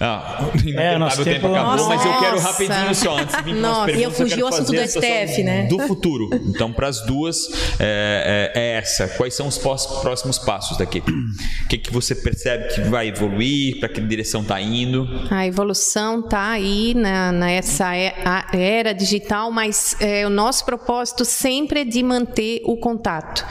Ah, 0.00 0.50
é, 0.76 0.98
nosso 0.98 1.24
tempo, 1.24 1.40
tempo 1.40 1.54
acabou, 1.54 1.76
nossa. 1.76 1.88
mas 1.88 2.04
eu 2.04 2.18
quero 2.18 2.38
rapidinho 2.38 2.94
só, 2.94 3.18
antes 3.18 3.44
de 3.44 3.52
nossa, 3.54 3.92
E 3.92 4.02
eu 4.02 4.10
fugi 4.10 4.42
o 4.42 4.46
assunto 4.46 4.72
do 4.72 4.88
STF, 4.88 5.42
né? 5.42 5.66
Do 5.66 5.78
futuro. 5.80 6.28
Então, 6.46 6.72
para 6.72 6.88
as 6.88 7.04
duas, 7.06 7.48
é, 7.78 8.52
é, 8.54 8.60
é, 8.60 8.76
essa. 8.76 9.08
Quais 9.08 9.34
são 9.34 9.48
os 9.48 9.58
próximos 9.58 10.38
passos 10.38 10.76
daqui? 10.76 10.98
O 10.98 11.68
que, 11.68 11.78
que 11.78 11.92
você 11.92 12.14
percebe 12.14 12.74
que 12.74 12.80
vai 12.82 13.08
evoluir? 13.08 13.80
Para 13.80 13.88
que 13.88 14.00
direção 14.00 14.42
está 14.42 14.60
indo? 14.60 15.08
A 15.30 15.46
evolução 15.46 16.20
está 16.20 16.50
aí 16.50 16.94
na, 16.94 17.32
nessa 17.32 17.94
era 17.94 18.92
digital, 18.92 19.50
mas 19.50 19.96
é, 20.00 20.26
o 20.26 20.30
nosso 20.30 20.64
propósito 20.64 21.24
sempre 21.24 21.80
é 21.80 21.84
de 21.84 22.02
manter 22.02 22.60
o 22.64 22.76
contato. 22.76 23.44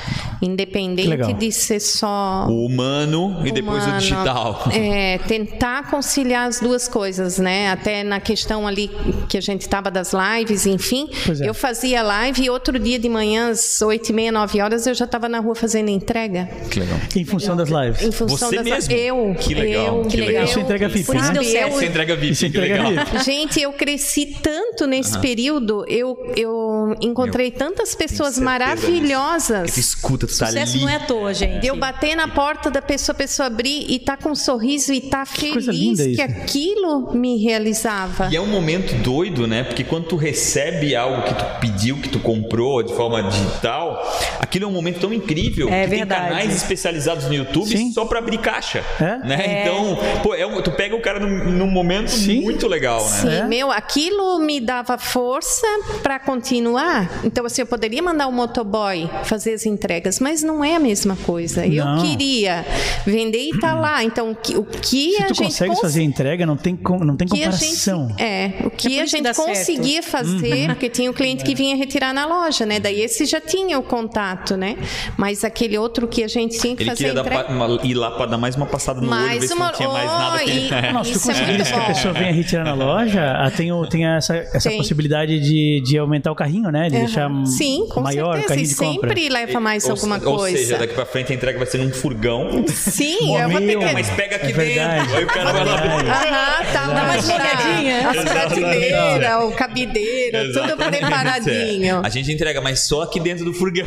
Independente 0.46 1.34
de 1.34 1.52
ser 1.52 1.80
só. 1.80 2.48
O 2.48 2.66
humano, 2.66 3.28
humano 3.28 3.48
e 3.48 3.52
depois 3.52 3.86
o 3.88 3.92
digital. 3.98 4.64
É, 4.72 5.18
tentar 5.20 5.90
conciliar 5.90 6.48
as 6.48 6.60
duas 6.60 6.88
coisas, 6.88 7.38
né? 7.38 7.72
Até 7.72 8.04
na 8.04 8.20
questão 8.20 8.68
ali 8.68 8.90
que 9.30 9.38
a 9.38 9.42
gente 9.42 9.62
estava 9.62 9.90
das 9.90 10.12
lives, 10.14 10.66
enfim. 10.66 11.10
É. 11.42 11.50
Eu 11.50 11.54
fazia 11.54 12.02
live 12.04 12.44
e 12.44 12.50
outro 12.50 12.78
dia 12.78 13.00
de 13.00 13.10
manhã, 13.10 13.50
às 13.50 13.82
oito 13.82 14.10
e 14.10 14.14
meia, 14.14 14.32
nove 14.32 14.62
horas, 14.62 14.86
eu 14.88 14.94
já 14.94 15.06
estava 15.06 15.28
na 15.30 15.40
rua 15.40 15.56
fazendo 15.56 15.90
entrega. 15.90 16.50
Que 16.70 16.80
legal. 16.80 17.00
Em 17.16 17.26
função 17.26 17.56
das 17.56 17.70
lives. 17.70 18.02
Em 18.02 18.12
função 18.12 18.50
Você 18.50 18.56
das 18.58 18.66
mesmo? 18.66 18.94
Eu. 18.94 19.36
Que 19.40 19.54
legal. 19.54 19.98
Eu, 19.98 20.06
que 20.06 20.18
legal. 20.18 20.44
Isso 20.46 20.60
entrega 20.60 20.88
VIP, 20.88 21.06
Por 21.06 21.16
isso 21.16 21.34
né? 21.34 21.44
certo. 21.44 21.76
Isso 21.76 21.86
entrega 21.86 22.16
VIP. 22.16 22.34
Isso 22.34 22.46
entrega 22.46 22.84
VIP. 22.84 23.24
Gente, 23.24 23.62
eu 23.62 23.74
cresci 23.74 24.38
tanto 24.42 24.86
nesse 24.88 25.18
período, 25.20 25.86
eu, 25.88 26.18
eu 26.36 26.96
encontrei 27.02 27.50
Meu, 27.50 27.60
tantas 27.60 27.96
pessoas 27.96 28.38
maravilhosas. 28.38 29.72
Que 29.72 29.80
escuta, 29.80 30.28
tá 30.40 30.48
Sucesso 30.48 30.74
ali. 30.74 30.82
não 30.82 30.90
é 30.90 30.96
à 30.96 31.00
toa, 31.00 31.34
gente. 31.34 31.66
Eu 31.66 31.76
bater 31.76 32.16
na 32.16 32.28
porta 32.28 32.70
da 32.70 32.82
pessoa, 32.82 33.14
a 33.14 33.18
pessoa 33.18 33.48
abrir 33.48 33.86
e 33.90 34.00
tá 34.00 34.18
com 34.18 34.30
um 34.30 34.36
sorriso 34.36 34.94
e 34.94 35.02
tá 35.02 35.26
feliz 35.26 36.00
que 36.16 36.22
aquilo 36.22 37.14
me 37.16 37.38
realizava. 37.44 38.30
E 38.32 38.36
é 38.36 38.42
um 38.42 38.48
momento 38.48 38.94
doido, 39.02 39.48
né? 39.48 39.64
Porque 39.64 39.84
quando 39.84 40.06
tu 40.06 40.16
recebe 40.16 40.96
algo 40.96 41.24
que 41.24 41.34
tu 41.34 41.46
pediu, 41.60 41.98
que 41.98 42.10
tu 42.10 42.20
comprou 42.20 42.84
de 42.84 42.94
forma 42.94 43.24
digital, 43.24 44.02
aquilo 44.40 44.66
é 44.66 44.68
um 44.68 44.72
momento 44.72 45.00
tão 45.00 45.14
incrível. 45.14 45.70
É 45.70 45.84
que 45.84 45.90
verdade. 45.90 46.22
Tem 46.22 46.30
canais 46.30 46.56
especializados 46.56 47.26
no 47.26 47.34
YouTube 47.34 47.68
Sim. 47.68 47.92
só 47.92 48.06
para 48.06 48.20
abrir 48.20 48.38
caixa. 48.40 48.84
É? 49.00 49.18
Né? 49.20 49.46
É. 49.46 49.62
Então, 49.62 49.98
pô, 50.24 50.34
é 50.34 50.46
um, 50.46 50.62
tu 50.62 50.72
pega 50.72 50.96
o 50.96 51.02
cara 51.02 51.20
num, 51.20 51.52
num 51.52 51.68
momento 51.68 52.10
Sim. 52.10 52.42
muito 52.42 52.68
legal, 52.68 53.04
né? 53.04 53.10
Sim, 53.10 53.30
é? 53.30 53.44
meu, 53.46 53.72
aquilo 53.72 54.40
me 54.40 54.60
dava 54.60 54.98
força 54.98 55.68
para 56.02 56.20
continuar. 56.20 57.10
Então, 57.24 57.46
assim, 57.46 57.62
eu 57.62 57.68
poderia 57.68 58.02
mandar 58.02 58.28
o 58.28 58.32
motoboy 58.32 59.10
fazer 59.24 59.54
as 59.54 59.66
entregas, 59.66 60.15
mas 60.20 60.44
não 60.44 60.64
é 60.64 60.76
a 60.76 60.80
mesma 60.80 61.16
coisa. 61.16 61.66
Não. 61.66 61.98
Eu 61.98 62.04
queria 62.04 62.66
vender 63.06 63.50
e 63.50 63.60
tá 63.60 63.74
lá. 63.74 64.04
Então, 64.04 64.32
o 64.32 64.36
que, 64.36 64.56
o 64.56 64.64
que 64.64 65.16
Se 65.16 65.24
a 65.24 65.28
tu 65.28 65.34
gente 65.34 65.48
consegue 65.48 65.76
fazer 65.76 66.04
entrega, 66.04 66.46
não 66.46 66.58
tem, 66.58 66.78
não 67.02 67.16
tem 67.16 67.28
comparação. 67.28 68.10
Gente, 68.10 68.22
é, 68.22 68.54
o 68.66 68.70
que 68.70 69.00
é 69.00 69.02
a 69.02 69.06
gente 69.06 69.34
conseguia 69.34 70.02
certo. 70.02 70.12
fazer, 70.12 70.62
uhum. 70.62 70.68
porque 70.68 70.90
tinha 70.90 71.10
o 71.10 71.14
um 71.14 71.16
cliente 71.16 71.44
que 71.44 71.56
vinha 71.56 71.76
retirar 71.76 72.14
na 72.14 72.26
loja, 72.26 72.66
né? 72.66 72.80
Daí 72.80 73.02
esse 73.02 73.26
já 73.26 73.42
tinha 73.42 73.78
o 73.78 73.84
contato, 73.84 74.56
né? 74.56 74.78
Mas 75.18 75.44
aquele 75.44 75.78
outro 75.78 76.08
que 76.08 76.24
a 76.24 76.28
gente 76.28 76.60
tinha 76.60 76.76
que 76.76 76.84
ele 76.84 76.90
fazer. 76.90 77.08
Ele 77.08 77.22
queria 77.22 77.46
uma, 77.48 77.80
ir 77.84 77.94
lá 77.94 78.12
para 78.12 78.28
dar 78.28 78.38
mais 78.38 78.56
uma 78.56 78.66
passada 78.66 79.02
no 79.02 79.08
mais 79.08 79.40
olho, 79.40 79.48
ver 79.48 79.54
uma... 79.54 79.66
se 79.66 79.72
não 79.72 79.78
tinha 79.78 79.90
mais 79.90 80.12
nada 80.12 80.40
que. 80.40 80.52
E... 80.52 80.70
Nossa, 80.94 81.20
tu 81.20 81.32
é 81.32 81.64
que 81.64 81.74
a 81.74 81.86
pessoa 81.86 82.14
venha 82.14 82.32
retirar 82.32 82.64
na 82.64 82.74
loja, 82.74 83.52
tem, 83.56 83.72
o, 83.72 83.86
tem 83.88 84.06
essa, 84.06 84.36
essa 84.36 84.70
possibilidade 84.72 85.40
de, 85.40 85.82
de 85.84 85.98
aumentar 85.98 86.32
o 86.32 86.36
carrinho, 86.36 86.70
né? 86.72 86.90
De 86.90 86.96
uhum. 86.96 87.06
deixar 87.06 87.46
Sim, 87.46 87.88
com 87.90 88.02
maior 88.02 88.34
certeza. 88.34 88.46
o 88.46 88.48
carrinho 88.48 88.66
e 88.66 88.68
de 88.68 88.76
sempre 88.76 89.22
compra. 89.22 89.34
leva 89.34 89.60
mais 89.60 89.86
ou, 89.86 90.05
alguma 90.14 90.32
ou 90.32 90.38
coisa. 90.38 90.58
Ou 90.58 90.64
seja, 90.64 90.78
daqui 90.78 90.94
para 90.94 91.06
frente 91.06 91.32
a 91.32 91.36
entrega 91.36 91.58
vai 91.58 91.68
ser 91.68 91.80
num 91.80 91.92
furgão. 91.92 92.66
Sim, 92.68 93.38
eu 93.38 93.50
vou 93.50 93.60
ter 93.60 93.78
que... 93.78 93.94
Mas 93.94 94.10
pega 94.12 94.36
aqui 94.38 94.52
é 94.52 94.54
dentro. 94.54 95.16
Aí 95.16 95.24
o 95.24 95.28
cara 95.28 95.52
vai 95.52 95.66
lá... 95.66 95.76
Aham, 95.76 96.74
tá. 96.74 96.88
Dá 96.88 97.04
mais 97.04 97.28
molhadinha. 97.28 98.10
As 98.10 98.24
prateleiras, 98.24 99.44
o 99.44 99.52
cabideiro, 99.52 100.38
Exatamente. 100.38 100.78
tudo 100.78 100.90
preparadinho. 100.90 102.02
A 102.04 102.10
gente 102.10 102.32
entrega, 102.32 102.62
mas 102.62 102.82
só 102.82 103.04
aqui 103.04 103.20
dentro 103.20 103.46
do 103.46 103.54
furgão. 103.54 103.86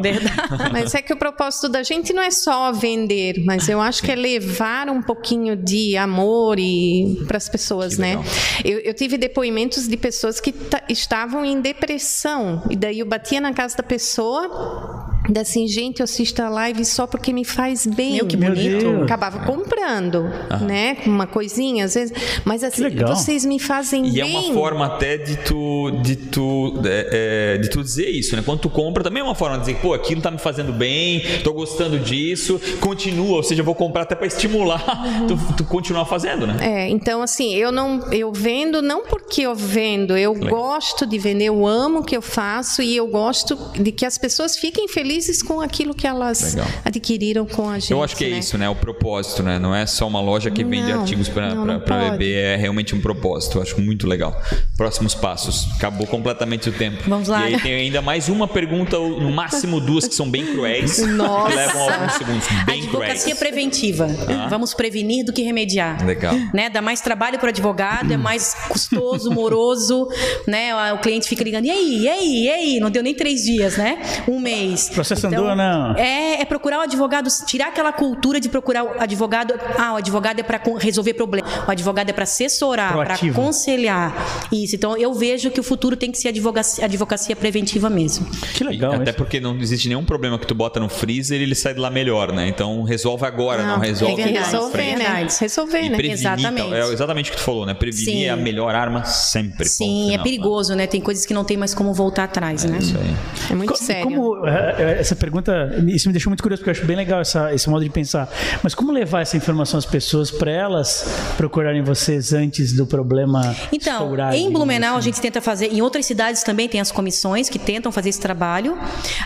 Verdade. 0.00 0.36
Mas 0.72 0.94
é 0.94 1.02
que 1.02 1.12
o 1.12 1.16
propósito 1.16 1.68
da 1.68 1.82
gente 1.82 2.12
não 2.12 2.22
é 2.22 2.30
só 2.30 2.72
vender, 2.72 3.42
mas 3.44 3.68
eu 3.68 3.80
acho 3.80 4.02
que 4.02 4.10
é 4.10 4.14
levar 4.14 4.88
um 4.88 5.00
pouquinho 5.00 5.56
de 5.56 5.96
amor 5.96 6.58
e 6.58 7.24
para 7.26 7.36
as 7.36 7.48
pessoas, 7.48 7.94
que 7.94 8.00
né? 8.00 8.22
Eu, 8.64 8.78
eu, 8.80 8.94
tive 8.94 9.16
depoimentos 9.16 9.88
de 9.88 9.96
pessoas 9.96 10.40
que 10.40 10.54
estavam 10.88 11.44
em 11.44 11.60
depressão 11.60 12.62
e 12.70 12.76
daí 12.76 13.00
eu 13.00 13.06
batia 13.06 13.40
na 13.40 13.52
casa 13.52 13.76
da 13.76 13.82
pessoa 13.82 15.15
assim, 15.34 15.66
gente, 15.66 16.00
eu 16.00 16.04
assisto 16.04 16.40
a 16.42 16.48
live 16.48 16.84
só 16.84 17.06
porque 17.06 17.32
me 17.32 17.44
faz 17.44 17.86
bem. 17.86 18.14
Meu, 18.14 18.26
que 18.26 18.36
Meu 18.36 18.50
bonito. 18.50 18.78
Deus. 18.78 19.02
Acabava 19.02 19.40
comprando, 19.40 20.24
né? 20.60 20.98
Uma 21.06 21.26
coisinha, 21.26 21.84
às 21.84 21.94
vezes. 21.94 22.16
Mas 22.44 22.62
assim, 22.62 22.82
legal. 22.82 23.14
vocês 23.14 23.44
me 23.44 23.58
fazem 23.58 24.06
E 24.08 24.12
bem. 24.12 24.20
é 24.20 24.24
uma 24.38 24.54
forma 24.54 24.86
até 24.86 25.16
de 25.16 25.36
tu, 25.38 25.90
de 26.02 26.16
tu, 26.16 26.80
é, 26.84 27.54
é, 27.54 27.58
de 27.58 27.68
tu 27.68 27.82
dizer 27.82 28.08
isso, 28.08 28.36
né? 28.36 28.42
Quando 28.44 28.60
tu 28.60 28.70
compra, 28.70 29.02
também 29.02 29.20
é 29.20 29.24
uma 29.24 29.34
forma 29.34 29.56
de 29.58 29.66
dizer, 29.66 29.78
pô, 29.80 29.94
aquilo 29.94 30.20
tá 30.20 30.30
me 30.30 30.38
fazendo 30.38 30.72
bem, 30.72 31.22
tô 31.42 31.52
gostando 31.52 31.98
disso, 31.98 32.60
continua, 32.80 33.36
ou 33.36 33.42
seja, 33.42 33.60
eu 33.62 33.64
vou 33.64 33.74
comprar 33.74 34.02
até 34.02 34.14
para 34.14 34.26
estimular 34.26 34.82
tu, 35.26 35.38
tu 35.56 35.64
continuar 35.64 36.04
fazendo, 36.04 36.46
né? 36.46 36.56
É, 36.60 36.88
então 36.88 37.22
assim, 37.22 37.54
eu 37.54 37.72
não, 37.72 38.12
eu 38.12 38.32
vendo 38.32 38.80
não 38.82 39.04
porque 39.04 39.42
eu 39.42 39.54
vendo, 39.54 40.16
eu 40.16 40.34
gosto 40.34 41.06
de 41.06 41.18
vender, 41.18 41.46
eu 41.46 41.66
amo 41.66 42.00
o 42.00 42.04
que 42.04 42.16
eu 42.16 42.22
faço 42.22 42.82
e 42.82 42.96
eu 42.96 43.06
gosto 43.06 43.56
de 43.74 43.90
que 43.92 44.04
as 44.04 44.18
pessoas 44.18 44.56
fiquem 44.56 44.86
felizes 44.88 45.15
com 45.46 45.60
aquilo 45.60 45.94
que 45.94 46.06
elas 46.06 46.54
Legal. 46.54 46.68
adquiriram 46.84 47.46
com 47.46 47.68
a 47.68 47.78
gente. 47.78 47.90
Eu 47.90 48.02
acho 48.02 48.16
que 48.16 48.24
é 48.24 48.30
né? 48.30 48.38
isso, 48.38 48.58
né? 48.58 48.68
O 48.68 48.74
propósito, 48.74 49.42
né? 49.42 49.58
Não 49.58 49.74
é 49.74 49.86
só 49.86 50.06
uma 50.06 50.20
loja 50.20 50.50
que 50.50 50.64
vende 50.64 50.92
Não, 50.92 51.00
artigos 51.00 51.28
para 51.28 52.10
bebê, 52.10 52.34
é 52.34 52.56
realmente 52.56 52.94
um 52.94 53.00
propósito. 53.00 53.58
Eu 53.58 53.62
acho 53.62 53.80
muito 53.80 54.06
legal. 54.06 54.40
Próximos 54.76 55.14
passos. 55.14 55.68
Acabou 55.76 56.06
completamente 56.06 56.68
o 56.68 56.72
tempo. 56.72 57.02
Vamos 57.06 57.28
lá. 57.28 57.48
E 57.48 57.54
aí 57.54 57.60
tem 57.60 57.74
ainda 57.74 58.02
mais 58.02 58.28
uma 58.28 58.46
pergunta, 58.46 58.98
no 58.98 59.30
máximo 59.32 59.80
duas, 59.80 60.06
que 60.06 60.14
são 60.14 60.30
bem 60.30 60.46
cruéis. 60.46 60.98
Nossa. 61.06 61.48
Que 61.50 61.56
levam 61.56 61.92
alguns 61.92 62.12
segundos. 62.12 62.46
Bem 62.66 62.82
Advocacia 62.82 63.34
cruéis. 63.34 63.38
preventiva. 63.38 64.06
Vamos 64.48 64.74
prevenir 64.74 65.24
do 65.24 65.32
que 65.32 65.42
remediar. 65.42 66.04
Legal. 66.04 66.34
Né? 66.52 66.68
Dá 66.70 66.82
mais 66.82 67.00
trabalho 67.00 67.38
para 67.38 67.46
o 67.46 67.48
advogado, 67.48 68.12
é 68.12 68.16
mais 68.16 68.54
custoso, 68.68 69.30
moroso, 69.30 70.08
né? 70.46 70.92
O 70.92 70.98
cliente 70.98 71.28
fica 71.28 71.42
ligando, 71.42 71.66
e 71.66 71.70
aí, 71.70 71.98
e 72.02 72.08
aí, 72.08 72.44
e 72.44 72.50
aí? 72.50 72.80
Não 72.80 72.90
deu 72.90 73.02
nem 73.02 73.14
três 73.14 73.44
dias, 73.44 73.76
né? 73.76 73.98
Um 74.28 74.38
mês. 74.38 74.88
Processo 74.88 75.05
ou 75.14 75.56
não? 75.56 75.94
É, 75.96 76.40
é 76.40 76.44
procurar 76.44 76.78
o 76.78 76.82
advogado, 76.82 77.28
tirar 77.46 77.68
aquela 77.68 77.92
cultura 77.92 78.40
de 78.40 78.48
procurar 78.48 78.84
o 78.84 78.90
advogado. 79.00 79.54
Ah, 79.78 79.94
o 79.94 79.96
advogado 79.96 80.40
é 80.40 80.42
para 80.42 80.60
resolver 80.78 81.14
problema. 81.14 81.46
O 81.66 81.70
advogado 81.70 82.10
é 82.10 82.12
para 82.12 82.24
assessorar, 82.24 82.92
para 82.94 83.14
aconselhar. 83.14 84.14
Isso. 84.52 84.74
Então 84.76 84.96
eu 84.96 85.12
vejo 85.14 85.50
que 85.50 85.60
o 85.60 85.62
futuro 85.62 85.96
tem 85.96 86.10
que 86.10 86.18
ser 86.18 86.28
advocacia, 86.28 86.84
advocacia 86.84 87.34
preventiva 87.36 87.88
mesmo. 87.90 88.26
Que 88.54 88.64
legal. 88.64 88.92
Até 88.92 89.04
isso. 89.10 89.14
porque 89.14 89.40
não 89.40 89.56
existe 89.58 89.88
nenhum 89.88 90.04
problema 90.04 90.38
que 90.38 90.46
tu 90.46 90.54
bota 90.54 90.80
no 90.80 90.88
freezer 90.88 91.40
e 91.40 91.42
ele 91.44 91.54
sai 91.54 91.74
de 91.74 91.80
lá 91.80 91.90
melhor, 91.90 92.32
né? 92.32 92.48
Então 92.48 92.82
resolve 92.82 93.24
agora, 93.24 93.62
não, 93.62 93.74
Não, 93.76 93.78
resolve 93.80 94.16
tem 94.16 94.26
que 94.26 94.32
lá 94.32 94.40
na 94.40 94.46
resolver, 94.46 94.72
frente. 94.72 94.98
né? 94.98 95.26
Resolver, 95.40 95.78
E 95.82 95.88
né? 95.88 95.96
prevenir, 95.96 96.12
Exatamente. 96.12 96.66
então, 96.66 96.74
é 96.76 96.92
exatamente 96.92 97.30
o 97.30 97.32
que 97.32 97.38
tu 97.38 97.44
falou, 97.44 97.66
né? 97.66 97.74
Prevenir 97.74 98.04
Sim. 98.06 98.24
é 98.24 98.30
a 98.30 98.36
melhor 98.36 98.74
arma 98.74 99.04
sempre. 99.04 99.66
Sim, 99.68 100.06
é 100.08 100.10
final, 100.12 100.24
perigoso, 100.24 100.74
né? 100.74 100.86
Tem 100.86 101.00
coisas 101.00 101.24
que 101.26 101.34
não 101.34 101.44
tem 101.44 101.56
mais 101.56 101.74
como 101.74 101.92
voltar 101.92 102.24
atrás, 102.24 102.64
né? 102.64 102.72
né? 102.72 102.78
Isso 102.78 102.96
aí. 102.98 103.16
É 103.50 103.54
muito 103.54 103.70
Co- 103.72 103.76
sério. 103.78 104.02
Como 104.04 104.46
é, 104.46 104.74
é, 104.78 104.95
essa 104.98 105.14
pergunta, 105.16 105.74
isso 105.88 106.08
me 106.08 106.12
deixou 106.12 106.30
muito 106.30 106.42
curioso 106.42 106.62
porque 106.62 106.70
eu 106.70 106.80
acho 106.80 106.86
bem 106.86 106.96
legal 106.96 107.20
essa, 107.20 107.52
esse 107.54 107.68
modo 107.68 107.84
de 107.84 107.90
pensar. 107.90 108.28
Mas 108.62 108.74
como 108.74 108.92
levar 108.92 109.22
essa 109.22 109.36
informação 109.36 109.78
às 109.78 109.86
pessoas 109.86 110.30
para 110.30 110.50
elas 110.50 111.04
procurarem 111.36 111.82
vocês 111.82 112.32
antes 112.32 112.72
do 112.72 112.86
problema 112.86 113.54
Então, 113.72 114.02
estourar, 114.02 114.34
em 114.34 114.50
Blumenau 114.50 114.94
a 114.96 114.98
assim? 114.98 115.06
gente 115.10 115.20
tenta 115.20 115.40
fazer, 115.40 115.72
em 115.72 115.80
outras 115.82 116.06
cidades 116.06 116.42
também 116.42 116.68
tem 116.68 116.80
as 116.80 116.90
comissões 116.92 117.48
que 117.48 117.58
tentam 117.58 117.90
fazer 117.92 118.08
esse 118.10 118.20
trabalho. 118.20 118.76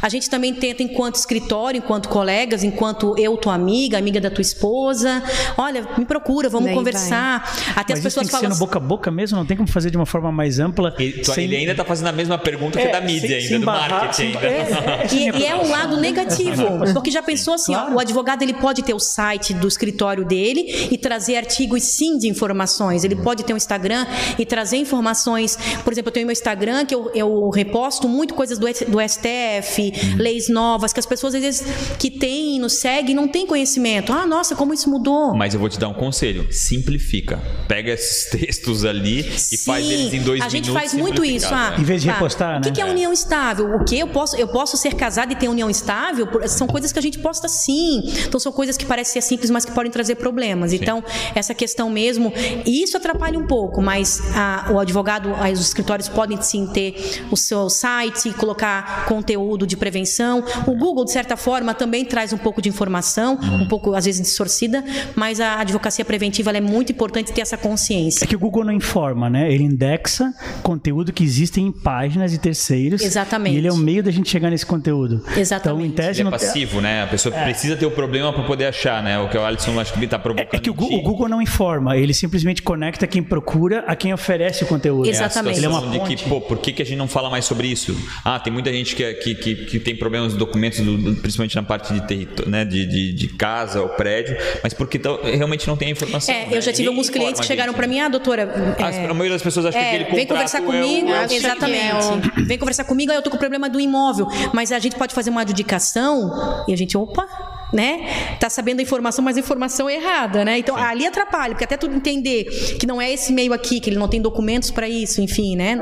A 0.03 0.09
gente 0.09 0.29
também 0.29 0.55
tenta, 0.55 0.83
enquanto 0.83 1.17
escritório, 1.17 1.79
enquanto 1.79 2.09
colegas, 2.09 2.63
enquanto 2.65 3.15
eu, 3.19 3.37
tua 3.37 3.55
amiga, 3.55 3.99
amiga 3.99 4.21
da 4.21 4.31
tua 4.31 4.43
esposa, 4.43 5.23
olha, 5.57 5.87
me 5.97 6.05
procura, 6.05 6.49
vamos 6.49 6.67
Daí 6.67 6.75
conversar. 6.75 7.43
Até 7.77 7.95
Mas 7.95 7.99
as 8.05 8.07
isso 8.07 8.21
tem 8.21 8.25
pessoas 8.25 8.27
que 8.27 8.31
ser 8.33 8.37
falam 8.37 8.49
no 8.49 8.55
assim, 8.55 8.65
boca 8.65 8.79
a 8.79 8.81
boca 8.81 9.11
mesmo, 9.11 9.39
não 9.39 9.47
tem 9.47 9.57
como 9.57 9.69
fazer 9.69 9.91
de 9.91 9.97
uma 9.97 10.07
forma 10.07 10.31
mais 10.33 10.59
ampla. 10.59 10.95
Ele, 10.99 11.25
sem- 11.25 11.45
ele 11.45 11.57
ainda 11.57 11.75
tá 11.75 11.85
fazendo 11.85 12.09
a 12.09 12.13
mesma 12.13 12.39
pergunta 12.39 12.79
que 12.79 12.87
É, 12.87 12.93
da 12.93 13.01
mídia 13.01 13.21
sem- 13.29 13.37
ainda, 13.37 13.49
sem 13.49 13.61
do 13.61 13.67
barrar, 13.67 13.91
marketing 13.91 14.15
sem- 14.17 14.27
ainda. 14.37 14.47
é, 14.47 14.51
é, 15.11 15.15
E, 15.15 15.39
e 15.43 15.47
é 15.47 15.55
um 15.61 15.71
lado 15.71 15.97
negativo, 15.99 16.63
porque 16.93 17.11
já 17.11 17.23
pensou 17.23 17.55
assim, 17.55 17.75
ó, 17.75 17.81
Claro. 17.81 17.97
o 17.97 18.01
advogado 18.01 18.43
ele 18.43 18.55
pode 18.55 18.83
ter 18.83 18.95
o 18.95 18.99
site 18.99 19.55
do 19.55 19.67
escritório 19.69 20.25
dele 20.25 20.89
e 20.91 20.99
trazer 20.99 21.37
artigos 21.37 21.83
sim 21.83 22.19
de 22.19 22.29
informações. 22.29 23.05
Ele 23.05 23.17
pode 23.17 23.45
ter 23.45 23.53
um 23.53 23.57
Instagram 23.57 24.07
e 24.39 24.45
trazer 24.47 24.77
informações. 24.77 25.57
Por 25.85 25.93
exemplo, 25.93 26.09
eu 26.09 26.13
tenho 26.13 26.27
meu 26.27 26.33
Instagram 26.33 26.85
que 26.85 26.95
eu, 26.95 27.11
eu 27.15 27.49
reposto 27.51 28.09
muito 28.09 28.35
coisas 28.35 28.59
do, 28.59 28.67
do 28.89 28.99
STF, 29.01 29.93
leis 30.17 30.49
novas 30.49 30.93
que 30.93 31.01
as 31.01 31.07
pessoas 31.07 31.35
às 31.35 31.41
vezes 31.43 31.65
que 31.99 32.11
têm, 32.11 32.59
nos 32.59 32.75
seguem, 32.75 33.15
não 33.15 33.29
têm 33.29 33.47
conhecimento. 33.47 34.13
Ah, 34.13 34.27
nossa, 34.27 34.55
como 34.55 34.73
isso 34.75 34.89
mudou? 34.91 35.35
Mas 35.35 35.55
eu 35.55 35.61
vou 35.61 35.69
te 35.69 35.79
dar 35.79 35.89
um 35.89 35.95
conselho: 35.95 36.47
simplifica. 36.53 37.41
Pega 37.69 37.93
esses 37.93 38.29
textos 38.31 38.85
ali 38.85 39.21
e 39.21 39.57
faz 39.59 39.85
Sim, 39.85 39.93
eles 39.93 40.15
em 40.15 40.23
dois 40.23 40.41
a 40.41 40.49
gente 40.49 40.71
minutos. 40.71 40.91
faz 40.91 40.95
muito 40.95 41.25
isso. 41.25 41.47
Ah, 41.47 41.49
simplificado, 41.51 41.81
Em 41.81 41.85
vez 41.85 42.03
de 42.03 42.09
tá. 42.09 42.13
repostar, 42.15 42.59
O 42.59 42.63
que, 42.63 42.69
né? 42.69 42.75
que 42.75 42.81
é 42.81 42.85
união 42.85 43.13
estável? 43.13 43.75
O 43.77 43.85
que 43.85 43.99
eu 43.99 44.09
posso? 44.09 44.37
Eu 44.37 44.49
posso 44.49 44.77
ser 44.77 44.95
casada 44.95 45.33
e 45.33 45.37
ter 45.37 45.49
união 45.51 45.69
estável? 45.71 46.27
Por- 46.27 46.47
São 46.49 46.67
coisas 46.67 46.93
que 46.93 46.99
a 46.99 47.03
gente 47.03 47.19
posta 47.19 47.49
sim. 47.49 48.03
Então 48.27 48.39
são 48.41 48.53
coisas 48.53 48.77
que 48.77 48.85
parecem 48.87 49.21
ser 49.21 49.27
simples, 49.27 49.51
mas 49.51 49.65
que 49.65 49.73
podem 49.73 49.91
trazer 49.91 50.17
problemas. 50.17 50.73
Então 50.73 51.03
essa 51.35 51.55
questão 51.55 51.91
mesmo, 51.91 52.33
e 52.67 52.83
isso 52.83 52.97
atrapalha 52.97 53.39
um 53.39 53.47
pouco, 53.47 53.81
mas 53.83 54.21
a- 54.35 54.71
o 54.73 54.79
advogado, 54.79 55.31
os 55.53 55.61
escritórios 55.61 56.09
podem 56.09 56.41
sim 56.41 56.67
ter 56.67 57.23
o 57.31 57.37
seu 57.37 57.69
site, 57.71 58.33
colocar 58.35 59.07
conteúdo 59.07 59.67
de 59.67 59.77
prevenção. 59.77 60.43
O 60.67 60.77
Google 60.77 61.05
de 61.05 61.13
certa 61.13 61.37
forma 61.37 61.75
também 61.75 62.05
traz 62.05 62.33
um 62.33 62.39
pouco 62.39 62.61
de 62.63 62.69
informação, 62.69 63.39
um 63.61 63.67
pouco 63.69 63.95
às 63.95 64.05
vezes 64.05 64.21
distorcida, 64.21 64.85
mas 65.15 65.41
a 65.41 65.61
advocacia 65.61 66.05
preventiva 66.05 66.51
ela 66.51 66.59
é 66.59 66.61
muito 66.61 66.93
importante 66.93 67.33
ter 67.33 67.41
essa 67.41 67.57
consciência. 67.57 68.25
É 68.25 68.27
que 68.27 68.37
o 68.37 68.39
Google 68.39 68.65
não 68.65 68.73
informa, 68.73 69.29
né? 69.31 69.53
Ele 69.53 69.65
indexa 69.65 70.33
conteúdo 70.63 71.13
que 71.13 71.25
existem 71.25 71.67
em 71.67 71.73
páginas 71.73 72.31
de 72.31 72.39
terceiros. 72.39 73.03
Exatamente. 73.03 73.55
E 73.55 73.59
ele 73.59 73.69
é 73.69 73.73
o 73.73 73.77
meio 73.77 74.03
da 74.03 74.11
gente 74.11 74.29
chegar 74.31 74.51
nesse 74.51 74.67
conteúdo. 74.67 75.23
Exatamente. 75.41 75.87
Então, 75.89 76.05
em 76.05 76.09
tese, 76.09 76.21
Ele 76.23 76.29
é 76.29 76.31
passivo, 76.31 76.81
né? 76.81 77.03
A 77.03 77.07
pessoa 77.07 77.35
precisa 77.35 77.77
ter 77.77 77.87
o 77.87 77.91
problema 77.91 78.33
para 78.33 78.43
poder 78.45 78.67
achar, 78.67 79.03
né? 79.03 79.19
O 79.19 79.29
que 79.29 79.37
o 79.37 79.45
Alisson 79.45 79.79
acho 79.81 79.93
que 79.93 79.99
ele 79.99 80.07
tá 80.09 80.19
provocando. 80.19 80.55
É 80.55 80.59
que 80.59 80.71
o 80.71 80.75
Google, 80.75 80.99
o 80.99 81.03
Google 81.03 81.29
não 81.29 81.41
informa, 81.43 81.97
ele 81.97 82.13
simplesmente 82.15 82.63
conecta 82.63 83.07
quem 83.07 83.23
procura 83.23 83.85
a 83.87 83.95
quem 83.97 84.13
oferece 84.13 84.65
o 84.65 84.67
conteúdo. 84.67 85.07
É 85.07 85.11
Exatamente. 85.11 85.59
Ele 85.59 85.67
é 85.67 85.69
uma 85.69 85.81
de 85.83 85.99
que, 86.01 86.17
ponte. 86.17 86.25
pô, 86.29 86.41
por 86.41 86.59
que, 86.59 86.73
que 86.73 86.83
a 86.83 86.85
gente 86.87 86.99
não 86.99 87.09
fala 87.09 87.31
mais 87.31 87.45
sobre 87.45 87.69
isso? 87.69 87.97
Ah, 88.25 88.39
tem 88.39 88.53
muita 88.53 88.73
gente 88.73 88.95
que, 88.97 89.15
que, 89.15 89.35
que, 89.35 89.55
que 89.67 89.79
tem 89.81 89.95
problemas 89.97 90.33
de 90.33 90.39
documentos, 90.39 90.81
do- 90.81 91.17
principalmente 91.17 91.57
na 91.57 91.63
parte 91.63 91.93
de, 91.93 92.01
território, 92.07 92.51
né, 92.51 92.65
de, 92.65 92.87
de, 92.87 93.13
de 93.13 93.29
casa 93.29 93.81
ou 93.83 93.89
prédio, 93.91 94.37
mas 94.63 94.73
porque 94.75 94.99
tá- 94.99 95.19
realmente 95.23 95.67
não 95.69 95.77
tem 95.77 95.89
a 95.89 95.91
informação. 95.93 96.35
É, 96.35 96.47
né? 96.47 96.49
eu 96.57 96.61
já 96.63 96.73
tive 96.73 96.79
Ninguém 96.83 96.89
alguns 96.89 97.11
clientes 97.11 97.41
que 97.41 97.47
chegaram 97.47 97.73
para 97.75 97.87
né? 97.87 97.95
mim, 97.95 98.01
ah, 98.01 98.09
doutora. 98.09 98.75
As- 98.79 98.97
é, 98.97 99.05
a 99.07 99.15
maioria 99.15 99.33
das 99.33 99.43
pessoas 99.43 99.67
acha 99.67 99.79
que 99.79 99.85
é, 99.85 99.89
aquele 99.89 100.05
vem 100.05 100.27
contrato 100.27 100.29
conversar 100.37 100.59
é 100.59 100.63
o- 100.63 100.65
comigo, 100.67 101.11
é 101.11 101.35
exatamente. 101.35 102.41
é 102.41 102.43
Vem 102.43 102.59
conversar 102.59 102.85
comigo, 102.85 103.11
aí 103.13 103.19
eu 103.19 103.23
tô 103.23 103.31
com 103.31 103.37
problema 103.37 103.69
do 103.69 103.79
imóvel, 103.81 104.27
mas 104.55 104.73
a 104.73 104.79
gente 104.79 104.97
pode 104.97 105.15
fazer 105.15 105.20
uma 105.29 105.43
adjudicação 105.43 106.65
e 106.67 106.73
a 106.73 106.77
gente, 106.77 106.97
opa, 106.97 107.29
né? 107.73 108.37
Tá 108.39 108.49
sabendo 108.49 108.81
a 108.81 108.83
informação, 108.83 109.25
mas 109.25 109.37
a 109.37 109.41
informação 109.41 109.89
é 109.89 109.97
errada, 109.97 110.45
né? 110.45 110.59
Então 110.59 110.77
ali 110.77 111.07
atrapalha, 111.07 111.55
porque 111.55 111.65
até 111.65 111.77
tudo 111.77 111.95
entender 111.95 112.45
que 112.79 112.87
não 112.87 113.01
é 113.01 113.11
esse 113.11 113.33
meio 113.33 113.53
aqui, 113.53 113.81
que 113.81 113.91
ele 113.91 113.99
não 113.99 114.09
tem 114.09 114.21
documentos 114.21 114.71
para 114.71 114.89
isso, 114.89 115.21
enfim, 115.21 115.57
né? 115.57 115.77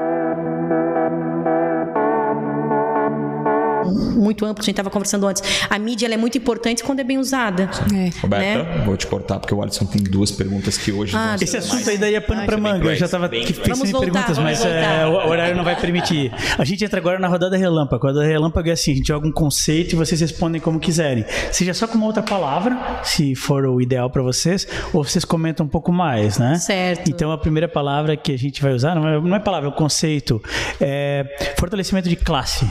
Muito 4.08 4.44
amplo, 4.44 4.56
que 4.56 4.62
a 4.62 4.64
gente 4.64 4.72
estava 4.72 4.90
conversando 4.90 5.26
antes. 5.26 5.42
A 5.68 5.78
mídia 5.78 6.06
ela 6.06 6.14
é 6.14 6.16
muito 6.16 6.36
importante 6.38 6.82
quando 6.82 7.00
é 7.00 7.04
bem 7.04 7.18
usada. 7.18 7.70
É. 7.94 8.10
Roberta, 8.20 8.62
né? 8.62 8.82
vou 8.84 8.96
te 8.96 9.06
cortar 9.06 9.38
porque 9.38 9.54
o 9.54 9.62
Alisson 9.62 9.84
tem 9.86 10.02
duas 10.02 10.30
perguntas 10.30 10.76
que 10.78 10.92
hoje 10.92 11.14
Ah, 11.16 11.36
Esse 11.40 11.56
assunto 11.56 11.74
mais- 11.74 11.88
aí 11.88 11.98
daí 11.98 12.14
é 12.14 12.20
pano 12.20 12.46
bem 12.46 12.60
manga. 12.60 12.88
Eu 12.88 12.96
já 12.96 13.04
estava 13.06 13.28
pensando 13.28 13.86
em 13.86 14.00
perguntas, 14.00 14.38
mas 14.38 14.64
é, 14.64 15.06
o 15.06 15.28
horário 15.28 15.56
não 15.56 15.64
vai 15.64 15.76
permitir. 15.76 16.32
A 16.58 16.64
gente 16.64 16.84
entra 16.84 16.98
agora 16.98 17.18
na 17.18 17.28
rodada 17.28 17.56
relâmpago. 17.56 18.06
A 18.06 18.10
rodada 18.10 18.26
relâmpago 18.26 18.68
é 18.68 18.72
assim: 18.72 18.92
a 18.92 18.94
gente 18.96 19.08
joga 19.08 19.26
um 19.26 19.32
conceito 19.32 19.92
e 19.92 19.96
vocês 19.96 20.20
respondem 20.20 20.60
como 20.60 20.78
quiserem. 20.80 21.24
Seja 21.52 21.74
só 21.74 21.86
com 21.86 21.96
uma 21.96 22.06
outra 22.06 22.22
palavra, 22.22 23.00
se 23.04 23.34
for 23.34 23.64
o 23.66 23.80
ideal 23.80 24.10
para 24.10 24.22
vocês, 24.22 24.66
ou 24.92 25.04
vocês 25.04 25.24
comentam 25.24 25.66
um 25.66 25.68
pouco 25.68 25.92
mais, 25.92 26.38
né? 26.38 26.56
Certo. 26.56 27.08
Então 27.08 27.30
a 27.30 27.38
primeira 27.38 27.68
palavra 27.68 28.16
que 28.16 28.32
a 28.32 28.38
gente 28.38 28.62
vai 28.62 28.72
usar, 28.72 28.94
não 28.94 29.08
é, 29.08 29.20
não 29.20 29.36
é 29.36 29.40
palavra, 29.40 29.68
é 29.68 29.72
o 29.72 29.74
conceito, 29.74 30.42
é 30.80 31.54
fortalecimento 31.58 32.08
de 32.08 32.16
classe. 32.16 32.66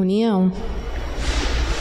União. 0.00 0.50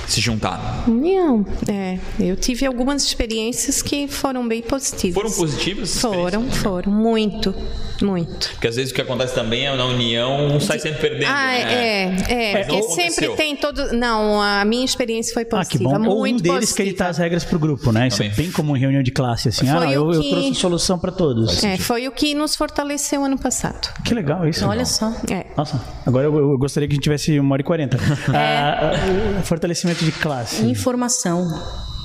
Se 0.08 0.20
juntar. 0.22 0.84
União. 0.88 1.46
É, 1.68 1.98
eu 2.20 2.36
tive 2.36 2.66
algumas 2.66 3.04
experiências 3.04 3.82
que 3.82 4.08
foram 4.08 4.48
bem 4.48 4.62
positivas. 4.62 5.14
Foram 5.16 5.32
positivas? 5.32 6.00
Foram, 6.00 6.50
foram. 6.52 6.92
Muito, 6.92 7.54
muito. 8.02 8.50
Porque 8.52 8.68
às 8.68 8.76
vezes 8.76 8.92
o 8.92 8.96
que 8.96 9.02
acontece 9.02 9.34
também 9.34 9.66
é 9.68 9.76
na 9.76 9.86
união, 9.86 10.48
um 10.48 10.60
sai 10.60 10.80
sempre 10.80 11.00
perdendo. 11.02 11.30
Ah, 11.30 11.48
né? 11.48 12.16
é, 12.30 12.62
é, 12.62 12.68
não 12.68 12.80
porque 12.80 12.94
sempre 13.02 13.30
tem 13.36 13.56
todo. 13.56 13.94
Não, 13.94 14.42
a 14.42 14.66
minha 14.66 14.84
experiência 14.86 15.34
foi 15.34 15.44
Ah, 15.44 15.46
que 15.66 15.78
positiva. 15.78 16.00
bom. 16.00 16.08
Ou 16.10 16.16
um 16.16 16.20
muito 16.20 16.44
deles 16.44 16.58
positiva. 16.60 16.78
quer 16.78 16.84
editar 16.90 17.08
as 17.10 17.18
regras 17.18 17.44
pro 17.44 17.58
grupo, 17.60 17.92
né? 17.92 18.08
Isso 18.08 18.18
Também. 18.18 18.32
é 18.32 18.36
bem 18.36 18.52
comum 18.52 18.76
em 18.76 18.80
reunião 18.80 19.04
de 19.04 19.12
classe, 19.12 19.50
assim. 19.50 19.68
Ah, 19.70 19.78
Foi 19.78 19.86
não, 19.88 19.94
eu, 19.94 20.06
o 20.08 20.14
eu 20.14 20.22
que- 20.22 20.30
trouxe 20.30 20.56
solução 20.56 21.00
para 21.00 21.12
todos. 21.12 21.64
É, 21.64 21.78
foi 21.78 22.08
o 22.08 22.12
que 22.12 22.34
nos 22.36 22.56
fortaleceu 22.56 23.24
ano 23.24 23.38
passado. 23.38 23.88
Que 24.04 24.14
legal 24.14 24.48
isso. 24.48 24.66
Olha 24.68 24.86
só. 24.86 25.14
É. 25.30 25.46
Nossa, 25.56 25.82
agora 26.06 26.26
eu, 26.26 26.36
eu 26.52 26.58
gostaria 26.58 26.88
que 26.88 26.94
a 26.94 26.96
gente 26.96 27.04
tivesse 27.04 27.40
uma 27.40 27.54
hora 27.54 27.62
e 27.62 27.66
quarenta. 27.66 27.98
Ah, 28.34 28.92
ah, 29.40 29.42
fortalecimento 29.44 30.01
de 30.06 30.12
classe. 30.12 30.64
Informação. 30.66 31.48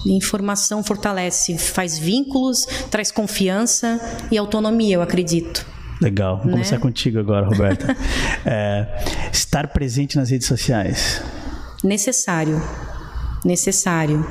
Informação 0.06 0.84
fortalece, 0.84 1.58
faz 1.58 1.98
vínculos, 1.98 2.64
traz 2.90 3.10
confiança 3.10 4.00
e 4.30 4.38
autonomia, 4.38 4.94
eu 4.96 5.02
acredito. 5.02 5.66
Legal. 6.00 6.36
Vamos 6.36 6.46
Né? 6.46 6.52
começar 6.52 6.78
contigo 6.78 7.18
agora, 7.18 7.46
Roberta. 7.46 7.96
É, 8.48 8.86
estar 9.32 9.66
presente 9.68 10.16
nas 10.16 10.30
redes 10.30 10.46
sociais. 10.46 11.20
Necessário. 11.82 12.62
Necessário. 13.44 14.24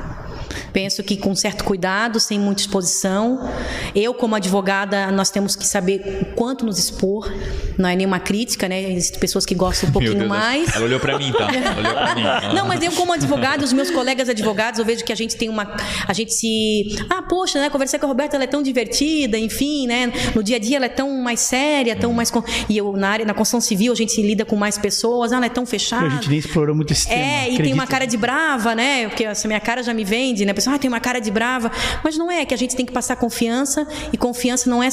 Penso 0.74 1.04
que 1.04 1.18
com 1.18 1.36
certo 1.36 1.64
cuidado, 1.64 2.20
sem 2.20 2.40
muita 2.40 2.62
exposição. 2.62 3.50
Eu, 3.94 4.14
como 4.14 4.36
advogada, 4.36 5.12
nós 5.12 5.30
temos 5.30 5.56
que 5.56 5.66
saber 5.66 6.20
o 6.32 6.36
quanto 6.36 6.66
nos 6.66 6.78
expor. 6.78 7.32
Não 7.78 7.90
é 7.90 7.96
nenhuma 7.96 8.20
crítica, 8.20 8.68
né? 8.68 8.92
Existem 8.92 9.20
pessoas 9.20 9.46
que 9.46 9.54
gostam 9.56 9.90
um 9.90 9.92
pouquinho 9.94 10.28
mais. 10.28 10.74
Ela 10.76 10.86
olhou 10.86 11.00
pra 11.00 11.18
mim, 11.18 11.32
tá? 11.32 11.48
Pra 11.48 12.16
mim. 12.16 12.24
Não, 12.56 12.68
mas 12.68 12.82
eu 12.84 12.92
como 12.92 13.14
advogada, 13.14 13.64
os 13.64 13.74
meus 13.74 13.92
colegas 13.92 14.30
advogados, 14.30 14.80
eu 14.80 14.86
vejo 14.86 15.04
que 15.04 15.12
a 15.12 15.16
gente 15.16 15.36
tem 15.36 15.50
uma, 15.50 15.76
a 16.08 16.14
gente 16.14 16.34
se, 16.34 16.96
ah, 17.10 17.22
poxa, 17.22 17.60
né, 17.60 17.70
conversar 17.70 18.00
com 18.00 18.06
a 18.06 18.10
Roberta, 18.10 18.36
ela 18.38 18.44
é 18.44 18.48
tão 18.48 18.62
divertida, 18.64 19.38
enfim, 19.38 19.88
né, 19.88 20.12
no 20.34 20.44
dia 20.44 20.56
a 20.58 20.60
dia 20.60 20.78
ela 20.78 20.86
é 20.86 20.90
tão 20.90 21.12
mais 21.22 21.40
séria, 21.40 21.96
tão 21.96 22.14
mais, 22.14 22.30
con- 22.32 22.44
e 22.70 22.78
eu 22.78 22.94
na 22.94 23.10
área, 23.10 23.26
na 23.26 23.34
construção 23.34 23.60
civil, 23.62 23.92
a 23.92 23.96
gente 23.96 24.12
se 24.12 24.22
lida 24.22 24.46
com 24.46 24.56
mais 24.56 24.78
pessoas, 24.78 25.32
ah, 25.34 25.38
ela 25.38 25.46
é 25.46 25.50
tão 25.50 25.66
fechada. 25.66 26.06
A 26.08 26.10
gente 26.10 26.30
nem 26.30 26.40
explorou 26.40 26.76
muito 26.76 26.94
esse 26.94 27.08
tema. 27.08 27.20
É, 27.22 27.52
e 27.52 27.58
tem 27.58 27.74
uma 27.74 27.88
cara 27.88 28.06
de 28.06 28.18
brava, 28.18 28.74
né? 28.76 29.08
Porque 29.08 29.24
essa 29.26 29.48
minha 29.48 29.60
cara 29.60 29.82
já 29.84 29.94
me 29.94 30.04
vende, 30.04 30.45
né? 30.46 30.52
A 30.52 30.56
pessoa, 30.56 30.76
ah, 30.76 30.80
tem 30.80 30.88
uma 30.88 31.00
cara 31.00 31.20
de 31.20 31.32
brava. 31.32 31.72
Mas 32.04 32.18
não 32.18 32.32
é, 32.32 32.42
é 32.42 32.46
que 32.46 32.54
a 32.54 32.58
gente 32.58 32.76
tem 32.76 32.86
que 32.86 32.92
passar 32.94 33.16
confiança, 33.16 33.88
e 34.14 34.18
confiança 34.18 34.70
não 34.70 34.82
é 34.84 34.90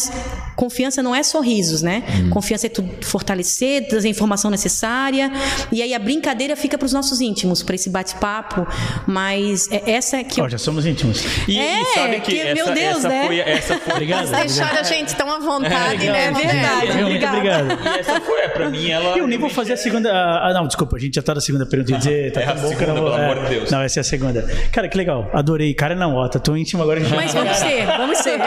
confiança 0.57 1.03
não 1.03 1.15
é 1.15 1.23
sorrisos, 1.23 1.83
né? 1.83 2.03
Confiança 2.31 2.67
é 2.67 2.71
tu 2.71 2.85
fortalecer, 3.03 3.89
trazer 3.89 4.09
a 4.09 4.11
informação 4.11 4.51
necessária. 4.51 5.31
E 5.71 5.83
aí 5.83 5.95
a 5.95 5.99
brincadeira 5.99 6.55
fica 6.57 6.77
para 6.79 6.87
os 6.87 6.93
nossos 6.93 7.21
íntimos, 7.21 7.63
para 7.63 7.75
esse 7.75 7.89
bate-papo. 7.91 8.67
Mas 9.07 9.71
é 9.71 9.91
essa 9.93 10.23
que 10.25 10.41
eu 10.41 10.45
Ó, 10.45 10.49
já 10.49 10.59
somos 10.59 10.87
íntimos. 10.87 11.23
E, 11.49 11.59
É, 11.59 11.81
e 11.83 11.85
sabe 11.87 12.21
que, 12.21 12.33
que- 12.33 12.41
essa, 12.41 12.55
meu 12.55 12.75
Deus, 12.75 12.97
essa 12.99 13.09
né? 13.09 13.27
foi, 13.27 13.39
essa 13.41 13.79
foi, 13.79 13.93
Obrigado. 13.93 14.31
Deixaram 14.31 14.79
a 14.81 14.83
gente 14.83 15.15
tão 15.17 15.31
à 15.31 15.39
vontade, 15.39 16.07
É, 16.07 16.13
né? 16.13 16.29
Roberto? 16.29 16.47
verdade. 16.53 16.87
Muito 16.93 17.07
Obrigada. 17.07 17.37
obrigado. 17.75 17.97
E 17.97 17.99
essa 18.01 18.21
foi, 18.21 18.49
pra 18.49 18.71
mim, 18.71 18.91
ela. 18.91 19.17
Eu 19.19 19.27
nem 19.27 19.39
vou 19.39 19.51
fazer 19.51 19.73
a 19.75 19.77
segunda. 19.77 20.11
Ah, 20.13 20.53
não, 20.55 20.67
desculpa, 20.67 20.97
a 20.97 21.01
gente 21.01 21.15
já 21.15 21.23
tá 21.23 21.35
na 21.35 21.41
segunda 21.41 21.67
pergunta. 21.67 21.91
Eu 21.93 21.95
ia 21.95 21.99
dizer, 21.99 22.33
tá 22.33 22.41
É 22.43 22.47
a 22.47 22.55
bom 22.55 22.61
eu 22.61 22.71
não 22.71 22.79
segunda, 22.79 23.01
vou. 23.01 23.11
pelo 23.11 23.23
é. 23.23 23.31
amor 23.33 23.45
de 23.45 23.51
Deus. 23.51 23.71
Não, 23.71 23.83
essa 23.83 24.01
é 24.01 24.03
a 24.03 24.05
segunda. 24.05 24.43
Cara, 24.73 24.89
que 24.89 24.97
legal. 24.97 25.31
Adorei. 25.43 25.75
Cara, 25.75 25.95
não, 25.95 26.15
ó, 26.15 26.29
tá 26.29 26.39
tão 26.39 26.57
íntimo 26.57 26.83
agora 26.83 27.01
que 27.01 27.07
já- 27.09 27.17
Mas 27.17 27.35
vamos 27.35 27.57
ser, 27.57 27.87
vamos 27.87 28.19
ser. 28.19 28.39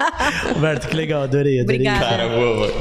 Roberto, 0.54 0.88
que 0.88 0.96
legal, 0.96 1.22
adorei, 1.22 1.60
adorei. 1.60 1.76
Obrigada. 1.86 2.04
Cara, 2.04 2.28
boa. 2.28 2.72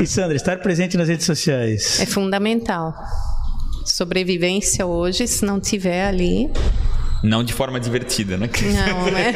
E 0.00 0.06
Sandra, 0.06 0.36
estar 0.36 0.58
presente 0.58 0.96
nas 0.96 1.08
redes 1.08 1.26
sociais. 1.26 2.00
É 2.00 2.06
fundamental. 2.06 2.94
Sobrevivência 3.84 4.84
hoje, 4.86 5.26
se 5.26 5.44
não 5.44 5.58
tiver 5.58 6.06
ali. 6.06 6.50
Não 7.22 7.42
de 7.42 7.52
forma 7.52 7.80
divertida, 7.80 8.36
né? 8.36 8.48
Não, 8.62 9.10
né? 9.10 9.32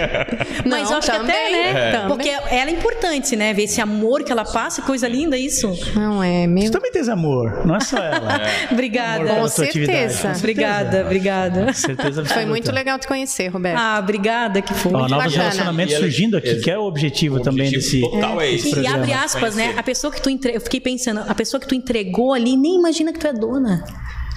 Mas 0.65 0.85
Não, 0.85 0.93
eu 0.93 0.99
acho 0.99 1.11
que 1.11 1.17
até, 1.17 1.19
também, 1.19 1.53
né? 1.75 1.93
também. 1.93 2.09
Porque 2.09 2.29
ela 2.29 2.71
é 2.71 2.73
importante, 2.73 3.35
né? 3.37 3.53
Ver 3.53 3.65
esse 3.65 3.81
amor 3.81 4.23
que 4.23 4.31
ela 4.31 4.45
passa, 4.45 4.83
coisa 4.83 5.09
linda 5.09 5.37
isso. 5.37 5.73
Não 5.95 6.23
é, 6.23 6.47
meu. 6.47 6.63
Você 6.65 6.71
também 6.71 6.93
tens 6.93 7.09
amor, 7.09 7.67
não 7.67 7.77
é 7.77 7.81
só 7.81 7.99
ela. 7.99 8.41
Obrigada. 8.71 9.33
Amor 9.33 9.43
Com 9.43 9.49
certeza. 9.49 10.29
Com 10.31 10.39
Obrigada, 10.39 11.03
obrigada. 11.05 11.73
Certeza 11.73 12.21
absoluta. 12.21 12.35
Foi 12.35 12.45
muito 12.47 12.71
legal 12.73 12.99
te 12.99 13.07
conhecer, 13.07 13.49
Roberto. 13.49 13.79
Ah, 13.79 13.99
obrigada 14.03 14.63
que 14.63 14.75
foi. 14.75 14.93
Ó, 14.93 14.99
novos 15.09 15.11
bacana. 15.17 15.31
relacionamentos 15.37 15.93
E 15.93 15.97
ela- 15.97 16.05
surgindo 16.05 16.37
aqui, 16.37 16.57
que 16.61 16.71
é 16.71 16.79
o 16.79 16.83
objetivo, 16.83 17.37
O 17.37 17.41
também 17.41 17.69
objetivo 17.69 18.07
desse. 18.07 18.21
total 18.21 18.41
é 18.41 18.53
esse. 18.53 18.69
E 18.69 18.71
programa. 18.73 18.97
abre 18.99 19.13
aspas, 19.13 19.55
né? 19.57 19.63
Conhecer. 19.65 19.79
A 19.81 19.83
pessoa 19.83 20.13
que 20.13 20.21
tu 20.23 20.31
entre... 20.31 20.55
eu 20.57 20.61
fiquei 20.61 20.81
pensando, 20.81 21.21
a 21.27 21.35
pessoa 21.35 21.61
que 21.61 21.67
tu 21.67 21.75
entregou 21.75 22.33
ali 22.33 22.57
nem 22.57 22.77
imagina 22.79 23.13
que 23.13 23.19
tu 23.19 23.27
é 23.27 23.33
dona. 23.33 23.85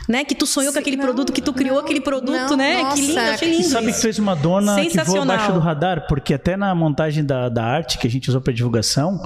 Né? 0.07 0.23
Que 0.23 0.35
tu 0.35 0.45
sonhou 0.45 0.71
com 0.71 0.79
aquele 0.79 0.97
não, 0.97 1.03
produto, 1.05 1.31
que 1.33 1.41
tu 1.41 1.51
criou 1.53 1.75
não, 1.77 1.83
aquele 1.83 1.99
produto, 2.01 2.49
não, 2.51 2.57
né? 2.57 2.81
nossa. 2.83 2.95
que 2.95 3.01
lindo, 3.07 3.19
achei 3.19 3.47
E 3.49 3.51
lindo. 3.57 3.63
sabe 3.69 3.91
que 3.93 3.99
tu 4.01 4.07
és 4.07 4.19
uma 4.19 4.35
dona 4.35 4.75
que 4.85 5.01
voa 5.03 5.23
abaixo 5.23 5.51
do 5.51 5.59
radar, 5.59 6.05
porque 6.07 6.33
até 6.33 6.55
na 6.55 6.73
montagem 6.75 7.23
da, 7.25 7.49
da 7.49 7.63
arte 7.63 7.97
que 7.97 8.05
a 8.07 8.09
gente 8.09 8.29
usou 8.29 8.39
para 8.41 8.53
divulgação, 8.53 9.19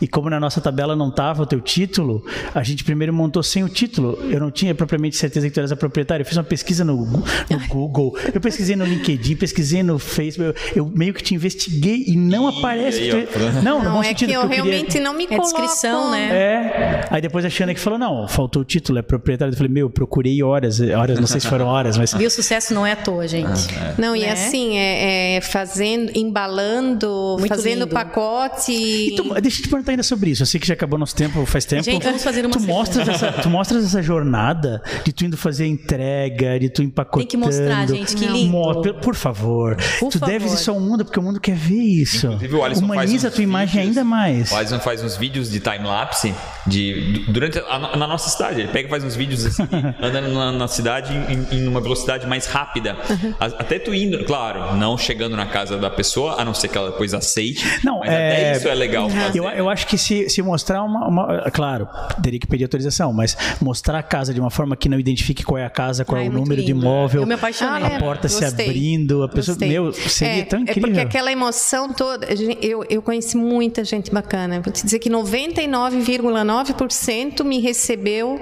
e 0.00 0.06
como 0.06 0.28
na 0.28 0.38
nossa 0.38 0.60
tabela 0.60 0.94
não 0.94 1.10
tava 1.10 1.42
o 1.42 1.46
teu 1.46 1.60
título, 1.60 2.24
a 2.54 2.62
gente 2.62 2.84
primeiro 2.84 3.12
montou 3.14 3.42
sem 3.42 3.64
o 3.64 3.68
título. 3.68 4.18
Eu 4.30 4.38
não 4.40 4.50
tinha 4.50 4.74
propriamente 4.74 5.16
certeza 5.16 5.46
que 5.48 5.54
tu 5.54 5.58
eras 5.60 5.72
a 5.72 5.76
proprietária. 5.76 6.22
Eu 6.22 6.26
fiz 6.26 6.36
uma 6.36 6.44
pesquisa 6.44 6.84
no, 6.84 6.96
no 7.06 7.68
Google, 7.68 8.16
eu 8.34 8.40
pesquisei 8.40 8.76
no 8.76 8.84
LinkedIn, 8.84 9.36
pesquisei 9.36 9.82
no 9.82 9.98
Facebook, 9.98 10.58
eu, 10.74 10.84
eu 10.84 10.92
meio 10.94 11.14
que 11.14 11.22
te 11.22 11.34
investiguei 11.34 12.04
e 12.06 12.16
não 12.16 12.50
Ih, 12.50 12.58
aparece. 12.58 12.98
aí, 13.00 13.26
que 13.26 13.32
tu- 13.32 13.38
não, 13.62 13.78
no 13.78 13.84
Não, 13.84 13.92
bom 13.94 14.00
é 14.02 14.08
sentido 14.08 14.28
que 14.28 14.34
eu 14.34 14.42
eu 14.42 14.48
queria- 14.48 14.64
realmente 14.64 15.00
não 15.00 15.14
me 15.14 15.24
É 15.24 15.28
coloco. 15.28 15.44
descrição, 15.44 16.10
né? 16.10 16.28
É. 16.30 17.04
Aí 17.10 17.20
depois 17.22 17.44
a 17.44 17.50
Xana 17.50 17.72
que 17.74 17.80
falou: 17.80 17.98
não, 17.98 18.28
faltou 18.28 18.62
o 18.62 18.64
título, 18.64 18.98
é 18.98 19.02
proprietário. 19.02 19.52
Eu 19.52 19.56
falei: 19.56 19.72
meu, 19.72 19.86
eu 19.86 19.90
procurei 20.26 20.42
horas, 20.42 20.80
horas, 20.80 21.18
não 21.20 21.26
sei 21.26 21.40
se 21.40 21.46
foram 21.48 21.66
horas, 21.66 21.96
mas. 21.96 22.12
Viu, 22.16 22.28
o 22.28 22.30
sucesso 22.30 22.74
não 22.74 22.86
é 22.86 22.92
à 22.92 22.96
toa, 22.96 23.26
gente. 23.28 23.66
Não, 23.98 24.14
e 24.16 24.20
Né? 24.22 24.32
assim, 24.32 24.76
é, 24.76 25.36
é 25.36 25.40
fazendo, 25.40 26.10
embalando, 26.14 27.36
Muito 27.38 27.48
fazendo 27.48 27.80
lindo. 27.80 27.88
pacote. 27.88 28.72
E 28.72 29.14
tu- 29.16 29.34
deixa 29.40 29.58
eu 29.60 29.62
te 29.64 29.68
perguntar 29.68 29.92
ainda 29.92 30.02
sobre 30.02 30.30
isso. 30.30 30.42
Eu 30.42 30.46
sei 30.46 30.60
que 30.60 30.66
já 30.66 30.74
acabou 30.74 30.98
nosso 30.98 31.14
tempo, 31.14 31.44
faz 31.46 31.64
tempo. 31.64 31.82
Gente, 31.84 32.02
vamos 32.02 32.22
fazer 32.22 32.40
uma 32.44 32.50
tu 32.52 32.60
segunda. 32.60 32.78
mostras, 32.78 33.08
essa, 33.08 33.32
tu 33.32 33.48
mostras 33.50 33.84
essa 33.84 34.02
jornada 34.02 34.82
de 35.04 35.12
tu 35.12 35.24
indo 35.24 35.36
fazer 35.36 35.66
entrega, 35.66 36.58
de 36.58 36.68
tu 36.70 36.82
empacotando. 36.82 37.26
Tem 37.28 37.28
que 37.28 37.36
mostrar, 37.36 37.86
gente, 37.86 38.16
que 38.16 38.26
lindo. 38.26 38.50
Mo- 38.50 38.82
por- 38.82 38.94
Por 38.94 39.14
favor. 39.14 39.76
Por 40.00 40.10
tu 40.10 40.18
favor. 40.18 40.32
deves 40.32 40.52
isso 40.52 40.70
ao 40.70 40.80
mundo, 40.80 41.04
porque 41.04 41.18
o 41.20 41.22
mundo 41.22 41.40
quer 41.40 41.54
ver 41.54 41.74
isso. 41.76 42.26
Inclusive, 42.26 42.54
o 42.56 42.64
Alisson 42.64 42.84
Humaniza 42.84 43.22
faz 43.22 43.24
a 43.24 43.30
tua 43.30 43.44
imagem 43.44 43.80
vídeos- 43.82 43.96
ainda 43.98 44.04
mais. 44.04 44.50
O 44.52 44.56
Alisson 44.56 44.80
faz 44.80 45.02
uns 45.02 45.16
vídeos 45.16 45.50
de 45.50 45.60
time-lapse 45.60 46.34
de, 46.66 47.12
du- 47.12 47.32
durante 47.32 47.58
a, 47.58 47.78
na 47.96 48.06
nossa 48.06 48.28
cidade. 48.30 48.60
Ele 48.60 48.68
pega 48.68 48.88
e 48.88 48.90
faz 48.90 49.04
uns 49.04 49.14
vídeos 49.16 49.44
assim, 49.46 49.62
andando 50.18 50.34
na, 50.34 50.52
na 50.52 50.68
cidade 50.68 51.12
em, 51.14 51.56
em 51.58 51.66
uma 51.68 51.80
velocidade 51.80 52.26
mais 52.26 52.46
rápida. 52.46 52.96
A- 53.40 53.46
Até 53.46 53.78
tu 53.78 53.94
indo, 53.94 54.24
claro, 54.24 54.74
não 54.76 54.96
chegando 54.98 55.36
na 55.36 55.46
casa 55.46 55.76
da 55.76 55.90
pessoa, 55.90 56.40
a 56.40 56.44
não 56.44 56.54
ser 56.54 56.68
que 56.68 56.76
ela 56.78 56.90
depois 56.90 57.12
aceite. 57.14 57.64
Não, 57.84 58.00
mas 58.00 58.10
é- 58.10 58.14
até 58.50 58.56
isso 58.56 58.68
é 58.68 58.74
legal 58.74 59.08
fazer. 59.10 59.38
Eu, 59.38 59.44
eu 59.48 59.68
acho 59.68 59.86
que 59.86 59.96
se, 59.98 60.28
se 60.28 60.42
mostrar 60.42 60.82
uma, 60.82 61.06
uma- 61.08 61.50
Claro, 61.50 61.88
teria 62.22 62.38
que 62.40 62.46
pedir 62.46 62.64
autorização, 62.64 63.12
mas 63.12 63.36
mostrar 63.60 63.98
a 63.98 64.02
casa 64.02 64.32
de 64.34 64.40
uma 64.40 64.50
forma 64.50 64.76
que 64.76 64.88
não 64.88 64.98
identifique 64.98 65.44
qual 65.44 65.58
é 65.58 65.64
a 65.64 65.70
casa, 65.70 66.04
qual 66.04 66.18
Ai, 66.20 66.26
é 66.26 66.30
o 66.30 66.32
número 66.32 66.60
de 66.62 66.72
lindo. 66.72 66.80
imóvel. 66.84 67.20
Eu 67.22 67.26
me 67.26 67.34
apaixonei. 67.34 67.92
Ah, 67.92 67.96
a 67.96 68.00
porta 68.00 68.28
se 68.28 68.40
Gostei. 68.40 68.66
abrindo, 68.66 69.22
a 69.22 69.28
pessoa. 69.28 69.54
Gostei. 69.54 69.68
Meu, 69.68 69.92
seria 69.92 70.42
é, 70.42 70.44
tão 70.44 70.58
É 70.60 70.62
incrível. 70.62 70.82
porque 70.88 71.00
aquela 71.00 71.30
emoção 71.32 71.92
toda. 71.92 72.26
Eu, 72.60 72.84
eu 72.88 73.02
conheci 73.02 73.36
muita 73.36 73.84
gente 73.84 74.10
bacana. 74.12 74.60
Vou 74.60 74.72
te 74.72 74.84
dizer 74.84 74.98
que 74.98 75.08
99,9% 75.10 77.44
me 77.44 77.60
recebeu 77.60 78.40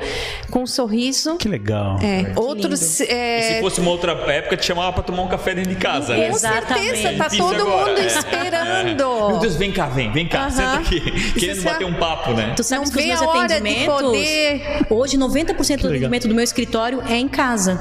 com 0.50 0.62
um 0.62 0.66
sorriso. 0.66 1.36
Que 1.36 1.48
legal. 1.48 1.63
É, 2.02 2.32
outros. 2.38 3.00
E 3.00 3.04
é, 3.10 3.54
se 3.54 3.60
fosse 3.60 3.80
uma 3.80 3.90
outra 3.90 4.12
época, 4.32 4.56
te 4.56 4.64
chamava 4.66 4.92
pra 4.92 5.02
tomar 5.02 5.22
um 5.22 5.28
café 5.28 5.54
dentro 5.54 5.70
de 5.72 5.76
casa, 5.76 6.14
né? 6.16 6.28
com 6.28 6.36
Exatamente. 6.36 6.96
certeza, 6.98 7.18
tá 7.24 7.30
todo 7.30 7.60
agora, 7.62 7.86
mundo 7.92 8.00
é. 8.00 8.06
esperando. 8.06 9.28
Meu 9.28 9.38
Deus, 9.38 9.56
vem 9.56 9.72
cá, 9.72 9.86
vem, 9.86 10.12
vem 10.12 10.26
cá, 10.28 10.40
Aham. 10.42 10.50
senta 10.50 10.74
aqui. 10.78 11.32
Querendo 11.38 11.60
é- 11.60 11.62
bater 11.62 11.84
um 11.86 11.94
papo, 11.94 12.32
né? 12.32 12.52
Tu 12.56 12.62
sabes 12.62 12.90
Não 12.90 12.96
que 12.96 13.02
os 13.02 13.06
meus 13.08 13.22
a 13.22 13.26
hora 13.28 13.46
de 13.48 13.54
atendimentos. 13.54 14.00
poder- 14.02 14.86
Hoje, 14.90 15.16
90% 15.16 15.82
do 15.82 15.88
legal. 15.88 16.08
atendimento 16.08 16.28
do 16.28 16.34
meu 16.34 16.44
escritório 16.44 17.02
é 17.08 17.16
em 17.16 17.28
casa. 17.28 17.80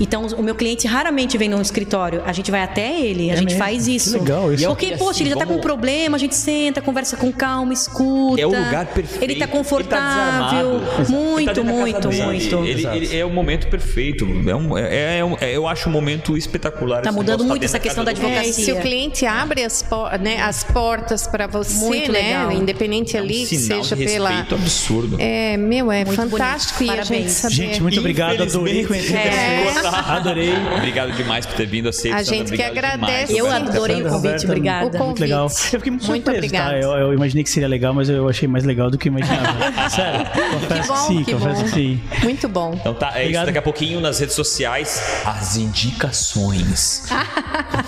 Então, 0.00 0.26
o 0.36 0.42
meu 0.42 0.54
cliente 0.54 0.86
raramente 0.86 1.36
vem 1.38 1.48
no 1.48 1.60
escritório. 1.60 2.22
A 2.26 2.32
gente 2.32 2.50
vai 2.50 2.62
até 2.62 3.00
ele, 3.00 3.30
a 3.30 3.34
É 3.34 3.36
gente 3.36 3.46
mesmo? 3.46 3.58
faz 3.58 3.84
Que 3.86 3.96
isso. 3.96 4.18
legal 4.18 4.52
isso. 4.52 4.66
Porque, 4.66 4.86
E 4.86 4.94
assim, 4.94 5.04
poxa, 5.04 5.22
ele 5.22 5.30
já 5.30 5.36
tá 5.36 5.44
com 5.46 5.52
um 5.52 5.56
vamos- 5.56 5.62
problema, 5.66 6.16
a 6.16 6.20
gente 6.20 6.34
senta, 6.34 6.80
conversa 6.80 7.16
com 7.16 7.30
calma, 7.32 7.72
escuta. 7.72 8.40
É 8.40 8.46
o 8.46 8.50
lugar 8.50 8.86
perfeito. 8.86 9.22
Ele 9.22 9.34
tá 9.36 9.44
Ele 9.44 9.52
tá 9.52 9.58
confortável. 9.58 10.76
Ele 10.76 10.86
tá 11.04 11.10
muito, 11.10 11.46
da 11.46 11.54
casa 11.54 11.62
muito, 11.62 12.08
muito. 12.10 12.56
Ele, 12.64 12.86
ele 12.86 13.16
é 13.16 13.24
o 13.24 13.30
momento 13.30 13.66
perfeito. 13.68 14.26
É 14.48 14.54
um, 14.54 14.76
é, 14.78 15.18
é 15.18 15.24
um- 15.24 15.36
é- 15.40 15.52
eu 15.56 15.66
acho 15.66 15.88
um 15.88 15.92
momento 15.92 16.36
espetacular. 16.36 17.02
Tá 17.02 17.10
esse 17.10 17.16
mudando 17.18 17.44
muito 17.44 17.64
essa 17.64 17.78
questão 17.78 18.04
da 18.04 18.10
É, 18.12 18.14
e 18.14 18.16
se 18.16 18.22
o 18.22 18.26
advocacia. 18.26 18.74
cliente 18.80 19.26
abre 19.26 19.64
as, 19.64 19.82
por- 19.82 20.18
né, 20.18 20.40
as 20.42 20.64
portas 20.64 21.26
para 21.26 21.46
você, 21.46 21.84
Muito 21.84 22.12
né, 22.12 22.20
legal. 22.20 22.52
independente 22.52 23.16
É 23.16 23.20
um 23.20 23.24
ali, 23.24 23.46
que 23.46 23.56
seja 23.56 23.96
de 23.96 24.04
pela. 24.04 24.28
respeito 24.30 24.54
absurdo. 24.54 25.16
É, 25.18 25.56
meu, 25.56 25.90
é 25.92 26.04
Muito 26.04 26.16
fantástico 26.16 26.78
bonito. 26.80 26.96
e 26.96 27.00
a 27.00 27.02
gente 27.04 27.08
Parabéns. 27.12 27.32
saber. 27.32 27.54
Gente, 27.54 27.82
muito 27.82 27.98
obrigado. 28.00 28.42
Adorei 28.42 28.84
conhecer 28.84 29.14
É. 29.16 29.30
vocês. 29.64 29.84
Adorei. 30.08 30.52
Obrigado 30.76 31.12
demais 31.12 31.46
por 31.46 31.54
ter 31.54 31.66
vindo. 31.66 31.88
Aceito, 31.88 32.14
A 32.14 32.18
Sandra, 32.24 32.34
gente 32.34 32.52
que 32.52 32.62
agradece. 32.62 33.34
demais. 33.34 33.38
Eu 33.38 33.50
adorei 33.50 34.02
o 34.02 34.08
convite, 34.08 34.44
obrigada. 34.44 34.86
O 34.86 34.90
convite. 34.90 35.04
Muito 35.06 35.20
legal. 35.20 35.44
Eu 35.46 35.50
fiquei 35.50 35.90
muito, 35.90 36.06
Muito 36.06 36.30
surpreso, 36.30 36.54
tá? 36.54 36.76
Eu, 36.78 36.90
eu 36.92 37.12
imaginei 37.14 37.44
que 37.44 37.50
seria 37.50 37.68
legal, 37.68 37.92
mas 37.94 38.08
eu 38.08 38.28
achei 38.28 38.48
mais 38.48 38.64
legal 38.64 38.90
do 38.90 38.98
que 38.98 39.08
eu 39.08 39.12
imaginava. 39.12 39.54
Sério. 39.90 40.26
Confesso 40.52 40.82
Que 40.82 40.88
bom, 40.88 40.96
sim, 41.06 41.24
que 41.24 41.32
confesso 41.32 41.56
bom. 41.60 41.64
que 41.64 41.70
sim. 41.70 42.00
Muito 42.22 42.48
bom. 42.48 42.72
Então 42.74 42.94
tá, 42.94 43.08
é 43.08 43.20
Obrigado. 43.22 43.42
isso. 43.42 43.46
Daqui 43.46 43.58
a 43.58 43.62
pouquinho 43.62 44.00
nas 44.00 44.18
redes 44.18 44.34
sociais, 44.34 45.22
as 45.24 45.56
indicações. 45.56 47.02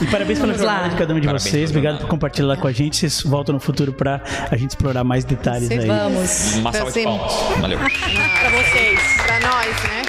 E 0.00 0.06
parabéns 0.06 0.38
pela 0.38 0.54
jornada 0.54 0.88
de 0.90 0.96
cada 0.96 1.14
um 1.14 1.20
de 1.20 1.26
Parabéns 1.26 1.50
vocês. 1.50 1.70
Obrigado 1.70 1.98
por 1.98 2.08
compartilhar 2.08 2.48
lá 2.48 2.56
com 2.56 2.66
a 2.66 2.72
gente. 2.72 2.96
Vocês 2.96 3.22
voltam 3.22 3.52
no 3.54 3.60
futuro 3.60 3.92
pra 3.92 4.20
a 4.50 4.56
gente 4.56 4.70
explorar 4.70 5.04
mais 5.04 5.24
detalhes 5.24 5.70
aí. 5.70 5.86
Vamos. 5.86 6.54
Uma 6.56 6.72
salva 6.72 6.92
de 6.92 7.02
palmas. 7.02 7.32
Valeu. 7.60 7.78
Pra 8.36 8.50
vocês. 8.50 9.00
Para 9.26 9.40
nós, 9.40 9.82
né? 9.84 10.02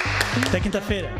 Até 0.46 0.60
quinta-feira. 0.60 1.10